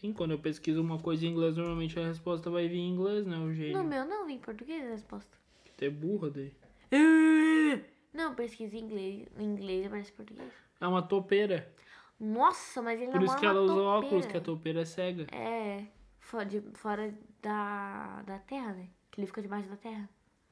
Sim, 0.00 0.14
quando 0.14 0.30
eu 0.30 0.38
pesquiso 0.38 0.80
uma 0.80 0.98
coisa 0.98 1.26
em 1.26 1.28
inglês, 1.30 1.56
normalmente 1.58 1.98
a 2.00 2.06
resposta 2.06 2.48
vai 2.50 2.66
vir 2.66 2.78
em 2.78 2.88
inglês, 2.90 3.26
né? 3.26 3.36
O 3.36 3.52
gênio. 3.52 3.82
No 3.82 3.84
meu 3.84 4.06
não, 4.06 4.30
em 4.30 4.38
português 4.38 4.82
a 4.86 4.90
resposta. 4.90 5.36
Tu 5.76 5.84
é 5.84 5.90
burra 5.90 6.30
daí. 6.30 6.52
Não, 8.12 8.34
pesquisa 8.34 8.76
em 8.76 8.80
inglês, 8.80 9.28
em 9.38 9.44
inglês 9.44 9.86
aparece 9.86 10.10
português. 10.12 10.50
É 10.80 10.86
uma 10.86 11.00
topeira. 11.02 11.72
Nossa, 12.18 12.82
mas 12.82 13.00
ele 13.00 13.12
Por 13.12 13.22
isso 13.22 13.38
que 13.38 13.46
ela 13.46 13.60
usa 13.60 13.74
topeira. 13.74 13.88
óculos, 14.06 14.26
que 14.26 14.36
a 14.36 14.40
topeira 14.40 14.80
é 14.80 14.84
cega. 14.84 15.26
É, 15.32 15.86
fora, 16.18 16.44
de- 16.46 16.60
fora 16.74 17.14
da, 17.40 18.22
da 18.22 18.38
terra, 18.40 18.72
né? 18.72 18.88
Que 19.10 19.20
ele 19.20 19.26
fica 19.28 19.40
debaixo 19.42 19.68
da 19.68 19.76
terra. 19.76 20.08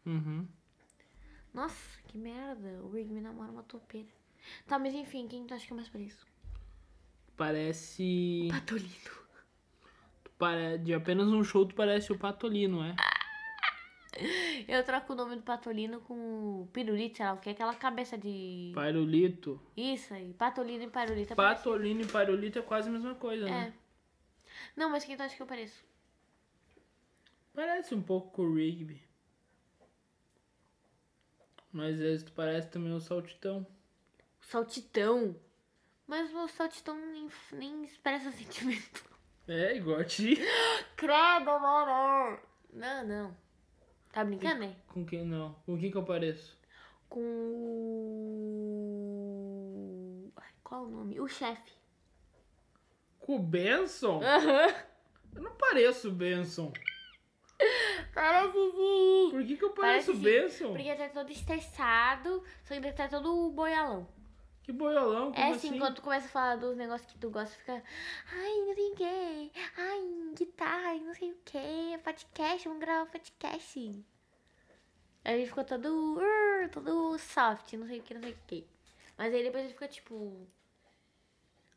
Uhum. 0.07 0.47
Nossa, 1.53 1.99
que 2.07 2.17
merda. 2.17 2.81
O 2.85 2.91
Rigby 2.91 3.21
namora 3.21 3.51
uma 3.51 3.63
topeira. 3.65 4.09
Tá, 4.67 4.79
mas 4.79 4.95
enfim, 4.95 5.27
quem 5.27 5.45
tu 5.47 5.55
acha 5.55 5.67
que 5.67 5.73
é 5.73 5.77
mais 5.77 5.89
por 5.89 6.01
isso? 6.01 6.25
Parece. 7.37 8.49
Patolino. 8.51 9.28
De 10.83 10.95
apenas 10.95 11.29
um 11.29 11.43
show, 11.43 11.67
tu 11.67 11.75
parece 11.75 12.13
o 12.13 12.19
Patolino, 12.19 12.83
é? 12.85 12.95
Eu 14.67 14.83
troco 14.85 15.13
o 15.13 15.17
nome 15.17 15.37
do 15.37 15.43
Patolino 15.43 16.01
com 16.01 16.63
o 16.63 16.69
Pirulito, 16.73 17.19
sei 17.19 17.27
lá 17.27 17.35
o 17.35 17.39
que, 17.39 17.51
aquela 17.51 17.75
cabeça 17.75 18.19
de... 18.19 18.73
Parolito. 18.75 19.61
Isso 19.77 20.13
aí, 20.13 20.33
Patolino 20.35 20.85
e 20.85 20.91
Pirulito. 20.91 21.33
é 21.33 21.37
Patolino 21.37 22.03
e 22.03 22.07
Parolito 22.07 22.59
é 22.59 22.63
quase 22.63 22.89
a 22.89 22.93
mesma 22.93 23.15
coisa, 23.15 23.45
né? 23.45 23.73
É. 23.73 23.89
Não, 24.77 24.91
mas 24.91 25.05
quem 25.05 25.17
tu 25.17 25.23
acha 25.23 25.37
que 25.37 25.43
eu 25.43 25.47
pareço? 25.47 25.85
Parece 27.55 27.95
um 27.95 28.03
pouco 28.03 28.31
com 28.31 28.43
o 28.43 28.55
Rigby. 28.55 29.03
Mas 31.73 31.95
às 31.95 32.01
vezes 32.01 32.23
tu 32.25 32.33
parece 32.33 32.69
também 32.69 32.93
o 32.93 33.01
Saltitão. 33.01 33.67
Saltitão. 34.41 35.37
Mas 36.07 36.33
o 36.33 36.49
saltitão 36.49 36.97
nem, 37.13 37.29
nem 37.53 37.85
expressa 37.85 38.33
sentimento. 38.33 39.05
É, 39.49 39.77
igual 39.77 40.01
a 40.01 40.05
ti. 40.05 40.37
Credo, 40.95 41.59
mano. 41.59 42.39
Não, 42.73 43.07
não. 43.07 43.37
Tá 44.13 44.23
brincando, 44.25 44.61
né? 44.61 44.77
Com 44.89 45.05
quem 45.07 45.25
não? 45.25 45.55
Com 45.65 45.79
quem 45.79 45.91
que 45.91 45.97
eu 45.97 46.05
pareço? 46.05 46.59
Com 47.09 47.21
o... 50.25 50.33
Ai, 50.37 50.51
Qual 50.63 50.85
o 50.85 50.91
nome? 50.91 51.19
O 51.19 51.27
chefe. 51.27 51.73
Com 53.19 53.37
o 53.37 53.39
Benson? 53.39 54.21
Aham. 54.23 54.75
Eu 55.35 55.43
não 55.43 55.53
pareço 55.53 56.09
o 56.09 56.13
Benson. 56.13 56.73
Parece 58.15 58.53
sim. 58.53 59.29
Por 59.31 59.45
que 59.45 59.57
que 59.57 59.65
eu 59.65 59.71
pareço 59.71 60.13
o 60.13 60.15
sim. 60.15 60.23
Benson? 60.23 60.73
Porque 60.73 60.95
tá 60.95 61.09
todo 61.09 61.31
estressado, 61.31 62.43
só 62.65 62.75
que 62.75 62.81
ele 62.87 62.93
tá 62.93 63.09
todo 63.09 63.51
boialão. 63.51 64.09
Que 64.69 64.73
boiolão, 64.75 65.33
como 65.33 65.47
é 65.47 65.49
assim? 65.49 65.69
assim, 65.69 65.79
quando 65.79 65.95
tu 65.95 66.03
começa 66.03 66.27
a 66.27 66.29
falar 66.29 66.57
dos 66.57 66.77
negócios 66.77 67.11
que 67.11 67.19
tu 67.19 67.31
gosta, 67.31 67.57
fica. 67.57 67.83
Ai, 68.31 68.55
não 68.67 68.75
sei 68.75 68.91
o 68.91 68.97
que. 68.97 69.53
Ai, 69.79 70.35
guitarra, 70.37 70.95
não 70.97 71.15
sei 71.15 71.33
o 71.33 71.37
que. 71.43 71.99
Podcast, 72.05 72.69
vamos 72.69 72.81
gravar 72.85 73.07
podcast. 73.07 74.05
Aí 75.25 75.35
ele 75.35 75.47
ficou 75.47 75.65
todo. 75.65 76.21
Todo 76.71 77.19
soft, 77.19 77.73
não 77.73 77.87
sei 77.87 78.01
o 78.01 78.03
que, 78.03 78.13
não 78.13 78.21
sei 78.21 78.33
o 78.33 78.39
que. 78.47 78.67
Mas 79.17 79.33
aí 79.33 79.43
depois 79.43 79.65
ele 79.65 79.73
fica 79.73 79.89
tipo. 79.89 80.47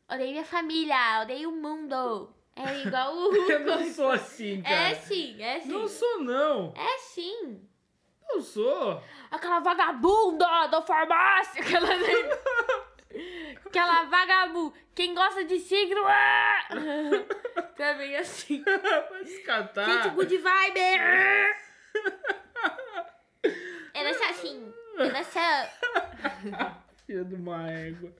Odeio 0.06 0.32
minha 0.32 0.44
família, 0.44 1.22
odeio 1.22 1.48
o 1.48 1.56
mundo. 1.56 2.28
É 2.54 2.86
igual 2.86 3.16
o. 3.16 3.34
Eu 3.50 3.60
não 3.60 3.90
sou 3.90 4.10
assim, 4.10 4.60
cara. 4.60 4.90
É 4.90 4.94
sim, 4.96 5.42
é 5.42 5.60
sim. 5.60 5.68
Não 5.68 5.88
sou, 5.88 6.22
não. 6.22 6.74
É 6.76 6.98
sim. 6.98 7.66
Eu 8.32 8.40
sou. 8.40 9.02
Aquela 9.30 9.60
vagabunda 9.60 10.66
da 10.68 10.80
farmácia. 10.80 11.62
Aquela, 11.62 11.88
aquela 13.66 14.04
vagabunda. 14.04 14.74
Quem 14.94 15.14
gosta 15.14 15.44
de 15.44 15.58
signo. 15.58 16.02
ah! 16.06 16.66
Também 17.76 18.16
assim. 18.16 18.62
Vai 18.64 19.24
se 19.26 19.42
catar. 19.42 19.84
Gente, 19.84 20.14
good 20.14 20.38
vibe. 20.38 20.80
Era 23.92 24.14
só 24.14 24.30
assim. 24.30 24.72
Era 24.98 25.24
só. 25.24 25.40
Filha 27.06 27.24
de 27.24 27.34
uma 27.34 27.70
égua. 27.70 28.14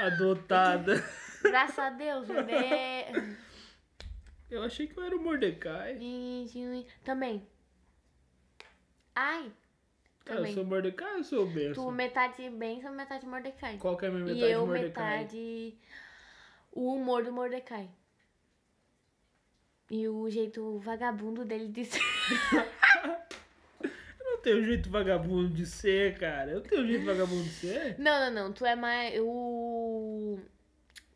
Adotada. 0.00 1.04
Graças 1.42 1.78
a 1.78 1.90
Deus, 1.90 2.26
bebê. 2.26 3.06
Eu 4.50 4.62
achei 4.62 4.86
que 4.86 4.98
eu 4.98 5.04
era 5.04 5.16
o 5.16 5.20
Mordecai. 5.20 5.98
Também. 7.04 7.46
Ai. 9.16 9.50
Ah, 10.28 10.32
eu 10.32 10.36
Também. 10.36 10.54
sou 10.54 10.64
Mordecai 10.64 11.10
ou 11.12 11.18
eu 11.18 11.24
sou 11.24 11.42
o 11.44 11.46
Tu 11.46 11.52
Benção? 11.54 11.90
metade 11.90 12.50
Benção, 12.50 12.92
metade 12.94 13.26
Mordecai. 13.26 13.78
Qual 13.78 13.96
que 13.96 14.04
é 14.04 14.08
a 14.08 14.10
minha 14.12 14.24
metade 14.24 14.40
e 14.44 14.50
eu 14.52 14.60
de 14.60 14.66
Mordecai? 14.66 15.18
metade 15.18 15.78
o 16.72 16.92
humor 16.94 17.24
do 17.24 17.32
Mordecai. 17.32 17.88
E 19.90 20.06
o 20.08 20.28
jeito 20.28 20.78
vagabundo 20.80 21.44
dele 21.44 21.68
de 21.68 21.84
ser. 21.84 22.00
Eu 24.18 24.32
não 24.32 24.38
tenho 24.42 24.64
jeito 24.64 24.90
vagabundo 24.90 25.48
de 25.50 25.64
ser, 25.66 26.18
cara. 26.18 26.50
Eu 26.50 26.60
tenho 26.60 26.86
jeito 26.86 27.04
vagabundo 27.04 27.42
de 27.44 27.48
ser? 27.50 27.98
Não, 27.98 28.18
não, 28.20 28.30
não. 28.48 28.52
Tu 28.52 28.64
é 28.66 28.74
mais. 28.76 29.14
O. 29.20 30.38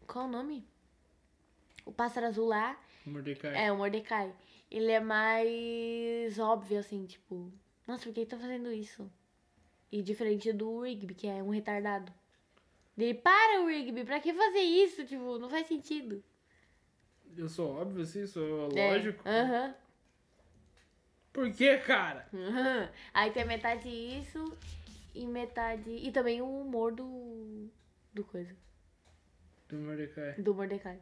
Qual 0.07 0.26
o 0.26 0.28
nome? 0.28 0.64
O 1.84 1.92
pássaro 1.92 2.26
azul 2.26 2.46
lá 2.46 2.78
Mordecai. 3.05 3.66
é 3.66 3.72
o 3.72 3.76
Mordecai. 3.76 4.32
Ele 4.70 4.90
é 4.92 5.01
mais 5.01 6.38
óbvio, 6.38 6.78
assim, 6.78 7.05
tipo. 7.07 7.53
Nossa, 7.91 8.05
por 8.05 8.14
que 8.14 8.20
ele 8.20 8.30
tá 8.30 8.38
fazendo 8.38 8.70
isso? 8.70 9.11
E 9.91 10.01
diferente 10.01 10.53
do 10.53 10.80
Rigby, 10.82 11.12
que 11.12 11.26
é 11.26 11.43
um 11.43 11.51
retardado. 11.51 12.12
Ele, 12.97 13.14
para, 13.14 13.66
Rigby, 13.66 14.05
pra 14.05 14.20
que 14.20 14.32
fazer 14.32 14.61
isso? 14.61 15.05
Tipo, 15.05 15.38
não 15.38 15.51
faz 15.51 15.66
sentido. 15.66 16.22
Eu 17.36 17.49
sou 17.49 17.74
óbvio 17.74 18.03
assim, 18.05 18.24
sou 18.28 18.68
É, 18.78 18.93
lógico. 18.93 19.28
Aham. 19.28 19.74
Por 21.32 21.53
que, 21.53 21.78
cara? 21.78 22.28
aham. 22.32 22.88
Aí 23.12 23.32
tem 23.32 23.45
metade 23.45 23.88
isso 23.88 24.57
e 25.12 25.26
metade. 25.26 25.91
E 25.91 26.12
também 26.12 26.41
o 26.41 26.61
humor 26.61 26.93
do. 26.93 27.68
Do 28.14 28.22
coisa. 28.22 28.55
Do 29.68 29.78
Mordecai. 29.78 30.34
Do 30.34 30.55
Mordecai. 30.55 31.01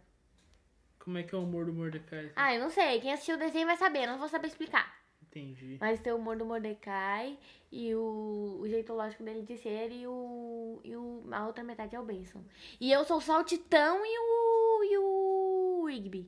Como 0.99 1.19
é 1.19 1.23
que 1.23 1.35
é 1.35 1.39
o 1.39 1.43
humor 1.43 1.67
do 1.67 1.73
Mordecai? 1.75 2.33
Ah, 2.35 2.55
eu 2.55 2.61
não 2.63 2.71
sei. 2.71 2.99
Quem 3.03 3.13
assistiu 3.13 3.37
o 3.37 3.39
desenho 3.39 3.67
vai 3.67 3.77
saber, 3.77 4.05
eu 4.05 4.09
não 4.09 4.19
vou 4.19 4.29
saber 4.29 4.47
explicar. 4.49 4.98
Entendi. 5.31 5.77
Mas 5.81 6.01
tem 6.01 6.13
o 6.13 6.17
humor 6.17 6.37
do 6.37 6.47
Mordecai 6.47 7.39
e 7.71 7.95
o, 7.95 8.59
o 8.61 8.69
jeito 8.69 8.95
lógico 8.95 9.23
dele 9.23 9.43
de 9.43 9.57
ser 9.59 9.93
e 9.93 10.07
o. 10.07 10.81
E 10.83 10.97
o 10.97 11.23
a 11.31 11.47
outra 11.47 11.63
metade 11.63 11.95
é 11.95 12.01
o 12.01 12.05
Benson. 12.05 12.43
E 12.81 12.91
eu 12.91 13.05
sou 13.05 13.21
só 13.21 13.41
o 13.41 13.45
Titão 13.45 14.01
e 14.05 14.19
o. 14.19 14.85
e 14.85 14.99
o 14.99 15.87
Rigby. 15.87 16.27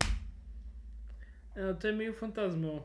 Eu 1.56 1.76
tô 1.76 1.90
meio 1.92 2.12
fantasmão. 2.12 2.84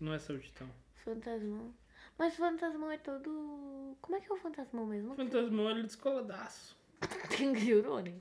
Não 0.00 0.12
é 0.12 0.18
só 0.18 0.32
o 0.32 0.38
Titão. 0.38 0.68
Fantasmão. 1.04 1.72
Mas 2.18 2.34
fantasmão 2.36 2.90
é 2.90 2.98
todo. 2.98 3.96
Como 4.00 4.16
é 4.16 4.20
que 4.20 4.30
é 4.30 4.34
o 4.34 4.38
fantasmão 4.38 4.84
mesmo? 4.84 5.14
Fantasmão 5.14 5.70
ele 5.70 5.80
é 5.80 5.84
descoladaço. 5.84 6.76
Jurou, 7.56 8.00
né? 8.00 8.14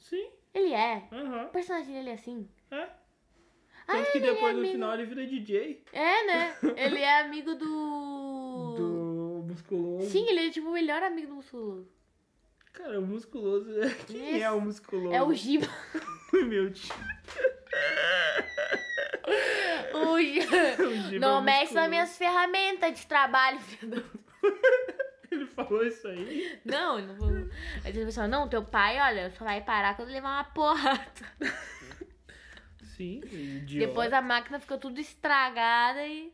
Sim. 0.00 0.30
Ele 0.54 0.72
é. 0.72 1.08
Aham. 1.12 1.46
O 1.46 1.50
personagem 1.50 1.94
dele 1.94 2.10
é 2.10 2.14
assim. 2.14 2.48
É. 2.70 2.88
Ah, 3.88 3.92
Tanto 3.94 4.12
que 4.12 4.18
ele 4.18 4.26
é 4.28 4.32
depois 4.34 4.52
no 4.54 4.58
amigo- 4.60 4.72
final 4.74 4.94
ele 4.94 5.04
vira 5.06 5.26
DJ. 5.26 5.84
É, 5.92 6.26
né? 6.26 6.56
Ele 6.76 6.98
é 7.00 7.20
amigo 7.20 7.54
do. 7.54 8.74
Do 8.76 9.44
musculoso. 9.48 10.10
Sim, 10.10 10.26
ele 10.28 10.48
é 10.48 10.50
tipo 10.50 10.68
o 10.68 10.72
melhor 10.72 11.02
amigo 11.02 11.28
do 11.28 11.34
musculoso. 11.36 11.88
Cara, 12.72 13.00
o 13.00 13.06
musculoso. 13.06 13.68
Quem 14.06 14.30
Esse 14.36 14.42
é 14.42 14.50
o 14.50 14.60
musculoso? 14.60 15.14
É 15.14 15.22
o 15.22 15.32
Giba. 15.34 15.66
Meu 16.32 16.72
tio. 16.72 16.94
O 19.94 20.18
Giba. 20.20 20.76
Giba 21.08 21.26
Não 21.26 21.38
é 21.38 21.42
mexe 21.42 21.74
nas 21.74 21.88
minhas 21.88 22.16
ferramentas 22.16 22.98
de 22.98 23.06
trabalho, 23.06 23.60
filho 23.60 24.04
Ele 25.30 25.46
falou 25.46 25.84
isso 25.86 26.06
aí? 26.08 26.60
Não, 26.64 26.98
ele 26.98 27.06
não 27.08 27.16
falou. 27.16 27.48
Aí 27.84 27.96
ele 27.96 28.12
falou, 28.12 28.30
não, 28.30 28.48
teu 28.48 28.62
pai, 28.64 28.98
olha, 29.00 29.30
só 29.30 29.44
vai 29.44 29.60
parar 29.62 29.94
quando 29.96 30.08
levar 30.10 30.36
uma 30.36 30.44
porrada. 30.44 31.02
Sim, 33.28 33.56
idiota. 33.58 33.86
Depois 33.86 34.12
a 34.12 34.22
máquina 34.22 34.58
ficou 34.60 34.78
tudo 34.78 35.00
estragada 35.00 36.06
e. 36.06 36.32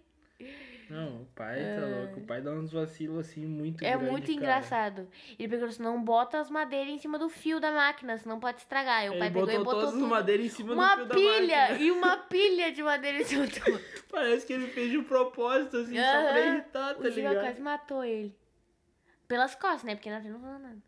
Não, 0.89 1.23
o 1.23 1.27
pai 1.35 1.59
tá 1.79 1.85
louco. 1.87 2.21
O 2.21 2.27
pai 2.27 2.41
dá 2.41 2.51
uns 2.51 2.73
vacilos 2.73 3.19
assim 3.27 3.45
muito 3.45 3.85
É 3.85 3.91
grande, 3.91 4.11
muito 4.11 4.23
cara. 4.27 4.33
engraçado. 4.39 5.09
Ele 5.39 5.49
pegou 5.49 5.67
assim, 5.69 5.83
não 5.83 6.03
bota 6.03 6.39
as 6.41 6.49
madeiras 6.49 6.89
em 6.95 6.99
cima 6.99 7.19
do 7.19 7.29
fio 7.29 7.61
da 7.61 7.71
máquina, 7.71 8.17
senão 8.17 8.41
pode 8.41 8.59
estragar. 8.61 9.01
Aí 9.01 9.11
o 9.11 9.13
Ele 9.13 9.19
pai 9.19 9.29
pegou 9.31 9.43
botou 9.47 9.61
e 9.61 9.65
botou 9.65 9.81
todas 9.81 9.95
as 9.95 10.01
tudo. 10.01 10.09
madeiras 10.09 10.47
em 10.47 10.49
cima 10.49 10.69
do 10.69 10.75
uma 10.81 10.97
fio 10.97 11.05
da 11.07 11.15
pilha 11.15 11.61
máquina. 11.61 11.79
e 11.81 11.91
uma 11.91 12.17
pilha 12.17 12.73
de 12.73 12.83
madeira 12.83 13.19
em 13.21 13.25
cima 13.25 13.47
do. 13.47 13.53
Parece 14.11 14.47
que 14.47 14.53
ele 14.55 14.69
fez 14.69 14.91
de 14.91 15.03
propósito, 15.03 15.77
assim, 15.77 15.95
só 15.97 16.03
pra 16.31 16.41
irritar, 16.41 16.95
tá 16.95 17.01
o 17.01 17.09
ligado? 17.09 17.41
quase 17.41 17.61
matou 17.61 18.03
ele. 18.05 18.35
Pelas 19.27 19.55
costas, 19.55 19.83
né? 19.85 19.95
Porque 19.95 20.09
na 20.09 20.21
frente 20.21 20.33
não 20.33 20.41
falou 20.41 20.59
nada. 20.59 20.79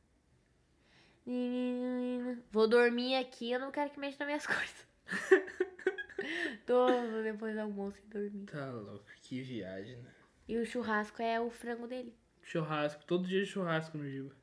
Vou 2.50 2.66
dormir 2.66 3.16
aqui, 3.16 3.52
eu 3.52 3.60
não 3.60 3.70
quero 3.70 3.90
que 3.90 4.00
mexa 4.00 4.16
nas 4.20 4.26
minhas 4.26 4.46
coisas. 4.48 4.88
Tô 6.66 6.86
depois 7.22 7.54
do 7.54 7.60
almoço 7.60 8.00
e 8.04 8.08
dormir. 8.08 8.46
Tá 8.46 8.70
louco, 8.70 9.04
que 9.22 9.42
viagem, 9.42 9.96
né? 9.96 10.10
E 10.48 10.56
o 10.56 10.66
churrasco 10.66 11.22
é 11.22 11.40
o 11.40 11.50
frango 11.50 11.86
dele. 11.86 12.14
Churrasco, 12.42 13.04
todo 13.04 13.26
dia 13.26 13.44
churrasco 13.44 13.96
no 13.96 14.08
Giba. 14.08 14.34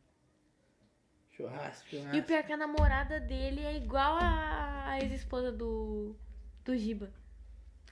Churrasco, 1.32 1.90
churrasco. 1.90 2.16
E 2.16 2.20
o 2.20 2.24
pior 2.24 2.38
é 2.38 2.44
que 2.44 2.54
a 2.54 2.58
namorada 2.58 3.20
dele 3.20 3.62
é 3.62 3.76
igual 3.76 4.18
a, 4.18 4.92
a 4.92 5.00
ex-esposa 5.00 5.52
do, 5.52 6.16
do 6.64 6.76
Giba. 6.78 7.12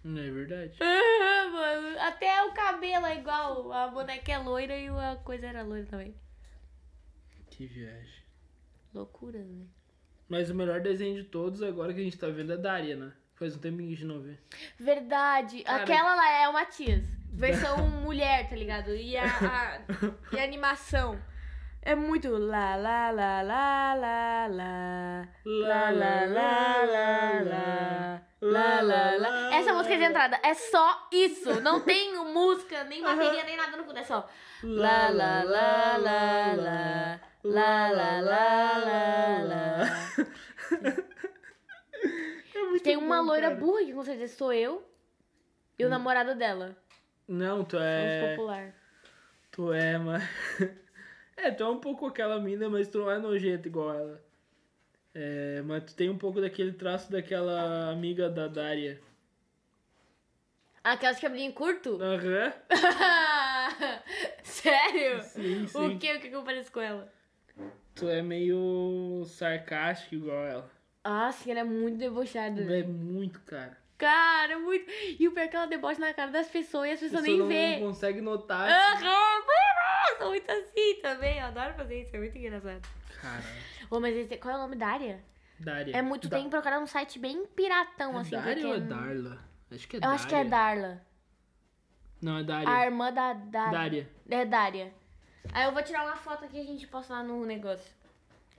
Não 0.03 0.21
é 0.21 0.31
verdade? 0.31 0.77
Ah, 0.81 1.49
mano, 1.51 1.99
até 1.99 2.43
o 2.43 2.53
cabelo 2.53 3.05
é 3.05 3.17
igual. 3.19 3.71
A 3.73 3.87
boneca 3.87 4.31
é 4.31 4.37
loira 4.37 4.77
e 4.77 4.87
a 4.87 5.15
coisa 5.17 5.47
era 5.47 5.63
loira 5.63 5.85
também. 5.85 6.15
Que 7.49 7.65
viagem. 7.65 8.23
Loucura, 8.93 9.43
né? 9.43 9.65
Mas 10.27 10.49
o 10.49 10.55
melhor 10.55 10.79
desenho 10.81 11.15
de 11.15 11.23
todos 11.23 11.61
agora 11.61 11.93
que 11.93 11.99
a 12.01 12.03
gente 12.03 12.17
tá 12.17 12.27
vendo 12.27 12.51
é 12.53 12.57
Daria, 12.57 12.95
né? 12.95 13.11
Faz 13.35 13.55
um 13.55 13.59
tempinho 13.59 13.89
que 13.89 13.93
a 13.93 13.97
gente 13.97 14.05
não 14.07 14.21
vê. 14.21 14.37
Verdade. 14.79 15.61
Cara- 15.63 15.83
Aquela 15.83 16.15
lá 16.15 16.29
é 16.31 16.47
o 16.49 16.53
Matias. 16.53 17.03
Versão 17.31 17.77
mulher, 17.89 18.49
tá 18.49 18.55
ligado? 18.55 18.95
E 18.95 19.17
a, 19.17 19.25
a, 19.25 19.79
e 20.31 20.39
a 20.39 20.43
animação. 20.43 21.19
É 21.81 21.93
muito 21.93 22.29
lá, 22.29 22.75
lá, 22.75 23.11
lá, 23.11 23.41
lá, 23.43 23.93
lá, 23.93 24.47
lá. 24.47 25.27
Lá, 25.45 25.89
lá, 25.91 26.25
lá, 26.25 26.85
lá, 26.85 27.41
lá. 27.43 28.21
Lá, 28.41 28.81
lá, 28.81 29.17
lá. 29.17 29.55
Essa 29.55 29.73
música 29.73 29.95
de 29.97 30.03
entrada 30.03 30.39
é 30.43 30.53
só 30.55 31.07
isso. 31.11 31.61
Não 31.61 31.81
tem 31.81 32.15
música, 32.15 32.83
nem 32.85 33.03
bateria, 33.03 33.43
nem 33.43 33.55
nada 33.57 33.77
no 33.77 33.83
fundo. 33.83 33.99
É 33.99 34.03
só. 34.03 34.27
Lá, 34.63 35.09
lá, 35.09 35.43
lá, 35.43 35.97
lá, 35.97 36.53
lá. 36.55 37.19
Lá, 37.47 37.91
lá, 37.91 38.21
lá, 38.21 38.77
lá, 38.77 39.43
lá. 39.43 39.85
Tem 42.83 42.97
uma 42.97 43.17
bom, 43.17 43.27
loira 43.27 43.49
cara. 43.49 43.59
burra 43.59 43.85
que 43.85 43.93
com 43.93 44.03
certeza 44.03 44.35
sou 44.35 44.51
eu. 44.51 44.83
E 45.77 45.85
o 45.85 45.89
namorado 45.89 46.33
dela. 46.33 46.75
Não, 47.27 47.63
tu 47.63 47.77
Somos 47.77 47.85
é. 47.85 48.29
popular. 48.31 48.75
Tu 49.51 49.73
é, 49.73 49.97
mas. 49.97 50.23
É, 51.37 51.51
tu 51.51 51.63
é 51.63 51.69
um 51.69 51.81
pouco 51.81 52.05
aquela 52.07 52.39
mina, 52.39 52.69
mas 52.69 52.87
tu 52.87 52.99
não 52.99 53.11
é 53.11 53.19
nojento 53.19 53.67
igual 53.67 53.93
ela. 53.93 54.23
É, 55.13 55.61
mas 55.65 55.83
tu 55.83 55.93
tem 55.93 56.09
um 56.09 56.17
pouco 56.17 56.39
daquele 56.39 56.71
traço 56.71 57.11
daquela 57.11 57.89
amiga 57.91 58.29
da 58.29 58.47
Daria. 58.47 59.01
Aquelas 60.81 61.19
cabelinho 61.19 61.51
curto? 61.51 61.99
Aham. 62.01 62.53
Sério? 64.43 65.21
Sim, 65.23 65.67
sim. 65.67 65.95
O 65.95 65.99
que? 65.99 66.13
O 66.13 66.19
que 66.21 66.27
eu 66.29 66.43
pareço 66.43 66.71
com 66.71 66.79
ela? 66.79 67.13
Tu 67.95 68.07
é 68.09 68.21
meio 68.21 69.23
sarcástico 69.25 70.15
igual 70.15 70.45
ela. 70.45 70.71
Ah, 71.03 71.31
sim, 71.31 71.51
ela 71.51 71.61
é 71.61 71.63
muito 71.63 71.97
debochada. 71.97 72.63
Tu 72.63 72.71
é 72.71 72.83
muito, 72.83 73.39
cara. 73.41 73.77
Cara, 73.97 74.53
é 74.53 74.57
muito. 74.57 74.85
E 75.19 75.27
o 75.27 75.31
pior 75.31 75.43
é 75.43 75.47
que 75.47 75.55
ela 75.55 75.67
debocha 75.67 75.99
na 76.01 76.13
cara 76.13 76.29
das 76.31 76.49
pessoas 76.49 76.89
e 76.89 76.91
as 76.93 76.99
pessoas 76.99 77.23
nem 77.23 77.37
não 77.37 77.47
vê. 77.47 77.77
consegue 77.79 78.19
notar. 78.19 78.67
Aham, 78.69 79.41
eu 80.11 80.17
sou 80.17 80.29
muito 80.29 80.51
assim 80.51 80.99
também. 81.01 81.39
Eu 81.39 81.45
adoro 81.45 81.73
fazer 81.75 82.01
isso, 82.01 82.15
é 82.15 82.19
muito 82.19 82.37
engraçado. 82.37 82.81
Caralho. 83.21 83.45
Ô, 83.89 83.99
mas 83.99 84.15
esse, 84.15 84.35
qual 84.37 84.53
é 84.55 84.57
o 84.57 84.61
nome 84.61 84.75
da 84.75 84.87
área? 84.87 85.23
Daria. 85.59 85.95
É 85.95 86.01
muito. 86.01 86.27
da... 86.27 86.35
Tem 86.35 86.45
que 86.45 86.51
procurar 86.51 86.79
num 86.81 86.87
site 86.87 87.17
bem 87.17 87.45
piratão, 87.45 88.17
É 88.17 88.21
assim. 88.21 88.31
Daria 88.31 88.53
porque 88.55 88.65
ou 88.67 88.75
é 88.75 88.79
não- 88.79 88.87
Darla? 88.87 89.39
Acho 89.71 89.87
que 89.87 89.95
é 89.95 89.97
Eu 89.97 90.01
Daria. 90.01 90.15
acho 90.15 90.27
que 90.27 90.35
é 90.35 90.43
Darla. 90.43 91.01
Não, 92.21 92.37
é 92.39 92.43
Daria. 92.43 92.69
A 92.75 92.85
irmã 92.85 93.13
da 93.13 93.33
Dária. 93.33 93.71
Dária. 93.71 94.09
É 94.29 94.45
Dária. 94.45 94.93
Aí 95.53 95.65
eu 95.65 95.71
vou 95.71 95.81
tirar 95.83 96.05
uma 96.05 96.15
foto 96.15 96.45
aqui 96.45 96.57
e 96.57 96.61
a 96.61 96.65
gente 96.65 96.87
posta 96.87 97.13
lá 97.13 97.23
no 97.23 97.45
negócio. 97.45 97.91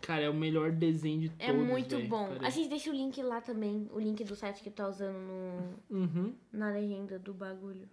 Cara, 0.01 0.22
é 0.22 0.28
o 0.30 0.34
melhor 0.34 0.70
desenho 0.70 1.20
de 1.22 1.28
todos, 1.30 1.47
É 1.49 1.53
muito 1.53 1.97
velho. 1.97 2.09
bom. 2.09 2.28
A 2.41 2.51
gente 2.51 2.68
deixa 2.68 2.91
o 2.91 2.93
link 2.93 3.20
lá 3.22 3.41
também. 3.41 3.89
O 3.93 3.99
link 3.99 4.22
do 4.24 4.37
site 4.37 4.62
que 4.62 4.70
tá 4.70 4.87
usando 4.89 5.16
no, 5.18 5.74
Uhum. 5.99 6.34
na 6.53 6.70
legenda 6.70 7.18
do 7.18 7.32
bagulho. 7.34 7.89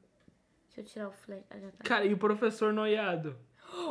Deixa 0.67 0.81
eu 0.81 0.85
tirar 0.85 1.07
o 1.09 1.11
flash. 1.11 1.43
Ah, 1.49 1.59
já 1.59 1.67
tá. 1.71 1.83
Cara, 1.83 2.05
e 2.05 2.13
o 2.13 2.17
professor 2.17 2.73
noiado? 2.73 3.35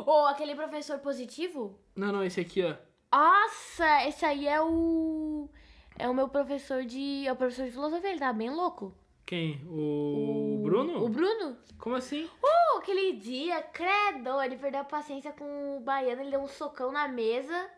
Ou 0.05 0.27
aquele 0.27 0.55
professor 0.55 0.99
positivo? 0.99 1.77
Não, 1.95 2.11
não, 2.11 2.23
esse 2.23 2.39
aqui, 2.39 2.63
ó. 2.63 2.75
Nossa, 3.11 4.07
esse 4.07 4.23
aí 4.25 4.47
é 4.47 4.61
o. 4.61 5.49
É 5.97 6.07
o 6.09 6.13
meu 6.13 6.27
professor 6.29 6.83
de. 6.83 7.27
É 7.27 7.31
o 7.31 7.35
professor 7.35 7.65
de 7.65 7.71
filosofia, 7.71 8.09
ele 8.09 8.19
tá 8.19 8.31
bem 8.33 8.49
louco. 8.49 8.93
Quem? 9.25 9.61
O, 9.67 10.52
Bruno? 10.73 11.05
O 11.05 11.09
Bruno? 11.09 11.57
Como 11.77 11.95
assim? 11.95 12.25
Uh, 12.25 12.77
aquele 12.77 13.13
dia, 13.13 13.61
credo, 13.61 14.41
ele 14.41 14.57
perdeu 14.57 14.81
a 14.81 14.85
paciência 14.85 15.31
com 15.31 15.77
o 15.77 15.79
baiano, 15.81 16.21
ele 16.21 16.31
deu 16.31 16.41
um 16.41 16.47
socão 16.47 16.91
na 16.91 17.07
mesa. 17.07 17.69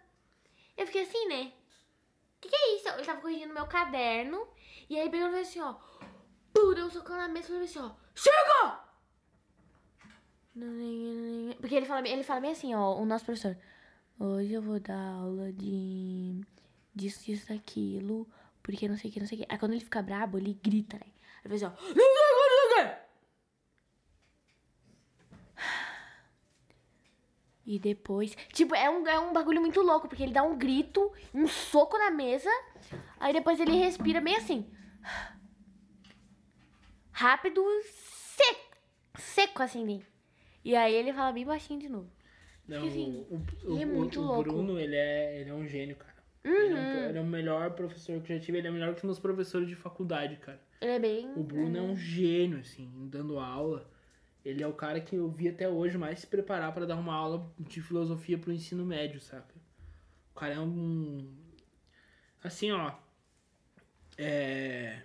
Eu 0.78 0.86
fiquei 0.86 1.04
assim, 1.04 1.28
né? 1.28 1.52
Que 2.39 2.50
que 2.50 2.56
é 2.56 2.76
isso? 2.76 2.88
Ele 2.89 3.06
tava 3.06 3.22
corrigindo 3.22 3.54
meu 3.54 3.68
caderno. 3.68 4.48
E 4.89 5.00
aí 5.00 5.10
pegou 5.10 5.28
e 5.28 5.32
falou 5.32 5.41
assim, 5.41 5.62
ó. 5.62 5.76
Pum, 6.54 6.74
deu 6.74 6.86
um 6.86 6.89
socão 6.89 7.18
na 7.18 7.28
mesa 7.28 7.48
e 7.48 7.50
falou 7.50 7.64
assim, 7.64 7.80
ó. 7.80 7.91
Chega! 8.14 8.86
Porque 11.60 11.76
ele 11.76 11.86
fala, 11.86 12.08
ele 12.08 12.24
fala 12.24 12.39
bem 12.39 12.52
assim, 12.52 12.74
ó, 12.74 12.96
o 12.96 13.06
nosso 13.06 13.26
professor. 13.26 13.58
Hoje 14.18 14.54
eu 14.54 14.62
vou 14.62 14.80
dar 14.80 15.16
aula 15.16 15.52
de 15.52 16.39
disso, 16.93 17.26
disso, 17.26 17.50
daquilo, 17.50 18.26
porque 18.64 18.88
não 18.88 18.96
sei 18.96 19.10
o 19.10 19.14
que, 19.14 19.20
não 19.20 19.28
sei 19.28 19.39
o 19.39 19.41
que. 19.41 19.48
Aí 19.52 19.60
quando 19.60 19.74
ele 19.74 19.84
fica 19.84 20.02
brabo, 20.02 20.38
ele 20.38 20.54
grita, 20.64 20.98
né? 20.98 21.08
Ele 21.43 21.50
faz 21.50 21.64
assim, 21.64 21.66
ó. 21.66 21.70
"Não 21.70 21.93
sei 21.93 22.06
o 22.06 22.06
que, 22.06 22.56
não 22.56 22.70
sei 22.70 22.84
o 22.84 22.89
que." 22.89 23.06
E 27.66 27.80
depois. 27.80 28.36
Tipo, 28.53 28.76
é 28.76 28.89
um, 28.89 29.07
é 29.07 29.20
um 29.20 29.34
bagulho 29.34 29.59
muito 29.59 29.82
louco, 29.82 30.07
porque 30.07 30.22
ele 30.24 30.32
dá 30.34 30.43
um 30.43 30.55
grito, 30.57 31.11
um 31.34 31.47
soco 31.47 31.97
na 31.97 32.11
mesa, 32.11 32.49
aí 33.20 33.34
depois 33.34 33.59
ele 33.59 33.76
respira 33.76 34.22
bem 34.22 34.36
assim. 34.36 34.70
Rápido, 37.11 37.63
seco. 37.84 38.78
Seco 39.18 39.63
assim? 39.63 40.03
E 40.63 40.76
aí 40.76 40.93
ele 40.93 41.13
fala 41.13 41.32
bem 41.32 41.45
baixinho 41.45 41.80
de 41.80 41.88
novo. 41.89 42.09
Não, 42.68 42.78
Porque, 42.82 42.89
assim, 42.89 43.26
o, 43.30 43.36
o, 43.74 43.80
é 43.80 43.86
o- 43.86 43.88
muito 43.88 44.20
o 44.20 44.24
louco. 44.26 44.43
Bruno, 44.43 44.80
ele 44.80 44.95
é, 44.95 45.39
ele 45.41 45.49
é 45.49 45.53
um 45.53 45.68
gênio, 45.68 45.95
cara. 45.95 46.16
Ele, 46.43 46.74
é 46.74 46.78
um- 46.78 47.09
ele 47.09 47.18
é 47.18 47.22
o 47.22 47.26
melhor 47.26 47.72
professor 47.72 48.22
que 48.22 48.32
eu 48.34 48.38
já 48.38 48.43
tive. 48.43 48.57
Ele 48.57 48.68
é 48.68 48.72
melhor 48.72 48.91
que 48.93 48.97
os 48.99 49.03
meus 49.03 49.20
professores 49.20 49.68
de 49.68 49.76
faculdade, 49.76 50.36
cara. 50.38 50.61
Ele 50.82 50.91
é 50.91 50.99
bem. 50.99 51.32
O 51.36 51.43
Bruno 51.43 51.78
é 51.78 51.82
um 51.82 51.95
gênio, 51.95 52.59
assim, 52.59 52.91
dando 53.09 53.39
aula. 53.39 53.89
Ele 54.46 54.62
é 54.62 54.68
o 54.68 54.74
cara 54.74 55.02
que 55.02 55.16
eu 55.16 55.28
vi 55.28 55.50
até 55.50 55.68
hoje 55.68 55.98
mais 55.98 56.20
se 56.20 56.28
preparar 56.28 56.72
pra 56.72 56.86
dar 56.86 56.96
uma 56.98 57.16
aula 57.16 57.52
de 57.60 57.82
filosofia 57.82 58.38
pro 58.38 58.54
ensino 58.54 58.86
médio, 58.86 59.20
saca? 59.20 59.56
O 60.36 60.39
cara 60.39 60.54
é 60.54 60.60
um. 60.60 61.28
Assim, 62.43 62.72
ó. 62.72 62.93
É. 64.18 65.02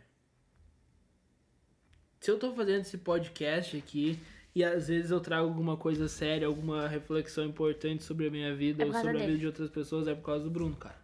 Se 2.20 2.30
eu 2.30 2.38
tô 2.38 2.52
fazendo 2.54 2.82
esse 2.82 2.98
podcast 2.98 3.74
aqui 3.78 4.18
e 4.54 4.62
às 4.62 4.88
vezes 4.88 5.10
eu 5.10 5.20
trago 5.20 5.48
alguma 5.48 5.74
coisa 5.76 6.06
séria, 6.06 6.46
alguma 6.46 6.86
reflexão 6.86 7.46
importante 7.46 8.02
sobre 8.04 8.26
a 8.26 8.30
minha 8.30 8.54
vida 8.54 8.82
É 8.82 8.86
ou 8.86 8.92
sobre 8.92 9.08
a 9.08 9.12
dele. 9.12 9.26
vida 9.26 9.38
de 9.38 9.46
outras 9.46 9.70
pessoas, 9.70 10.06
é 10.06 10.14
por 10.14 10.24
causa 10.26 10.44
do 10.44 10.50
Bruno, 10.50 10.76
cara. 10.76 10.99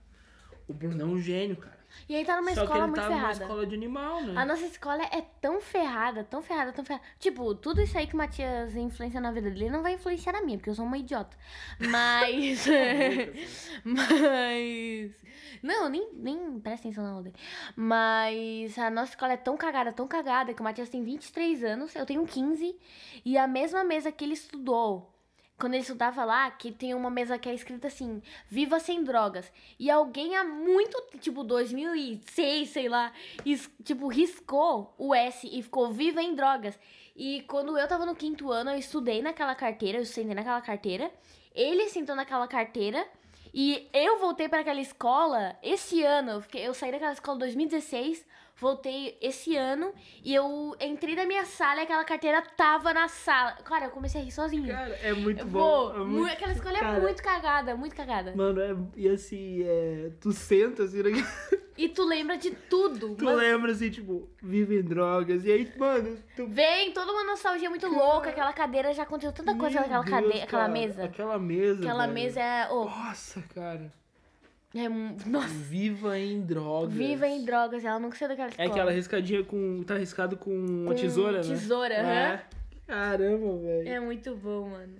O 0.68 0.74
Bruno 0.74 1.00
é 1.00 1.04
um 1.04 1.18
gênio, 1.18 1.56
cara. 1.56 1.76
E 2.08 2.14
aí 2.14 2.24
tá 2.24 2.36
numa 2.36 2.50
Só 2.50 2.60
que 2.60 2.62
escola 2.62 2.78
ele 2.78 2.86
muito 2.88 3.00
tá 3.00 3.08
numa 3.08 3.18
ferrada. 3.20 3.42
escola 3.42 3.66
de 3.66 3.74
animal, 3.74 4.22
né? 4.22 4.34
A 4.36 4.44
nossa 4.44 4.66
escola 4.66 5.02
é 5.04 5.22
tão 5.40 5.60
ferrada, 5.60 6.24
tão 6.24 6.42
ferrada, 6.42 6.72
tão 6.72 6.84
ferrada. 6.84 7.04
Tipo, 7.18 7.54
tudo 7.54 7.80
isso 7.80 7.96
aí 7.96 8.06
que 8.06 8.14
o 8.14 8.16
Matias 8.18 8.76
influencia 8.76 9.20
na 9.20 9.32
vida 9.32 9.50
dele 9.50 9.70
não 9.70 9.82
vai 9.82 9.94
influenciar 9.94 10.32
na 10.32 10.42
minha, 10.42 10.58
porque 10.58 10.70
eu 10.70 10.74
sou 10.74 10.84
uma 10.84 10.98
idiota. 10.98 11.36
Mas. 11.78 12.66
Mas. 13.84 15.12
Não, 15.62 15.88
nem, 15.88 16.12
nem 16.12 16.60
presta 16.60 16.86
atenção 16.86 17.04
na 17.04 17.10
aula 17.10 17.22
dele. 17.22 17.36
Mas 17.74 18.78
a 18.78 18.90
nossa 18.90 19.12
escola 19.12 19.32
é 19.32 19.36
tão 19.36 19.56
cagada, 19.56 19.92
tão 19.92 20.06
cagada, 20.06 20.52
que 20.52 20.60
o 20.60 20.64
Matias 20.64 20.88
tem 20.88 21.02
23 21.02 21.64
anos, 21.64 21.94
eu 21.96 22.04
tenho 22.04 22.24
15. 22.26 22.76
E 23.24 23.38
a 23.38 23.46
mesma 23.46 23.82
mesa 23.84 24.12
que 24.12 24.24
ele 24.24 24.34
estudou. 24.34 25.12
Quando 25.58 25.72
ele 25.72 25.82
estudava 25.82 26.22
lá, 26.24 26.50
que 26.50 26.70
tem 26.70 26.92
uma 26.94 27.08
mesa 27.08 27.38
que 27.38 27.48
é 27.48 27.54
escrita 27.54 27.86
assim, 27.86 28.22
Viva 28.48 28.78
Sem 28.78 29.02
Drogas. 29.02 29.50
E 29.78 29.90
alguém 29.90 30.36
há 30.36 30.44
muito, 30.44 31.02
tipo, 31.18 31.42
2006, 31.42 32.68
sei 32.68 32.88
lá, 32.88 33.12
ris- 33.44 33.70
tipo, 33.82 34.06
riscou 34.08 34.94
o 34.98 35.14
S 35.14 35.48
e 35.50 35.62
ficou 35.62 35.90
Viva 35.92 36.22
em 36.22 36.34
Drogas. 36.34 36.78
E 37.16 37.42
quando 37.48 37.78
eu 37.78 37.88
tava 37.88 38.04
no 38.04 38.14
quinto 38.14 38.50
ano, 38.52 38.70
eu 38.70 38.78
estudei 38.78 39.22
naquela 39.22 39.54
carteira, 39.54 39.98
eu 39.98 40.04
sentei 40.04 40.34
naquela 40.34 40.60
carteira. 40.60 41.10
Ele 41.54 41.88
sentou 41.88 42.14
naquela 42.14 42.46
carteira. 42.46 43.06
E 43.54 43.88
eu 43.94 44.18
voltei 44.18 44.50
para 44.50 44.60
aquela 44.60 44.80
escola 44.82 45.56
esse 45.62 46.02
ano. 46.02 46.32
Eu, 46.32 46.40
fiquei- 46.42 46.66
eu 46.66 46.74
saí 46.74 46.92
daquela 46.92 47.12
escola 47.14 47.36
em 47.36 47.40
2016, 47.40 48.26
voltei 48.56 49.16
esse 49.20 49.56
ano. 49.56 49.92
E 50.24 50.34
eu 50.34 50.74
entrei 50.80 51.14
na 51.14 51.24
minha 51.26 51.44
sala 51.44 51.80
e 51.80 51.84
aquela 51.84 52.04
carteira 52.04 52.42
tava 52.42 52.92
na 52.94 53.06
sala. 53.08 53.52
Cara, 53.64 53.86
eu 53.86 53.90
comecei 53.90 54.20
a 54.20 54.24
rir 54.24 54.30
sozinha. 54.30 54.72
Cara, 54.74 54.94
é 55.02 55.12
muito 55.12 55.40
Eu 55.40 55.46
bom. 55.46 55.94
é 55.94 55.98
mu- 55.98 56.04
muito- 56.06 56.32
Aquela 56.32 56.52
escola 56.52 56.78
Cara, 56.78 56.96
é 56.96 57.00
muito 57.00 57.22
cagada, 57.22 57.76
muito 57.76 57.94
cagada. 57.94 58.34
Mano, 58.34 58.60
é, 58.60 58.76
e 58.96 59.08
assim, 59.08 59.62
é, 59.64 60.10
tu 60.20 60.32
senta 60.32 60.82
assim, 60.84 61.02
né? 61.02 61.10
E 61.78 61.90
tu 61.90 62.04
lembra 62.04 62.38
de 62.38 62.52
tudo. 62.52 63.14
tu 63.16 63.28
lembra 63.28 63.70
assim, 63.72 63.90
tipo, 63.90 64.30
vive 64.42 64.78
em 64.78 64.82
drogas. 64.82 65.44
E 65.44 65.52
aí, 65.52 65.70
mano, 65.76 66.16
tu. 66.34 66.46
Vem 66.48 66.90
toda 66.92 67.12
uma 67.12 67.24
nostalgia 67.24 67.68
muito 67.68 67.86
louca. 67.86 68.30
Aquela 68.30 68.52
cadeira 68.54 68.94
já 68.94 69.02
aconteceu 69.02 69.30
tanta 69.30 69.54
coisa 69.54 69.80
Meu 69.80 69.88
naquela 69.90 70.02
Deus, 70.02 70.10
cadeira, 70.14 70.44
aquela 70.44 70.62
cara, 70.62 70.72
mesa. 70.72 71.04
Aquela 71.04 71.38
mesa. 71.38 71.80
Aquela 71.80 72.02
velho. 72.06 72.12
mesa 72.14 72.40
é. 72.40 72.68
oh, 72.70 72.84
Nossa, 72.86 73.42
cara. 73.54 73.92
É 74.80 74.88
nossa. 75.28 75.48
Viva 75.48 76.18
em 76.18 76.40
drogas. 76.42 76.92
Viva 76.94 77.26
em 77.26 77.44
drogas, 77.44 77.84
ela 77.84 77.98
nunca 77.98 78.16
saiu 78.16 78.28
daquela 78.30 78.48
É 78.48 78.50
escola. 78.50 78.68
aquela 78.70 78.90
riscadinha 78.92 79.44
com. 79.44 79.82
Tá 79.84 79.96
riscado 79.96 80.36
com, 80.36 80.50
uma 80.50 80.94
Com 80.94 80.94
tesoura, 81.00 81.38
né? 81.42 81.48
tesoura, 81.48 81.94
É. 81.94 82.00
aham. 82.34 82.40
Caramba, 82.86 83.56
velho. 83.62 83.88
É 83.88 84.00
muito 84.00 84.34
bom, 84.36 84.68
mano. 84.70 84.94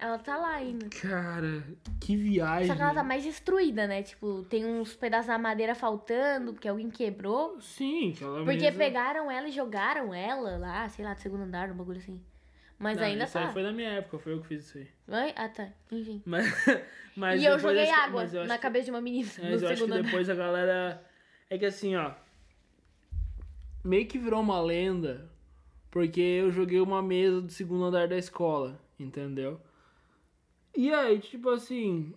Ela 0.00 0.16
tá 0.16 0.36
lá 0.36 0.54
ainda. 0.54 0.86
Cara, 0.90 1.64
que 2.00 2.14
viagem. 2.16 2.68
Só 2.68 2.76
que 2.76 2.82
ela 2.82 2.94
tá 2.94 3.02
mais 3.02 3.24
destruída, 3.24 3.84
né? 3.88 4.00
Tipo, 4.04 4.44
tem 4.44 4.64
uns 4.64 4.94
pedaços 4.94 5.26
da 5.26 5.36
madeira 5.38 5.74
faltando, 5.74 6.52
porque 6.52 6.68
alguém 6.68 6.88
quebrou. 6.88 7.60
Sim, 7.60 8.12
aquela 8.14 8.44
Porque 8.44 8.66
mesa... 8.66 8.78
pegaram 8.78 9.28
ela 9.28 9.48
e 9.48 9.50
jogaram 9.50 10.14
ela 10.14 10.56
lá, 10.56 10.88
sei 10.88 11.04
lá, 11.04 11.14
do 11.14 11.20
segundo 11.20 11.42
andar, 11.42 11.68
um 11.72 11.74
bagulho 11.74 11.98
assim. 11.98 12.20
Mas 12.78 12.96
Não, 12.98 13.04
ainda 13.04 13.24
isso 13.24 13.32
tá. 13.32 13.46
aí 13.46 13.52
foi 13.52 13.62
na 13.62 13.72
minha 13.72 13.90
época, 13.90 14.18
foi 14.20 14.32
eu 14.34 14.40
que 14.40 14.46
fiz 14.46 14.64
isso 14.66 14.78
aí. 14.78 14.88
Vai? 15.06 15.34
Ah, 15.36 15.48
tá. 15.48 15.68
Enfim. 15.90 16.22
Mas, 16.26 16.46
mas 17.16 17.42
e 17.42 17.46
eu 17.46 17.58
joguei 17.58 17.90
acho- 17.90 18.00
água 18.00 18.24
eu 18.32 18.46
na 18.46 18.56
que- 18.56 18.62
cabeça 18.62 18.84
de 18.84 18.90
uma 18.92 19.00
menina 19.00 19.28
Mas 19.42 19.62
eu 19.62 19.68
acho 19.70 19.84
que 19.86 20.02
depois 20.02 20.30
a 20.30 20.34
galera. 20.36 21.04
É 21.50 21.58
que 21.58 21.64
assim, 21.66 21.96
ó. 21.96 22.12
Meio 23.84 24.06
que 24.06 24.18
virou 24.18 24.40
uma 24.40 24.60
lenda. 24.60 25.28
Porque 25.90 26.20
eu 26.20 26.50
joguei 26.52 26.80
uma 26.80 27.02
mesa 27.02 27.40
do 27.40 27.50
segundo 27.50 27.82
andar 27.84 28.06
da 28.06 28.16
escola, 28.16 28.78
entendeu? 29.00 29.60
E 30.76 30.92
aí, 30.92 31.18
tipo 31.18 31.48
assim. 31.50 32.14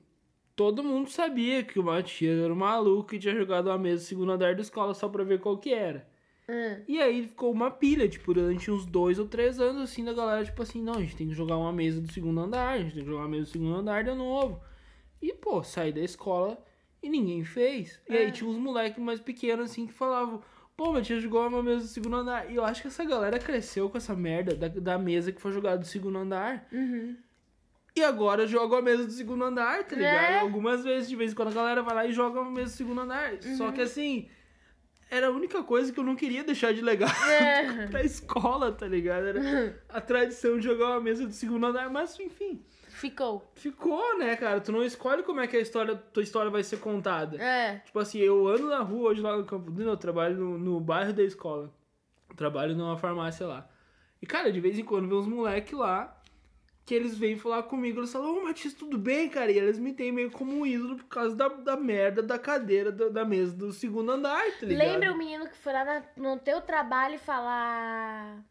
Todo 0.56 0.84
mundo 0.84 1.10
sabia 1.10 1.64
que 1.64 1.80
o 1.80 1.84
Matias 1.84 2.38
era 2.40 2.54
um 2.54 2.58
maluco 2.58 3.16
e 3.16 3.20
tinha 3.20 3.34
jogado 3.34 3.68
uma 3.68 3.78
mesa 3.80 4.04
do 4.04 4.06
segundo 4.08 4.32
andar 4.34 4.54
da 4.54 4.62
escola 4.62 4.94
só 4.94 5.08
pra 5.10 5.24
ver 5.24 5.40
qual 5.40 5.58
que 5.58 5.74
era. 5.74 6.06
Hum. 6.50 6.84
E 6.88 7.02
aí 7.02 7.28
ficou 7.28 7.52
uma 7.52 7.72
pilha, 7.72 8.08
tipo, 8.10 8.34
durante 8.34 8.70
uns 8.70 8.86
dois 8.86 9.20
ou 9.20 9.28
três 9.28 9.60
anos, 9.60 9.82
assim, 9.84 10.04
da 10.04 10.14
galera, 10.14 10.44
tipo 10.44 10.62
assim, 10.62 10.82
não, 10.82 10.96
a 10.96 11.02
gente 11.02 11.16
tem 11.16 11.28
que 11.28 11.34
jogar 11.34 11.58
uma 11.58 11.72
mesa 11.72 12.02
do 12.02 12.12
segundo 12.12 12.40
andar, 12.42 12.70
a 12.74 12.78
gente 12.80 12.94
tem 12.94 13.04
que 13.04 13.10
jogar 13.10 13.22
uma 13.22 13.30
mesa 13.30 13.44
do 13.44 13.50
segundo 13.50 13.76
andar 13.76 14.04
de 14.04 14.14
novo. 14.14 14.62
E, 15.22 15.34
pô, 15.34 15.64
saí 15.64 15.92
da 15.94 16.02
escola 16.02 16.62
e 17.02 17.10
ninguém 17.10 17.44
fez. 17.44 18.02
E 18.10 18.16
É. 18.16 18.26
aí 18.26 18.32
tinha 18.32 18.50
uns 18.50 18.58
moleques 18.58 19.02
mais 19.02 19.20
pequenos, 19.20 19.72
assim, 19.72 19.86
que 19.88 19.94
falavam, 19.94 20.42
pô, 20.76 20.92
mas 20.92 21.06
tinha 21.06 21.20
jogado 21.20 21.48
uma 21.50 21.64
mesa 21.64 21.82
do 21.84 21.88
segundo 21.88 22.16
andar. 22.18 22.52
E 22.52 22.56
eu 22.56 22.66
acho 22.66 22.82
que 22.82 22.88
essa 22.88 23.06
galera 23.06 23.38
cresceu 23.40 23.90
com 23.90 23.98
essa 23.98 24.16
merda 24.16 24.56
da, 24.56 24.68
da 24.68 24.98
mesa 24.98 25.32
que 25.32 25.40
foi 25.42 25.52
jogada 25.52 25.78
do 25.78 25.86
segundo 25.86 26.18
andar. 26.18 26.68
Uhum. 26.72 27.16
E 27.96 28.02
agora 28.04 28.48
joga 28.48 28.78
a 28.78 28.82
mesa 28.82 29.06
do 29.06 29.12
segundo 29.12 29.44
andar, 29.44 29.84
tá 29.84 29.96
ligado? 29.96 30.32
É. 30.34 30.40
Algumas 30.40 30.84
vezes, 30.84 31.10
de 31.10 31.16
vez 31.16 31.34
em 31.34 31.36
quando, 31.36 31.50
a 31.50 31.54
galera 31.54 31.84
vai 31.84 31.94
lá 31.94 32.06
e 32.08 32.14
joga 32.14 32.40
a 32.40 32.46
mesa 32.46 32.72
do 32.72 32.78
segundo 32.78 33.02
andar. 33.02 33.34
Uhum. 33.34 33.58
Só 33.58 33.72
que 33.72 33.82
assim, 33.82 34.30
era 35.12 35.28
a 35.28 35.30
única 35.30 35.62
coisa 35.62 35.92
que 35.92 36.00
eu 36.00 36.04
não 36.04 36.16
queria 36.16 36.44
deixar 36.44 36.74
de 36.74 36.82
legal 36.82 37.10
É. 37.30 37.86
pra 37.92 38.02
escola, 38.04 38.72
tá 38.72 38.88
ligado? 38.88 39.28
Era 39.28 39.76
a 39.90 40.00
tradição 40.00 40.58
de 40.58 40.64
jogar 40.64 40.88
uma 40.92 41.02
mesa 41.02 41.28
do 41.28 41.34
segundo 41.34 41.66
andar, 41.68 41.90
mas 41.90 42.18
enfim, 42.20 42.64
Ficou. 42.88 43.46
ficou, 43.56 44.18
né, 44.18 44.36
cara? 44.36 44.62
Tu 44.62 44.72
não 44.72 44.84
escolhe 44.84 45.22
como 45.24 45.40
é 45.42 45.48
que 45.48 45.58
a 45.58 45.60
história, 45.62 45.96
tua 45.96 46.24
história 46.24 46.50
vai 46.50 46.64
ser 46.64 46.80
contada. 46.80 47.36
É. 47.42 47.80
Tipo 47.80 48.00
assim, 48.00 48.20
eu 48.20 48.48
ando 48.48 48.68
na 48.68 48.80
rua 48.80 49.10
hoje 49.10 49.22
lá 49.22 49.36
no 49.36 49.44
Campo 49.46 49.70
Dino, 49.72 49.90
eu 49.90 49.98
trabalho 49.98 50.36
no, 50.38 50.58
no 50.58 50.80
bairro 50.80 51.12
da 51.12 51.24
escola. 51.24 51.74
Eu 52.30 52.36
trabalho 52.36 52.76
numa 52.76 52.98
farmácia 52.98 53.46
lá. 53.46 53.68
E, 54.22 54.26
cara, 54.26 54.52
de 54.52 54.60
vez 54.62 54.78
em 54.78 54.84
quando 54.84 55.10
vem 55.10 55.18
uns 55.18 55.28
moleques 55.28 55.74
lá 55.78 56.21
que 56.86 56.94
eles 56.96 57.18
vêm 57.18 57.38
falar 57.38 57.64
comigo. 57.64 58.00
Eles 58.00 58.12
falam, 58.12 58.38
ô 58.38 58.44
Matias, 58.44 58.74
tudo 58.74 58.98
bem, 58.98 59.30
cara? 59.30 59.52
E 59.52 59.58
eles 59.58 59.78
me 59.80 59.94
têm 59.94 60.12
meio 60.12 60.32
como 60.32 60.52
um 60.52 60.66
ídolo 60.66 60.98
por 60.98 61.06
causa 61.06 61.36
da, 61.36 61.48
da 61.48 61.78
merda 61.78 62.22
da 62.24 62.38
cadeira 62.40 62.92
da, 62.92 63.10
da 63.10 63.24
mesa 63.26 63.56
do 63.56 63.72
segundo 63.72 64.12
andar, 64.12 64.42
tá? 64.60 64.66
Lembra 64.66 65.12
o 65.14 65.18
menino 65.18 65.48
que 65.48 65.56
foi 65.58 65.72
lá 65.74 65.86
na- 65.86 66.04
no 66.18 66.38
teu 66.40 66.60
trabalho 66.62 67.18
falar 67.20 68.44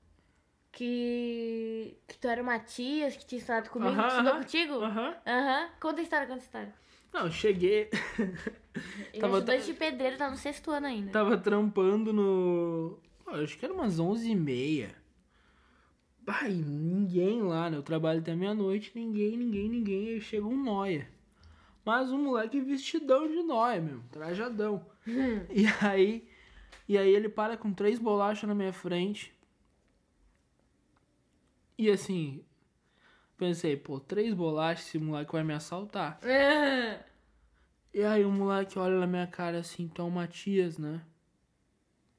que, 0.73 1.97
que 2.07 2.19
tu 2.19 2.29
era 2.29 2.43
o 2.43 2.45
Matias, 2.47 3.17
que 3.17 3.27
tinha 3.27 3.39
estudado 3.41 3.69
comigo, 3.71 3.91
Aham, 3.93 4.03
que 4.03 4.09
estudou 4.09 4.33
aham, 4.33 4.41
contigo? 4.43 4.75
Aham. 4.75 5.15
Aham. 5.27 5.69
Conta 5.81 6.01
a 6.01 6.03
história, 6.05 6.27
conta 6.27 6.41
a 6.41 6.45
história. 6.45 6.75
Não, 7.13 7.31
cheguei. 7.31 7.91
Ele 9.13 9.21
Tava- 9.21 9.39
ajudante 9.39 9.67
de 9.67 9.75
pedreiro, 9.75 10.17
tá 10.17 10.31
no 10.31 10.37
sexto 10.37 10.71
ano 10.71 10.87
ainda. 10.87 11.11
Tava 11.11 11.37
trampando 11.37 12.13
no. 12.13 12.99
Acho 13.27 13.59
que 13.59 13.65
era 13.65 13.75
umas 13.75 13.99
11h30. 13.99 14.91
Ai, 16.27 16.53
ninguém 16.53 17.43
lá, 17.43 17.71
né? 17.71 17.77
Eu 17.77 17.83
trabalho 17.83 18.21
até 18.21 18.35
meia-noite, 18.35 18.93
ninguém, 18.95 19.37
ninguém, 19.37 19.69
ninguém. 19.69 20.09
Aí 20.09 20.21
chega 20.21 20.47
um 20.47 20.63
noia. 20.63 21.09
Mas 21.85 22.11
um 22.11 22.23
moleque 22.23 22.61
vestidão 22.61 23.27
de 23.27 23.43
noia, 23.43 23.81
meu. 23.81 24.01
Trajadão. 24.11 24.87
e 25.51 25.67
aí. 25.83 26.29
E 26.89 26.99
aí 26.99 27.15
ele 27.15 27.29
para 27.29 27.57
com 27.57 27.73
três 27.73 27.99
bolachas 27.99 28.49
na 28.49 28.55
minha 28.55 28.73
frente. 28.73 29.35
E 31.77 31.91
assim. 31.91 32.45
Pensei, 33.37 33.77
pô, 33.77 33.99
três 33.99 34.35
bolachas, 34.35 34.87
esse 34.87 34.99
moleque 34.99 35.33
vai 35.33 35.43
me 35.43 35.55
assaltar. 35.55 36.21
E 37.93 38.03
aí 38.03 38.25
o 38.25 38.31
moleque 38.31 38.79
olha 38.79 39.01
na 39.01 39.07
minha 39.07 39.27
cara 39.27 39.59
assim, 39.59 39.83
então 39.85 40.09
Matias, 40.11 40.79
né? 40.79 41.01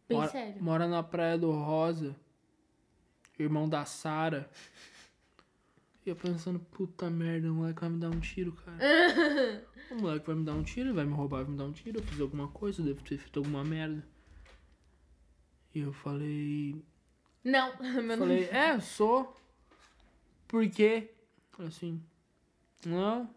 Bem 0.10 0.18
mora, 0.18 0.30
sério. 0.30 0.64
Mora 0.64 0.88
na 0.88 1.02
Praia 1.02 1.38
do 1.38 1.52
Rosa. 1.52 2.16
Irmão 3.42 3.68
da 3.68 3.86
Sara. 3.86 4.50
E 6.06 6.10
eu 6.10 6.16
pensando, 6.16 6.60
puta 6.60 7.10
merda, 7.10 7.52
o 7.52 7.56
moleque 7.56 7.82
vai 7.82 7.89
me 7.89 8.00
dar 8.00 8.10
um 8.10 8.20
tiro, 8.20 8.54
cara. 8.54 8.78
o 9.92 9.96
moleque 9.96 10.26
vai 10.26 10.36
me 10.36 10.44
dar 10.44 10.54
um 10.54 10.64
tiro, 10.64 10.94
vai 10.94 11.06
me 11.06 11.14
roubar, 11.14 11.44
vai 11.44 11.52
me 11.52 11.58
dar 11.58 11.66
um 11.66 11.72
tiro. 11.72 12.00
Eu 12.00 12.04
fiz 12.04 12.20
alguma 12.20 12.48
coisa, 12.48 12.82
eu 12.82 12.86
devo 12.86 13.04
ter 13.04 13.18
feito 13.18 13.38
alguma 13.38 13.64
merda. 13.64 14.04
E 15.74 15.80
eu 15.80 15.94
falei. 15.94 16.84
Não, 17.44 17.78
meu 18.02 18.18
Falei, 18.18 18.50
é, 18.50 18.80
sou. 18.80 19.38
Por 20.48 20.68
quê? 20.70 21.12
Falei 21.52 21.70
assim, 21.70 22.04
não. 22.86 23.30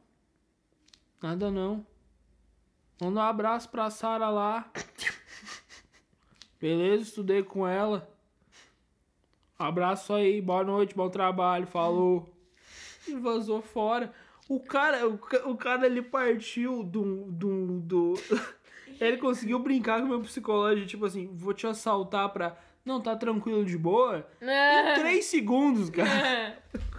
Nada 1.22 1.50
não. 1.50 1.86
Manda 3.00 3.20
um 3.20 3.22
abraço 3.22 3.68
pra 3.68 3.90
Sara 3.90 4.30
lá. 4.30 4.70
Beleza, 6.60 7.02
estudei 7.02 7.42
com 7.42 7.66
ela. 7.66 8.13
Abraço 9.58 10.12
aí, 10.12 10.40
boa 10.40 10.64
noite, 10.64 10.94
bom 10.94 11.08
trabalho, 11.08 11.66
falou. 11.66 12.28
E 13.06 13.14
vazou 13.14 13.62
fora. 13.62 14.12
O 14.48 14.60
cara, 14.60 15.08
o, 15.08 15.14
o 15.50 15.56
cara 15.56 15.86
ele 15.86 16.02
partiu 16.02 16.82
do, 16.82 17.30
do, 17.30 17.80
do... 17.82 18.14
Ele 19.00 19.16
conseguiu 19.16 19.58
brincar 19.58 20.00
com 20.00 20.06
o 20.06 20.08
meu 20.08 20.20
psicológico, 20.20 20.86
tipo 20.86 21.04
assim, 21.04 21.28
vou 21.34 21.54
te 21.54 21.66
assaltar 21.66 22.28
pra... 22.30 22.56
Não, 22.84 23.00
tá 23.00 23.16
tranquilo 23.16 23.64
de 23.64 23.78
boa? 23.78 24.28
Em 24.42 25.00
três 25.00 25.24
segundos, 25.26 25.88
cara. 25.88 26.58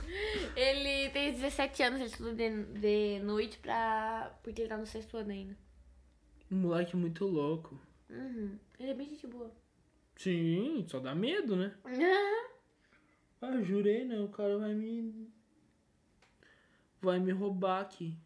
Ele 0.56 1.10
tem 1.10 1.34
17 1.34 1.84
anos, 1.84 2.00
ele 2.00 2.10
estuda 2.10 2.34
de, 2.34 2.64
de 2.80 3.20
noite 3.20 3.60
pra. 3.60 4.34
Porque 4.42 4.62
ele 4.62 4.70
tá 4.70 4.78
no 4.78 4.86
sexto 4.86 5.18
ano 5.18 5.32
ainda. 5.32 5.58
Um 6.50 6.58
moleque 6.58 6.96
muito 6.96 7.26
louco. 7.26 7.78
Uhum. 8.10 8.58
Ele 8.80 8.92
é 8.92 8.94
bem 8.94 9.10
gente 9.10 9.28
boa. 9.28 9.52
Sim, 10.16 10.86
só 10.88 11.00
dá 11.00 11.14
medo, 11.14 11.56
né? 11.56 11.76
Ah, 13.42 13.62
jurei, 13.62 14.06
né? 14.06 14.20
O 14.20 14.30
cara 14.30 14.58
vai 14.58 14.74
me. 14.74 15.30
Vai 17.02 17.20
me 17.20 17.32
roubar 17.32 17.82
aqui. 17.82 18.18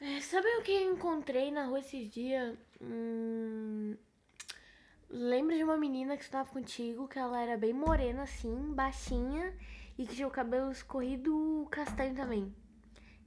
É, 0.00 0.20
sabe 0.20 0.48
o 0.56 0.62
que 0.62 0.72
eu 0.72 0.92
encontrei 0.92 1.50
na 1.52 1.64
rua 1.66 1.78
esses 1.78 2.10
dias? 2.10 2.58
Hum, 2.80 3.96
lembra 5.08 5.56
de 5.56 5.62
uma 5.62 5.76
menina 5.76 6.16
que 6.16 6.24
estava 6.24 6.48
contigo, 6.48 7.06
que 7.06 7.18
ela 7.18 7.40
era 7.40 7.56
bem 7.56 7.72
morena 7.72 8.24
assim, 8.24 8.72
baixinha, 8.74 9.54
e 9.96 10.06
que 10.06 10.16
tinha 10.16 10.26
o 10.26 10.30
cabelo 10.30 10.72
escorrido 10.72 11.68
castanho 11.70 12.16
também. 12.16 12.52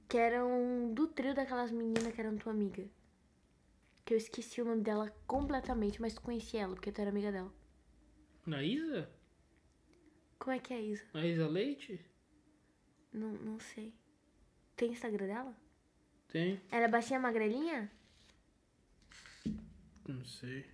Que 0.08 0.16
eram 0.18 0.92
do 0.94 1.08
trio 1.08 1.34
daquelas 1.34 1.70
meninas 1.70 2.14
que 2.14 2.20
eram 2.20 2.36
tua 2.36 2.52
amiga. 2.52 2.88
Que 4.04 4.14
eu 4.14 4.18
esqueci 4.18 4.62
o 4.62 4.64
nome 4.64 4.82
dela 4.82 5.14
completamente, 5.26 6.00
mas 6.00 6.14
tu 6.14 6.22
conhecia 6.22 6.62
ela, 6.62 6.74
porque 6.74 6.92
tu 6.92 7.00
era 7.00 7.10
amiga 7.10 7.32
dela. 7.32 7.52
Na 8.46 8.62
Isa? 8.62 9.10
Como 10.38 10.54
é 10.54 10.60
que 10.60 10.72
é 10.72 10.76
a 10.76 10.80
Isa? 10.80 11.04
Na 11.12 11.26
Isa 11.26 11.48
Leite? 11.48 12.00
Não, 13.12 13.32
não 13.32 13.58
sei. 13.58 13.92
Tem 14.76 14.92
Instagram 14.92 15.26
dela? 15.26 15.56
Tem. 16.28 16.60
Ela 16.70 16.84
é 16.84 16.88
baixinha 16.88 17.18
magrelinha? 17.18 17.90
Não 20.06 20.24
sei. 20.24 20.66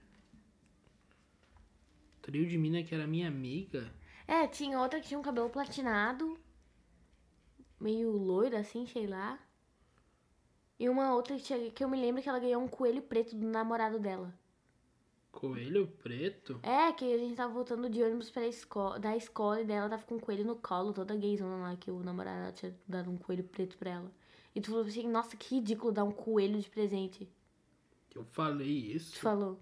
Trio 2.20 2.46
de 2.46 2.58
mina 2.58 2.82
que 2.82 2.94
era 2.94 3.06
minha 3.06 3.28
amiga. 3.28 3.92
É, 4.26 4.46
tinha 4.46 4.78
outra 4.78 5.00
que 5.00 5.08
tinha 5.08 5.18
um 5.18 5.22
cabelo 5.22 5.50
platinado, 5.50 6.38
meio 7.82 8.10
loiro 8.12 8.56
assim, 8.56 8.86
sei 8.86 9.06
lá. 9.06 9.38
E 10.78 10.88
uma 10.88 11.14
outra 11.14 11.36
que, 11.36 11.42
tinha- 11.42 11.70
que 11.70 11.84
eu 11.84 11.88
me 11.88 12.00
lembro 12.00 12.22
que 12.22 12.28
ela 12.28 12.38
ganhou 12.38 12.62
um 12.62 12.68
coelho 12.68 13.02
preto 13.02 13.36
do 13.36 13.46
namorado 13.46 13.98
dela. 13.98 14.32
Coelho 15.30 15.86
preto? 16.02 16.60
É, 16.62 16.92
que 16.92 17.12
a 17.12 17.18
gente 17.18 17.34
tava 17.36 17.52
voltando 17.52 17.88
de 17.88 18.02
ônibus 18.02 18.30
pra 18.30 18.46
escola, 18.46 18.98
da 18.98 19.16
escola 19.16 19.60
e 19.60 19.64
daí 19.64 19.76
ela 19.76 19.88
tava 19.88 20.02
com 20.04 20.16
um 20.16 20.20
coelho 20.20 20.44
no 20.44 20.56
colo, 20.56 20.92
toda 20.92 21.16
gayzona 21.16 21.56
lá, 21.56 21.76
que 21.76 21.90
o 21.90 22.00
namorado 22.00 22.38
dela 22.40 22.52
tinha 22.52 22.76
dado 22.86 23.10
um 23.10 23.16
coelho 23.16 23.44
preto 23.44 23.78
pra 23.78 23.90
ela. 23.92 24.12
E 24.54 24.60
tu 24.60 24.70
falou 24.70 24.84
assim, 24.84 25.08
nossa, 25.08 25.36
que 25.36 25.54
ridículo 25.56 25.92
dar 25.92 26.04
um 26.04 26.12
coelho 26.12 26.60
de 26.60 26.68
presente. 26.68 27.28
Eu 28.14 28.24
falei 28.24 28.82
Tu 28.82 28.96
isso. 28.96 29.18
falou. 29.20 29.58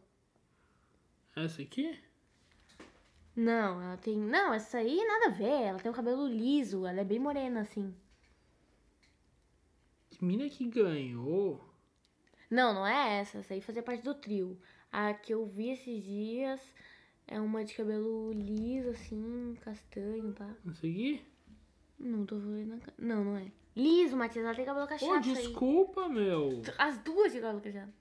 Essa 1.36 1.62
aqui? 1.62 1.98
Não, 3.34 3.80
ela 3.80 3.96
tem. 3.96 4.16
Não, 4.18 4.52
essa 4.52 4.78
aí 4.78 5.04
nada 5.06 5.26
a 5.26 5.30
ver. 5.30 5.62
Ela 5.62 5.78
tem 5.78 5.90
um 5.90 5.94
cabelo 5.94 6.26
liso, 6.26 6.86
ela 6.86 7.00
é 7.00 7.04
bem 7.04 7.18
morena, 7.18 7.60
assim. 7.60 7.94
Mina 10.20 10.48
que 10.48 10.68
ganhou? 10.68 11.60
Não, 12.50 12.74
não 12.74 12.86
é 12.86 13.20
essa. 13.20 13.38
Essa 13.38 13.54
aí 13.54 13.60
fazia 13.60 13.82
parte 13.82 14.02
do 14.02 14.14
trio. 14.14 14.58
A 14.92 15.14
que 15.14 15.32
eu 15.32 15.46
vi 15.46 15.70
esses 15.70 16.02
dias 16.02 16.60
é 17.26 17.40
uma 17.40 17.64
de 17.64 17.74
cabelo 17.74 18.32
liso, 18.32 18.90
assim, 18.90 19.56
castanho, 19.60 20.32
pá. 20.32 20.50
Essa 20.68 20.86
aqui? 20.86 21.24
Não 21.98 22.26
tô 22.26 22.36
vendo. 22.38 22.74
a 22.74 22.78
Não, 22.98 23.24
não 23.24 23.36
é. 23.36 23.52
Liso, 23.76 24.16
Matias, 24.16 24.44
ela 24.44 24.54
tem 24.54 24.64
cabelo 24.64 24.86
cacheado. 24.86 25.14
aí. 25.14 25.34
desculpa, 25.34 26.08
meu. 26.08 26.60
As 26.76 26.98
duas 26.98 27.32
de 27.32 27.40
cabelo 27.40 27.60
cacheado. 27.60 27.92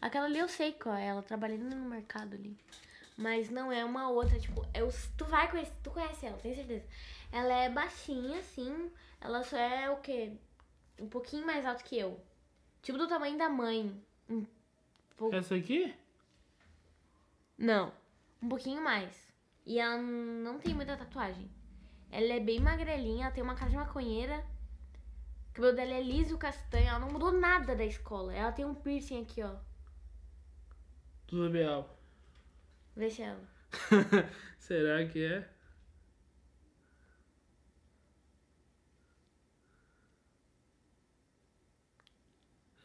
Aquela 0.00 0.26
ali 0.26 0.38
eu 0.38 0.48
sei 0.48 0.72
qual 0.72 0.94
é. 0.94 1.06
Ela 1.06 1.22
trabalha 1.22 1.58
no 1.58 1.90
mercado 1.90 2.34
ali. 2.34 2.56
Mas 3.16 3.50
não 3.50 3.70
é 3.70 3.84
uma 3.84 4.08
outra, 4.08 4.38
tipo, 4.38 4.64
eu, 4.72 4.88
tu 5.18 5.26
vai 5.26 5.50
conhecer, 5.50 5.74
tu 5.82 5.90
conhece 5.90 6.24
ela, 6.24 6.38
tenho 6.38 6.54
certeza. 6.54 6.84
Ela 7.30 7.52
é 7.52 7.68
baixinha, 7.68 8.38
assim. 8.38 8.90
Ela 9.20 9.42
só 9.42 9.58
é 9.58 9.90
o 9.90 9.96
quê? 9.96 10.32
Um 11.00 11.08
pouquinho 11.08 11.46
mais 11.46 11.64
alto 11.64 11.82
que 11.82 11.98
eu. 11.98 12.20
Tipo 12.82 12.98
do 12.98 13.08
tamanho 13.08 13.36
da 13.38 13.48
mãe. 13.48 14.00
Um 14.28 14.46
pouco. 15.16 15.34
Essa 15.34 15.56
aqui? 15.56 15.94
Não, 17.58 17.92
um 18.42 18.48
pouquinho 18.48 18.82
mais. 18.82 19.30
E 19.66 19.78
ela 19.78 19.98
não 19.98 20.58
tem 20.58 20.74
muita 20.74 20.96
tatuagem. 20.96 21.50
Ela 22.10 22.34
é 22.34 22.40
bem 22.40 22.60
magrelinha, 22.60 23.26
ela 23.26 23.34
tem 23.34 23.42
uma 23.42 23.54
cara 23.54 23.70
de 23.70 23.76
maconheira. 23.76 24.44
O 25.50 25.52
cabelo 25.52 25.76
dela 25.76 25.94
é 25.94 26.02
liso, 26.02 26.38
castanho. 26.38 26.88
Ela 26.88 26.98
não 27.00 27.10
mudou 27.10 27.32
nada 27.32 27.74
da 27.74 27.84
escola. 27.84 28.34
Ela 28.34 28.52
tem 28.52 28.64
um 28.64 28.74
piercing 28.74 29.22
aqui, 29.22 29.42
ó. 29.42 29.56
Do 31.28 31.42
labial. 31.42 31.98
Vê 32.96 33.10
se 33.10 33.22
é 33.22 33.26
ela. 33.26 33.48
Será 34.58 35.06
que 35.06 35.24
é? 35.24 35.49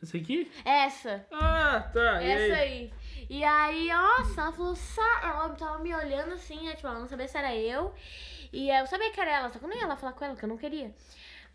Essa 0.06 0.18
aqui? 0.18 0.52
Essa. 0.64 1.26
Ah, 1.32 1.90
tá. 1.92 2.22
e 2.22 2.30
Essa 2.30 2.54
aí? 2.54 2.62
aí. 2.62 2.94
E 3.28 3.44
aí, 3.44 3.88
nossa, 3.90 4.42
ela 4.42 4.52
falou, 4.52 4.76
sa... 4.76 5.20
ela 5.24 5.50
tava 5.50 5.80
me 5.80 5.94
olhando 5.96 6.36
assim, 6.36 6.64
né? 6.64 6.76
Tipo, 6.76 6.88
ela 6.88 7.00
não 7.00 7.08
sabia 7.08 7.28
se 7.28 7.38
era 7.38 7.56
eu. 7.56 7.92
E 8.54 8.70
eu 8.70 8.86
sabia 8.86 9.12
que 9.12 9.20
era 9.20 9.32
ela, 9.32 9.50
só 9.50 9.58
que 9.58 9.66
eu 9.66 9.70
não 9.70 9.76
ia 9.76 9.88
lá 9.88 9.96
falar 9.96 10.14
com 10.14 10.24
ela, 10.24 10.34
porque 10.36 10.46
eu 10.46 10.50
não 10.50 10.58
queria. 10.58 10.94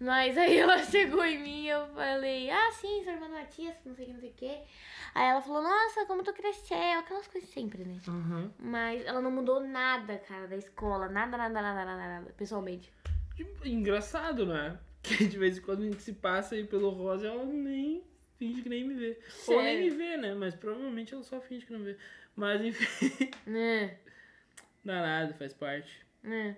Mas 0.00 0.36
aí 0.36 0.56
ela 0.56 0.78
chegou 0.82 1.24
em 1.24 1.38
mim 1.38 1.64
e 1.64 1.68
eu 1.68 1.86
falei, 1.94 2.50
ah, 2.50 2.72
sim, 2.72 3.04
sua 3.04 3.12
irmã 3.12 3.28
Matias, 3.28 3.76
não 3.84 3.94
sei 3.94 4.04
o 4.04 4.08
que, 4.08 4.12
não 4.14 4.20
sei 4.20 4.30
o 4.30 4.34
que. 4.34 4.58
Aí 5.14 5.28
ela 5.28 5.40
falou, 5.40 5.62
nossa, 5.62 6.06
como 6.06 6.24
tu 6.24 6.32
cresceu, 6.32 6.98
aquelas 6.98 7.28
coisas 7.28 7.48
sempre, 7.50 7.84
né? 7.84 8.00
Aham. 8.08 8.50
Mas 8.58 9.06
ela 9.06 9.20
não 9.20 9.30
mudou 9.30 9.60
nada, 9.60 10.18
cara, 10.26 10.48
da 10.48 10.56
escola. 10.56 11.08
Nada, 11.08 11.36
nada, 11.36 11.62
nada, 11.62 11.84
nada, 11.84 12.08
nada, 12.08 12.34
pessoalmente. 12.36 12.92
Engraçado, 13.64 14.44
né? 14.44 14.76
Que 15.02 15.26
de 15.26 15.38
vez 15.38 15.56
em 15.56 15.62
quando 15.62 15.80
a 15.80 15.84
gente 15.86 16.02
se 16.02 16.12
passa 16.12 16.54
aí 16.54 16.64
pelo 16.64 16.90
rosa 16.90 17.26
ela 17.26 17.42
nem 17.46 18.04
finge 18.40 18.62
que 18.62 18.68
nem 18.70 18.84
me 18.84 18.94
vê. 18.94 19.18
Ou 19.48 19.56
nem 19.62 19.64
Sério? 19.66 19.84
me 19.84 19.90
vê, 19.90 20.16
né? 20.16 20.34
Mas 20.34 20.54
provavelmente 20.54 21.12
ela 21.12 21.22
só 21.22 21.38
finge 21.42 21.66
que 21.66 21.72
não 21.74 21.84
vê. 21.84 21.96
Mas 22.34 22.62
enfim, 22.64 22.86
Né, 23.46 23.98
dá 24.82 25.02
nada, 25.02 25.34
faz 25.34 25.52
parte. 25.52 26.04
né. 26.22 26.56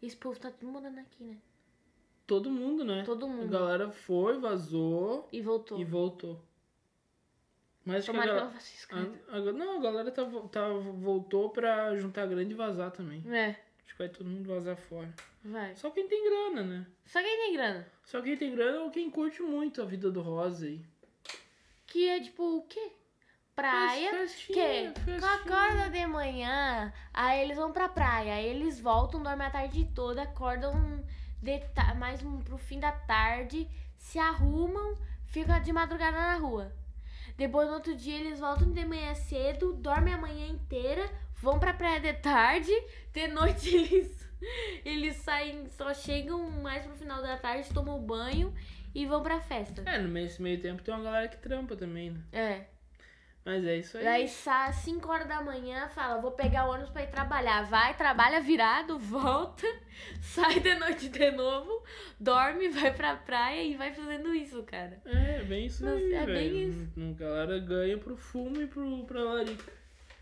Esse 0.00 0.16
povo 0.16 0.38
tá 0.40 0.50
tudo 0.50 0.70
mudando 0.72 0.98
aqui, 0.98 1.22
né? 1.24 1.36
Todo 2.26 2.48
mundo, 2.50 2.84
né? 2.84 3.02
Todo 3.04 3.26
A 3.26 3.28
mundo. 3.28 3.50
galera 3.50 3.90
foi, 3.90 4.38
vazou 4.38 5.28
E 5.32 5.42
voltou. 5.42 5.78
e 5.78 5.84
voltou. 5.84 6.40
Mas 7.84 7.96
acho 7.96 8.10
que 8.12 8.16
a 8.16 8.20
Tomara 8.20 8.30
que 8.30 8.36
galera... 8.38 8.44
ela 8.46 8.52
faça 8.52 8.74
isso. 8.74 9.28
a- 9.30 9.36
a- 9.36 9.52
não, 9.52 9.78
a 9.78 9.82
galera 9.82 10.10
tá, 10.12 10.24
tá, 10.52 10.68
voltou 10.72 11.50
pra 11.50 11.94
juntar 11.96 12.26
grana 12.26 12.50
e 12.50 12.54
vazar 12.54 12.90
também. 12.92 13.22
É, 13.30 13.56
Acho 13.90 13.96
que 13.96 13.98
vai 13.98 14.08
todo 14.08 14.30
mundo 14.30 14.48
vazar 14.48 14.76
fora. 14.76 15.12
vai. 15.44 15.74
Só 15.74 15.90
quem 15.90 16.06
tem 16.06 16.24
grana, 16.24 16.62
né? 16.62 16.86
Só 17.06 17.20
quem 17.20 17.36
tem 17.38 17.52
grana. 17.54 17.88
Só 18.04 18.22
quem 18.22 18.36
tem 18.36 18.54
grana 18.54 18.82
ou 18.82 18.90
quem 18.90 19.10
curte 19.10 19.42
muito 19.42 19.82
a 19.82 19.84
vida 19.84 20.12
do 20.12 20.20
Rosa 20.20 20.66
aí. 20.66 20.80
que 21.88 22.08
é 22.08 22.20
tipo 22.20 22.58
o 22.58 22.62
quê? 22.68 22.92
Praia. 23.56 24.10
Festinha, 24.12 24.92
que? 24.92 25.00
festinha. 25.00 25.34
Acorda 25.34 25.90
de 25.90 26.06
manhã, 26.06 26.92
aí 27.12 27.42
eles 27.42 27.56
vão 27.56 27.72
pra 27.72 27.88
praia, 27.88 28.34
aí 28.34 28.46
eles 28.46 28.80
voltam, 28.80 29.22
dormem 29.22 29.46
a 29.46 29.50
tarde 29.50 29.90
toda, 29.92 30.22
acordam 30.22 31.04
de 31.42 31.60
mais 31.96 32.22
um, 32.22 32.38
pro 32.38 32.56
fim 32.56 32.78
da 32.78 32.92
tarde, 32.92 33.68
se 33.96 34.20
arrumam, 34.20 34.96
ficam 35.26 35.60
de 35.60 35.72
madrugada 35.72 36.16
na 36.16 36.36
rua. 36.36 36.72
Depois 37.40 37.68
no 37.68 37.76
outro 37.76 37.96
dia 37.96 38.18
eles 38.18 38.38
voltam 38.38 38.70
de 38.70 38.84
manhã 38.84 39.14
cedo, 39.14 39.72
dormem 39.72 40.12
a 40.12 40.18
manhã 40.18 40.46
inteira, 40.48 41.10
vão 41.36 41.58
pra 41.58 41.72
praia 41.72 41.98
de 41.98 42.12
tarde, 42.12 42.70
de 43.14 43.28
noite 43.28 43.72
eles, 43.74 44.30
eles 44.84 45.16
saem, 45.16 45.66
só 45.70 45.94
chegam 45.94 46.50
mais 46.50 46.84
pro 46.84 46.94
final 46.94 47.22
da 47.22 47.38
tarde, 47.38 47.72
tomam 47.72 47.98
banho 47.98 48.52
e 48.94 49.06
vão 49.06 49.22
pra 49.22 49.40
festa. 49.40 49.82
É, 49.86 49.96
no 49.96 50.10
meio, 50.10 50.26
nesse 50.26 50.42
meio 50.42 50.60
tempo 50.60 50.82
tem 50.82 50.92
uma 50.92 51.02
galera 51.02 51.28
que 51.28 51.38
trampa 51.38 51.74
também, 51.74 52.10
né? 52.10 52.20
É. 52.30 52.66
Mas 53.44 53.64
é 53.64 53.76
isso 53.78 53.96
aí. 53.96 54.04
Daí 54.04 54.28
sai 54.28 54.72
5 54.72 55.08
horas 55.10 55.26
da 55.26 55.40
manhã, 55.42 55.88
fala, 55.88 56.20
vou 56.20 56.32
pegar 56.32 56.66
o 56.66 56.72
ônibus 56.72 56.90
pra 56.90 57.02
ir 57.04 57.10
trabalhar. 57.10 57.62
Vai, 57.64 57.96
trabalha 57.96 58.40
virado, 58.40 58.98
volta, 59.00 59.66
sai 60.20 60.60
de 60.60 60.74
noite 60.74 61.08
de 61.08 61.30
novo, 61.30 61.82
dorme, 62.18 62.68
vai 62.68 62.92
pra 62.92 63.16
praia 63.16 63.62
e 63.62 63.76
vai 63.76 63.92
fazendo 63.94 64.34
isso, 64.34 64.62
cara. 64.64 65.00
É, 65.06 65.42
bem 65.42 65.66
isso 65.66 65.84
Nossa, 65.84 65.96
aí, 65.96 66.12
é 66.12 66.26
bem 66.26 66.34
velho. 66.50 66.68
isso. 66.68 66.88
A 66.98 67.12
galera 67.18 67.58
ganha 67.58 67.96
pro 67.98 68.16
fumo 68.16 68.60
e 68.60 68.66
pro, 68.66 69.04
pra 69.06 69.22
larica. 69.24 69.72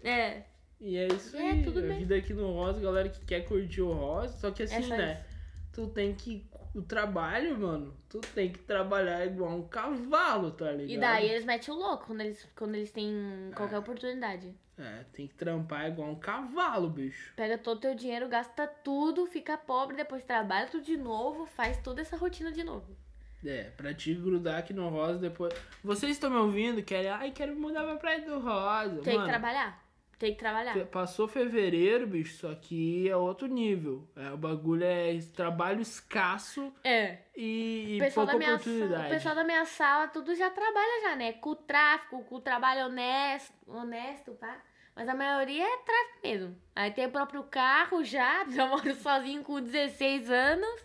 É, 0.05 0.43
E 0.81 0.97
é 0.97 1.09
isso 1.09 1.37
É, 1.37 1.51
aí. 1.51 1.62
tudo 1.64 1.81
a 1.81 1.83
bem. 1.83 1.99
vida 1.99 2.14
aqui 2.14 2.33
no 2.33 2.53
Rosa, 2.53 2.81
galera 2.81 3.09
que 3.09 3.25
quer 3.25 3.41
curtir 3.45 3.83
o 3.83 3.93
Rosa, 3.93 4.33
só 4.39 4.51
que 4.53 4.62
assim, 4.62 4.77
É 4.77 4.83
só 4.83 4.97
né? 4.97 5.12
isso. 5.14 5.39
Tu 5.73 5.87
tem 5.89 6.14
que. 6.14 6.47
O 6.79 6.83
trabalho, 6.83 7.59
mano, 7.59 7.93
tu 8.09 8.20
tem 8.20 8.53
que 8.53 8.61
trabalhar 8.61 9.26
igual 9.26 9.51
um 9.51 9.66
cavalo, 9.66 10.53
tá 10.53 10.70
ligado? 10.70 10.91
e 10.91 10.97
daí 10.97 11.29
eles 11.29 11.45
metem 11.45 11.74
o 11.74 11.76
louco 11.76 12.07
quando 12.07 12.20
eles, 12.20 12.49
quando 12.55 12.76
eles 12.76 12.93
têm 12.93 13.51
qualquer 13.57 13.79
oportunidade. 13.79 14.55
É, 14.79 15.05
tem 15.12 15.26
que 15.26 15.35
trampar 15.35 15.89
igual 15.89 16.09
um 16.09 16.14
cavalo, 16.14 16.89
bicho. 16.89 17.33
Pega 17.35 17.59
todo 17.59 17.79
o 17.79 17.81
teu 17.81 17.97
dinheiro, 17.97 18.29
gasta 18.29 18.64
tudo, 18.64 19.26
fica 19.26 19.59
pobre, 19.59 19.97
depois 19.97 20.22
trabalha 20.22 20.68
tudo 20.68 20.85
de 20.85 20.97
novo, 20.97 21.47
faz 21.47 21.79
toda 21.79 22.01
essa 22.01 22.16
rotina 22.16 22.53
de 22.53 22.62
novo. 22.62 22.97
É, 23.45 23.70
pra 23.76 23.93
te 23.93 24.14
grudar 24.14 24.59
aqui 24.59 24.72
no 24.72 24.89
Rosa 24.89 25.18
depois. 25.18 25.53
Vocês 25.83 26.12
estão 26.12 26.31
me 26.31 26.37
ouvindo? 26.37 26.81
Querem. 26.83 27.11
Ai, 27.11 27.33
quero 27.33 27.57
mudar 27.57 27.83
pra 27.83 27.97
Praia 27.97 28.24
do 28.24 28.39
Rosa. 28.39 29.01
Tem 29.03 29.14
Mano, 29.14 29.26
que 29.26 29.31
trabalhar. 29.33 29.88
Tem 30.19 30.33
que 30.33 30.39
trabalhar. 30.39 30.75
Passou 30.87 31.29
fevereiro, 31.29 32.05
bicho, 32.07 32.39
só 32.39 32.53
que 32.55 33.09
é 33.09 33.16
outro 33.16 33.47
nível. 33.47 34.09
É, 34.16 34.31
o 34.33 34.37
bagulho 34.37 34.83
é 34.85 35.16
trabalho 35.37 35.81
escasso 35.81 36.73
É. 36.83 37.19
e, 37.37 37.91
O 37.93 37.95
e 37.95 37.99
pessoal, 38.01 38.27
pouca 38.27 38.33
da 38.33 38.39
minha, 38.45 38.55
oportunidade. 38.57 39.07
o 39.07 39.11
pessoal 39.11 39.35
da 39.37 39.45
minha 39.45 39.64
sala, 39.64 40.09
tudo 40.09 40.35
já 40.35 40.51
trabalha 40.51 41.03
já, 41.03 41.14
né? 41.16 41.35
Com 41.35 41.51
o 41.51 41.55
tráfico, 41.57 42.25
com 42.25 42.35
o 42.35 42.41
trabalho 42.41 42.87
honesto, 42.87 43.55
honesto, 43.69 44.35
tá? 44.35 44.61
Mas 44.97 45.09
a 45.09 45.14
maioria 45.14 45.62
é 45.64 45.77
tráfico 45.79 46.19
mesmo. 46.25 46.57
Aí 46.75 46.91
tem 46.91 47.07
o 47.07 47.12
próprio 47.12 47.45
carro 47.45 48.03
já, 48.03 48.45
já 48.51 48.66
moro 48.66 48.93
sozinho 48.97 49.45
com 49.45 49.61
16 49.61 50.29
anos. 50.29 50.85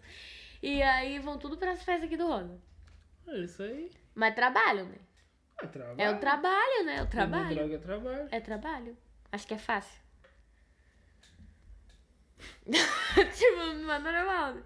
E 0.62 0.80
aí 0.84 1.18
vão 1.18 1.40
tudo 1.40 1.58
pras 1.58 1.82
festas 1.84 2.04
aqui 2.06 2.16
do 2.16 2.28
Rosa. 2.28 2.62
É 3.28 3.38
isso 3.40 3.64
aí. 3.64 3.90
Mas 4.14 4.36
trabalho, 4.36 4.86
né? 4.86 4.98
É 5.60 5.66
trabalho. 5.66 6.02
É 6.02 6.12
o 6.12 6.20
trabalho, 6.20 6.86
né? 6.86 6.96
É 6.98 7.02
o 7.02 7.08
trabalho. 7.08 7.56
Droga 7.56 7.74
é 7.76 7.78
trabalho. 7.80 8.28
É 8.32 8.40
trabalho. 8.40 8.98
Acho 9.34 9.48
que 9.48 9.56
é 9.56 9.58
fácil. 9.58 10.00
tipo, 12.66 13.84
mas 13.86 14.04
normal. 14.04 14.58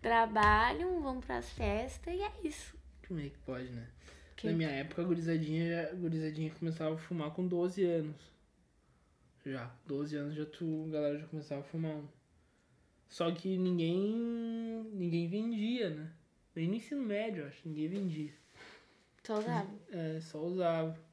Trabalham, 0.00 1.00
vão 1.02 1.20
pras 1.20 1.50
festas 1.50 2.14
e 2.14 2.22
é 2.22 2.32
isso. 2.44 2.76
Como 3.06 3.18
é 3.20 3.24
que 3.28 3.38
pode, 3.38 3.68
né? 3.70 3.86
Que- 4.36 4.46
Na 4.48 4.52
minha 4.52 4.70
época, 4.70 5.02
a 5.02 5.04
gurizadinha, 5.04 5.90
a 5.90 5.94
gurizadinha 5.94 6.52
começava 6.54 6.94
a 6.94 6.98
fumar 6.98 7.32
com 7.32 7.46
12 7.48 7.84
anos. 7.84 8.16
Já. 9.44 9.70
12 9.86 10.16
anos 10.16 10.34
já 10.36 10.46
tu, 10.46 10.86
a 10.88 10.92
galera 10.92 11.18
já 11.18 11.26
começava 11.26 11.62
a 11.62 11.64
fumar. 11.64 12.00
Só 13.08 13.30
que 13.32 13.56
ninguém. 13.58 14.86
ninguém 14.92 15.28
vendia, 15.28 15.90
né? 15.90 16.12
Nem 16.54 16.68
no 16.68 16.74
ensino 16.74 17.02
médio, 17.02 17.42
eu 17.42 17.48
acho. 17.48 17.68
Ninguém 17.68 17.88
vendia. 17.88 18.32
Só 19.24 19.38
usava. 19.38 19.70
É, 19.90 20.20
só 20.20 20.38
usava. 20.40 21.05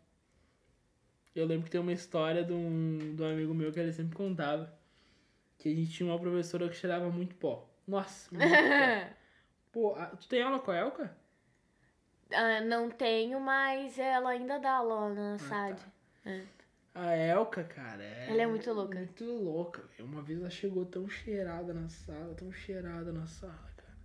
Eu 1.35 1.45
lembro 1.47 1.65
que 1.65 1.71
tem 1.71 1.81
uma 1.81 1.91
história 1.93 2.43
de 2.43 2.53
um, 2.53 3.15
de 3.15 3.21
um 3.21 3.25
amigo 3.31 3.53
meu 3.53 3.71
que 3.71 3.79
ele 3.79 3.91
sempre 3.91 4.15
contava. 4.15 4.71
Que 5.57 5.69
a 5.69 5.75
gente 5.75 5.91
tinha 5.91 6.09
uma 6.09 6.19
professora 6.19 6.69
que 6.69 6.75
cheirava 6.75 7.09
muito 7.09 7.35
pó. 7.35 7.67
Nossa, 7.87 8.29
muito 8.33 8.49
pó. 8.49 9.13
Pô, 9.71 9.95
a- 9.95 10.07
tu 10.07 10.27
tem 10.27 10.41
aula 10.43 10.59
com 10.59 10.69
a 10.71 10.75
Elka? 10.77 11.17
Ah, 12.31 12.61
não 12.61 12.89
tenho, 12.89 13.39
mas 13.39 13.97
ela 13.97 14.29
ainda 14.31 14.59
dá 14.59 14.73
aula 14.77 15.13
na 15.13 15.37
SAD. 15.39 15.81
É. 16.25 16.43
A 16.95 17.15
Elka, 17.15 17.63
cara, 17.63 18.03
é... 18.03 18.29
Ela 18.29 18.43
é 18.43 18.47
muito 18.47 18.71
louca. 18.71 18.95
Muito 18.99 19.25
louca, 19.25 19.81
velho. 19.97 20.05
Uma 20.07 20.21
vez 20.21 20.39
ela 20.39 20.49
chegou 20.49 20.85
tão 20.85 21.07
cheirada 21.09 21.73
na 21.73 21.89
sala, 21.89 22.35
tão 22.35 22.51
cheirada 22.51 23.11
na 23.11 23.25
sala, 23.25 23.71
cara. 23.75 23.97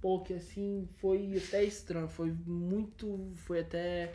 Pô, 0.00 0.20
que 0.20 0.34
assim, 0.34 0.86
foi 0.96 1.38
até 1.38 1.64
estranho, 1.64 2.08
foi 2.08 2.30
muito, 2.30 3.32
foi 3.36 3.60
até... 3.60 4.12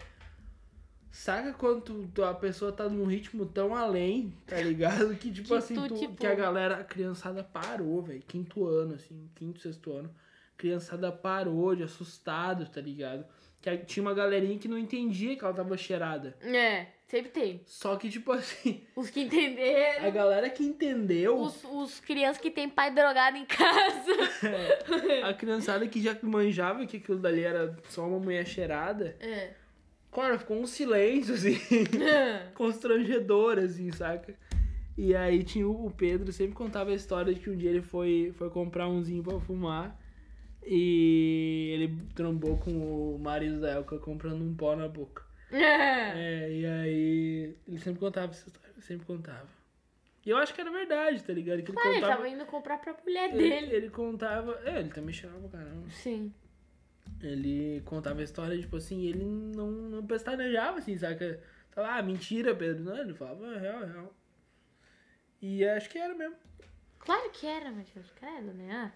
Saca 1.12 1.54
quando 1.54 2.12
a 2.24 2.34
pessoa 2.34 2.72
tá 2.72 2.88
num 2.88 3.06
ritmo 3.06 3.46
tão 3.46 3.76
além, 3.76 4.34
tá 4.46 4.58
ligado? 4.58 5.16
Que 5.16 5.32
tipo 5.32 5.48
Que 5.48 5.54
assim, 5.56 5.76
tu, 5.76 5.88
tu- 5.88 5.98
tipo- 6.00 6.16
que 6.16 6.28
a 6.28 6.36
galera, 6.36 6.78
a 6.78 6.84
criançada 6.84 7.44
parou, 7.44 8.02
velho. 8.02 8.22
Quinto 8.28 8.66
ano, 8.68 8.94
assim, 8.96 9.30
quinto, 9.36 9.60
sexto 9.60 9.92
ano. 9.94 10.14
Criançada 10.56 11.12
parou 11.12 11.76
de 11.76 11.84
assustado, 11.84 12.68
tá 12.70 12.82
ligado? 12.82 13.26
Que 13.62 13.70
a- 13.70 13.78
tinha 13.78 14.02
uma 14.04 14.14
galerinha 14.14 14.58
que 14.60 14.68
não 14.68 14.78
entendia 14.78 15.36
que 15.36 15.44
ela 15.44 15.54
tava 15.54 15.76
cheirada. 15.78 16.36
É, 16.42 16.88
sempre 17.08 17.30
tem. 17.32 17.62
Só 17.66 17.96
que, 17.96 18.10
tipo 18.10 18.32
assim, 18.32 18.82
Os 18.96 19.10
que 19.10 19.22
entenderam. 19.22 20.06
a 20.06 20.10
galera 20.12 20.50
que 20.50 20.64
entendeu, 20.64 21.38
Os, 21.40 21.64
os 21.64 22.00
crianças 22.00 22.40
que 22.42 22.52
tem 22.52 22.70
pai 22.70 22.94
drogado 22.94 23.38
em 23.38 23.46
casa. 23.46 24.12
a 25.28 25.34
criançada 25.34 25.88
que 25.88 26.02
já 26.02 26.16
manjava 26.22 26.86
que 26.86 26.98
aquilo 26.98 27.18
dali 27.20 27.42
era 27.44 27.76
só 27.90 28.08
uma 28.08 28.20
mulher 28.20 28.46
cheirada, 28.46 29.16
É. 29.20 29.52
cara, 30.12 30.38
ficou 30.40 30.58
um 30.60 30.66
silêncio, 30.66 31.34
assim, 31.36 31.58
constrangedor, 32.56 33.60
assim, 33.60 33.92
saca? 33.92 34.34
E 34.98 35.16
aí 35.16 35.44
tinha 35.44 35.68
o 35.68 35.92
Pedro, 35.92 36.32
sempre 36.32 36.56
contava 36.56 36.90
a 36.90 36.96
história 36.96 37.34
de 37.34 37.40
que 37.40 37.50
um 37.50 37.56
dia 37.56 37.70
ele 37.70 37.82
foi, 37.84 38.34
foi 38.38 38.50
comprar 38.50 38.88
umzinho 38.88 39.24
pra 39.24 39.40
fumar 39.40 39.96
e 40.66 41.70
ele 41.74 41.98
trombou 42.16 42.58
com 42.58 42.72
o 43.16 43.20
marido 43.20 43.62
da 43.62 43.72
Elka 43.72 43.98
comprando 44.00 44.42
um 44.44 44.56
pó 44.56 44.76
na 44.76 44.88
boca. 44.88 45.24
É, 45.54 46.52
e 46.52 46.66
aí 46.66 47.56
ele 47.68 47.80
sempre 47.80 48.00
contava 48.00 48.32
essa 48.32 48.48
história, 48.48 48.74
sempre 48.82 49.06
contava. 49.06 49.48
E 50.26 50.30
eu 50.30 50.36
acho 50.38 50.54
que 50.54 50.60
era 50.60 50.70
verdade, 50.70 51.24
tá 51.24 51.32
ligado? 51.32 51.62
Que 51.64 51.72
ele 51.72 51.78
Claro, 51.78 51.90
ele 51.90 52.02
contava... 52.02 52.16
tava 52.18 52.30
indo 52.30 52.46
comprar 52.46 52.78
pra 52.80 52.94
mulher 53.06 53.30
Ele, 53.30 53.38
dele. 53.38 53.76
ele 53.76 53.90
contava. 53.90 54.60
É, 54.66 54.80
ele 54.80 54.90
também 54.90 55.14
cheirava 55.14 55.48
pra 55.48 55.60
caramba. 55.60 55.90
Sim. 55.90 56.34
Ele 57.22 57.82
contava 57.82 58.20
a 58.22 58.24
história, 58.24 58.58
tipo 58.60 58.78
assim, 58.78 59.06
ele 59.06 59.26
não, 59.26 59.72
não 59.72 60.06
pestanejava, 60.06 60.80
assim, 60.80 60.98
saca? 60.98 61.42
Tava, 61.72 61.90
ah, 61.98 62.02
mentira, 62.04 62.56
Pedro. 62.56 62.84
Não, 62.84 62.98
ele 62.98 63.14
falava, 63.14 63.46
é 63.56 63.60
real, 63.60 63.84
é 63.84 63.86
real. 63.86 64.14
E 65.42 65.66
acho 65.66 65.90
que 65.90 65.98
era 65.98 66.14
mesmo. 66.16 66.36
Claro 67.00 67.30
que 67.32 67.46
era, 67.48 67.72
Matheus. 67.72 68.12
Credo, 68.12 68.54
né? 68.54 68.72
Ah. 68.72 68.92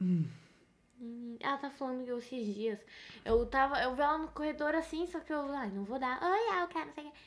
Hum, 0.00 1.36
Ela 1.40 1.58
tá 1.58 1.70
falando 1.70 2.04
que 2.04 2.10
eu 2.10 2.18
esses 2.18 2.54
dias. 2.54 2.78
Eu 3.24 3.46
tava. 3.46 3.80
Eu 3.82 3.94
vi 3.94 4.02
ela 4.02 4.18
no 4.18 4.28
corredor 4.28 4.74
assim, 4.74 5.06
só 5.06 5.20
que 5.20 5.32
eu. 5.32 5.52
Ai, 5.52 5.70
não 5.70 5.84
vou 5.84 5.98
dar. 5.98 6.20
Oi, 6.22 6.62
eu 6.62 6.68
quero, 6.68 6.86
não 6.86 6.94
sei 6.94 7.04
o 7.06 7.10
que. 7.12 7.18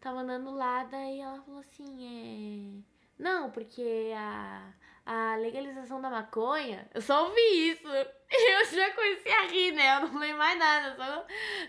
Tava 0.00 0.20
andando 0.20 0.50
lá, 0.54 0.84
daí 0.84 1.20
ela 1.20 1.40
falou 1.42 1.60
assim, 1.60 2.78
é. 2.78 2.82
Não, 3.22 3.50
porque 3.50 4.12
a, 4.16 4.72
a 5.04 5.36
legalização 5.36 6.00
da 6.00 6.10
maconha, 6.10 6.88
eu 6.94 7.00
só 7.00 7.24
ouvi 7.26 7.70
isso. 7.70 7.86
Eu 8.32 8.64
já 8.66 8.94
comecei 8.94 9.32
a 9.32 9.46
rir, 9.48 9.72
né? 9.72 9.96
Eu 9.96 10.06
não 10.08 10.20
lembro 10.20 10.38
mais 10.38 10.56
nada, 10.56 10.94
só, 10.94 11.26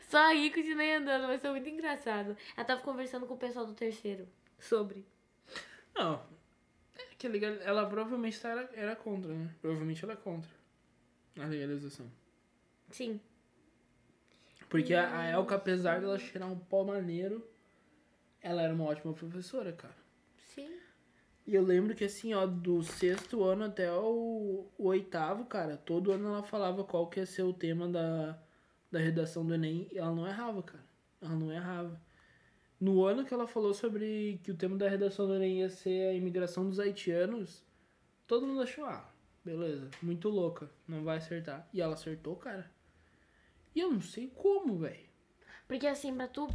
só 0.09 0.31
ri 0.31 0.45
e 0.45 0.53
continuei 0.53 0.93
andando, 0.93 1.25
mas 1.25 1.41
foi 1.41 1.49
muito 1.49 1.67
engraçado. 1.67 2.37
Ela 2.55 2.65
tava 2.65 2.81
conversando 2.81 3.25
com 3.25 3.33
o 3.33 3.37
pessoal 3.37 3.65
do 3.65 3.73
terceiro 3.73 4.27
sobre. 4.59 5.03
Não. 5.95 6.23
É 6.95 7.15
que 7.17 7.27
legal, 7.27 7.53
ela 7.61 7.89
provavelmente 7.89 8.39
tá- 8.39 8.49
era, 8.49 8.69
era 8.73 8.95
contra, 8.95 9.33
né? 9.33 9.49
Provavelmente 9.59 10.03
ela 10.03 10.13
é 10.13 10.17
contra 10.17 10.51
a 11.39 11.45
legalização. 11.45 12.11
Sim. 12.91 13.19
Porque 14.69 14.93
a, 14.93 15.17
a 15.19 15.25
Elka, 15.29 15.55
apesar 15.55 15.99
dela 15.99 16.19
cheirar 16.19 16.47
um 16.49 16.59
pó 16.59 16.83
maneiro, 16.83 17.45
ela 18.39 18.61
era 18.61 18.73
uma 18.73 18.85
ótima 18.85 19.13
professora, 19.13 19.73
cara. 19.73 19.95
E 21.45 21.55
eu 21.55 21.63
lembro 21.63 21.95
que 21.95 22.03
assim, 22.03 22.33
ó, 22.33 22.45
do 22.45 22.83
sexto 22.83 23.43
ano 23.43 23.65
até 23.65 23.91
o, 23.91 24.67
o 24.77 24.87
oitavo, 24.87 25.45
cara, 25.45 25.75
todo 25.77 26.11
ano 26.11 26.27
ela 26.27 26.43
falava 26.43 26.83
qual 26.83 27.09
que 27.09 27.19
ia 27.19 27.25
ser 27.25 27.43
o 27.43 27.53
tema 27.53 27.87
da, 27.87 28.39
da 28.91 28.99
redação 28.99 29.45
do 29.45 29.53
Enem 29.53 29.87
e 29.91 29.97
ela 29.97 30.13
não 30.13 30.27
errava, 30.27 30.61
cara. 30.61 30.83
Ela 31.21 31.35
não 31.35 31.51
errava. 31.51 31.99
No 32.79 33.03
ano 33.05 33.25
que 33.25 33.33
ela 33.33 33.47
falou 33.47 33.73
sobre 33.73 34.39
que 34.43 34.51
o 34.51 34.57
tema 34.57 34.77
da 34.77 34.89
redação 34.89 35.27
do 35.27 35.35
Enem 35.35 35.59
ia 35.59 35.69
ser 35.69 36.09
a 36.09 36.13
imigração 36.13 36.67
dos 36.67 36.79
haitianos, 36.79 37.63
todo 38.27 38.45
mundo 38.45 38.61
achou, 38.61 38.85
ah, 38.85 39.07
beleza, 39.43 39.89
muito 40.01 40.29
louca, 40.29 40.69
não 40.87 41.03
vai 41.03 41.17
acertar. 41.17 41.67
E 41.73 41.81
ela 41.81 41.95
acertou, 41.95 42.35
cara. 42.35 42.71
E 43.75 43.79
eu 43.79 43.91
não 43.91 44.01
sei 44.01 44.27
como, 44.35 44.77
velho. 44.77 45.09
Porque 45.67 45.87
assim, 45.87 46.13
pra 46.13 46.27
tu, 46.27 46.47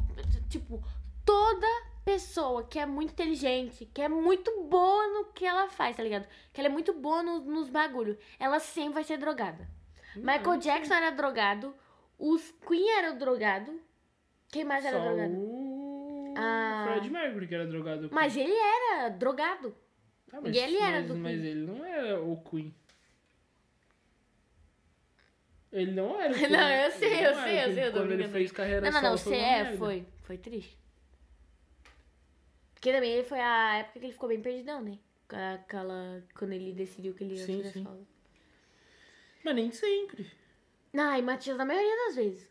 tipo, 0.48 0.82
toda 1.24 1.66
pessoa 2.06 2.62
que 2.62 2.78
é 2.78 2.86
muito 2.86 3.10
inteligente, 3.10 3.84
que 3.92 4.00
é 4.00 4.08
muito 4.08 4.62
boa 4.62 5.08
no 5.08 5.24
que 5.32 5.44
ela 5.44 5.68
faz, 5.68 5.96
tá 5.96 6.02
ligado? 6.04 6.26
Que 6.52 6.60
ela 6.60 6.68
é 6.68 6.72
muito 6.72 6.92
boa 6.94 7.20
no- 7.20 7.40
nos 7.40 7.68
bagulhos, 7.68 8.16
ela 8.38 8.60
sempre 8.60 8.94
vai 8.94 9.04
ser 9.04 9.18
drogada. 9.18 9.68
Michael 10.14 10.58
Jackson 10.58 10.94
era 10.94 11.10
drogado, 11.10 11.74
os 12.16 12.52
Queen 12.66 12.88
era 12.96 13.12
drogado. 13.12 13.78
Quem 14.50 14.64
mais 14.64 14.84
era 14.84 14.98
drogado? 15.00 15.34
o 15.34 16.34
Ah. 16.38 16.84
Fred 16.86 17.10
Mercury 17.10 17.48
que 17.48 17.54
era 17.56 17.66
drogado. 17.66 18.08
Mas 18.12 18.36
ele 18.36 18.54
era 18.54 19.08
drogado. 19.08 19.74
Ah, 20.32 20.40
mas, 20.40 20.54
e 20.54 20.58
ele 20.58 20.76
era 20.76 20.98
mas, 21.00 21.06
do 21.08 21.16
mas 21.16 21.40
Queen. 21.40 21.50
ele 21.50 21.66
não 21.66 21.84
era 21.84 22.20
o 22.22 22.36
Queen. 22.42 22.74
Ele 25.72 25.90
não 25.92 26.20
era. 26.20 26.32
Não, 26.48 26.70
eu 26.70 26.90
sei, 26.92 27.26
eu 27.26 27.34
não 27.34 27.42
sei, 27.42 27.64
eu 27.64 27.74
sei, 27.74 27.86
eu 27.88 27.92
Quando 27.92 28.12
ele 28.12 28.28
fez 28.28 28.52
carreira 28.52 28.80
Não, 28.82 28.92
não, 28.92 29.10
não, 29.10 29.16
você 29.18 29.34
é, 29.34 29.76
foi. 29.76 30.06
Foi 30.22 30.38
triste. 30.38 30.78
Porque 32.86 32.94
também 32.94 33.14
ele 33.14 33.24
foi 33.24 33.40
a 33.40 33.78
época 33.78 33.98
que 33.98 34.06
ele 34.06 34.12
ficou 34.12 34.28
bem 34.28 34.40
perdidão, 34.40 34.80
né? 34.80 34.96
Aquela. 35.28 36.22
Quando 36.38 36.52
ele 36.52 36.72
decidiu 36.72 37.14
que 37.14 37.24
ele 37.24 37.34
ia 37.34 37.44
Sim, 37.44 37.56
fazer 37.56 37.72
sim. 37.72 38.06
Mas 39.44 39.54
nem 39.56 39.72
sempre. 39.72 40.30
Ai, 40.96 41.20
Matias, 41.20 41.56
na 41.56 41.64
maioria 41.64 42.06
das 42.06 42.14
vezes. 42.14 42.48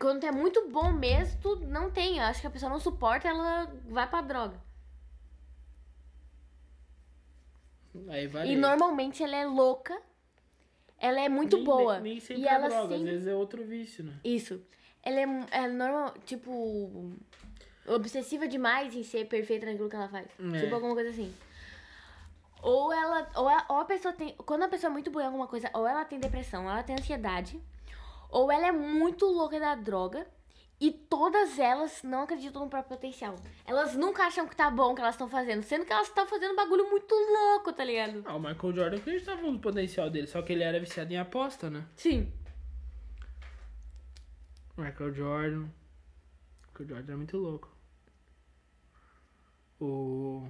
Quando 0.00 0.18
tu 0.18 0.26
é 0.26 0.32
muito 0.32 0.68
bom 0.68 0.92
mesmo, 0.92 1.40
tu 1.40 1.54
não 1.60 1.92
tem. 1.92 2.18
Eu 2.18 2.24
acho 2.24 2.40
que 2.40 2.48
a 2.48 2.50
pessoa 2.50 2.68
não 2.68 2.80
suporta, 2.80 3.28
ela 3.28 3.72
vai 3.86 4.10
pra 4.10 4.20
droga. 4.20 4.60
Aí 8.08 8.26
vai. 8.26 8.48
E 8.48 8.56
normalmente 8.56 9.22
ela 9.22 9.36
é 9.36 9.46
louca. 9.46 9.96
Ela 10.98 11.20
é 11.20 11.28
muito 11.28 11.62
boa. 11.62 12.00
Nem, 12.00 12.14
nem 12.14 12.20
sempre 12.20 12.42
e 12.42 12.48
é 12.48 12.52
ela 12.52 12.68
droga, 12.68 12.82
às 12.82 12.98
sempre 12.98 13.12
vezes 13.12 13.28
é 13.28 13.34
outro 13.36 13.64
vício, 13.64 14.02
né? 14.02 14.18
Isso. 14.24 14.60
Ela 15.04 15.20
é, 15.20 15.46
é 15.52 15.68
normal, 15.68 16.14
tipo, 16.24 17.12
obsessiva 17.86 18.46
demais 18.48 18.94
em 18.94 19.02
ser 19.02 19.26
perfeita 19.26 19.66
naquilo 19.66 19.88
que 19.88 19.96
ela 19.96 20.08
faz. 20.08 20.26
É. 20.38 20.60
Tipo, 20.60 20.74
alguma 20.74 20.94
coisa 20.94 21.10
assim. 21.10 21.34
Ou 22.62 22.92
ela, 22.92 23.30
ou 23.36 23.48
a, 23.48 23.66
ou 23.68 23.76
a 23.80 23.84
pessoa 23.84 24.14
tem, 24.14 24.34
quando 24.38 24.62
a 24.62 24.68
pessoa 24.68 24.90
é 24.90 24.92
muito 24.92 25.10
boa 25.10 25.22
em 25.22 25.26
alguma 25.26 25.46
coisa, 25.46 25.70
ou 25.74 25.86
ela 25.86 26.04
tem 26.04 26.18
depressão, 26.18 26.64
ou 26.64 26.70
ela 26.70 26.82
tem 26.82 26.96
ansiedade, 26.96 27.60
ou 28.30 28.50
ela 28.50 28.66
é 28.66 28.72
muito 28.72 29.26
louca 29.26 29.60
da 29.60 29.74
droga, 29.74 30.26
e 30.80 30.90
todas 30.90 31.58
elas 31.58 32.02
não 32.02 32.22
acreditam 32.22 32.64
no 32.64 32.70
próprio 32.70 32.96
potencial. 32.96 33.36
Elas 33.66 33.94
nunca 33.94 34.24
acham 34.24 34.48
que 34.48 34.56
tá 34.56 34.70
bom 34.70 34.92
o 34.92 34.94
que 34.94 35.00
elas 35.00 35.14
estão 35.14 35.28
fazendo, 35.28 35.62
sendo 35.62 35.84
que 35.84 35.92
elas 35.92 36.08
estão 36.08 36.26
fazendo 36.26 36.52
um 36.52 36.56
bagulho 36.56 36.88
muito 36.90 37.14
louco, 37.14 37.72
tá 37.72 37.84
ligado? 37.84 38.22
Ah, 38.24 38.34
o 38.34 38.40
Michael 38.40 38.74
Jordan 38.74 38.96
acreditava 38.96 39.42
no 39.42 39.58
potencial 39.58 40.10
dele, 40.10 40.26
só 40.26 40.42
que 40.42 40.52
ele 40.52 40.62
era 40.62 40.80
viciado 40.80 41.12
em 41.12 41.18
aposta, 41.18 41.70
né? 41.70 41.86
Sim. 41.96 42.32
Michael 44.76 45.14
Jordan. 45.14 45.68
Michael 46.68 46.88
Jordan 46.88 47.12
é 47.12 47.16
muito 47.16 47.36
louco. 47.36 47.73
O. 49.84 50.48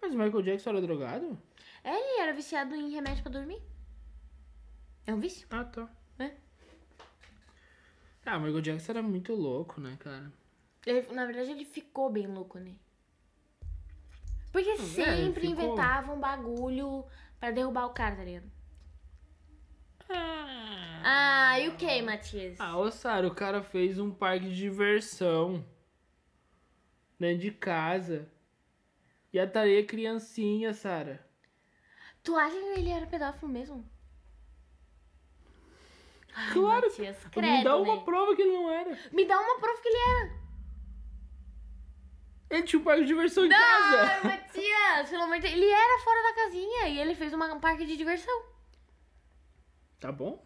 Mas 0.00 0.12
o 0.14 0.18
Michael 0.18 0.42
Jackson 0.42 0.70
era 0.70 0.80
drogado? 0.82 1.38
Ele 1.84 2.20
era 2.20 2.32
viciado 2.32 2.74
em 2.74 2.90
remédio 2.90 3.22
pra 3.22 3.30
dormir. 3.32 3.62
É 5.06 5.14
um 5.14 5.20
vício? 5.20 5.46
Ah, 5.50 5.64
tá. 5.64 5.88
É. 6.18 6.32
Ah, 8.26 8.36
o 8.36 8.40
Michael 8.40 8.60
Jackson 8.62 8.92
era 8.92 9.02
muito 9.02 9.34
louco, 9.34 9.80
né, 9.80 9.96
cara? 10.00 10.32
Ele- 10.86 11.12
na 11.12 11.24
verdade, 11.24 11.50
ele 11.52 11.64
ficou 11.64 12.10
bem 12.10 12.26
louco, 12.26 12.58
né? 12.58 12.74
Porque 14.52 14.68
ele 14.68 14.82
sempre 14.82 15.48
ficou. 15.48 15.64
inventavam 15.64 16.16
um 16.16 16.20
bagulho 16.20 17.04
pra 17.40 17.50
derrubar 17.50 17.86
o 17.86 17.90
cara, 17.90 18.16
tá 18.16 18.24
ligado? 18.24 18.50
Ah, 20.08 21.00
Ah, 21.54 21.60
e 21.60 21.68
o 21.68 21.76
que, 21.76 22.02
Matias? 22.02 22.60
ah 22.60 22.76
ô 22.78 22.90
Sara, 22.90 23.26
o 23.26 23.34
cara 23.34 23.62
fez 23.62 23.98
um 23.98 24.10
parque 24.10 24.48
de 24.48 24.54
diversão 24.56 25.64
dentro 27.18 27.38
de 27.42 27.50
casa. 27.50 28.28
E 29.32 29.38
atraía 29.40 29.86
criancinha, 29.86 30.72
Sara. 30.74 31.26
Tu 32.22 32.36
acha 32.36 32.54
que 32.56 32.78
ele 32.80 32.90
era 32.90 33.06
pedófilo 33.06 33.48
mesmo? 33.48 33.84
Ai, 36.34 36.52
Claro. 36.52 36.86
Matias, 36.88 37.24
Me 37.24 37.30
credo, 37.30 37.64
dá 37.64 37.76
uma 37.76 37.96
né? 37.96 38.02
prova 38.04 38.34
que 38.36 38.42
ele 38.42 38.52
não 38.52 38.70
era. 38.70 38.98
Me 39.12 39.24
dá 39.24 39.38
uma 39.40 39.58
prova 39.58 39.80
que 39.80 39.88
ele 39.88 39.98
era. 39.98 40.42
Ele 42.50 42.62
tinha 42.64 42.80
um 42.80 42.84
parque 42.84 43.00
de 43.02 43.06
diversão 43.08 43.44
em 43.46 43.52
Ai, 43.52 43.58
casa. 43.60 44.28
Matias, 44.28 45.10
pelo 45.10 45.22
amor 45.22 45.36
de 45.36 45.42
Deus. 45.42 45.54
Ele 45.54 45.66
era 45.70 45.98
fora 46.04 46.22
da 46.22 46.34
casinha 46.34 46.88
e 46.88 46.98
ele 47.00 47.14
fez 47.14 47.32
uma, 47.32 47.52
um 47.54 47.60
parque 47.60 47.86
de 47.86 47.96
diversão. 47.96 48.42
Tá 49.98 50.12
bom? 50.12 50.44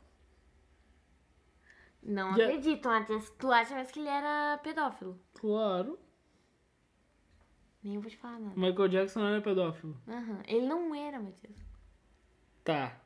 Não 2.03 2.37
E 2.37 2.43
a- 2.43 2.47
acredito, 2.47 2.89
Matias. 2.89 3.29
Tu 3.39 3.51
acha 3.53 3.75
mesmo 3.75 3.93
que 3.93 4.01
ele 4.01 4.09
era 4.09 4.59
pedófilo? 4.59 5.21
Claro. 5.35 5.99
Nem 7.87 8.01
vou 8.01 8.11
te 8.11 8.17
falar 8.17 8.41
nada. 8.41 8.55
Michael 8.57 8.89
Jackson 8.89 9.21
não 9.21 9.29
era 9.29 9.41
pedófilo. 9.41 9.97
Aham. 10.09 10.43
Ele 10.49 10.67
não 10.67 10.93
era, 10.93 11.21
Matias. 11.21 11.57
Tá. 12.65 13.01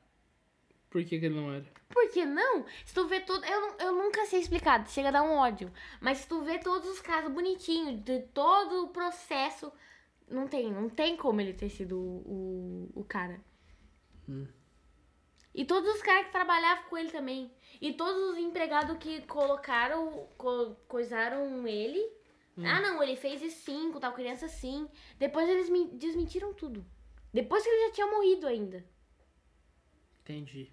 Por 0.88 1.04
que, 1.04 1.20
que 1.20 1.26
ele 1.26 1.34
não 1.34 1.52
era? 1.52 1.66
Por 1.90 2.10
que 2.10 2.24
não? 2.24 2.64
Se 2.86 2.94
tu 2.94 3.06
vê 3.06 3.20
tudo. 3.20 3.44
Eu, 3.44 3.76
eu 3.78 3.92
nunca 3.94 4.24
sei 4.24 4.40
explicar, 4.40 4.88
chega 4.88 5.08
a 5.08 5.12
dar 5.12 5.22
um 5.22 5.36
ódio. 5.36 5.70
Mas 6.00 6.18
se 6.18 6.28
tu 6.28 6.40
vê 6.40 6.58
todos 6.58 6.88
os 6.88 7.00
casos 7.00 7.30
bonitinhos, 7.30 8.02
de 8.02 8.20
todo 8.32 8.84
o 8.84 8.88
processo. 8.88 9.70
Não 10.26 10.48
tem, 10.48 10.72
não 10.72 10.88
tem 10.88 11.14
como 11.16 11.40
ele 11.40 11.52
ter 11.52 11.68
sido 11.68 11.98
o, 11.98 12.88
o, 12.94 13.00
o 13.00 13.04
cara. 13.04 13.38
E 15.52 15.64
todos 15.64 15.94
os 15.94 16.00
caras 16.00 16.26
que 16.26 16.32
trabalhavam 16.32 16.84
com 16.84 16.96
ele 16.96 17.10
também. 17.10 17.52
E 17.82 17.92
todos 17.92 18.30
os 18.30 18.38
empregados 18.38 18.96
que 18.96 19.20
colocaram, 19.22 20.26
co, 20.38 20.74
coisaram 20.88 21.66
ele. 21.66 22.19
Ah, 22.58 22.80
não, 22.80 23.02
ele 23.02 23.16
fez 23.16 23.40
isso 23.40 23.64
sim, 23.64 23.90
com 23.90 23.98
tal 23.98 24.12
criança 24.12 24.46
sim. 24.48 24.88
Depois 25.18 25.48
eles 25.48 25.70
me 25.70 25.88
desmentiram 25.92 26.52
tudo. 26.52 26.84
Depois 27.32 27.62
que 27.62 27.68
ele 27.68 27.86
já 27.88 27.92
tinha 27.92 28.06
morrido 28.06 28.46
ainda. 28.46 28.84
Entendi. 30.20 30.72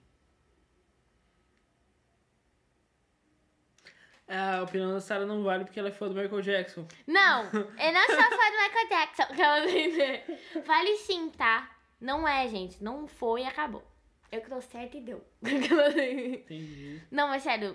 Ah, 4.27 4.57
a 4.57 4.63
opinião 4.63 4.91
da 4.91 4.99
Sarah 4.99 5.25
não 5.25 5.41
vale 5.41 5.63
porque 5.63 5.79
ela 5.79 5.87
é 5.87 5.91
fã 5.91 6.09
do 6.09 6.15
Michael 6.15 6.41
Jackson. 6.41 6.85
Não, 7.05 7.43
eu 7.53 7.93
não 7.93 8.05
sou 8.07 8.15
fã 8.17 8.51
do 8.51 8.57
Michael 8.63 8.89
Jackson. 8.89 9.33
que 9.33 9.41
ela 9.41 9.65
diz. 9.65 10.65
Vale 10.65 10.97
sim, 10.97 11.29
tá? 11.29 11.77
Não 11.99 12.27
é, 12.27 12.47
gente. 12.47 12.83
Não 12.83 13.07
foi 13.07 13.41
e 13.41 13.45
acabou. 13.45 13.83
Eu 14.29 14.41
que 14.41 14.49
dou 14.49 14.61
certo 14.61 14.97
e 14.97 15.01
deu. 15.01 15.23
Entendi. 15.41 17.01
Não, 17.09 17.29
mas 17.29 17.43
sério. 17.43 17.73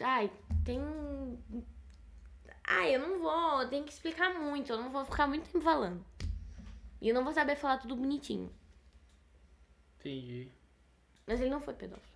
Ai, 0.00 0.30
tem. 0.64 0.80
Ai, 2.74 2.94
eu 2.94 3.00
não 3.00 3.18
vou. 3.18 3.68
Tem 3.68 3.84
que 3.84 3.92
explicar 3.92 4.32
muito. 4.34 4.72
Eu 4.72 4.78
não 4.78 4.90
vou 4.90 5.04
ficar 5.04 5.26
muito 5.26 5.44
tempo 5.44 5.60
falando. 5.60 6.04
E 7.00 7.08
eu 7.08 7.14
não 7.14 7.24
vou 7.24 7.32
saber 7.32 7.56
falar 7.56 7.78
tudo 7.78 7.96
bonitinho. 7.96 8.50
Entendi. 9.98 10.50
Mas 11.26 11.40
ele 11.40 11.50
não 11.50 11.60
foi 11.60 11.74
pedófilo. 11.74 12.12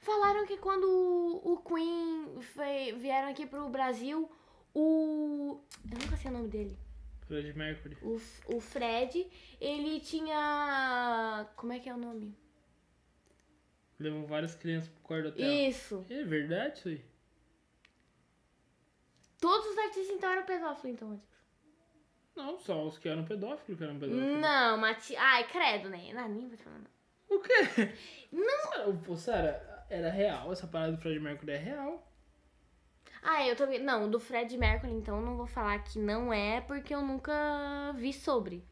Falaram 0.00 0.46
que 0.46 0.56
quando 0.56 0.86
o 0.86 1.56
Queen 1.58 2.40
foi, 2.40 2.92
vieram 2.92 3.28
aqui 3.28 3.46
pro 3.46 3.68
Brasil, 3.68 4.30
o. 4.74 5.60
Eu 5.90 5.98
nunca 5.98 6.16
sei 6.16 6.30
o 6.30 6.34
nome 6.34 6.48
dele. 6.48 6.78
Fred 7.26 7.52
Mercury. 7.52 7.98
O, 8.00 8.18
o 8.56 8.60
Fred, 8.60 9.28
ele 9.60 10.00
tinha. 10.00 11.46
Como 11.56 11.72
é 11.72 11.78
que 11.78 11.90
é 11.90 11.94
o 11.94 11.98
nome? 11.98 12.34
Levou 13.98 14.26
várias 14.26 14.54
crianças 14.54 14.88
pro 14.88 15.02
quarto 15.02 15.24
do 15.24 15.28
hotel. 15.30 15.52
Isso. 15.52 16.06
É 16.08 16.22
verdade 16.22 16.78
isso 16.78 16.88
aí? 16.88 17.04
Todos 19.40 19.66
os 19.66 19.78
artistas 19.78 20.16
então 20.16 20.30
eram 20.30 20.44
pedófilos, 20.44 20.94
então. 20.94 21.22
Não, 22.36 22.58
só 22.58 22.86
os 22.86 22.98
que 22.98 23.08
eram 23.08 23.24
pedófilos 23.24 23.78
que 23.78 23.84
eram 23.84 23.98
pedófilos. 23.98 24.40
Não, 24.40 24.78
Mati. 24.78 25.16
Ai, 25.16 25.48
credo, 25.48 25.88
né? 25.88 26.12
Não, 26.12 26.28
nem 26.28 26.46
vou 26.46 26.56
te 26.56 26.62
falar. 26.62 26.78
Não. 26.78 26.98
O 27.36 27.40
quê? 27.40 27.52
Não. 28.30 28.96
Pô, 28.98 29.16
Sarah, 29.16 29.86
era 29.90 30.08
real. 30.10 30.52
Essa 30.52 30.66
parada 30.66 30.92
do 30.92 30.98
Fred 30.98 31.18
Mercury 31.18 31.52
é 31.52 31.56
real. 31.56 32.08
Ah, 33.22 33.44
eu 33.46 33.56
também. 33.56 33.82
Não, 33.82 34.08
do 34.08 34.20
Fred 34.20 34.56
Mercury, 34.56 34.92
então, 34.92 35.18
eu 35.18 35.26
não 35.26 35.36
vou 35.36 35.46
falar 35.46 35.82
que 35.82 35.98
não 35.98 36.32
é, 36.32 36.60
porque 36.60 36.94
eu 36.94 37.02
nunca 37.02 37.92
vi 37.96 38.12
sobre. 38.12 38.64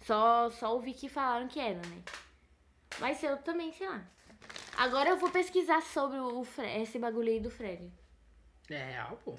Só, 0.00 0.50
só 0.50 0.74
ouvi 0.74 0.92
que 0.92 1.08
falaram 1.08 1.48
que 1.48 1.58
era, 1.58 1.80
né? 1.88 2.02
Mas 3.00 3.22
eu 3.22 3.38
também, 3.38 3.72
sei 3.72 3.88
lá. 3.88 4.06
Agora 4.76 5.10
eu 5.10 5.16
vou 5.16 5.30
pesquisar 5.30 5.80
sobre 5.82 6.18
o 6.18 6.44
Fre- 6.44 6.82
esse 6.82 6.98
bagulho 6.98 7.30
aí 7.30 7.40
do 7.40 7.50
Fred. 7.50 7.90
É 8.70 8.84
real, 8.92 9.18
pô. 9.24 9.34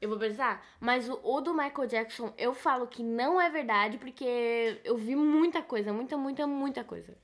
Eu 0.00 0.08
vou 0.08 0.18
pesquisar. 0.18 0.64
Mas 0.80 1.08
o, 1.08 1.18
o 1.22 1.40
do 1.40 1.52
Michael 1.54 1.86
Jackson, 1.88 2.32
eu 2.36 2.52
falo 2.54 2.86
que 2.86 3.02
não 3.02 3.40
é 3.40 3.48
verdade, 3.50 3.98
porque 3.98 4.80
eu 4.84 4.96
vi 4.96 5.16
muita 5.16 5.62
coisa, 5.62 5.92
muita, 5.92 6.16
muita, 6.16 6.46
muita 6.46 6.84
coisa. 6.84 7.16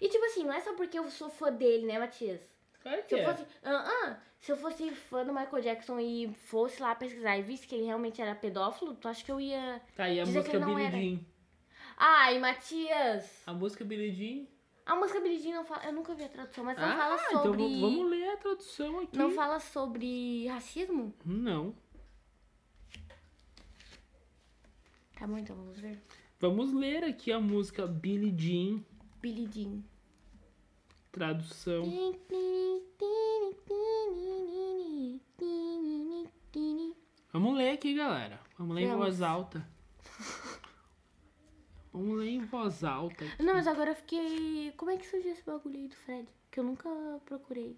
E 0.00 0.08
tipo 0.08 0.24
assim, 0.24 0.44
não 0.44 0.52
é 0.52 0.60
só 0.60 0.74
porque 0.74 0.98
eu 0.98 1.10
sou 1.10 1.28
fã 1.28 1.52
dele, 1.52 1.86
né, 1.86 1.98
Matias? 1.98 2.40
Claro 2.80 3.02
que 3.02 3.08
Se 3.08 3.14
eu 3.14 3.18
é. 3.18 3.24
fosse. 3.24 3.46
Ah, 3.62 3.84
ah, 4.04 4.16
se 4.40 4.52
eu 4.52 4.56
fosse 4.56 4.90
fã 4.92 5.24
do 5.24 5.34
Michael 5.34 5.62
Jackson 5.62 5.98
e 5.98 6.32
fosse 6.46 6.80
lá 6.80 6.94
pesquisar 6.94 7.36
e 7.36 7.42
visse 7.42 7.66
que 7.66 7.74
ele 7.74 7.84
realmente 7.84 8.22
era 8.22 8.34
pedófilo, 8.34 8.94
tu 8.94 9.08
acha 9.08 9.24
que 9.24 9.32
eu 9.32 9.40
ia. 9.40 9.82
Tá 9.96 10.04
aí 10.04 10.20
a 10.20 10.24
música 10.26 10.58
Billie? 10.60 10.90
Jean. 11.16 11.20
Ai, 11.96 12.38
Matias! 12.38 13.42
A 13.46 13.52
música 13.52 13.84
Billie 13.84 14.12
Jean. 14.12 14.46
A 14.88 14.94
música 14.96 15.20
Billie 15.20 15.38
Jean 15.40 15.56
não 15.56 15.64
fala. 15.64 15.84
Eu 15.84 15.92
nunca 15.92 16.14
vi 16.14 16.24
a 16.24 16.28
tradução, 16.28 16.64
mas 16.64 16.78
não 16.78 16.84
ah, 16.88 16.96
fala 16.96 17.14
então 17.28 17.42
sobre. 17.42 17.62
v- 17.68 17.80
vamos 17.80 18.10
ler 18.10 18.28
a 18.30 18.36
tradução 18.38 19.00
aqui. 19.00 19.18
Não 19.18 19.30
fala 19.30 19.60
sobre 19.60 20.46
racismo? 20.48 21.14
Não. 21.24 21.74
Tá 25.18 25.26
bom, 25.26 25.36
então 25.36 25.54
vamos 25.56 25.78
ver. 25.78 26.02
Vamos 26.40 26.72
ler 26.72 27.04
aqui 27.04 27.30
a 27.32 27.38
música 27.40 27.86
Billie 27.86 28.32
Jean, 28.36 28.82
Billie 29.20 29.48
Jean. 29.52 29.82
tradução. 31.12 31.82
Vamos 37.32 37.56
ler 37.56 37.70
aqui, 37.72 37.94
galera. 37.94 38.40
Vamos 38.58 38.74
ler 38.74 38.82
em 38.82 38.88
Vamos. 38.88 39.04
voz 39.04 39.22
alta. 39.22 39.68
Vamos 41.92 42.18
ler 42.18 42.28
em 42.28 42.44
voz 42.44 42.84
alta. 42.84 43.24
Aqui. 43.24 43.42
Não, 43.42 43.54
mas 43.54 43.66
agora 43.66 43.90
eu 43.90 43.96
fiquei. 43.96 44.72
Como 44.76 44.90
é 44.90 44.96
que 44.96 45.06
surgiu 45.06 45.32
esse 45.32 45.42
bagulho 45.42 45.76
aí 45.76 45.88
do 45.88 45.96
Fred? 45.96 46.28
Que 46.50 46.60
eu 46.60 46.64
nunca 46.64 46.88
procurei. 47.24 47.76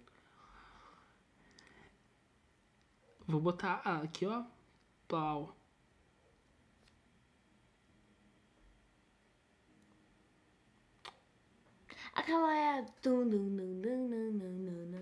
Vou 3.27 3.39
botar 3.39 3.75
aqui, 3.85 4.25
ó. 4.25 4.43
Pau. 5.07 5.55
Aquela 12.13 12.53
é 12.53 12.85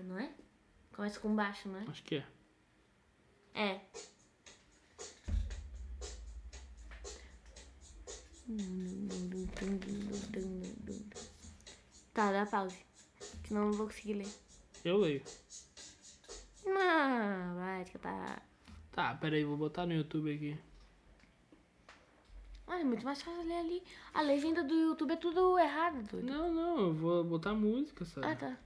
não 0.04 0.18
é? 0.18 0.32
Começa 0.92 1.20
com 1.20 1.34
baixo, 1.34 1.68
não 1.68 1.80
é? 1.80 1.84
Acho 1.88 2.02
que 2.04 2.16
é. 2.16 2.26
É. 3.54 3.80
Tá, 12.12 12.32
dá 12.32 12.46
pause. 12.46 12.76
Senão 13.46 13.62
eu 13.62 13.66
não 13.68 13.72
vou 13.72 13.86
conseguir 13.86 14.14
ler. 14.14 14.28
Eu 14.84 14.96
leio. 14.96 15.22
Não, 16.64 17.54
vai 17.56 17.82
escutar. 17.82 18.42
Tá, 18.92 19.14
peraí, 19.14 19.44
vou 19.44 19.56
botar 19.56 19.86
no 19.86 19.94
YouTube 19.94 20.34
aqui. 20.34 20.58
Olha, 22.66 22.80
é 22.80 22.84
muito 22.84 23.04
mais 23.04 23.20
fácil 23.20 23.42
ler 23.42 23.58
ali. 23.58 23.82
A 24.14 24.22
legenda 24.22 24.62
do 24.62 24.74
YouTube 24.74 25.12
é 25.12 25.16
tudo 25.16 25.58
errado, 25.58 26.02
doido. 26.10 26.26
Não, 26.26 26.52
não, 26.52 26.78
eu 26.78 26.94
vou 26.94 27.24
botar 27.24 27.54
música, 27.54 28.04
sabe? 28.04 28.26
Ah, 28.26 28.36
tá. 28.36 28.56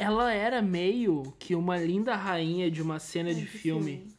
Ela 0.00 0.32
era 0.32 0.62
meio 0.62 1.32
que 1.38 1.54
uma 1.54 1.76
linda 1.76 2.16
rainha 2.16 2.70
de 2.70 2.80
uma 2.80 2.98
cena 2.98 3.34
de 3.34 3.44
filme. 3.46 4.10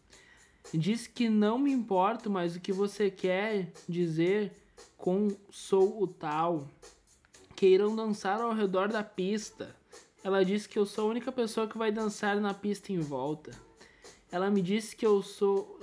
Diz 0.74 1.08
que 1.08 1.28
não 1.28 1.58
me 1.58 1.72
importo, 1.72 2.30
mas 2.30 2.56
o 2.56 2.60
que 2.60 2.72
você 2.72 3.10
quer 3.10 3.72
dizer 3.90 4.54
com 4.96 5.30
sou 5.50 6.02
o 6.02 6.08
tal. 6.08 6.68
Queiram 7.56 7.96
dançar 7.96 8.40
ao 8.40 8.54
redor 8.54 8.88
da 8.90 9.04
pista. 9.04 9.76
Ela 10.24 10.46
disse 10.46 10.70
que 10.70 10.78
eu 10.78 10.86
sou 10.86 11.08
a 11.08 11.10
única 11.12 11.32
pessoa 11.32 11.68
que 11.68 11.78
vai 11.78 11.92
dançar 11.92 12.40
na 12.40 12.54
pista 12.54 12.92
em 12.94 13.00
volta. 13.00 13.52
Ela 14.32 14.50
me 14.50 14.62
disse 14.62 14.96
que 14.96 15.06
eu 15.06 15.22
sou. 15.22 15.78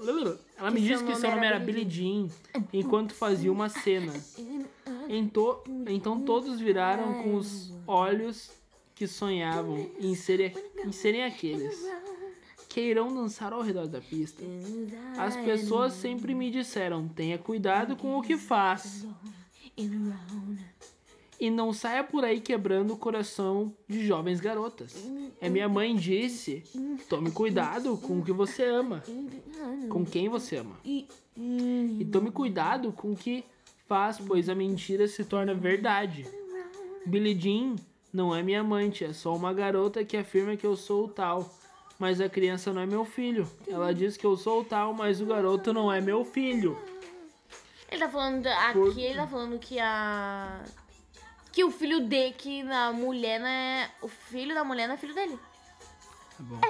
Ela 0.56 0.70
me 0.70 0.80
Que 0.80 0.86
disse 0.86 1.04
que 1.04 1.14
seu 1.16 1.30
nome 1.30 1.46
era 1.46 1.58
Billie 1.58 1.84
Billie 1.84 2.28
Jean 2.28 2.34
enquanto 2.72 3.12
fazia 3.14 3.50
uma 3.52 3.68
cena. 3.68 4.12
Ento- 5.08 5.62
Então 5.88 6.20
todos 6.22 6.58
viraram 6.60 7.22
com 7.22 7.34
os 7.34 7.72
olhos 7.86 8.50
que 8.98 9.06
sonhavam 9.06 9.88
em 10.00 10.12
serem, 10.16 10.52
em 10.84 10.90
serem 10.90 11.22
aqueles 11.22 11.86
que 12.68 12.80
irão 12.80 13.14
dançar 13.14 13.52
ao 13.52 13.62
redor 13.62 13.86
da 13.86 14.00
pista. 14.00 14.42
As 15.16 15.36
pessoas 15.36 15.92
sempre 15.92 16.34
me 16.34 16.50
disseram: 16.50 17.06
tenha 17.06 17.38
cuidado 17.38 17.94
com 17.94 18.18
o 18.18 18.22
que 18.22 18.36
faz 18.36 19.06
e 21.40 21.48
não 21.48 21.72
saia 21.72 22.02
por 22.02 22.24
aí 22.24 22.40
quebrando 22.40 22.94
o 22.94 22.96
coração 22.96 23.72
de 23.86 24.04
jovens 24.04 24.40
garotas. 24.40 24.96
É 25.40 25.48
minha 25.48 25.68
mãe 25.68 25.94
disse: 25.94 26.64
tome 27.08 27.30
cuidado 27.30 27.96
com 27.98 28.18
o 28.18 28.24
que 28.24 28.32
você 28.32 28.64
ama, 28.64 29.04
com 29.88 30.04
quem 30.04 30.28
você 30.28 30.56
ama. 30.56 30.74
E 30.84 32.04
tome 32.10 32.32
cuidado 32.32 32.92
com 32.92 33.12
o 33.12 33.16
que 33.16 33.44
faz, 33.86 34.18
pois 34.18 34.48
a 34.48 34.56
mentira 34.56 35.06
se 35.06 35.24
torna 35.24 35.54
verdade. 35.54 36.26
Billie 37.06 37.40
Jean 37.40 37.76
não 38.12 38.34
é 38.34 38.42
minha 38.42 38.60
amante, 38.60 39.04
é 39.04 39.12
só 39.12 39.34
uma 39.34 39.52
garota 39.52 40.04
que 40.04 40.16
afirma 40.16 40.56
que 40.56 40.66
eu 40.66 40.76
sou 40.76 41.04
o 41.04 41.08
tal. 41.08 41.54
Mas 41.98 42.20
a 42.20 42.28
criança 42.28 42.72
não 42.72 42.80
é 42.82 42.86
meu 42.86 43.04
filho. 43.04 43.50
Ela 43.66 43.92
diz 43.92 44.16
que 44.16 44.24
eu 44.24 44.36
sou 44.36 44.60
o 44.60 44.64
tal, 44.64 44.94
mas 44.94 45.20
o 45.20 45.26
garoto 45.26 45.72
não 45.72 45.92
é 45.92 46.00
meu 46.00 46.24
filho. 46.24 46.78
Ele 47.90 48.00
tá 48.00 48.08
falando. 48.08 48.46
Aqui 48.46 48.72
Por- 48.78 48.98
ele 48.98 49.14
tá 49.14 49.26
falando 49.26 49.58
que 49.58 49.80
a. 49.80 50.62
Que 51.50 51.64
o 51.64 51.70
filho 51.72 52.00
de. 52.00 52.30
Que 52.32 52.60
a 52.62 52.92
mulher 52.92 53.40
não 53.40 53.48
é. 53.48 53.90
O 54.00 54.06
filho 54.06 54.54
da 54.54 54.62
mulher 54.62 54.86
não 54.86 54.94
é 54.94 54.98
filho 54.98 55.14
dele. 55.14 55.36
Tá 56.36 56.36
bom. 56.44 56.60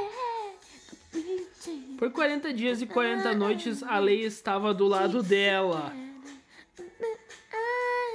Por 1.99 2.11
40 2.13 2.53
dias 2.55 2.81
e 2.81 2.87
40 2.87 3.35
noites, 3.35 3.83
a 3.83 3.99
lei 3.99 4.25
estava 4.25 4.73
do 4.73 4.87
lado 4.87 5.23
dela. 5.23 5.93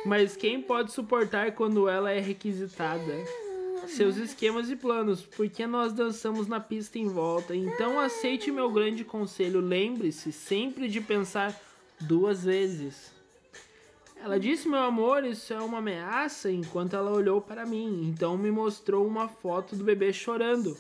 Mas 0.06 0.36
quem 0.36 0.62
pode 0.62 0.92
suportar 0.92 1.54
quando 1.54 1.88
ela 1.88 2.12
é 2.12 2.20
requisitada? 2.20 3.14
Seus 3.88 4.18
esquemas 4.18 4.70
e 4.70 4.76
planos, 4.76 5.22
porque 5.22 5.68
nós 5.68 5.94
dançamos 5.94 6.48
na 6.48 6.60
pista 6.60 6.98
em 6.98 7.08
volta. 7.08 7.56
Então 7.56 8.00
aceite 8.00 8.52
meu 8.52 8.72
grande 8.72 9.04
conselho. 9.04 9.60
Lembre-se 9.60 10.32
sempre 10.32 10.88
de 10.88 11.02
pensar 11.02 11.60
duas 12.00 12.44
vezes. 12.44 13.12
Ela 14.24 14.40
disse, 14.40 14.70
meu 14.70 14.80
amor, 14.80 15.26
isso 15.26 15.54
é 15.54 15.60
uma 15.60 15.80
ameaça, 15.80 16.50
enquanto 16.50 16.96
ela 16.96 17.12
olhou 17.12 17.42
para 17.42 17.66
mim. 17.66 18.10
Então 18.10 18.38
me 18.38 18.50
mostrou 18.50 19.06
uma 19.06 19.28
foto 19.28 19.76
do 19.76 19.84
bebê 19.84 20.14
chorando. 20.14 20.78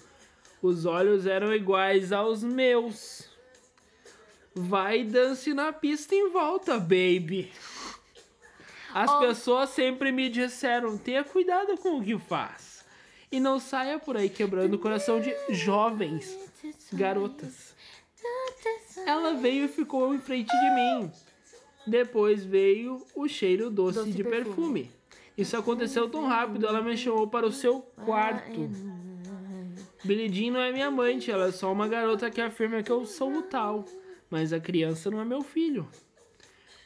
Os 0.61 0.86
olhos 0.86 1.28
eram 1.28 1.53
iguais 1.53 2.13
aos 2.13 2.41
meus. 2.41 3.30
Vai 4.55 5.04
dance 5.04 5.54
na 5.54 5.74
pista 5.74 6.16
em 6.16 6.29
volta, 6.29 6.79
baby. 6.79 7.51
As 8.93 9.20
pessoas 9.20 9.70
sempre 9.70 10.11
me 10.11 10.29
disseram: 10.29 10.97
tenha 10.97 11.24
cuidado 11.24 11.78
com 11.78 11.99
o 11.99 12.03
que 12.03 12.17
faz. 12.17 12.83
E 13.32 13.39
não 13.39 13.59
saia 13.59 13.97
por 13.97 14.15
aí 14.15 14.29
quebrando 14.29 14.75
o 14.75 14.79
coração 14.79 15.20
de 15.20 15.36
jovens 15.49 16.37
garotas. 16.93 17.75
Ela 19.05 19.33
veio 19.33 19.65
e 19.65 19.67
ficou 19.67 20.13
em 20.13 20.20
frente 20.20 20.49
de 20.49 20.70
mim. 20.75 21.11
Depois 21.86 22.45
veio 22.45 23.05
o 23.15 23.28
cheiro 23.28 23.70
doce, 23.70 23.99
Doce 23.99 24.11
de 24.11 24.24
perfume. 24.24 24.83
perfume. 24.83 24.91
Isso 25.36 25.57
aconteceu 25.57 26.07
tão 26.09 26.25
rápido, 26.28 26.67
ela 26.67 26.82
me 26.82 26.95
chamou 26.95 27.28
para 27.28 27.45
o 27.47 27.51
seu 27.51 27.82
quarto. 28.05 28.70
Billie 30.03 30.32
Jean 30.32 30.51
não 30.53 30.59
é 30.61 30.71
minha 30.71 30.87
amante, 30.87 31.32
ela 31.32 31.47
é 31.47 31.51
só 31.51 31.71
uma 31.71 31.87
garota 31.87 32.29
que 32.29 32.39
afirma 32.39 32.83
que 32.83 32.91
eu 32.91 33.05
sou 33.05 33.33
o 33.33 33.41
tal. 33.41 33.86
Mas 34.29 34.53
a 34.53 34.59
criança 34.59 35.09
não 35.09 35.20
é 35.20 35.25
meu 35.25 35.41
filho. 35.41 35.87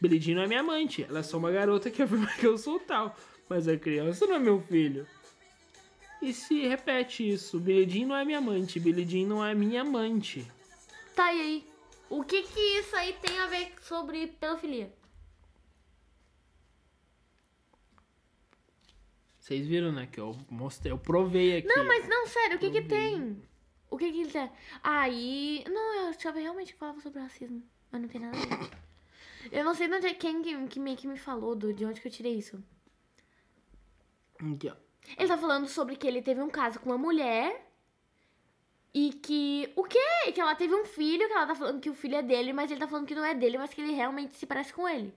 Billie 0.02 0.20
Jean 0.20 0.36
não 0.36 0.44
é 0.44 0.48
minha 0.48 0.60
amante, 0.60 1.04
ela 1.04 1.20
é 1.20 1.24
só 1.24 1.38
uma 1.38 1.52
garota 1.52 1.90
que 1.90 2.02
afirma 2.04 2.28
que 2.40 2.46
eu 2.46 2.58
sou 2.58 2.80
tal. 2.80 3.16
Mas 3.50 3.68
a 3.68 3.78
criança 3.78 4.26
não 4.26 4.36
é 4.36 4.40
meu 4.40 4.60
filho. 4.60 5.08
E 6.22 6.34
se 6.34 6.68
repete 6.68 7.28
isso, 7.30 7.60
Billie 7.60 7.90
Jean 7.90 8.08
não 8.08 8.16
é 8.16 8.26
minha 8.26 8.40
amante, 8.40 8.80
Billie 8.80 9.08
Jean 9.08 9.28
não 9.28 9.46
é 9.46 9.54
minha 9.54 9.82
amante. 9.82 10.46
Tá 11.16 11.34
e 11.34 11.42
aí? 11.42 11.68
O 12.10 12.24
que 12.24 12.44
que 12.44 12.60
isso 12.80 12.96
aí 12.96 13.14
tem 13.14 13.40
a 13.40 13.48
ver 13.48 13.74
sobre 13.82 14.28
pedofilia? 14.28 14.92
Vocês 19.40 19.66
viram, 19.66 19.92
né, 19.94 20.08
que 20.12 20.20
eu 20.20 20.38
mostrei, 20.50 20.92
eu 20.92 20.98
provei 20.98 21.58
aqui. 21.58 21.68
Não, 21.68 21.86
mas 21.86 22.08
não, 22.08 22.28
sério, 22.28 22.58
o 22.58 22.60
que 22.60 22.70
que 22.70 22.82
tem? 22.82 23.42
O 23.90 23.98
que 23.98 24.12
que 24.12 24.22
ele 24.22 24.32
tem? 24.32 24.52
Aí. 24.84 25.64
Não, 25.70 26.02
eu 26.02 26.08
achava 26.10 26.40
realmente 26.40 26.74
que 26.74 26.80
falava 26.80 27.00
sobre 27.00 27.22
racismo. 27.22 27.64
Mas 27.92 28.02
não 28.02 28.10
tem 28.10 28.20
nada 28.20 28.38
a 28.38 28.42
ver. 28.42 28.70
Eu 29.52 29.64
não 29.64 29.74
sei 29.74 29.88
de 29.88 29.96
onde 29.96 30.08
é 30.08 30.14
quem 30.14 30.42
que, 30.42 30.68
que, 30.68 30.80
me, 30.80 30.96
que 30.96 31.08
me 31.08 31.18
falou, 31.18 31.56
do, 31.56 31.74
de 31.74 31.86
onde 31.86 32.02
que 32.02 32.08
eu 32.08 32.12
tirei 32.12 32.36
isso. 32.38 32.62
Aqui, 34.54 34.70
ó. 34.70 34.76
Ele 35.18 35.28
tá 35.28 35.38
falando 35.38 35.68
sobre 35.68 35.96
que 35.96 36.06
ele 36.08 36.22
teve 36.22 36.42
um 36.42 36.50
caso 36.50 36.80
com 36.80 36.90
uma 36.90 36.98
mulher. 36.98 37.66
E 38.94 39.14
que. 39.14 39.72
O 39.76 39.84
quê? 39.84 40.32
Que 40.34 40.42
ela 40.42 40.56
teve 40.56 40.74
um 40.76 40.86
filho, 40.86 41.28
que 41.28 41.34
ela 41.34 41.46
tá 41.48 41.56
falando 41.56 41.80
que 41.80 41.90
o 41.90 41.94
filho 41.94 42.16
é 42.16 42.24
dele, 42.24 42.52
mas 42.52 42.70
ele 42.72 42.80
tá 42.80 42.88
falando 42.88 43.06
que 43.08 43.16
não 43.16 43.24
é 43.24 43.34
dele, 43.36 43.58
mas 43.58 43.74
que 43.74 43.82
ele 43.82 43.94
realmente 43.94 44.36
se 44.36 44.46
parece 44.46 44.74
com 44.74 44.88
ele. 44.88 45.14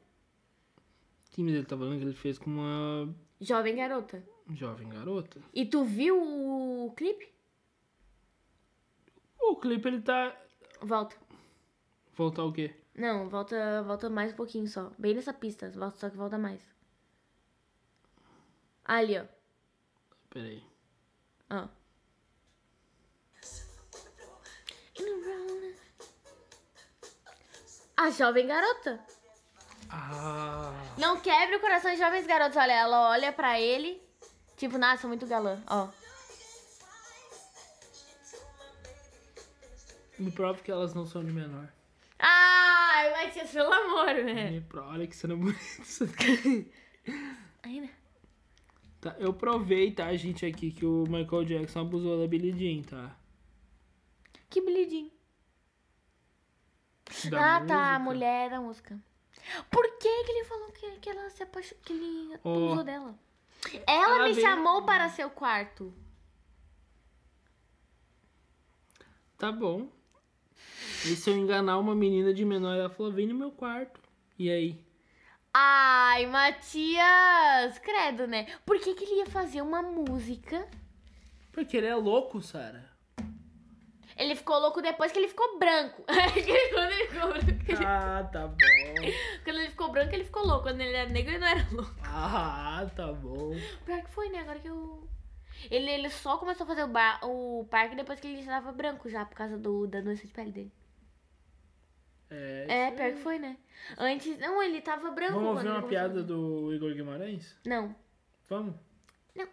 Sim, 1.24 1.44
mas 1.44 1.54
ele 1.54 1.64
tá 1.64 1.76
falando 1.76 1.98
que 1.98 2.04
ele 2.04 2.14
fez 2.14 2.38
com 2.38 2.50
uma 2.50 3.14
Jovem 3.40 3.76
garota. 3.76 4.22
jovem 4.52 4.88
garota. 4.88 5.40
E 5.54 5.64
tu 5.64 5.84
viu 5.84 6.20
o 6.20 6.92
clipe? 6.96 7.32
O 9.40 9.56
clipe 9.56 9.88
ele 9.88 10.02
tá. 10.02 10.36
Volta. 10.82 11.16
Voltar 12.14 12.44
o 12.44 12.52
quê? 12.52 12.74
Não, 13.00 13.30
volta, 13.30 13.82
volta 13.82 14.10
mais 14.10 14.30
um 14.30 14.36
pouquinho 14.36 14.68
só. 14.68 14.92
Bem 14.98 15.14
nessa 15.14 15.32
pista, 15.32 15.70
volta, 15.70 15.96
só 15.96 16.10
que 16.10 16.18
volta 16.18 16.36
mais. 16.36 16.60
Ali, 18.84 19.18
ó. 19.18 19.24
Peraí. 20.28 20.62
Ó. 21.48 21.66
A 27.96 28.10
jovem 28.10 28.46
garota. 28.46 29.00
Ah. 29.88 30.74
Não 30.98 31.18
quebre 31.22 31.56
o 31.56 31.60
coração 31.60 31.90
de 31.92 31.96
jovens 31.96 32.26
garotos. 32.26 32.58
Olha, 32.58 32.72
ela 32.72 33.08
olha 33.08 33.32
pra 33.32 33.58
ele. 33.58 34.06
Tipo, 34.58 34.76
nossa, 34.76 35.08
muito 35.08 35.26
galã. 35.26 35.58
Ó. 35.66 35.88
Me 40.18 40.30
prova 40.30 40.60
que 40.60 40.70
elas 40.70 40.92
não 40.92 41.06
são 41.06 41.24
de 41.24 41.32
menor. 41.32 41.66
Ai, 43.00 43.10
Matias, 43.26 43.50
pelo 43.50 43.72
amor, 43.72 44.14
né? 44.24 44.62
Olha 44.74 45.06
que 45.06 45.16
cena 45.16 45.34
bonita. 45.34 45.58
isso 45.80 46.04
aqui. 46.04 46.70
Ainda. 47.62 47.88
Tá, 49.00 49.16
eu 49.18 49.32
provei, 49.32 49.90
tá, 49.92 50.14
gente, 50.16 50.44
aqui 50.44 50.70
que 50.70 50.84
o 50.84 51.04
Michael 51.08 51.44
Jackson 51.46 51.80
abusou 51.80 52.20
da 52.20 52.26
Billie 52.26 52.52
Jean, 52.52 52.82
tá? 52.82 53.16
Que 54.50 54.60
bilhidinho. 54.60 55.10
Da 57.30 57.56
ah, 57.56 57.64
tá. 57.64 57.94
A 57.94 57.98
música. 57.98 58.04
mulher 58.04 58.50
da 58.50 58.60
música. 58.60 59.00
Por 59.70 59.98
que, 59.98 60.24
que 60.24 60.30
ele 60.32 60.44
falou 60.44 60.70
que, 60.72 60.90
que 60.98 61.08
ela 61.08 61.30
se 61.30 61.42
apaixonou? 61.42 61.82
Que 61.82 61.92
ele 61.94 62.34
abusou 62.34 62.84
dela? 62.84 63.18
Ela, 63.86 64.16
Ela 64.16 64.24
me 64.28 64.34
veio- 64.34 64.46
chamou 64.46 64.82
para 64.84 65.08
seu 65.08 65.30
quarto. 65.30 65.94
Tá 69.38 69.50
bom. 69.50 69.88
E 71.04 71.16
se 71.16 71.30
eu 71.30 71.36
enganar 71.36 71.78
uma 71.78 71.94
menina 71.94 72.32
de 72.32 72.44
menor, 72.44 72.74
ela 72.76 72.90
falou, 72.90 73.12
vem 73.12 73.26
no 73.26 73.34
meu 73.34 73.50
quarto. 73.50 74.00
E 74.38 74.50
aí? 74.50 74.84
Ai, 75.52 76.26
Matias! 76.26 77.78
Credo, 77.78 78.26
né? 78.26 78.46
Por 78.64 78.78
que, 78.78 78.94
que 78.94 79.04
ele 79.04 79.20
ia 79.20 79.26
fazer 79.26 79.62
uma 79.62 79.82
música? 79.82 80.66
Porque 81.52 81.76
ele 81.76 81.86
é 81.86 81.94
louco, 81.94 82.40
Sara. 82.40 82.88
Ele 84.16 84.36
ficou 84.36 84.58
louco 84.60 84.82
depois 84.82 85.10
que 85.10 85.18
ele 85.18 85.28
ficou 85.28 85.58
branco. 85.58 86.04
Quando 86.06 86.92
ele 86.92 87.06
ficou 87.08 87.28
branco, 87.28 87.48
ele- 87.68 87.84
Ah, 87.86 88.28
tá 88.30 88.46
bom. 88.46 88.56
Quando 89.44 89.56
ele 89.58 89.70
ficou 89.70 89.90
branco, 89.90 90.14
ele 90.14 90.24
ficou 90.24 90.46
louco. 90.46 90.64
Quando 90.64 90.80
ele 90.82 90.94
era 90.94 91.08
negro, 91.10 91.30
ele 91.32 91.38
não 91.38 91.46
era 91.48 91.66
louco. 91.72 91.94
Ah, 92.04 92.86
tá 92.94 93.12
bom. 93.12 93.52
Pior 93.86 94.02
que 94.02 94.10
foi, 94.10 94.28
né? 94.28 94.40
Agora 94.40 94.58
que 94.58 94.68
eu. 94.68 95.08
Ele, 95.70 95.90
ele 95.90 96.10
só 96.10 96.36
começou 96.36 96.64
a 96.64 96.66
fazer 96.66 96.84
o, 96.84 96.88
bar, 96.88 97.18
o 97.24 97.66
parque 97.70 97.96
depois 97.96 98.20
que 98.20 98.26
ele 98.26 98.42
já 98.42 98.52
tava 98.52 98.72
branco 98.72 99.08
já, 99.08 99.24
por 99.24 99.34
causa 99.36 99.56
do, 99.58 99.86
da 99.86 100.00
doença 100.00 100.26
de 100.26 100.32
pele 100.32 100.52
dele. 100.52 100.72
É, 102.30 102.66
É, 102.68 102.90
pior 102.92 103.10
que 103.12 103.16
foi, 103.18 103.38
né? 103.38 103.56
Antes. 103.98 104.38
Não, 104.38 104.62
ele 104.62 104.80
tava 104.80 105.10
branco. 105.10 105.32
Vamos 105.34 105.56
ouvir 105.56 105.68
uma 105.68 105.82
piada 105.82 106.22
do 106.22 106.72
Igor 106.72 106.92
Guimarães? 106.94 107.56
Não. 107.66 107.94
Vamos? 108.48 108.74
Não. 109.34 109.48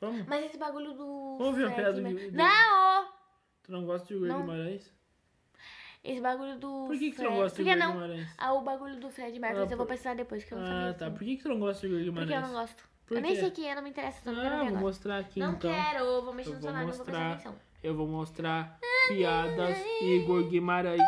Vamos? 0.00 0.26
Mas 0.26 0.44
esse 0.44 0.58
bagulho 0.58 0.92
do. 0.94 1.06
Ouve 1.06 1.62
uma 1.64 1.72
Fred, 1.72 1.74
piada 1.74 2.00
né? 2.00 2.10
do- 2.12 2.30
do- 2.30 2.36
Não! 2.36 3.08
Tu 3.62 3.72
não 3.72 3.84
gosta 3.86 4.06
de 4.08 4.14
Igor 4.14 4.28
Não. 4.28 4.40
Guimarães? 4.42 4.92
Esse 6.04 6.20
bagulho 6.20 6.58
do. 6.58 6.86
Por 6.86 6.98
que, 6.98 7.10
que 7.10 7.16
tu 7.16 7.22
não 7.24 7.36
gosta 7.36 7.56
Por 7.56 7.64
de 7.64 7.70
Igor 7.70 7.78
não? 7.84 7.92
Guimarães? 7.92 8.28
Ah, 8.38 8.52
o 8.52 8.62
bagulho 8.62 9.00
do 9.00 9.10
Fred 9.10 9.38
Mercury, 9.38 9.62
Ah, 9.62 9.64
eu 9.64 9.76
vou 9.76 9.86
por- 9.86 9.92
pensar 9.94 10.14
depois, 10.14 10.44
que 10.44 10.52
eu 10.52 10.58
não 10.58 10.64
sabia. 10.66 10.90
Ah, 10.90 10.94
tá. 10.94 11.06
assim. 11.06 11.14
Por 11.16 11.24
que, 11.24 11.36
que 11.36 11.42
tu 11.42 11.48
não 11.48 11.58
gosta 11.58 11.80
de 11.86 11.92
Igor 11.94 12.04
Guimarães? 12.04 12.30
Porque 12.30 12.44
eu 12.44 12.48
não 12.48 12.60
gosto. 12.60 12.88
Por 13.06 13.16
eu 13.16 13.22
nem 13.22 13.34
sei 13.36 13.50
quem 13.50 13.70
é, 13.70 13.74
não 13.74 13.82
me 13.82 13.88
interessa, 13.90 14.30
não 14.30 14.40
Ah, 14.42 14.64
vou 14.64 14.76
mostrar 14.80 15.18
aqui 15.18 15.40
Não 15.40 15.52
então. 15.54 15.72
quero, 15.72 16.22
vou 16.22 16.34
mexer 16.34 16.50
Eu 16.50 16.54
no 16.56 16.60
celular, 16.60 16.84
não 16.84 16.92
vou 16.92 17.04
prestar 17.06 17.32
atenção. 17.32 17.56
Eu 17.82 17.94
vou 17.96 18.06
mostrar 18.06 18.78
piadas 19.08 19.78
Igor 20.02 20.42
Guimarães. 20.48 21.00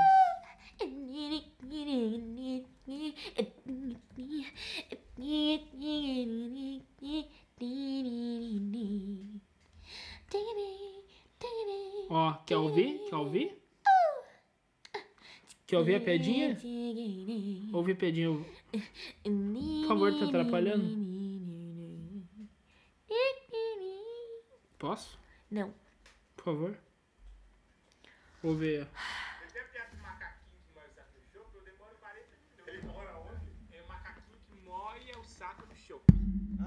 Ó, 12.11 12.33
quer 12.45 12.57
ouvir? 12.57 12.99
Quer 13.09 13.17
ouvir? 13.17 13.63
Quer 15.67 15.79
ouvir 15.79 15.95
a 15.95 16.01
piadinha? 16.01 16.59
Ouve 17.73 17.93
a 17.93 17.97
piadinha. 17.97 18.45
Por 19.23 19.89
favor, 19.89 20.19
tá 20.19 20.25
atrapalhando? 20.25 21.11
Posso? 24.79 25.19
Não. 25.51 25.73
Por 26.37 26.45
favor? 26.45 26.79
Vou 28.43 28.55
ver. 28.57 28.89
Deve 29.53 29.69
ter 29.69 29.79
aquele 29.79 30.03
macaquinho 30.03 30.59
que 30.65 30.75
moe 30.75 30.87
o 30.87 30.95
saco 30.95 31.13
do 31.13 31.23
chope, 31.31 31.57
eu 31.57 31.63
demoro 31.63 31.95
40 32.01 32.19
minutos. 32.37 32.67
Ele 32.67 32.83
mora 32.83 33.19
onde? 33.19 33.77
É 33.77 33.83
o 33.83 33.87
macaquinho 33.89 34.39
que 34.49 34.55
moe 34.67 35.13
o 35.21 35.25
saco 35.25 35.67
do 35.67 35.77
chope. 35.77 36.13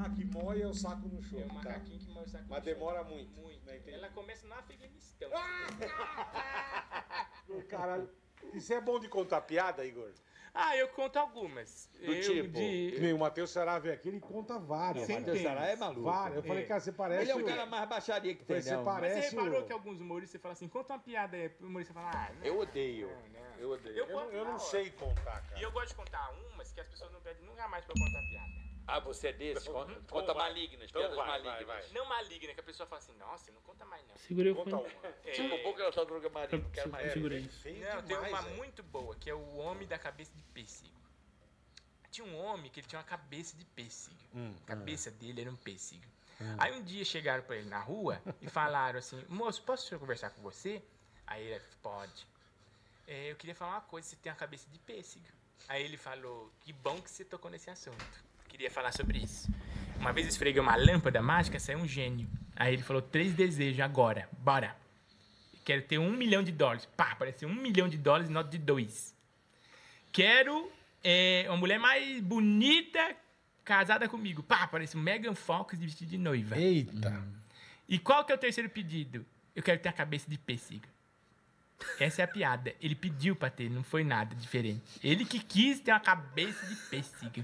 Ah, 0.06 0.10
que 0.10 0.26
moia 0.26 0.68
o 0.68 0.74
saco 0.74 1.08
no 1.08 1.22
show. 1.24 1.40
É 1.40 1.44
o 1.44 1.48
tá. 1.48 1.54
macaquinho 1.54 2.00
que 2.00 2.12
moe 2.12 2.24
o 2.24 2.28
saco 2.28 2.46
Mas 2.50 2.64
do 2.64 2.70
chope. 2.70 2.80
demora 2.80 3.04
muito. 3.04 3.42
Muito. 3.42 3.66
né. 3.66 3.82
Ela 3.88 4.10
começa 4.10 4.48
no 4.48 4.54
Afeganistão. 4.56 5.30
Caralho. 7.70 8.10
Isso 8.54 8.74
é 8.74 8.82
bom 8.82 9.00
de 9.00 9.08
contar 9.08 9.42
piada, 9.42 9.86
Igor? 9.86 10.12
Ah, 10.54 10.76
eu 10.78 10.88
conto 10.90 11.18
algumas. 11.18 11.90
Do 12.00 12.14
eu, 12.14 12.22
tipo? 12.22 12.54
Que 12.54 12.92
De... 12.92 13.00
nem 13.00 13.14
o 13.14 13.18
Matheus 13.18 13.50
Ceará 13.50 13.80
veio 13.80 13.96
aqui, 13.96 14.10
ele 14.10 14.20
conta 14.20 14.60
várias. 14.60 15.08
Não, 15.08 15.16
várias. 15.16 15.20
Matheus 15.26 15.42
Ceará 15.42 15.68
é 15.68 15.76
maluco. 15.76 16.02
Várias. 16.04 16.36
Eu 16.38 16.44
falei, 16.44 16.64
É. 16.64 16.66
cara, 16.68 16.80
você 16.80 16.92
parece. 16.92 17.22
Ele 17.24 17.32
é 17.32 17.36
o 17.36 17.42
o- 17.42 17.46
cara 17.46 17.66
mais 17.66 17.90
baixaria 17.90 18.36
que 18.36 18.44
tem, 18.46 18.62
Você 18.62 18.76
né? 18.78 18.84
parece- 18.84 19.16
Mas 19.16 19.26
você 19.26 19.36
reparou 19.36 19.62
o- 19.62 19.66
que 19.66 19.74
alguns 19.74 20.00
humoristas 20.00 20.40
falam 20.40 20.54
assim, 20.54 20.68
conta 20.68 20.94
uma 20.94 21.00
piada 21.00 21.36
aí. 21.38 21.52
O 21.60 21.66
humorista 21.66 21.94
fala, 21.94 22.12
ah, 22.14 22.32
não. 22.38 22.46
Eu 22.46 22.60
odeio. 22.60 23.08
Não, 23.08 23.30
não. 23.30 23.56
Eu 23.58 23.72
odeio. 23.72 23.98
Eu 23.98 24.06
Eu, 24.08 24.16
não- 24.16 24.32
eu 24.32 24.38
na 24.40 24.44
não 24.44 24.50
hora. 24.52 24.60
sei 24.60 24.92
contar, 24.92 25.42
cara. 25.42 25.60
E 25.60 25.64
eu 25.64 25.72
gosto 25.72 25.88
de 25.90 25.96
contar 25.96 26.30
umas 26.54 26.72
que 26.72 26.80
as 26.82 26.88
pessoas 26.88 27.12
não 27.12 27.22
pedem 27.22 27.44
nunca 27.46 27.68
mais 27.68 27.84
pra 27.86 27.96
eu 27.98 28.06
contar 28.06 28.22
piada. 28.30 28.62
Ah, 28.86 29.00
você 29.00 29.30
é 29.30 29.34
desse? 29.34 29.70
Conta, 29.70 29.92
Então 29.94 30.04
conta 30.20 30.34
vai. 30.34 30.50
malignas, 30.50 30.90
Então 30.90 31.02
piadas 31.02 31.16
vai, 31.18 31.28
vai, 31.28 31.42
malignas. 31.42 31.68
vai. 31.68 31.94
Não 31.94 32.06
maligna, 32.06 32.54
que 32.54 32.60
a 32.60 32.64
pessoa 32.64 32.86
fala 32.88 33.00
assim, 33.02 33.14
nossa, 33.18 33.52
não 33.52 33.62
conta 33.62 33.86
mais 33.86 34.06
não. 34.08 34.16
Segurei 34.18 34.52
o 34.52 34.56
Conta 34.56 34.72
fone. 34.78 34.94
uma. 34.94 35.08
É, 35.24 35.32
Tipo, 35.32 35.56
um 35.56 35.64
pouco 35.64 35.80
ela 35.82 35.92
só 35.92 36.04
droga 36.04 36.30
maligna, 36.30 36.70
quero 36.72 36.90
mais. 36.92 37.14
Segura 37.14 37.36
aí. 37.38 37.48
Feio 37.48 37.80
Não, 37.80 38.02
tem 38.04 38.18
uma 38.18 38.42
velho. 38.42 38.56
muito 38.58 38.84
boa, 38.84 39.16
que 39.16 39.30
é 39.30 39.34
o 39.34 39.56
homem 39.56 39.88
da 39.88 39.98
cabeça 39.98 40.34
de 40.36 40.44
pêssego. 40.44 40.94
Tinha 42.12 42.28
um 42.28 42.38
homem 42.38 42.70
que 42.70 42.80
ele 42.80 42.88
tinha 42.88 43.00
uma 43.00 43.06
cabeça 43.06 43.56
de 43.58 43.66
pêssego. 43.66 44.16
Hum, 44.36 44.54
a 44.64 44.68
cabeça 44.68 45.10
dele 45.10 45.42
era 45.42 45.50
um 45.50 45.56
pêssego. 45.56 46.04
Aí 46.60 46.72
um 46.74 46.84
dia 46.84 47.06
chegaram 47.06 47.44
pra 47.44 47.56
ele 47.56 47.70
na 47.70 47.80
rua 47.80 48.22
e 48.42 48.50
falaram 48.50 49.00
assim, 49.00 49.24
moço, 49.30 49.64
posso 49.64 49.98
conversar 49.98 50.30
com 50.32 50.42
você? 50.42 50.84
Aí 51.26 51.44
ele 51.48 51.64
pode. 51.82 52.28
"É, 53.08 53.32
eu 53.32 53.36
queria 53.38 53.56
falar 53.56 53.72
uma 53.76 53.82
coisa, 53.82 54.08
você 54.10 54.16
tem 54.18 54.32
uma 54.32 54.38
cabeça 54.38 54.70
de 54.70 54.78
pêssego. 54.80 55.26
Aí 55.70 55.82
ele 55.84 55.96
falou, 55.98 56.52
que 56.60 56.74
bom 56.74 57.02
que 57.02 57.10
você 57.10 57.24
tocou 57.24 57.50
nesse 57.50 57.70
assunto. 57.70 58.24
Queria 58.54 58.70
falar 58.70 58.92
sobre 58.92 59.18
isso. 59.18 59.52
Uma 59.98 60.14
vez 60.14 60.28
esfreguei 60.28 60.62
uma 60.62 60.76
lâmpada 60.76 61.20
mágica, 61.24 61.60
saiu 61.60 61.80
um 61.80 61.88
gênio. 61.88 62.30
Aí 62.56 62.76
ele 62.76 62.84
falou, 62.84 63.02
três 63.02 63.34
desejos 63.34 63.80
agora, 63.80 64.30
bora. 64.32 64.78
Quero 65.66 65.82
ter 65.82 65.98
um 65.98 66.12
milhão 66.12 66.44
de 66.44 66.52
dólares. 66.52 66.88
Pá, 66.96 67.14
apareceu 67.14 67.50
um 67.50 67.56
milhão 67.56 67.90
de 67.90 67.98
dólares 67.98 68.30
em 68.30 68.32
nota 68.32 68.52
de 68.52 68.60
dois. 68.60 69.16
Quero 70.12 70.72
é, 71.04 71.46
uma 71.48 71.58
mulher 71.58 71.80
mais 71.80 72.22
bonita 72.22 73.16
casada 73.66 74.08
comigo. 74.08 74.44
Pá, 74.44 74.62
apareceu 74.62 75.02
Megan 75.02 75.34
Fox 75.34 75.76
de 75.76 75.86
vestido 75.86 76.12
de 76.12 76.20
noiva. 76.20 76.56
Eita. 76.56 77.26
E 77.90 77.98
qual 77.98 78.24
que 78.24 78.32
é 78.32 78.36
o 78.36 78.38
terceiro 78.38 78.70
pedido? 78.70 79.26
Eu 79.56 79.64
quero 79.64 79.80
ter 79.80 79.90
a 79.90 79.94
cabeça 79.94 80.30
de 80.30 80.38
pêssego. 80.38 80.86
Essa 82.00 82.22
é 82.22 82.26
a 82.26 82.28
piada. 82.28 82.72
Ele 82.80 82.94
pediu 82.94 83.36
pra 83.36 83.50
ter, 83.50 83.68
não 83.68 83.82
foi 83.84 84.04
nada 84.04 84.36
diferente. 84.36 85.00
Ele 85.04 85.26
que 85.26 85.40
quis 85.40 85.80
ter 85.80 85.92
uma 85.92 86.00
cabeça 86.00 86.64
de 86.68 86.76
pêssego. 86.76 87.44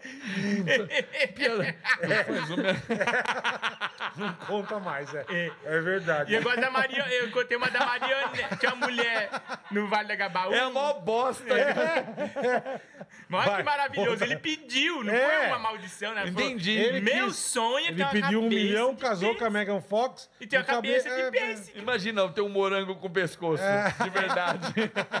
Não 4.16 4.32
conta 4.46 4.78
mais, 4.78 5.12
é. 5.14 5.24
É, 5.64 5.80
verdade. 5.80 6.32
E 6.32 6.36
eu 6.36 6.42
gosto 6.42 6.60
da 6.60 6.70
Mariana. 6.70 7.12
Eu 7.12 7.30
contei 7.30 7.56
uma 7.56 7.70
da 7.70 7.80
Mariana. 7.86 8.32
Tinha 8.58 8.74
uma 8.74 8.86
mulher 8.86 9.30
no 9.70 9.86
Vale 9.88 10.08
da 10.08 10.16
Gabaú. 10.16 10.52
É 10.52 10.60
a 10.60 10.70
maior 10.70 11.00
bosta. 11.00 11.44
Olha 11.52 12.80
Vai, 13.28 13.56
que 13.58 13.62
maravilhoso. 13.62 14.24
Ele 14.24 14.36
pediu, 14.36 15.04
não 15.04 15.12
É. 15.14 15.38
foi 15.38 15.46
uma 15.48 15.58
maldição, 15.58 16.14
né? 16.14 16.26
Entendi. 16.26 16.72
Ele 16.72 17.00
Meu 17.00 17.26
quis- 17.28 17.36
sonho 17.36 17.86
é 17.86 17.88
ter 17.88 17.92
Ele 17.94 18.02
uma 18.02 18.10
pediu 18.10 18.40
um 18.40 18.44
cabeça 18.44 18.62
milhão, 18.64 18.96
casou 18.96 19.34
com 19.36 19.44
a. 19.44 19.50
Megan 19.50 19.80
Fox. 19.80 20.28
E 20.40 20.46
tem 20.46 20.58
a 20.58 20.62
o 20.62 20.64
cabe- 20.64 20.88
cabeça 20.88 21.08
de 21.14 21.20
é, 21.22 21.30
pêssego. 21.30 21.78
Imagina 21.78 22.28
ter 22.28 22.40
um 22.40 22.48
morango 22.48 22.96
com 22.96 23.10
pescoço. 23.10 23.62
De 24.02 24.10
verdade. 24.10 24.72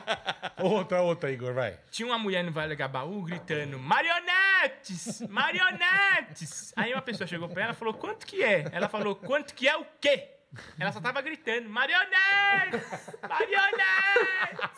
Outra, 0.58 1.00
outra, 1.00 1.30
Igor, 1.30 1.54
vai. 1.54 1.78
Tinha 1.90 2.06
uma 2.06 2.18
mulher 2.18 2.44
no 2.44 2.52
Vale 2.52 2.74
do 2.74 2.78
Gabaú 2.78 3.22
gritando: 3.22 3.78
Marionetes! 4.70 5.20
Marionetes! 5.28 6.72
Aí 6.76 6.92
uma 6.92 7.02
pessoa 7.02 7.26
chegou 7.26 7.48
pra 7.48 7.62
ela 7.64 7.72
e 7.72 7.76
falou: 7.76 7.94
Quanto 7.94 8.26
que 8.26 8.42
é? 8.42 8.66
Ela 8.72 8.88
falou: 8.88 9.14
Quanto 9.16 9.54
que 9.54 9.68
é 9.68 9.76
o 9.76 9.84
quê? 10.00 10.28
Ela 10.78 10.92
só 10.92 11.00
tava 11.00 11.20
gritando: 11.20 11.68
Marionetes! 11.68 12.82
Marionetes! 13.28 14.70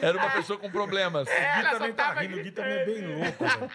Era 0.00 0.16
uma 0.16 0.30
pessoa 0.30 0.58
com 0.58 0.70
problemas. 0.70 1.26
O 1.26 1.30
Ela 1.30 1.62
Gui 1.62 1.70
também 1.70 1.92
tá 1.92 2.12
rindo, 2.12 2.38
o 2.38 2.42
Gui 2.42 2.50
também 2.52 2.72
é 2.72 2.84
bem 2.84 3.00
louco, 3.16 3.44
velho. 3.44 3.70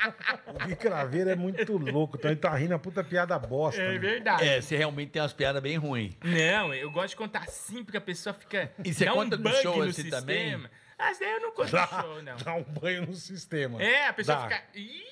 O 0.47 0.65
Gui 0.65 0.75
Craveiro 0.75 1.29
é 1.29 1.35
muito 1.35 1.77
louco, 1.77 2.17
então 2.17 2.31
ele 2.31 2.39
tá 2.39 2.53
rindo 2.55 2.73
a 2.73 2.79
puta 2.79 3.03
piada 3.03 3.37
bosta. 3.37 3.81
É 3.81 3.91
né? 3.91 3.97
verdade. 3.99 4.47
É, 4.47 4.61
você 4.61 4.77
realmente 4.77 5.11
tem 5.11 5.21
umas 5.21 5.33
piadas 5.33 5.61
bem 5.61 5.77
ruins. 5.77 6.13
Não, 6.23 6.73
eu 6.73 6.89
gosto 6.91 7.09
de 7.09 7.15
contar 7.17 7.43
assim 7.45 7.83
porque 7.83 7.97
a 7.97 8.01
pessoa 8.01 8.33
fica. 8.33 8.71
E 8.83 8.93
você 8.93 9.05
dá 9.05 9.11
conta 9.11 9.35
um 9.35 9.39
no 9.39 9.43
bug 9.43 9.61
show 9.61 9.77
no 9.77 9.83
assim 9.83 9.93
sistema. 9.93 10.21
também? 10.21 10.69
Isso 11.11 11.19
daí 11.19 11.31
eu 11.31 11.41
não 11.41 11.51
curto 11.51 11.71
Dá, 11.71 11.87
show, 11.87 12.21
não. 12.23 12.35
dá 12.37 12.53
um 12.55 12.63
banho 12.63 13.05
no 13.05 13.13
sistema. 13.13 13.81
É, 13.81 14.07
a 14.07 14.13
pessoa 14.13 14.37
Dá. 14.37 14.43
fica. 14.43 14.63
Ih, 14.75 15.03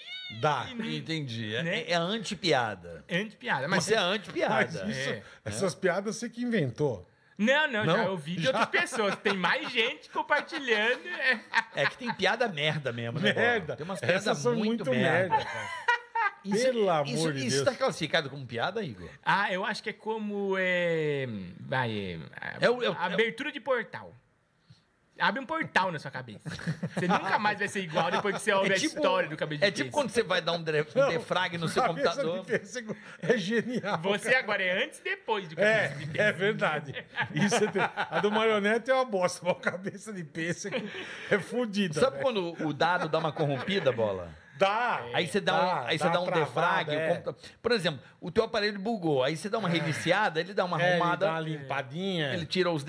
Dá. 0.41 0.67
Entendi. 0.71 1.55
É, 1.55 1.61
Né? 1.63 1.83
é 1.89 1.93
anti-piada. 1.95 3.05
é 3.07 3.17
anti-piada. 3.19 3.67
Mas 3.67 3.83
Você 3.83 3.93
é 3.93 3.97
Mas 3.97 4.05
anti-piada. 4.15 4.85
isso, 4.89 5.09
É. 5.11 5.23
essas 5.45 5.75
piadas 5.75 6.15
você 6.15 6.29
que 6.29 6.41
inventou. 6.41 7.07
Não, 7.37 7.67
não, 7.69 7.85
já 7.85 7.97
Não? 7.97 8.11
ouvi 8.11 8.35
de 8.37 8.43
Já? 8.43 8.49
outras 8.49 8.65
pessoas. 8.69 9.15
Tem 9.17 9.33
mais 9.35 9.69
gente 9.71 10.09
compartilhando. 10.09 11.05
é. 11.07 11.39
É 11.75 11.85
que 11.85 11.97
tem 11.97 12.11
piada 12.13 12.47
merda 12.47 12.91
mesmo, 12.93 13.19
né? 13.19 13.33
Merda. 13.33 13.75
Tem 13.75 13.83
umas 13.85 13.99
piadas 13.99 14.15
Essas 14.25 14.37
são 14.39 14.53
muito, 14.55 14.85
muito 14.85 14.91
merda. 14.91 15.35
merda, 15.35 15.45
cara. 15.45 15.69
Isso, 16.45 16.63
Pelo 16.63 16.89
amor 16.89 17.07
isso, 17.07 17.33
de 17.33 17.47
Isso 17.47 17.63
Deus. 17.63 17.65
tá 17.65 17.75
classificado 17.75 18.29
como 18.29 18.45
piada, 18.45 18.81
Igor? 18.83 19.09
Ah, 19.23 19.51
eu 19.51 19.65
acho 19.65 19.81
que 19.81 19.89
é 19.89 19.93
como. 19.93 20.55
É, 20.59 21.25
vai, 21.59 21.91
é, 21.91 22.19
a- 22.39 22.57
É 22.61 22.69
o- 22.69 22.83
é 22.83 22.89
o- 22.89 22.93
abertura 22.93 23.51
de 23.51 23.59
portal. 23.59 24.13
Abre 25.17 25.39
um 25.39 25.45
portal 25.45 25.91
na 25.93 25.99
sua 25.99 26.11
cabeça. 26.11 26.49
Você 26.93 27.07
nunca 27.07 27.39
mais 27.39 27.57
vai 27.57 27.69
ser 27.69 27.79
igual 27.81 28.11
depois 28.11 28.35
que 28.35 28.41
você 28.41 28.51
ouve 28.51 28.73
a 28.73 28.75
história 28.75 29.29
do 29.29 29.37
cabelo 29.37 29.61
de 29.61 29.65
É 29.67 29.71
tipo 29.71 29.89
quando 29.89 30.09
você 30.09 30.21
vai 30.21 30.41
dar 30.41 30.51
um, 30.51 30.61
dre- 30.61 30.85
um 30.93 31.07
defrag 31.07 31.57
no 31.57 31.69
seu 31.69 31.81
Cabeça 31.83 32.09
computador. 32.09 32.39
de 32.41 32.51
pêssego 32.59 32.95
é 33.21 33.37
genial. 33.37 34.01
Você 34.01 34.35
agora 34.35 34.61
é 34.61 34.83
antes 34.83 34.99
e 34.99 35.03
depois 35.03 35.47
do 35.47 35.57
É, 35.61 35.87
cabelo 35.87 35.99
de 35.99 36.03
é 36.19 36.23
pêssego. 36.23 36.37
verdade. 36.39 37.05
Isso 37.33 37.55
é 37.63 37.67
ter- 37.71 37.89
A 37.95 38.19
do 38.19 38.29
marionete 38.29 38.91
é 38.91 38.93
uma 38.93 39.05
bosta, 39.05 39.39
mas 39.43 39.55
a 39.55 39.59
cabeça 39.61 40.11
de 40.11 40.23
pêssego 40.25 40.75
é 41.31 41.39
fodida. 41.39 41.93
Sabe 41.97 42.17
velho. 42.17 42.23
quando 42.23 42.65
o 42.67 42.73
dado 42.73 43.07
dá 43.07 43.17
uma 43.17 43.31
corrompida, 43.31 43.93
bola? 43.93 44.29
Dá. 44.57 45.01
Aí 45.13 45.27
você 45.27 45.39
dá, 45.39 45.53
um, 45.83 45.87
aí 45.87 45.97
você 45.97 46.09
dá 46.09 46.19
um 46.19 46.25
travada, 46.25 46.91
defrag. 46.91 47.29
é. 47.29 47.33
Por 47.61 47.71
exemplo, 47.71 48.01
o 48.19 48.29
teu 48.31 48.43
aparelho 48.43 48.79
bugou. 48.79 49.23
Aí 49.23 49.35
você 49.37 49.47
dá 49.49 49.57
uma 49.59 49.67
reiniciada, 49.69 50.39
ele 50.41 50.53
dá 50.53 50.65
uma 50.65 50.81
É, 50.81 50.85
ele 50.85 50.93
arrumada, 51.01 51.25
dá 51.25 51.31
uma 51.33 51.39
limpadinha. 51.41 52.33
ele 52.33 52.45
tira 52.45 52.69
os 52.71 52.83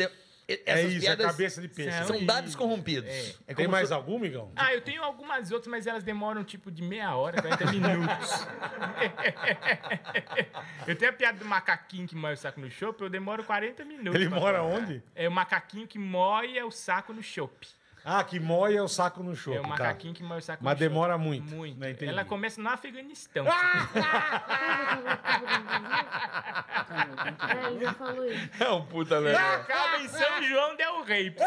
É 0.48 0.62
Essas 0.64 0.92
isso, 0.92 1.00
piadas 1.00 1.26
é 1.26 1.28
cabeça 1.28 1.60
de 1.60 1.66
pêssego. 1.68 2.06
são 2.06 2.24
dados 2.24 2.54
corrompidos. 2.54 3.10
É. 3.10 3.34
É 3.48 3.54
Tem 3.54 3.66
mais 3.66 3.88
se- 3.88 3.94
algum, 3.94 4.16
Migão? 4.16 4.52
Ah, 4.54 4.72
eu 4.72 4.80
tenho 4.80 5.02
algumas 5.02 5.50
outras, 5.50 5.68
mas 5.68 5.88
elas 5.88 6.04
demoram 6.04 6.44
tipo 6.44 6.70
de 6.70 6.82
meia 6.82 7.16
hora, 7.16 7.42
40 7.42 7.66
minutos. 7.72 8.30
eu 10.86 10.96
tenho 10.96 11.10
a 11.10 11.14
piada 11.14 11.38
do 11.38 11.44
macaquinho 11.44 12.06
que 12.06 12.14
moe 12.14 12.32
o 12.32 12.36
saco 12.36 12.60
no 12.60 12.70
chopp, 12.70 13.00
eu 13.02 13.10
demoro 13.10 13.42
40 13.44 13.84
minutos. 13.84 14.14
Ele 14.20 14.28
mora 14.28 14.62
onde? 14.62 15.02
É 15.14 15.28
o 15.28 15.32
macaquinho 15.32 15.86
que 15.86 15.98
moia 15.98 16.66
o 16.66 16.70
saco 16.70 17.12
no 17.12 17.22
chopp. 17.22 17.66
Ah, 18.08 18.22
que 18.22 18.38
moia 18.38 18.84
o 18.84 18.88
saco 18.88 19.20
no 19.20 19.34
show. 19.34 19.52
É 19.52 19.60
o 19.60 19.66
macaquinho 19.66 20.14
que 20.14 20.22
moe 20.22 20.38
o 20.38 20.40
saco 20.40 20.62
Mas 20.62 20.74
no 20.74 20.78
demora 20.78 21.18
muito. 21.18 21.52
Muito. 21.52 21.76
Né, 21.76 21.90
entendi. 21.90 22.12
Ela 22.12 22.24
começa 22.24 22.62
no 22.62 22.68
Afeganistão. 22.68 23.44
É, 23.48 23.50
já 27.80 27.92
falou 27.94 28.24
isso. 28.30 28.48
É 28.60 28.68
um 28.70 28.84
puta 28.86 29.18
legal. 29.18 29.54
Acaba 29.60 29.98
em 29.98 30.08
São 30.08 30.42
João 30.42 30.76
Del 30.76 31.02
Rey. 31.02 31.30
Puta 31.30 31.46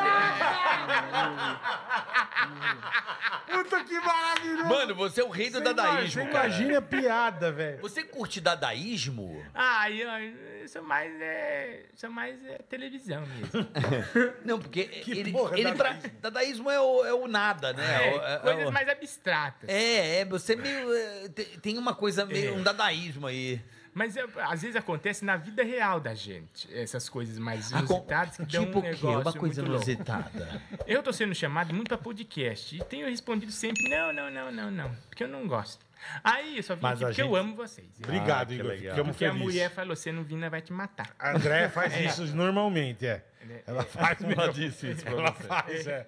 que 3.83 3.99
maravilhoso! 3.99 4.69
Mano, 4.69 4.95
você 4.95 5.21
é 5.21 5.23
o 5.23 5.29
rei 5.29 5.49
do 5.49 5.57
Você 5.59 5.63
dadaísmo. 5.63 6.21
imagina- 6.21 6.29
cara. 6.31 6.49
Você 6.49 6.55
imagina 6.61 6.77
a 6.77 6.81
piada, 6.81 7.51
velho. 7.51 7.79
Você 7.81 8.03
curte 8.03 8.39
dadaísmo? 8.41 9.43
Ah, 9.55 9.89
eu, 9.89 10.07
eu 10.09 10.67
sou 10.67 10.83
mais, 10.83 11.11
é, 11.21 11.85
sou 11.95 12.11
mais 12.11 12.43
é, 12.45 12.57
televisão 12.69 13.23
mesmo. 13.25 13.67
Não, 14.45 14.59
porque 14.59 14.83
Que 14.85 15.17
ele, 15.19 15.31
porra 15.31 15.55
é 15.57 15.61
ele 15.61 15.73
pra- 15.73 15.97
dadaísmo? 16.21 16.48
Dadaísmo 16.49 16.69
é 16.69 16.79
o, 16.79 17.05
é 17.05 17.13
o 17.13 17.27
nada, 17.27 17.73
né? 17.73 17.83
É, 17.83 18.07
É 18.07 18.15
o- 18.15 18.21
é- 18.23 18.39
coisas 18.39 18.67
o- 18.67 18.71
mais 18.71 18.89
abstratas. 18.89 19.69
É, 19.69 20.21
é, 20.21 20.25
você 20.25 20.55
meio. 20.55 20.87
te- 21.29 21.59
tem 21.61 21.77
uma 21.77 21.93
coisa 21.93 22.25
meio. 22.25 22.49
É. 22.49 22.51
um 22.51 22.63
dadaísmo 22.63 23.27
aí. 23.27 23.61
Mas 23.99 24.15
é, 24.15 24.23
às 24.37 24.61
vezes 24.61 24.77
acontece 24.77 25.25
na 25.25 25.35
vida 25.35 25.61
real 25.61 25.99
da 25.99 26.13
gente. 26.15 26.73
Essas 26.73 27.09
coisas 27.09 27.37
mais 27.37 27.69
inusitadas 27.71 28.37
que 28.37 28.45
dão 28.45 28.65
tipo 28.65 28.77
um 28.77 28.79
o 28.79 28.83
quê? 28.83 28.89
negócio 28.91 29.09
Uma 29.19 29.33
coisa 29.33 29.61
muito 29.61 29.71
louco. 29.73 29.89
inusitada. 29.89 30.61
Eu 30.87 31.03
tô 31.03 31.11
sendo 31.11 31.35
chamado 31.35 31.73
muito 31.73 31.89
pra 31.89 31.97
podcast 31.97 32.77
e 32.77 32.83
tenho 32.85 33.07
respondido 33.09 33.51
sempre 33.51 33.89
não, 33.89 34.13
não, 34.13 34.31
não, 34.31 34.51
não, 34.51 34.71
não, 34.71 34.95
porque 35.09 35.23
eu 35.23 35.27
não 35.27 35.45
gosto. 35.47 35.85
Aí 36.23 36.55
eu 36.57 36.63
só 36.63 36.75
vim 36.75 36.81
Mas 36.81 36.93
aqui 36.93 37.03
a 37.03 37.07
porque 37.07 37.21
eu 37.21 37.25
gente- 37.27 37.37
amo 37.37 37.55
vocês. 37.57 37.87
Obrigado, 38.01 38.41
Ah, 38.51 38.55
que 38.55 38.61
Igor. 38.61 38.71
Ficamos 38.77 39.07
Porque 39.11 39.25
a 39.25 39.33
mulher 39.33 39.69
falou, 39.69 39.95
você 39.97 40.11
não 40.13 40.23
vir, 40.23 40.37
nós 40.37 40.49
vai 40.49 40.61
te 40.61 40.71
matar. 40.71 41.13
A 41.19 41.31
André 41.35 41.67
faz 41.69 41.93
isso 41.99 42.25
normalmente, 42.33 43.05
é. 43.05 43.25
Ela 43.67 43.83
faz 43.83 44.17
mesmo. 44.23 44.41
Ela 44.41 44.53
disse 44.53 44.91
isso 44.91 45.03
pra 45.03 45.11
Ela 45.11 45.31
você. 45.31 45.43
faz, 45.43 45.87
é. 45.87 46.07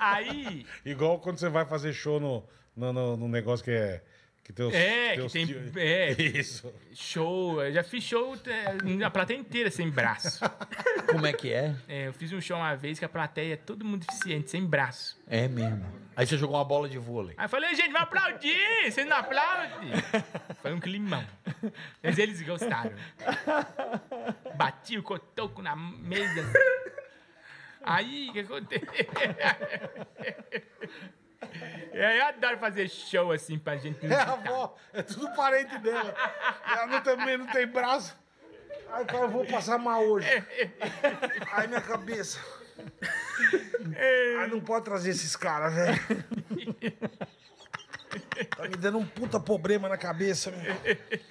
Aí, 0.00 0.66
Igual 0.84 1.20
quando 1.20 1.38
você 1.38 1.48
vai 1.48 1.64
fazer 1.64 1.92
show 1.92 2.18
no, 2.18 2.44
no, 2.76 2.92
no- 2.92 3.16
no 3.16 3.28
negócio 3.28 3.64
que 3.64 3.70
é. 3.70 4.02
Que 4.50 4.56
tem 4.56 4.66
os, 4.66 4.74
é, 4.74 5.14
que 5.14 5.20
os 5.20 5.32
tem 5.32 5.46
tio- 5.46 5.72
é, 5.76 6.10
Isso. 6.10 6.74
show, 6.92 7.62
eu 7.62 7.72
já 7.72 7.84
fiz 7.84 8.02
show 8.02 8.36
é, 8.46 9.04
a 9.04 9.10
plateia 9.10 9.38
inteira 9.38 9.70
sem 9.70 9.88
braço. 9.88 10.40
Como 11.08 11.24
é 11.24 11.32
que 11.32 11.52
é? 11.52 11.72
É, 11.86 12.08
eu 12.08 12.12
fiz 12.12 12.32
um 12.32 12.40
show 12.40 12.56
uma 12.56 12.74
vez 12.74 12.98
que 12.98 13.04
a 13.04 13.08
plateia 13.08 13.54
é 13.54 13.56
todo 13.56 13.84
mundo 13.84 14.04
deficiente, 14.04 14.50
sem 14.50 14.64
braço. 14.66 15.20
É 15.28 15.46
mesmo. 15.46 15.86
Aí 16.16 16.26
você 16.26 16.36
jogou 16.36 16.56
uma 16.56 16.64
bola 16.64 16.88
de 16.88 16.98
vôlei. 16.98 17.34
Aí 17.38 17.44
eu 17.44 17.48
falei, 17.48 17.72
gente, 17.76 17.92
vai 17.92 18.02
aplaudir! 18.02 18.56
Vocês 18.90 19.06
não 19.06 19.16
aplaudem? 19.18 19.92
Foi 20.60 20.72
um 20.74 20.80
climão. 20.80 21.24
Mas 22.02 22.18
eles 22.18 22.42
gostaram. 22.42 22.92
Bati 24.56 24.98
o 24.98 25.02
cotoco 25.04 25.62
na 25.62 25.76
mesa. 25.76 26.52
Aí, 27.82 28.28
o 28.30 28.32
que 28.32 28.40
aconteceu? 28.40 28.88
Eu 31.92 32.26
adoro 32.26 32.58
fazer 32.58 32.88
show 32.88 33.32
assim 33.32 33.58
pra 33.58 33.76
gente. 33.76 34.06
É 34.06 34.14
a 34.14 34.32
avó, 34.32 34.76
é 34.92 35.02
tudo 35.02 35.34
parente 35.34 35.78
dela. 35.78 36.14
Ela 36.66 36.86
não, 36.86 37.00
também 37.02 37.36
não 37.36 37.46
tem 37.46 37.66
braço. 37.66 38.16
Ai, 38.90 39.04
cara, 39.04 39.24
eu 39.24 39.30
vou 39.30 39.46
passar 39.46 39.78
mal 39.78 40.02
hoje. 40.02 40.26
Ai, 41.52 41.66
minha 41.66 41.80
cabeça. 41.80 42.38
Ai, 44.38 44.46
não 44.48 44.60
pode 44.60 44.84
trazer 44.84 45.10
esses 45.10 45.34
caras, 45.36 45.74
velho. 45.74 46.00
Tá 48.56 48.62
me 48.68 48.76
dando 48.76 48.98
um 48.98 49.06
puta 49.06 49.38
problema 49.38 49.88
na 49.88 49.96
cabeça, 49.96 50.50
meu. 50.50 50.74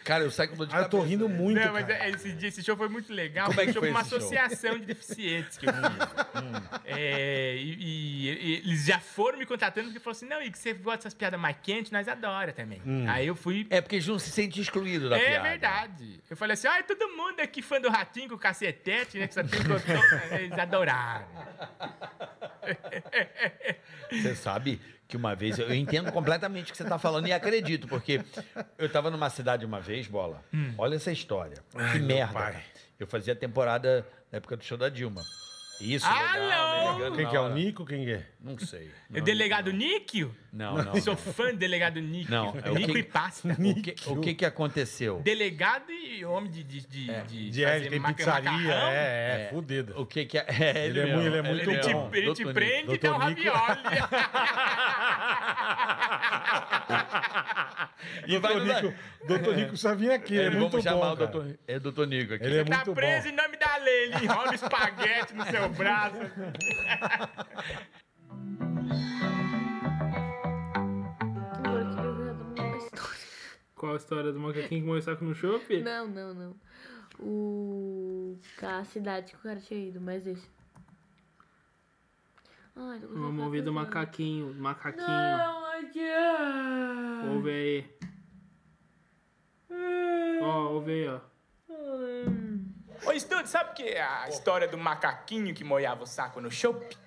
Cara, 0.04 0.24
eu 0.24 0.32
saio 0.32 0.50
com 0.50 0.56
dor 0.56 0.68
de 0.68 0.76
Ai, 0.76 0.84
eu 0.84 0.90
tô 0.90 1.02
rindo 1.02 1.28
muito, 1.30 1.60
Não, 1.60 1.74
mas 1.74 1.86
cara. 1.88 2.06
é- 2.06 2.10
esse, 2.12 2.32
dia- 2.34 2.50
esse 2.50 2.64
show 2.64 2.76
foi 2.78 2.90
muito 2.90 3.12
legal. 3.14 3.48
Como 3.48 3.60
é 3.62 3.66
que 3.66 3.74
show 3.74 3.82
foi 3.82 3.90
uma 3.92 4.02
esse 4.02 4.10
show? 4.10 4.18
associação 4.20 4.78
de 4.80 4.86
deficientes 4.86 5.58
que 5.58 5.66
eu 5.66 5.74
fiz. 5.74 6.80
É, 6.86 7.56
e, 7.56 7.74
e- 7.74 8.48
e 8.50 8.54
eles 8.66 8.86
já 8.86 9.00
foram 9.00 9.38
me 9.38 9.46
contratando 9.46 9.88
porque 9.88 10.00
falaram 10.00 10.18
assim: 10.18 10.26
não, 10.28 10.42
e 10.42 10.52
que 10.52 10.58
você 10.58 10.74
gosta 10.74 10.98
dessas 11.00 11.14
piadas 11.14 11.40
mais 11.40 11.56
quentes, 11.62 11.92
nós 11.92 12.08
adora 12.08 12.52
também. 12.54 12.82
Aí 13.08 13.28
eu 13.28 13.36
fui. 13.36 13.66
É 13.70 13.82
porque 13.82 14.00
não 14.08 14.20
se 14.20 14.30
sente 14.32 14.60
excluído 14.62 15.10
da 15.10 15.18
É 15.18 15.30
piada. 15.30 15.50
verdade. 15.50 16.20
Eu 16.30 16.38
falei 16.38 16.54
assim: 16.54 16.68
ai, 16.68 16.84
todo 16.84 17.08
mundo 17.10 17.40
aqui 17.40 17.62
fã 17.62 17.80
do 17.82 17.90
Ratinho 17.90 18.30
com 18.30 18.36
o 18.36 18.40
cacetete, 18.40 19.18
né? 19.18 19.28
Que 19.28 19.34
só 19.34 19.44
tem 19.44 19.62
botão. 19.64 20.02
Eles 20.40 20.58
adoraram. 20.58 21.28
Você 24.12 24.36
sabe 24.36 24.80
que 25.10 25.18
uma 25.18 25.34
vez, 25.36 25.58
eu 25.58 25.74
entendo 25.74 26.12
completamente 26.12 26.70
o 26.70 26.72
que 26.72 26.78
você 26.78 26.84
está 26.84 27.00
falando 27.00 27.28
e 27.28 27.34
acredito, 27.34 27.88
porque 27.88 28.22
eu 28.78 28.86
estava 28.86 29.10
numa 29.10 29.28
cidade 29.32 29.66
uma 29.66 29.82
vez, 29.82 30.06
bola. 30.06 30.46
Olha 30.78 30.96
essa 30.96 31.12
história. 31.12 31.58
que 31.92 31.98
meu 31.98 32.16
merda. 32.16 32.34
pai. 32.34 32.64
Eu 33.00 33.08
fazia 33.08 33.36
temporada 33.36 34.06
na 34.32 34.38
época 34.38 34.56
do 34.56 34.64
show 34.64 34.78
da 34.78 34.88
Dilma. 34.88 35.24
Isso, 35.82 36.06
Alô? 36.06 36.44
legal, 36.44 36.90
me 36.90 36.94
ligando 36.98 37.16
Quem 37.16 37.24
na 37.24 37.30
que 37.30 37.36
é 37.36 37.40
o 37.40 37.44
hora. 37.44 37.54
Nico? 37.54 37.86
Quem 37.86 38.04
que 38.04 38.12
é? 38.12 38.26
Não 38.42 38.58
sei. 38.60 38.88
O 39.10 39.14
Não, 39.18 39.24
delegado 39.24 39.72
Níquio? 39.72 40.36
Não, 40.52 40.76
não. 40.84 41.02
Sou 41.02 41.16
fã 41.16 41.52
do 41.52 41.58
delegado 41.58 42.02
Níquio. 42.02 42.30
Não, 42.32 42.54
é 42.64 42.70
o 42.70 42.74
Nico 42.76 42.92
que- 42.92 43.00
e 43.00 43.04
pasta. 43.04 43.48
O 43.60 43.82
que, 43.82 43.96
o 44.08 44.20
que 44.20 44.34
que 44.34 44.46
aconteceu? 44.46 45.22
Delegado 45.22 45.90
e 45.92 46.26
homem 46.26 46.52
de. 46.52 46.64
de, 46.66 46.82
de, 46.86 47.22
de, 47.24 47.50
De, 47.50 47.64
é, 47.64 47.74
fazer 47.76 47.90
tem 47.92 48.00
maca- 48.00 48.16
pizzaria, 48.16 48.52
macarrão. 48.52 48.88
é, 48.90 49.46
é, 49.46 49.50
fudido. 49.54 49.94
O 50.02 50.06
que 50.06 50.26
que 50.26 50.38
é... 50.38 50.46
é 50.50 50.86
Ele 50.86 51.00
é 51.00 51.04
mesmo. 51.06 51.22
muito- 51.22 51.28
ele 51.28 51.38
é 51.38 51.42
muito 51.42 51.72
Ele 51.72 51.80
te, 51.80 51.94
bom. 51.94 52.10
ele 52.14 52.34
te 52.34 52.44
Doutor 52.44 52.54
prende 52.54 52.94
e 52.94 52.98
dá 52.98 53.16
um 53.16 53.20
Doutor 53.20 53.36
Nico. 53.36 53.52
ravioli. 53.52 54.00
E 58.28 58.38
vai 58.38 58.54
Doutor 58.56 58.68
no- 58.68 58.82
Nico, 58.90 59.00
Doutor 59.28 59.56
Nico 59.56 59.78
só 59.78 59.96
vinha 59.96 60.16
aqui, 60.16 60.34
ele 60.36 60.48
é 60.48 60.50
Vamos 60.52 60.72
muito 60.72 60.82
chamar 60.84 61.00
bom, 61.08 61.14
o 61.14 61.18
cara. 61.18 61.32
doutor, 61.32 61.60
é 61.68 61.80
doutor 61.80 62.08
Nico 62.08 62.34
aqui. 62.34 62.44
Ele 62.46 62.58
é 62.60 62.64
tá 62.64 62.76
muito 62.78 62.94
preso 62.94 63.24
bom. 63.28 63.34
em 63.34 63.36
nome 63.36 63.58
da 63.58 63.78
lei. 63.78 64.04
Ele 64.06 64.26
enrola 64.26 64.56
espaguete 64.56 65.34
no 65.34 65.46
seu 65.46 65.70
braço. 65.70 66.16
Qual 73.76 73.94
a 73.94 73.96
história 73.96 74.32
do 74.34 74.40
macaquinho 74.40 74.82
que 74.82 74.88
morreu 74.88 75.02
saco 75.02 75.24
no 75.24 75.34
chope? 75.34 75.82
Não, 75.82 76.08
não, 76.08 76.34
não. 76.34 76.56
O. 77.20 78.38
A 78.62 78.84
cidade 78.86 79.32
que 79.32 79.38
o 79.38 79.42
cara 79.42 79.60
tinha 79.60 79.80
ido, 79.88 80.02
mas 80.02 80.26
esse. 80.28 80.48
Ai, 82.76 83.00
tô 83.00 83.08
com 83.08 83.14
Vamos 83.16 83.44
ouvir 83.46 83.62
do 83.62 83.74
macaquinho. 83.74 84.54
Macaquinho. 84.56 85.08
Não, 85.08 85.59
adianta. 85.90 87.28
Ouve 87.34 87.50
aí. 87.50 88.00
Ó, 90.42 90.74
ouve 90.74 90.92
aí, 90.92 91.08
ó. 91.08 91.20
Ô, 93.06 93.12
Estudo, 93.12 93.48
sabe 93.48 93.72
o 93.72 93.74
que 93.74 93.84
é 93.84 94.02
a 94.02 94.30
história 94.30 94.68
do 94.68 94.78
macaquinho 94.78 95.54
que 95.54 95.64
moiava 95.64 96.04
o 96.04 96.08
saco 96.08 96.42
no 96.42 96.52
chopp? 96.52 96.98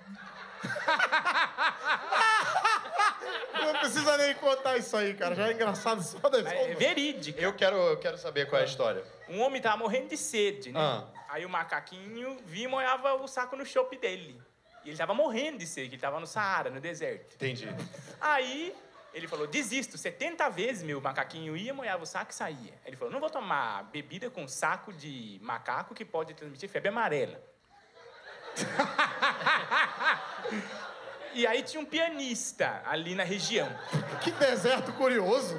Não 3.52 3.72
precisa 3.78 4.16
nem 4.16 4.34
contar 4.34 4.76
isso 4.78 4.96
aí, 4.96 5.14
cara. 5.14 5.34
Já 5.34 5.48
é 5.48 5.52
engraçado 5.52 6.02
só 6.02 6.28
da 6.28 6.38
É 6.38 6.74
verídico. 6.74 7.38
Eu 7.38 7.54
quero, 7.54 7.76
eu 7.76 7.96
quero 7.98 8.18
saber 8.18 8.48
qual 8.48 8.60
é 8.60 8.64
a 8.64 8.66
história. 8.66 9.04
Um 9.28 9.40
homem 9.40 9.60
tava 9.60 9.76
morrendo 9.76 10.08
de 10.08 10.16
sede, 10.16 10.72
né? 10.72 10.80
Ah. 10.80 11.06
Aí 11.28 11.44
o 11.44 11.48
macaquinho 11.48 12.38
vinha 12.44 12.64
e 12.64 12.68
moiava 12.68 13.14
o 13.14 13.28
saco 13.28 13.56
no 13.56 13.64
chopp 13.64 13.96
dele. 13.96 14.40
E 14.84 14.90
ele 14.90 14.96
tava 14.96 15.14
morrendo 15.14 15.58
de 15.58 15.66
sede, 15.66 15.88
que 15.88 15.94
ele 15.94 16.02
tava 16.02 16.18
no 16.18 16.26
Saara, 16.26 16.70
no 16.70 16.80
deserto. 16.80 17.34
Entendi. 17.34 17.68
Aí 18.20 18.74
ele 19.14 19.28
falou: 19.28 19.46
desisto. 19.46 19.98
70 19.98 20.48
vezes 20.50 20.82
meu 20.82 21.00
macaquinho 21.00 21.56
ia, 21.56 21.74
molhava 21.74 22.02
o 22.02 22.06
saco 22.06 22.30
e 22.30 22.34
saía. 22.34 22.74
Ele 22.84 22.96
falou: 22.96 23.12
não 23.12 23.20
vou 23.20 23.30
tomar 23.30 23.84
bebida 23.84 24.30
com 24.30 24.48
saco 24.48 24.92
de 24.92 25.38
macaco 25.42 25.94
que 25.94 26.04
pode 26.04 26.34
transmitir 26.34 26.68
febre 26.68 26.88
amarela. 26.88 27.42
e 31.32 31.46
aí 31.46 31.62
tinha 31.62 31.80
um 31.80 31.86
pianista 31.86 32.82
ali 32.84 33.14
na 33.14 33.24
região. 33.24 33.68
Que 34.22 34.30
deserto 34.30 34.92
curioso. 34.92 35.58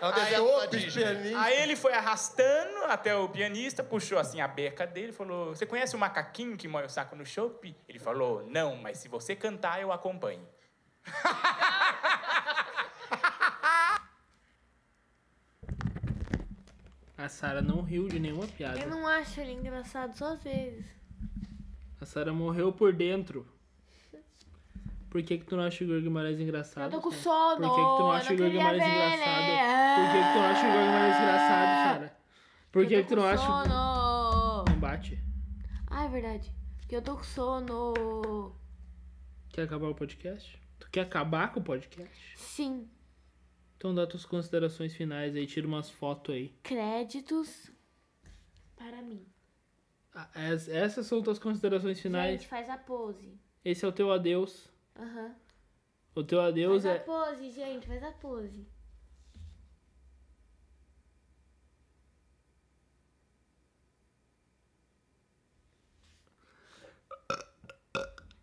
É 0.00 0.06
o 0.06 0.12
deserto 0.12 0.56
da 0.60 0.66
Disney. 0.66 1.34
Aí 1.34 1.62
ele 1.62 1.76
foi 1.76 1.92
arrastando 1.92 2.84
até 2.84 3.14
o 3.14 3.28
pianista, 3.28 3.84
puxou 3.84 4.18
assim 4.18 4.40
a 4.40 4.48
beca 4.48 4.86
dele 4.86 5.10
e 5.10 5.12
falou: 5.12 5.54
Você 5.54 5.66
conhece 5.66 5.94
o 5.94 5.98
macaquinho 5.98 6.56
que 6.56 6.66
moe 6.66 6.84
o 6.84 6.88
saco 6.88 7.14
no 7.14 7.26
chope? 7.26 7.76
Ele 7.88 7.98
falou: 7.98 8.44
Não, 8.48 8.76
mas 8.76 8.98
se 8.98 9.08
você 9.08 9.36
cantar, 9.36 9.80
eu 9.80 9.92
acompanho. 9.92 10.46
A 17.18 17.28
Sara 17.28 17.60
não 17.60 17.82
riu 17.82 18.08
de 18.08 18.18
nenhuma 18.18 18.46
piada. 18.46 18.80
Eu 18.80 18.88
não 18.88 19.06
acho 19.06 19.38
ele 19.40 19.52
engraçado 19.52 20.16
só 20.16 20.32
às 20.32 20.42
vezes. 20.42 20.86
A 22.00 22.06
Sara 22.06 22.32
morreu 22.32 22.72
por 22.72 22.94
dentro. 22.94 23.46
Por 25.10 25.22
que, 25.22 25.38
que 25.38 25.44
tu 25.44 25.56
não 25.56 25.64
acha 25.64 25.82
o 25.82 25.86
Igor 25.88 26.00
Guimarães 26.00 26.38
engraçado? 26.40 26.84
Eu 26.94 27.00
tô 27.00 27.00
com 27.00 27.10
sono. 27.10 27.56
Por 27.68 27.74
que, 27.74 27.80
que 27.82 27.96
tu 27.96 27.98
não 27.98 28.12
acha 28.12 28.30
o 28.30 28.34
Igor 28.34 28.50
Guimarães 28.50 28.82
ver, 28.84 28.90
engraçado? 28.90 29.40
né? 29.42 29.96
Por 29.96 30.06
que, 30.12 30.18
que 30.22 30.32
tu 30.32 30.38
não 30.38 30.44
acha 30.46 30.66
o 30.66 30.68
Igor 30.70 30.80
Guimarães 30.82 31.16
engraçado, 31.16 31.98
Sara? 31.98 32.16
Por 32.72 32.86
que, 32.86 33.02
que 33.02 33.08
tu 33.08 33.16
não 33.16 33.24
acha. 33.24 33.44
sono. 33.46 34.64
Não 34.68 34.78
bate. 34.80 35.18
Ah, 35.88 36.04
é 36.04 36.08
verdade. 36.08 36.54
Porque 36.78 36.94
eu 36.96 37.02
tô 37.02 37.16
com 37.16 37.24
sono. 37.24 38.56
Quer 39.52 39.62
acabar 39.62 39.88
o 39.88 39.94
podcast? 39.94 40.60
Tu 40.78 40.88
quer 40.90 41.00
acabar 41.00 41.52
com 41.52 41.58
o 41.58 41.62
podcast? 41.64 42.32
Sim. 42.36 42.88
Então 43.76 43.92
dá 43.94 44.06
tuas 44.06 44.24
considerações 44.24 44.94
finais 44.94 45.34
aí, 45.34 45.46
tira 45.46 45.66
umas 45.66 45.90
fotos 45.90 46.34
aí. 46.34 46.54
Créditos 46.62 47.72
para 48.76 49.02
mim. 49.02 49.26
Ah, 50.14 50.28
es- 50.52 50.68
Essas 50.68 51.06
são 51.06 51.20
tuas 51.22 51.38
considerações 51.38 52.00
finais. 52.00 52.40
Gente, 52.42 52.48
faz 52.48 52.68
a 52.70 52.76
pose. 52.78 53.36
Esse 53.64 53.84
é 53.84 53.88
o 53.88 53.92
teu 53.92 54.12
adeus. 54.12 54.69
Aham. 55.00 55.34
O 56.14 56.22
teu 56.22 56.40
adeus 56.42 56.82
Faz 56.82 56.94
a 56.94 56.98
é. 56.98 57.04
pose, 57.04 57.50
gente. 57.50 57.86
Faz 57.86 58.02
a 58.02 58.12
pose. 58.12 58.66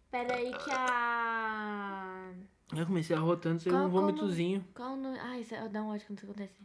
Pera 0.10 0.36
aí 0.36 0.52
que 0.52 0.72
a... 0.72 2.34
Eu 2.76 2.86
comecei 2.86 3.16
a 3.16 3.20
rotando, 3.20 3.62
saiu 3.62 3.76
um 3.76 3.90
vômitozinho. 3.90 4.66
Qual 4.74 4.94
o 4.94 4.98
nome... 4.98 5.20
Ai, 5.20 5.42
isso 5.42 5.54
é- 5.54 5.70
dá 5.70 5.84
um 5.84 5.90
ódio 5.90 6.08
quando 6.08 6.18
isso 6.18 6.26
acontece. 6.26 6.60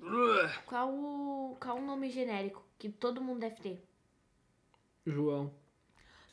Qual 0.64 0.88
o... 0.88 1.56
Qual 1.60 1.76
o 1.76 1.82
nome 1.82 2.08
genérico 2.08 2.64
que 2.78 2.88
todo 2.88 3.20
mundo 3.20 3.40
deve 3.40 3.56
ter? 3.56 3.88
João. 5.04 5.52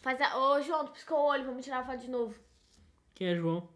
Faz 0.01 0.21
a... 0.21 0.37
Ô, 0.37 0.61
João, 0.61 0.85
tu 0.85 0.91
piscou 0.93 1.17
o 1.17 1.25
olho. 1.25 1.45
Vamos 1.45 1.65
tirar 1.65 1.79
a 1.79 1.85
foto 1.85 1.99
de 1.99 2.09
novo. 2.09 2.39
Quem 3.19 3.27
é 3.27 3.35
João? 3.35 3.69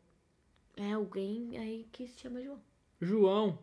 É 0.78 0.94
alguém 0.94 1.58
aí 1.58 1.86
que 1.92 2.08
se 2.08 2.18
chama 2.18 2.42
João. 2.42 2.64
João. 3.02 3.60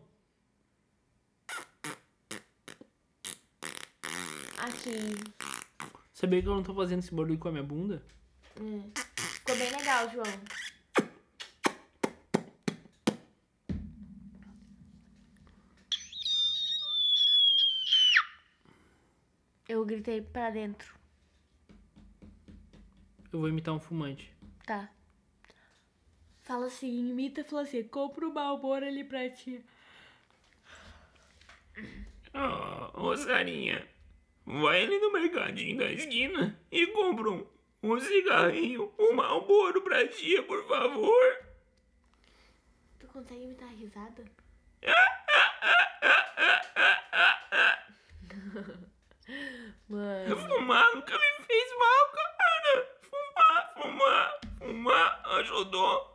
Aqui. 4.59 4.93
Sabia 6.13 6.39
que 6.39 6.47
eu 6.47 6.53
não 6.53 6.61
tô 6.61 6.75
fazendo 6.75 6.99
esse 6.99 7.11
barulho 7.11 7.39
com 7.39 7.47
a 7.47 7.51
minha 7.51 7.63
bunda? 7.63 8.05
É. 8.57 9.01
Ficou 9.19 9.57
bem 9.57 9.71
legal, 9.71 10.07
João. 10.11 10.23
Eu 19.67 19.83
gritei 19.83 20.21
pra 20.21 20.51
dentro. 20.51 20.93
Eu 23.33 23.39
vou 23.39 23.49
imitar 23.49 23.73
um 23.73 23.79
fumante. 23.79 24.31
Tá. 24.63 24.87
Fala 26.51 26.65
assim, 26.65 27.11
imita, 27.11 27.45
fala 27.45 27.61
assim, 27.61 27.81
compra 27.81 28.27
o 28.27 28.33
Malboro 28.33 28.85
ali 28.85 29.05
pra 29.05 29.29
ti. 29.29 29.63
Ô, 32.33 33.07
ô 33.07 33.15
Sarinha, 33.15 33.87
vai 34.45 34.83
ali 34.83 34.99
no 34.99 35.13
mercadinho 35.13 35.77
da 35.77 35.89
esquina 35.89 36.59
e 36.69 36.87
compra 36.87 37.31
um, 37.31 37.47
um 37.81 37.97
cigarrinho, 38.01 38.93
um 38.99 39.13
malboro 39.13 39.81
pra 39.81 40.05
tia, 40.09 40.43
por 40.43 40.67
favor. 40.67 41.37
Tu 42.99 43.07
consegue 43.07 43.45
imitar 43.45 43.69
a 43.69 43.71
risada? 43.71 44.25
Mano, 49.87 50.35
Fumar 50.35 50.95
nunca 50.95 51.17
me 51.17 51.31
fez 51.45 51.77
mal, 51.79 52.11
cara. 52.11 52.89
Fumar, 53.03 53.73
fumar, 53.73 54.37
fumar 54.59 55.21
ajudou 55.37 56.10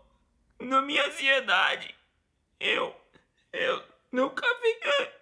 na 0.66 0.82
minha 0.82 1.06
ansiedade. 1.06 1.94
Eu, 2.59 2.94
eu 3.52 3.82
nunca 4.10 4.47
vi 4.60 4.78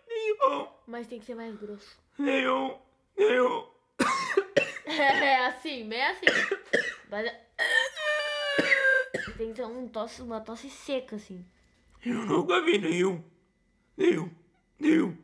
nenhum, 0.08 0.68
mas 0.86 1.06
tem 1.06 1.20
que 1.20 1.26
ser 1.26 1.34
mais 1.34 1.54
grosso. 1.56 1.98
nenhum, 2.18 2.78
nenhum. 3.16 3.68
É 4.86 5.46
assim, 5.46 5.88
bem 5.88 6.02
assim. 6.02 6.26
Mas... 7.10 7.32
Tem 9.36 9.50
que 9.50 9.56
ser 9.56 9.64
um 9.64 9.88
tosse, 9.88 10.22
uma 10.22 10.40
tosse 10.40 10.70
seca, 10.70 11.16
assim. 11.16 11.44
Eu 12.04 12.14
nunca 12.26 12.60
vi 12.62 12.78
nenhum, 12.78 13.24
nenhum, 13.96 14.30
nenhum, 14.78 15.16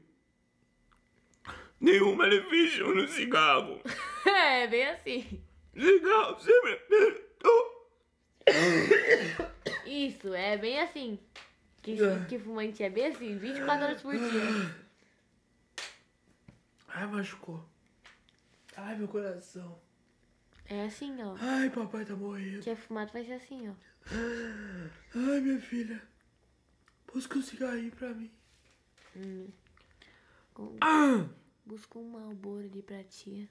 nenhum 1.80 2.16
malefício 2.16 2.94
no 2.94 3.06
cigarro. 3.09 3.80
É, 4.26 4.66
bem 4.66 4.86
assim. 4.86 5.42
Cigarro 5.74 6.38
sempre 6.40 7.30
Isso, 9.91 10.33
é 10.35 10.57
bem 10.57 10.81
assim. 10.81 11.19
Que, 11.83 11.97
que 12.29 12.39
fumante 12.39 12.83
é 12.83 12.91
bem 12.91 13.07
assim, 13.07 13.37
24 13.39 13.85
horas 13.85 14.03
por 14.03 14.12
dia. 14.15 14.77
Ai, 16.89 17.07
machucou. 17.07 17.65
Ai, 18.77 18.97
meu 18.97 19.09
coração. 19.09 19.81
É 20.67 20.85
assim, 20.85 21.21
ó. 21.23 21.35
Ai, 21.41 21.71
papai 21.71 22.05
tá 22.05 22.15
morrendo. 22.15 22.62
Que 22.62 22.71
é 22.71 22.77
fumado 22.77 23.12
vai 23.12 23.25
ser 23.25 23.33
assim, 23.35 23.69
ó. 23.69 23.73
Ai, 25.15 25.41
minha 25.41 25.61
filha. 25.61 26.01
Busca 27.12 27.39
um 27.39 27.43
cigarrinho 27.43 27.91
pra 27.93 28.15
mim. 28.15 28.31
Com- 30.55 30.77
Ah, 30.81 31.27
Busca 31.67 31.99
um 31.99 32.11
malboro 32.11 32.65
ali 32.65 32.83
pra 32.83 33.03
tia. 33.05 33.49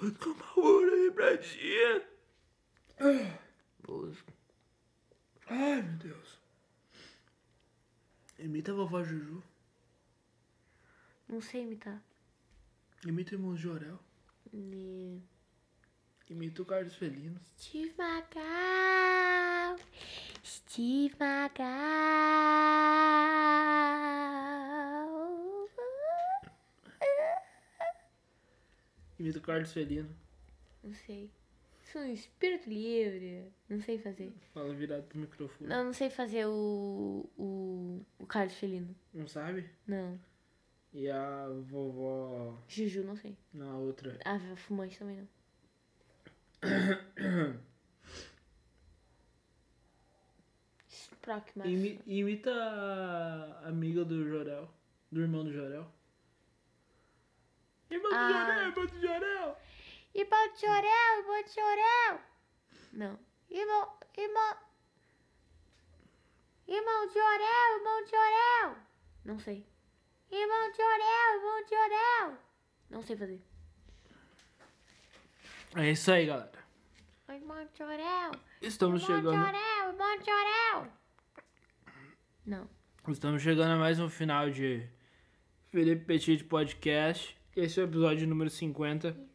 busca 0.00 0.28
uma 0.30 0.60
hora 0.66 0.94
aí 0.94 1.10
pra 1.12 1.38
tia. 1.38 2.08
Busca. 3.82 4.32
Ai, 5.46 5.82
meu 5.82 5.96
Deus. 5.98 6.38
Imita 8.38 8.72
a 8.72 8.74
vovó 8.74 9.02
Juju. 9.02 9.42
Não 11.28 11.40
sei 11.40 11.62
imitar. 11.62 12.02
Imita 13.06 13.32
o 13.32 13.34
irmão 13.34 13.56
Jorel. 13.56 13.98
É. 14.52 15.18
Imita 16.28 16.62
o 16.62 16.64
Carlos 16.64 16.94
Felino. 16.94 17.40
Steve 17.58 17.94
Magal. 17.96 19.76
Steve 20.44 21.14
Magal. 21.18 21.82
Imita 29.18 29.38
o 29.38 29.42
Carlos 29.42 29.72
Felino. 29.72 30.16
Não 30.82 30.94
sei. 30.94 31.30
Sou 31.92 32.00
um 32.00 32.12
espírito 32.12 32.68
livre. 32.70 33.52
Não 33.68 33.80
sei 33.80 33.98
fazer. 33.98 34.32
Fala 34.54 34.72
virado 34.74 35.02
pro 35.04 35.18
microfone. 35.18 35.68
Não, 35.68 35.84
não 35.84 35.92
sei 35.92 36.08
fazer 36.08 36.46
o. 36.46 37.28
o. 37.36 38.00
o 38.18 38.26
Carlos 38.26 38.54
Felino. 38.54 38.94
Não 39.12 39.28
sabe? 39.28 39.68
Não. 39.86 40.18
E 40.94 41.08
a 41.08 41.48
vovó 41.68 42.58
Juju, 42.68 43.02
não 43.04 43.16
sei. 43.16 43.36
na 43.52 43.76
outra. 43.76 44.18
A 44.24 44.38
fumante 44.56 44.98
também 44.98 45.16
não. 45.18 45.28
Sprock, 50.88 51.52
mas. 51.56 51.66
Imi- 51.68 52.00
imita 52.06 52.50
a 52.52 53.68
amiga 53.68 54.04
do 54.04 54.26
Jorel. 54.28 54.68
Do 55.10 55.20
irmão 55.20 55.44
do 55.44 55.52
Jorel. 55.52 55.86
Irmão 57.90 58.10
do 58.10 58.16
Ah. 58.16 58.28
Jorel, 58.30 58.68
irmão 58.68 58.86
do 58.86 59.00
Jorel. 59.00 59.58
Irmão 60.14 60.52
de 60.52 60.60
Chorel, 60.60 61.18
irmão 61.18 61.42
de 61.42 61.50
Chorel. 61.50 62.20
Não. 62.92 63.18
Irmão, 63.50 63.98
irmão. 64.16 64.56
Irmão 66.68 67.06
de 67.08 67.18
Orel, 67.18 67.78
irmão 67.78 68.04
de 68.04 68.14
Orel. 68.16 68.76
Não 69.24 69.38
sei. 69.38 69.66
Irmão 70.30 70.72
de 70.72 70.82
Orel, 70.82 71.36
irmão 71.36 71.64
de 71.64 71.74
Orel. 71.74 72.38
Não 72.90 73.02
sei 73.02 73.16
fazer. 73.16 73.42
É 75.74 75.90
isso 75.90 76.12
aí, 76.12 76.26
galera. 76.26 76.52
Ai, 77.28 77.40
Monchorel. 77.40 78.32
Estamos 78.60 79.02
chegando, 79.02 79.36
Monchorel, 79.36 79.92
Monchorel. 79.94 80.92
Não. 82.44 82.68
estamos 83.08 83.40
chegando 83.42 83.72
a 83.72 83.76
mais 83.76 83.98
um 83.98 84.10
final 84.10 84.50
de 84.50 84.86
Felipe 85.70 86.04
Petit 86.04 86.44
Podcast. 86.44 87.34
Esse 87.56 87.80
é 87.80 87.84
o 87.84 87.86
episódio 87.86 88.26
número 88.26 88.50
50. 88.50 89.31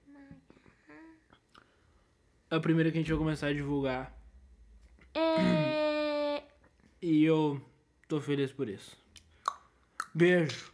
É 2.49 2.56
o 2.56 2.61
primeiro 2.61 2.91
que 2.91 2.98
a 2.98 3.02
gente 3.02 3.10
vai 3.10 3.18
começar 3.18 3.48
a 3.48 3.53
divulgar. 3.53 4.14
É... 5.14 6.44
E 7.02 7.24
eu 7.24 7.61
tô 8.07 8.19
feliz 8.22 8.52
por 8.52 8.69
isso. 8.69 8.95
Beijo. 10.14 10.72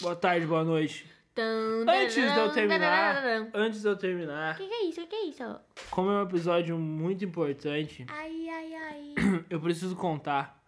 Boa 0.00 0.16
tarde, 0.16 0.46
boa 0.46 0.64
noite. 0.64 1.10
Tum, 1.34 1.86
Antes 1.88 2.14
de 2.14 2.38
eu 2.38 2.52
terminar, 2.52 3.14
tararam. 3.14 3.50
antes 3.54 3.80
de 3.80 3.88
eu 3.88 3.96
terminar, 3.96 4.54
Que 4.54 4.66
que 4.68 4.74
é 4.74 4.84
isso? 4.84 5.00
Que 5.00 5.06
que 5.06 5.14
é 5.16 5.24
isso? 5.24 5.60
como 5.90 6.10
é 6.10 6.18
um 6.18 6.22
episódio 6.24 6.76
muito 6.76 7.24
importante, 7.24 8.04
Ai, 8.10 8.48
ai, 8.50 8.74
ai. 8.74 9.14
eu 9.48 9.58
preciso 9.58 9.96
contar 9.96 10.62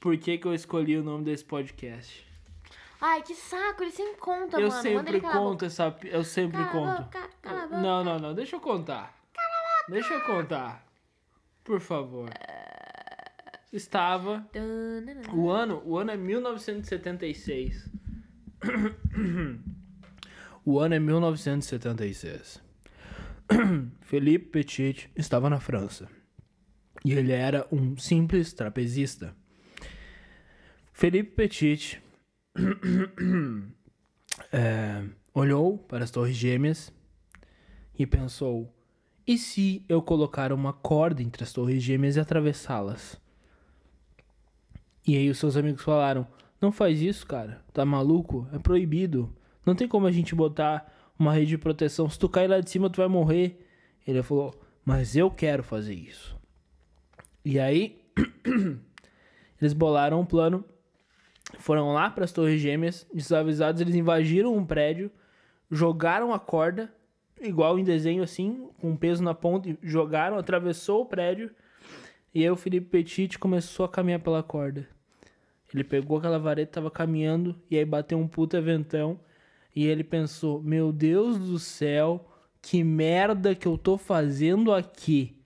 por 0.00 0.16
que, 0.16 0.38
que 0.38 0.46
eu 0.46 0.54
escolhi 0.54 0.96
o 0.96 1.02
nome 1.04 1.24
desse 1.24 1.44
podcast. 1.44 2.26
Ai, 3.02 3.20
que 3.20 3.34
saco, 3.34 3.82
ele 3.82 3.90
sempre 3.90 4.14
conta, 4.16 4.58
eu 4.58 4.68
mano. 4.68 4.80
Sempre 4.82 5.18
a 5.18 5.20
conto 5.20 5.64
essa. 5.66 5.94
Eu 6.04 6.24
sempre 6.24 6.56
Cala 6.64 6.68
a 6.68 6.72
conto. 6.96 7.02
boca, 7.02 7.30
cala 7.42 7.58
a 7.58 7.66
boca. 7.66 7.80
Não, 7.82 8.02
não, 8.04 8.18
não. 8.18 8.34
Deixa 8.34 8.56
eu 8.56 8.60
contar. 8.60 9.21
Deixa 9.88 10.14
eu 10.14 10.20
contar. 10.22 10.86
Por 11.64 11.80
favor. 11.80 12.30
Estava. 13.72 14.46
O 15.34 15.50
ano, 15.50 15.82
o 15.84 15.98
ano 15.98 16.10
é 16.10 16.16
1976. 16.16 17.90
o 20.64 20.78
ano 20.78 20.94
é 20.94 21.00
1976. 21.00 22.62
Felipe 24.02 24.50
Petit 24.50 25.10
estava 25.16 25.50
na 25.50 25.58
França. 25.58 26.08
E 27.04 27.12
ele 27.12 27.32
era 27.32 27.66
um 27.72 27.96
simples 27.96 28.52
trapezista. 28.52 29.34
Felipe 30.92 31.32
Petit 31.32 32.00
é, 34.52 35.04
olhou 35.34 35.78
para 35.78 36.04
as 36.04 36.10
Torres 36.10 36.36
Gêmeas 36.36 36.92
e 37.98 38.06
pensou: 38.06 38.72
e 39.32 39.38
se 39.38 39.82
eu 39.88 40.02
colocar 40.02 40.52
uma 40.52 40.74
corda 40.74 41.22
entre 41.22 41.42
as 41.42 41.54
Torres 41.54 41.82
Gêmeas 41.82 42.16
e 42.16 42.20
atravessá-las? 42.20 43.18
E 45.06 45.16
aí 45.16 45.30
os 45.30 45.38
seus 45.38 45.56
amigos 45.56 45.82
falaram: 45.82 46.26
Não 46.60 46.70
faz 46.70 47.00
isso, 47.00 47.26
cara. 47.26 47.64
Tá 47.72 47.82
maluco? 47.82 48.46
É 48.52 48.58
proibido. 48.58 49.34
Não 49.64 49.74
tem 49.74 49.88
como 49.88 50.06
a 50.06 50.12
gente 50.12 50.34
botar 50.34 50.92
uma 51.18 51.32
rede 51.32 51.46
de 51.46 51.58
proteção. 51.58 52.10
Se 52.10 52.18
tu 52.18 52.28
cair 52.28 52.46
lá 52.46 52.60
de 52.60 52.68
cima, 52.68 52.90
tu 52.90 52.98
vai 52.98 53.08
morrer. 53.08 53.66
Ele 54.06 54.22
falou: 54.22 54.54
Mas 54.84 55.16
eu 55.16 55.30
quero 55.30 55.62
fazer 55.62 55.94
isso. 55.94 56.36
E 57.42 57.58
aí 57.58 57.98
eles 59.58 59.72
bolaram 59.72 60.20
um 60.20 60.26
plano. 60.26 60.62
Foram 61.58 61.94
lá 61.94 62.10
para 62.10 62.24
as 62.24 62.32
Torres 62.32 62.60
Gêmeas, 62.60 63.06
desavisados, 63.14 63.80
eles 63.80 63.94
invadiram 63.94 64.54
um 64.54 64.64
prédio, 64.64 65.10
jogaram 65.70 66.32
a 66.32 66.38
corda, 66.38 66.92
igual 67.42 67.78
em 67.78 67.84
desenho 67.84 68.22
assim, 68.22 68.68
com 68.80 68.96
peso 68.96 69.22
na 69.22 69.34
ponta, 69.34 69.76
jogaram, 69.82 70.38
atravessou 70.38 71.02
o 71.02 71.06
prédio. 71.06 71.50
E 72.34 72.42
aí 72.42 72.50
o 72.50 72.56
Felipe 72.56 72.88
Petit 72.88 73.38
começou 73.38 73.84
a 73.84 73.88
caminhar 73.88 74.20
pela 74.20 74.42
corda. 74.42 74.88
Ele 75.72 75.84
pegou 75.84 76.18
aquela 76.18 76.38
vareta, 76.38 76.72
tava 76.72 76.90
caminhando, 76.90 77.56
e 77.70 77.78
aí 77.78 77.84
bateu 77.84 78.18
um 78.18 78.28
puta 78.28 78.60
ventão. 78.60 79.18
E 79.74 79.86
ele 79.86 80.04
pensou: 80.04 80.62
Meu 80.62 80.92
Deus 80.92 81.38
do 81.38 81.58
céu, 81.58 82.28
que 82.60 82.84
merda 82.84 83.54
que 83.54 83.66
eu 83.66 83.78
tô 83.78 83.96
fazendo 83.96 84.72
aqui. 84.72 85.36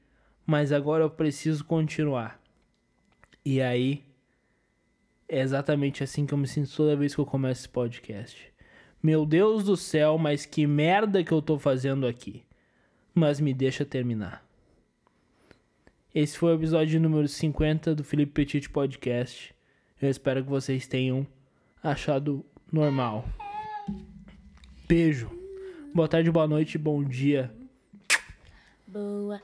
Mas 0.45 0.73
agora 0.73 1.05
eu 1.05 1.11
preciso 1.11 1.65
continuar. 1.65 2.41
E 3.45 3.61
aí, 3.61 4.05
é 5.29 5.41
exatamente 5.41 6.03
assim 6.05 6.27
que 6.27 6.35
eu 6.35 6.39
me 6.39 6.47
sinto 6.47 6.75
toda 6.77 6.97
vez 6.97 7.15
que 7.15 7.21
eu 7.21 7.27
começo 7.27 7.63
esse 7.63 7.69
podcast. 7.69 8.53
Meu 9.07 9.25
Deus 9.25 9.63
do 9.63 9.77
céu, 9.77 10.19
mas 10.19 10.45
que 10.45 10.67
merda 10.67 11.23
que 11.23 11.31
eu 11.31 11.41
tô 11.41 11.61
fazendo 11.61 12.09
aqui. 12.09 12.43
Mas 13.15 13.39
me 13.39 13.55
deixa 13.55 13.85
terminar. 13.85 14.45
Esse 16.13 16.37
foi 16.37 16.51
o 16.51 16.57
episódio 16.57 16.99
número 16.99 17.29
50 17.29 17.95
do 17.95 18.03
Felipe 18.03 18.33
Petit 18.33 18.69
Podcast. 18.69 19.55
Eu 20.03 20.11
espero 20.11 20.43
que 20.43 20.51
vocês 20.51 20.89
tenham 20.89 21.25
achado 21.81 22.45
normal. 22.73 23.25
Beijo. 24.89 25.31
Boa 25.95 26.09
tarde, 26.09 26.29
boa 26.29 26.49
noite, 26.49 26.77
bom 26.77 27.05
dia. 27.05 27.55
Boa. 28.89 29.41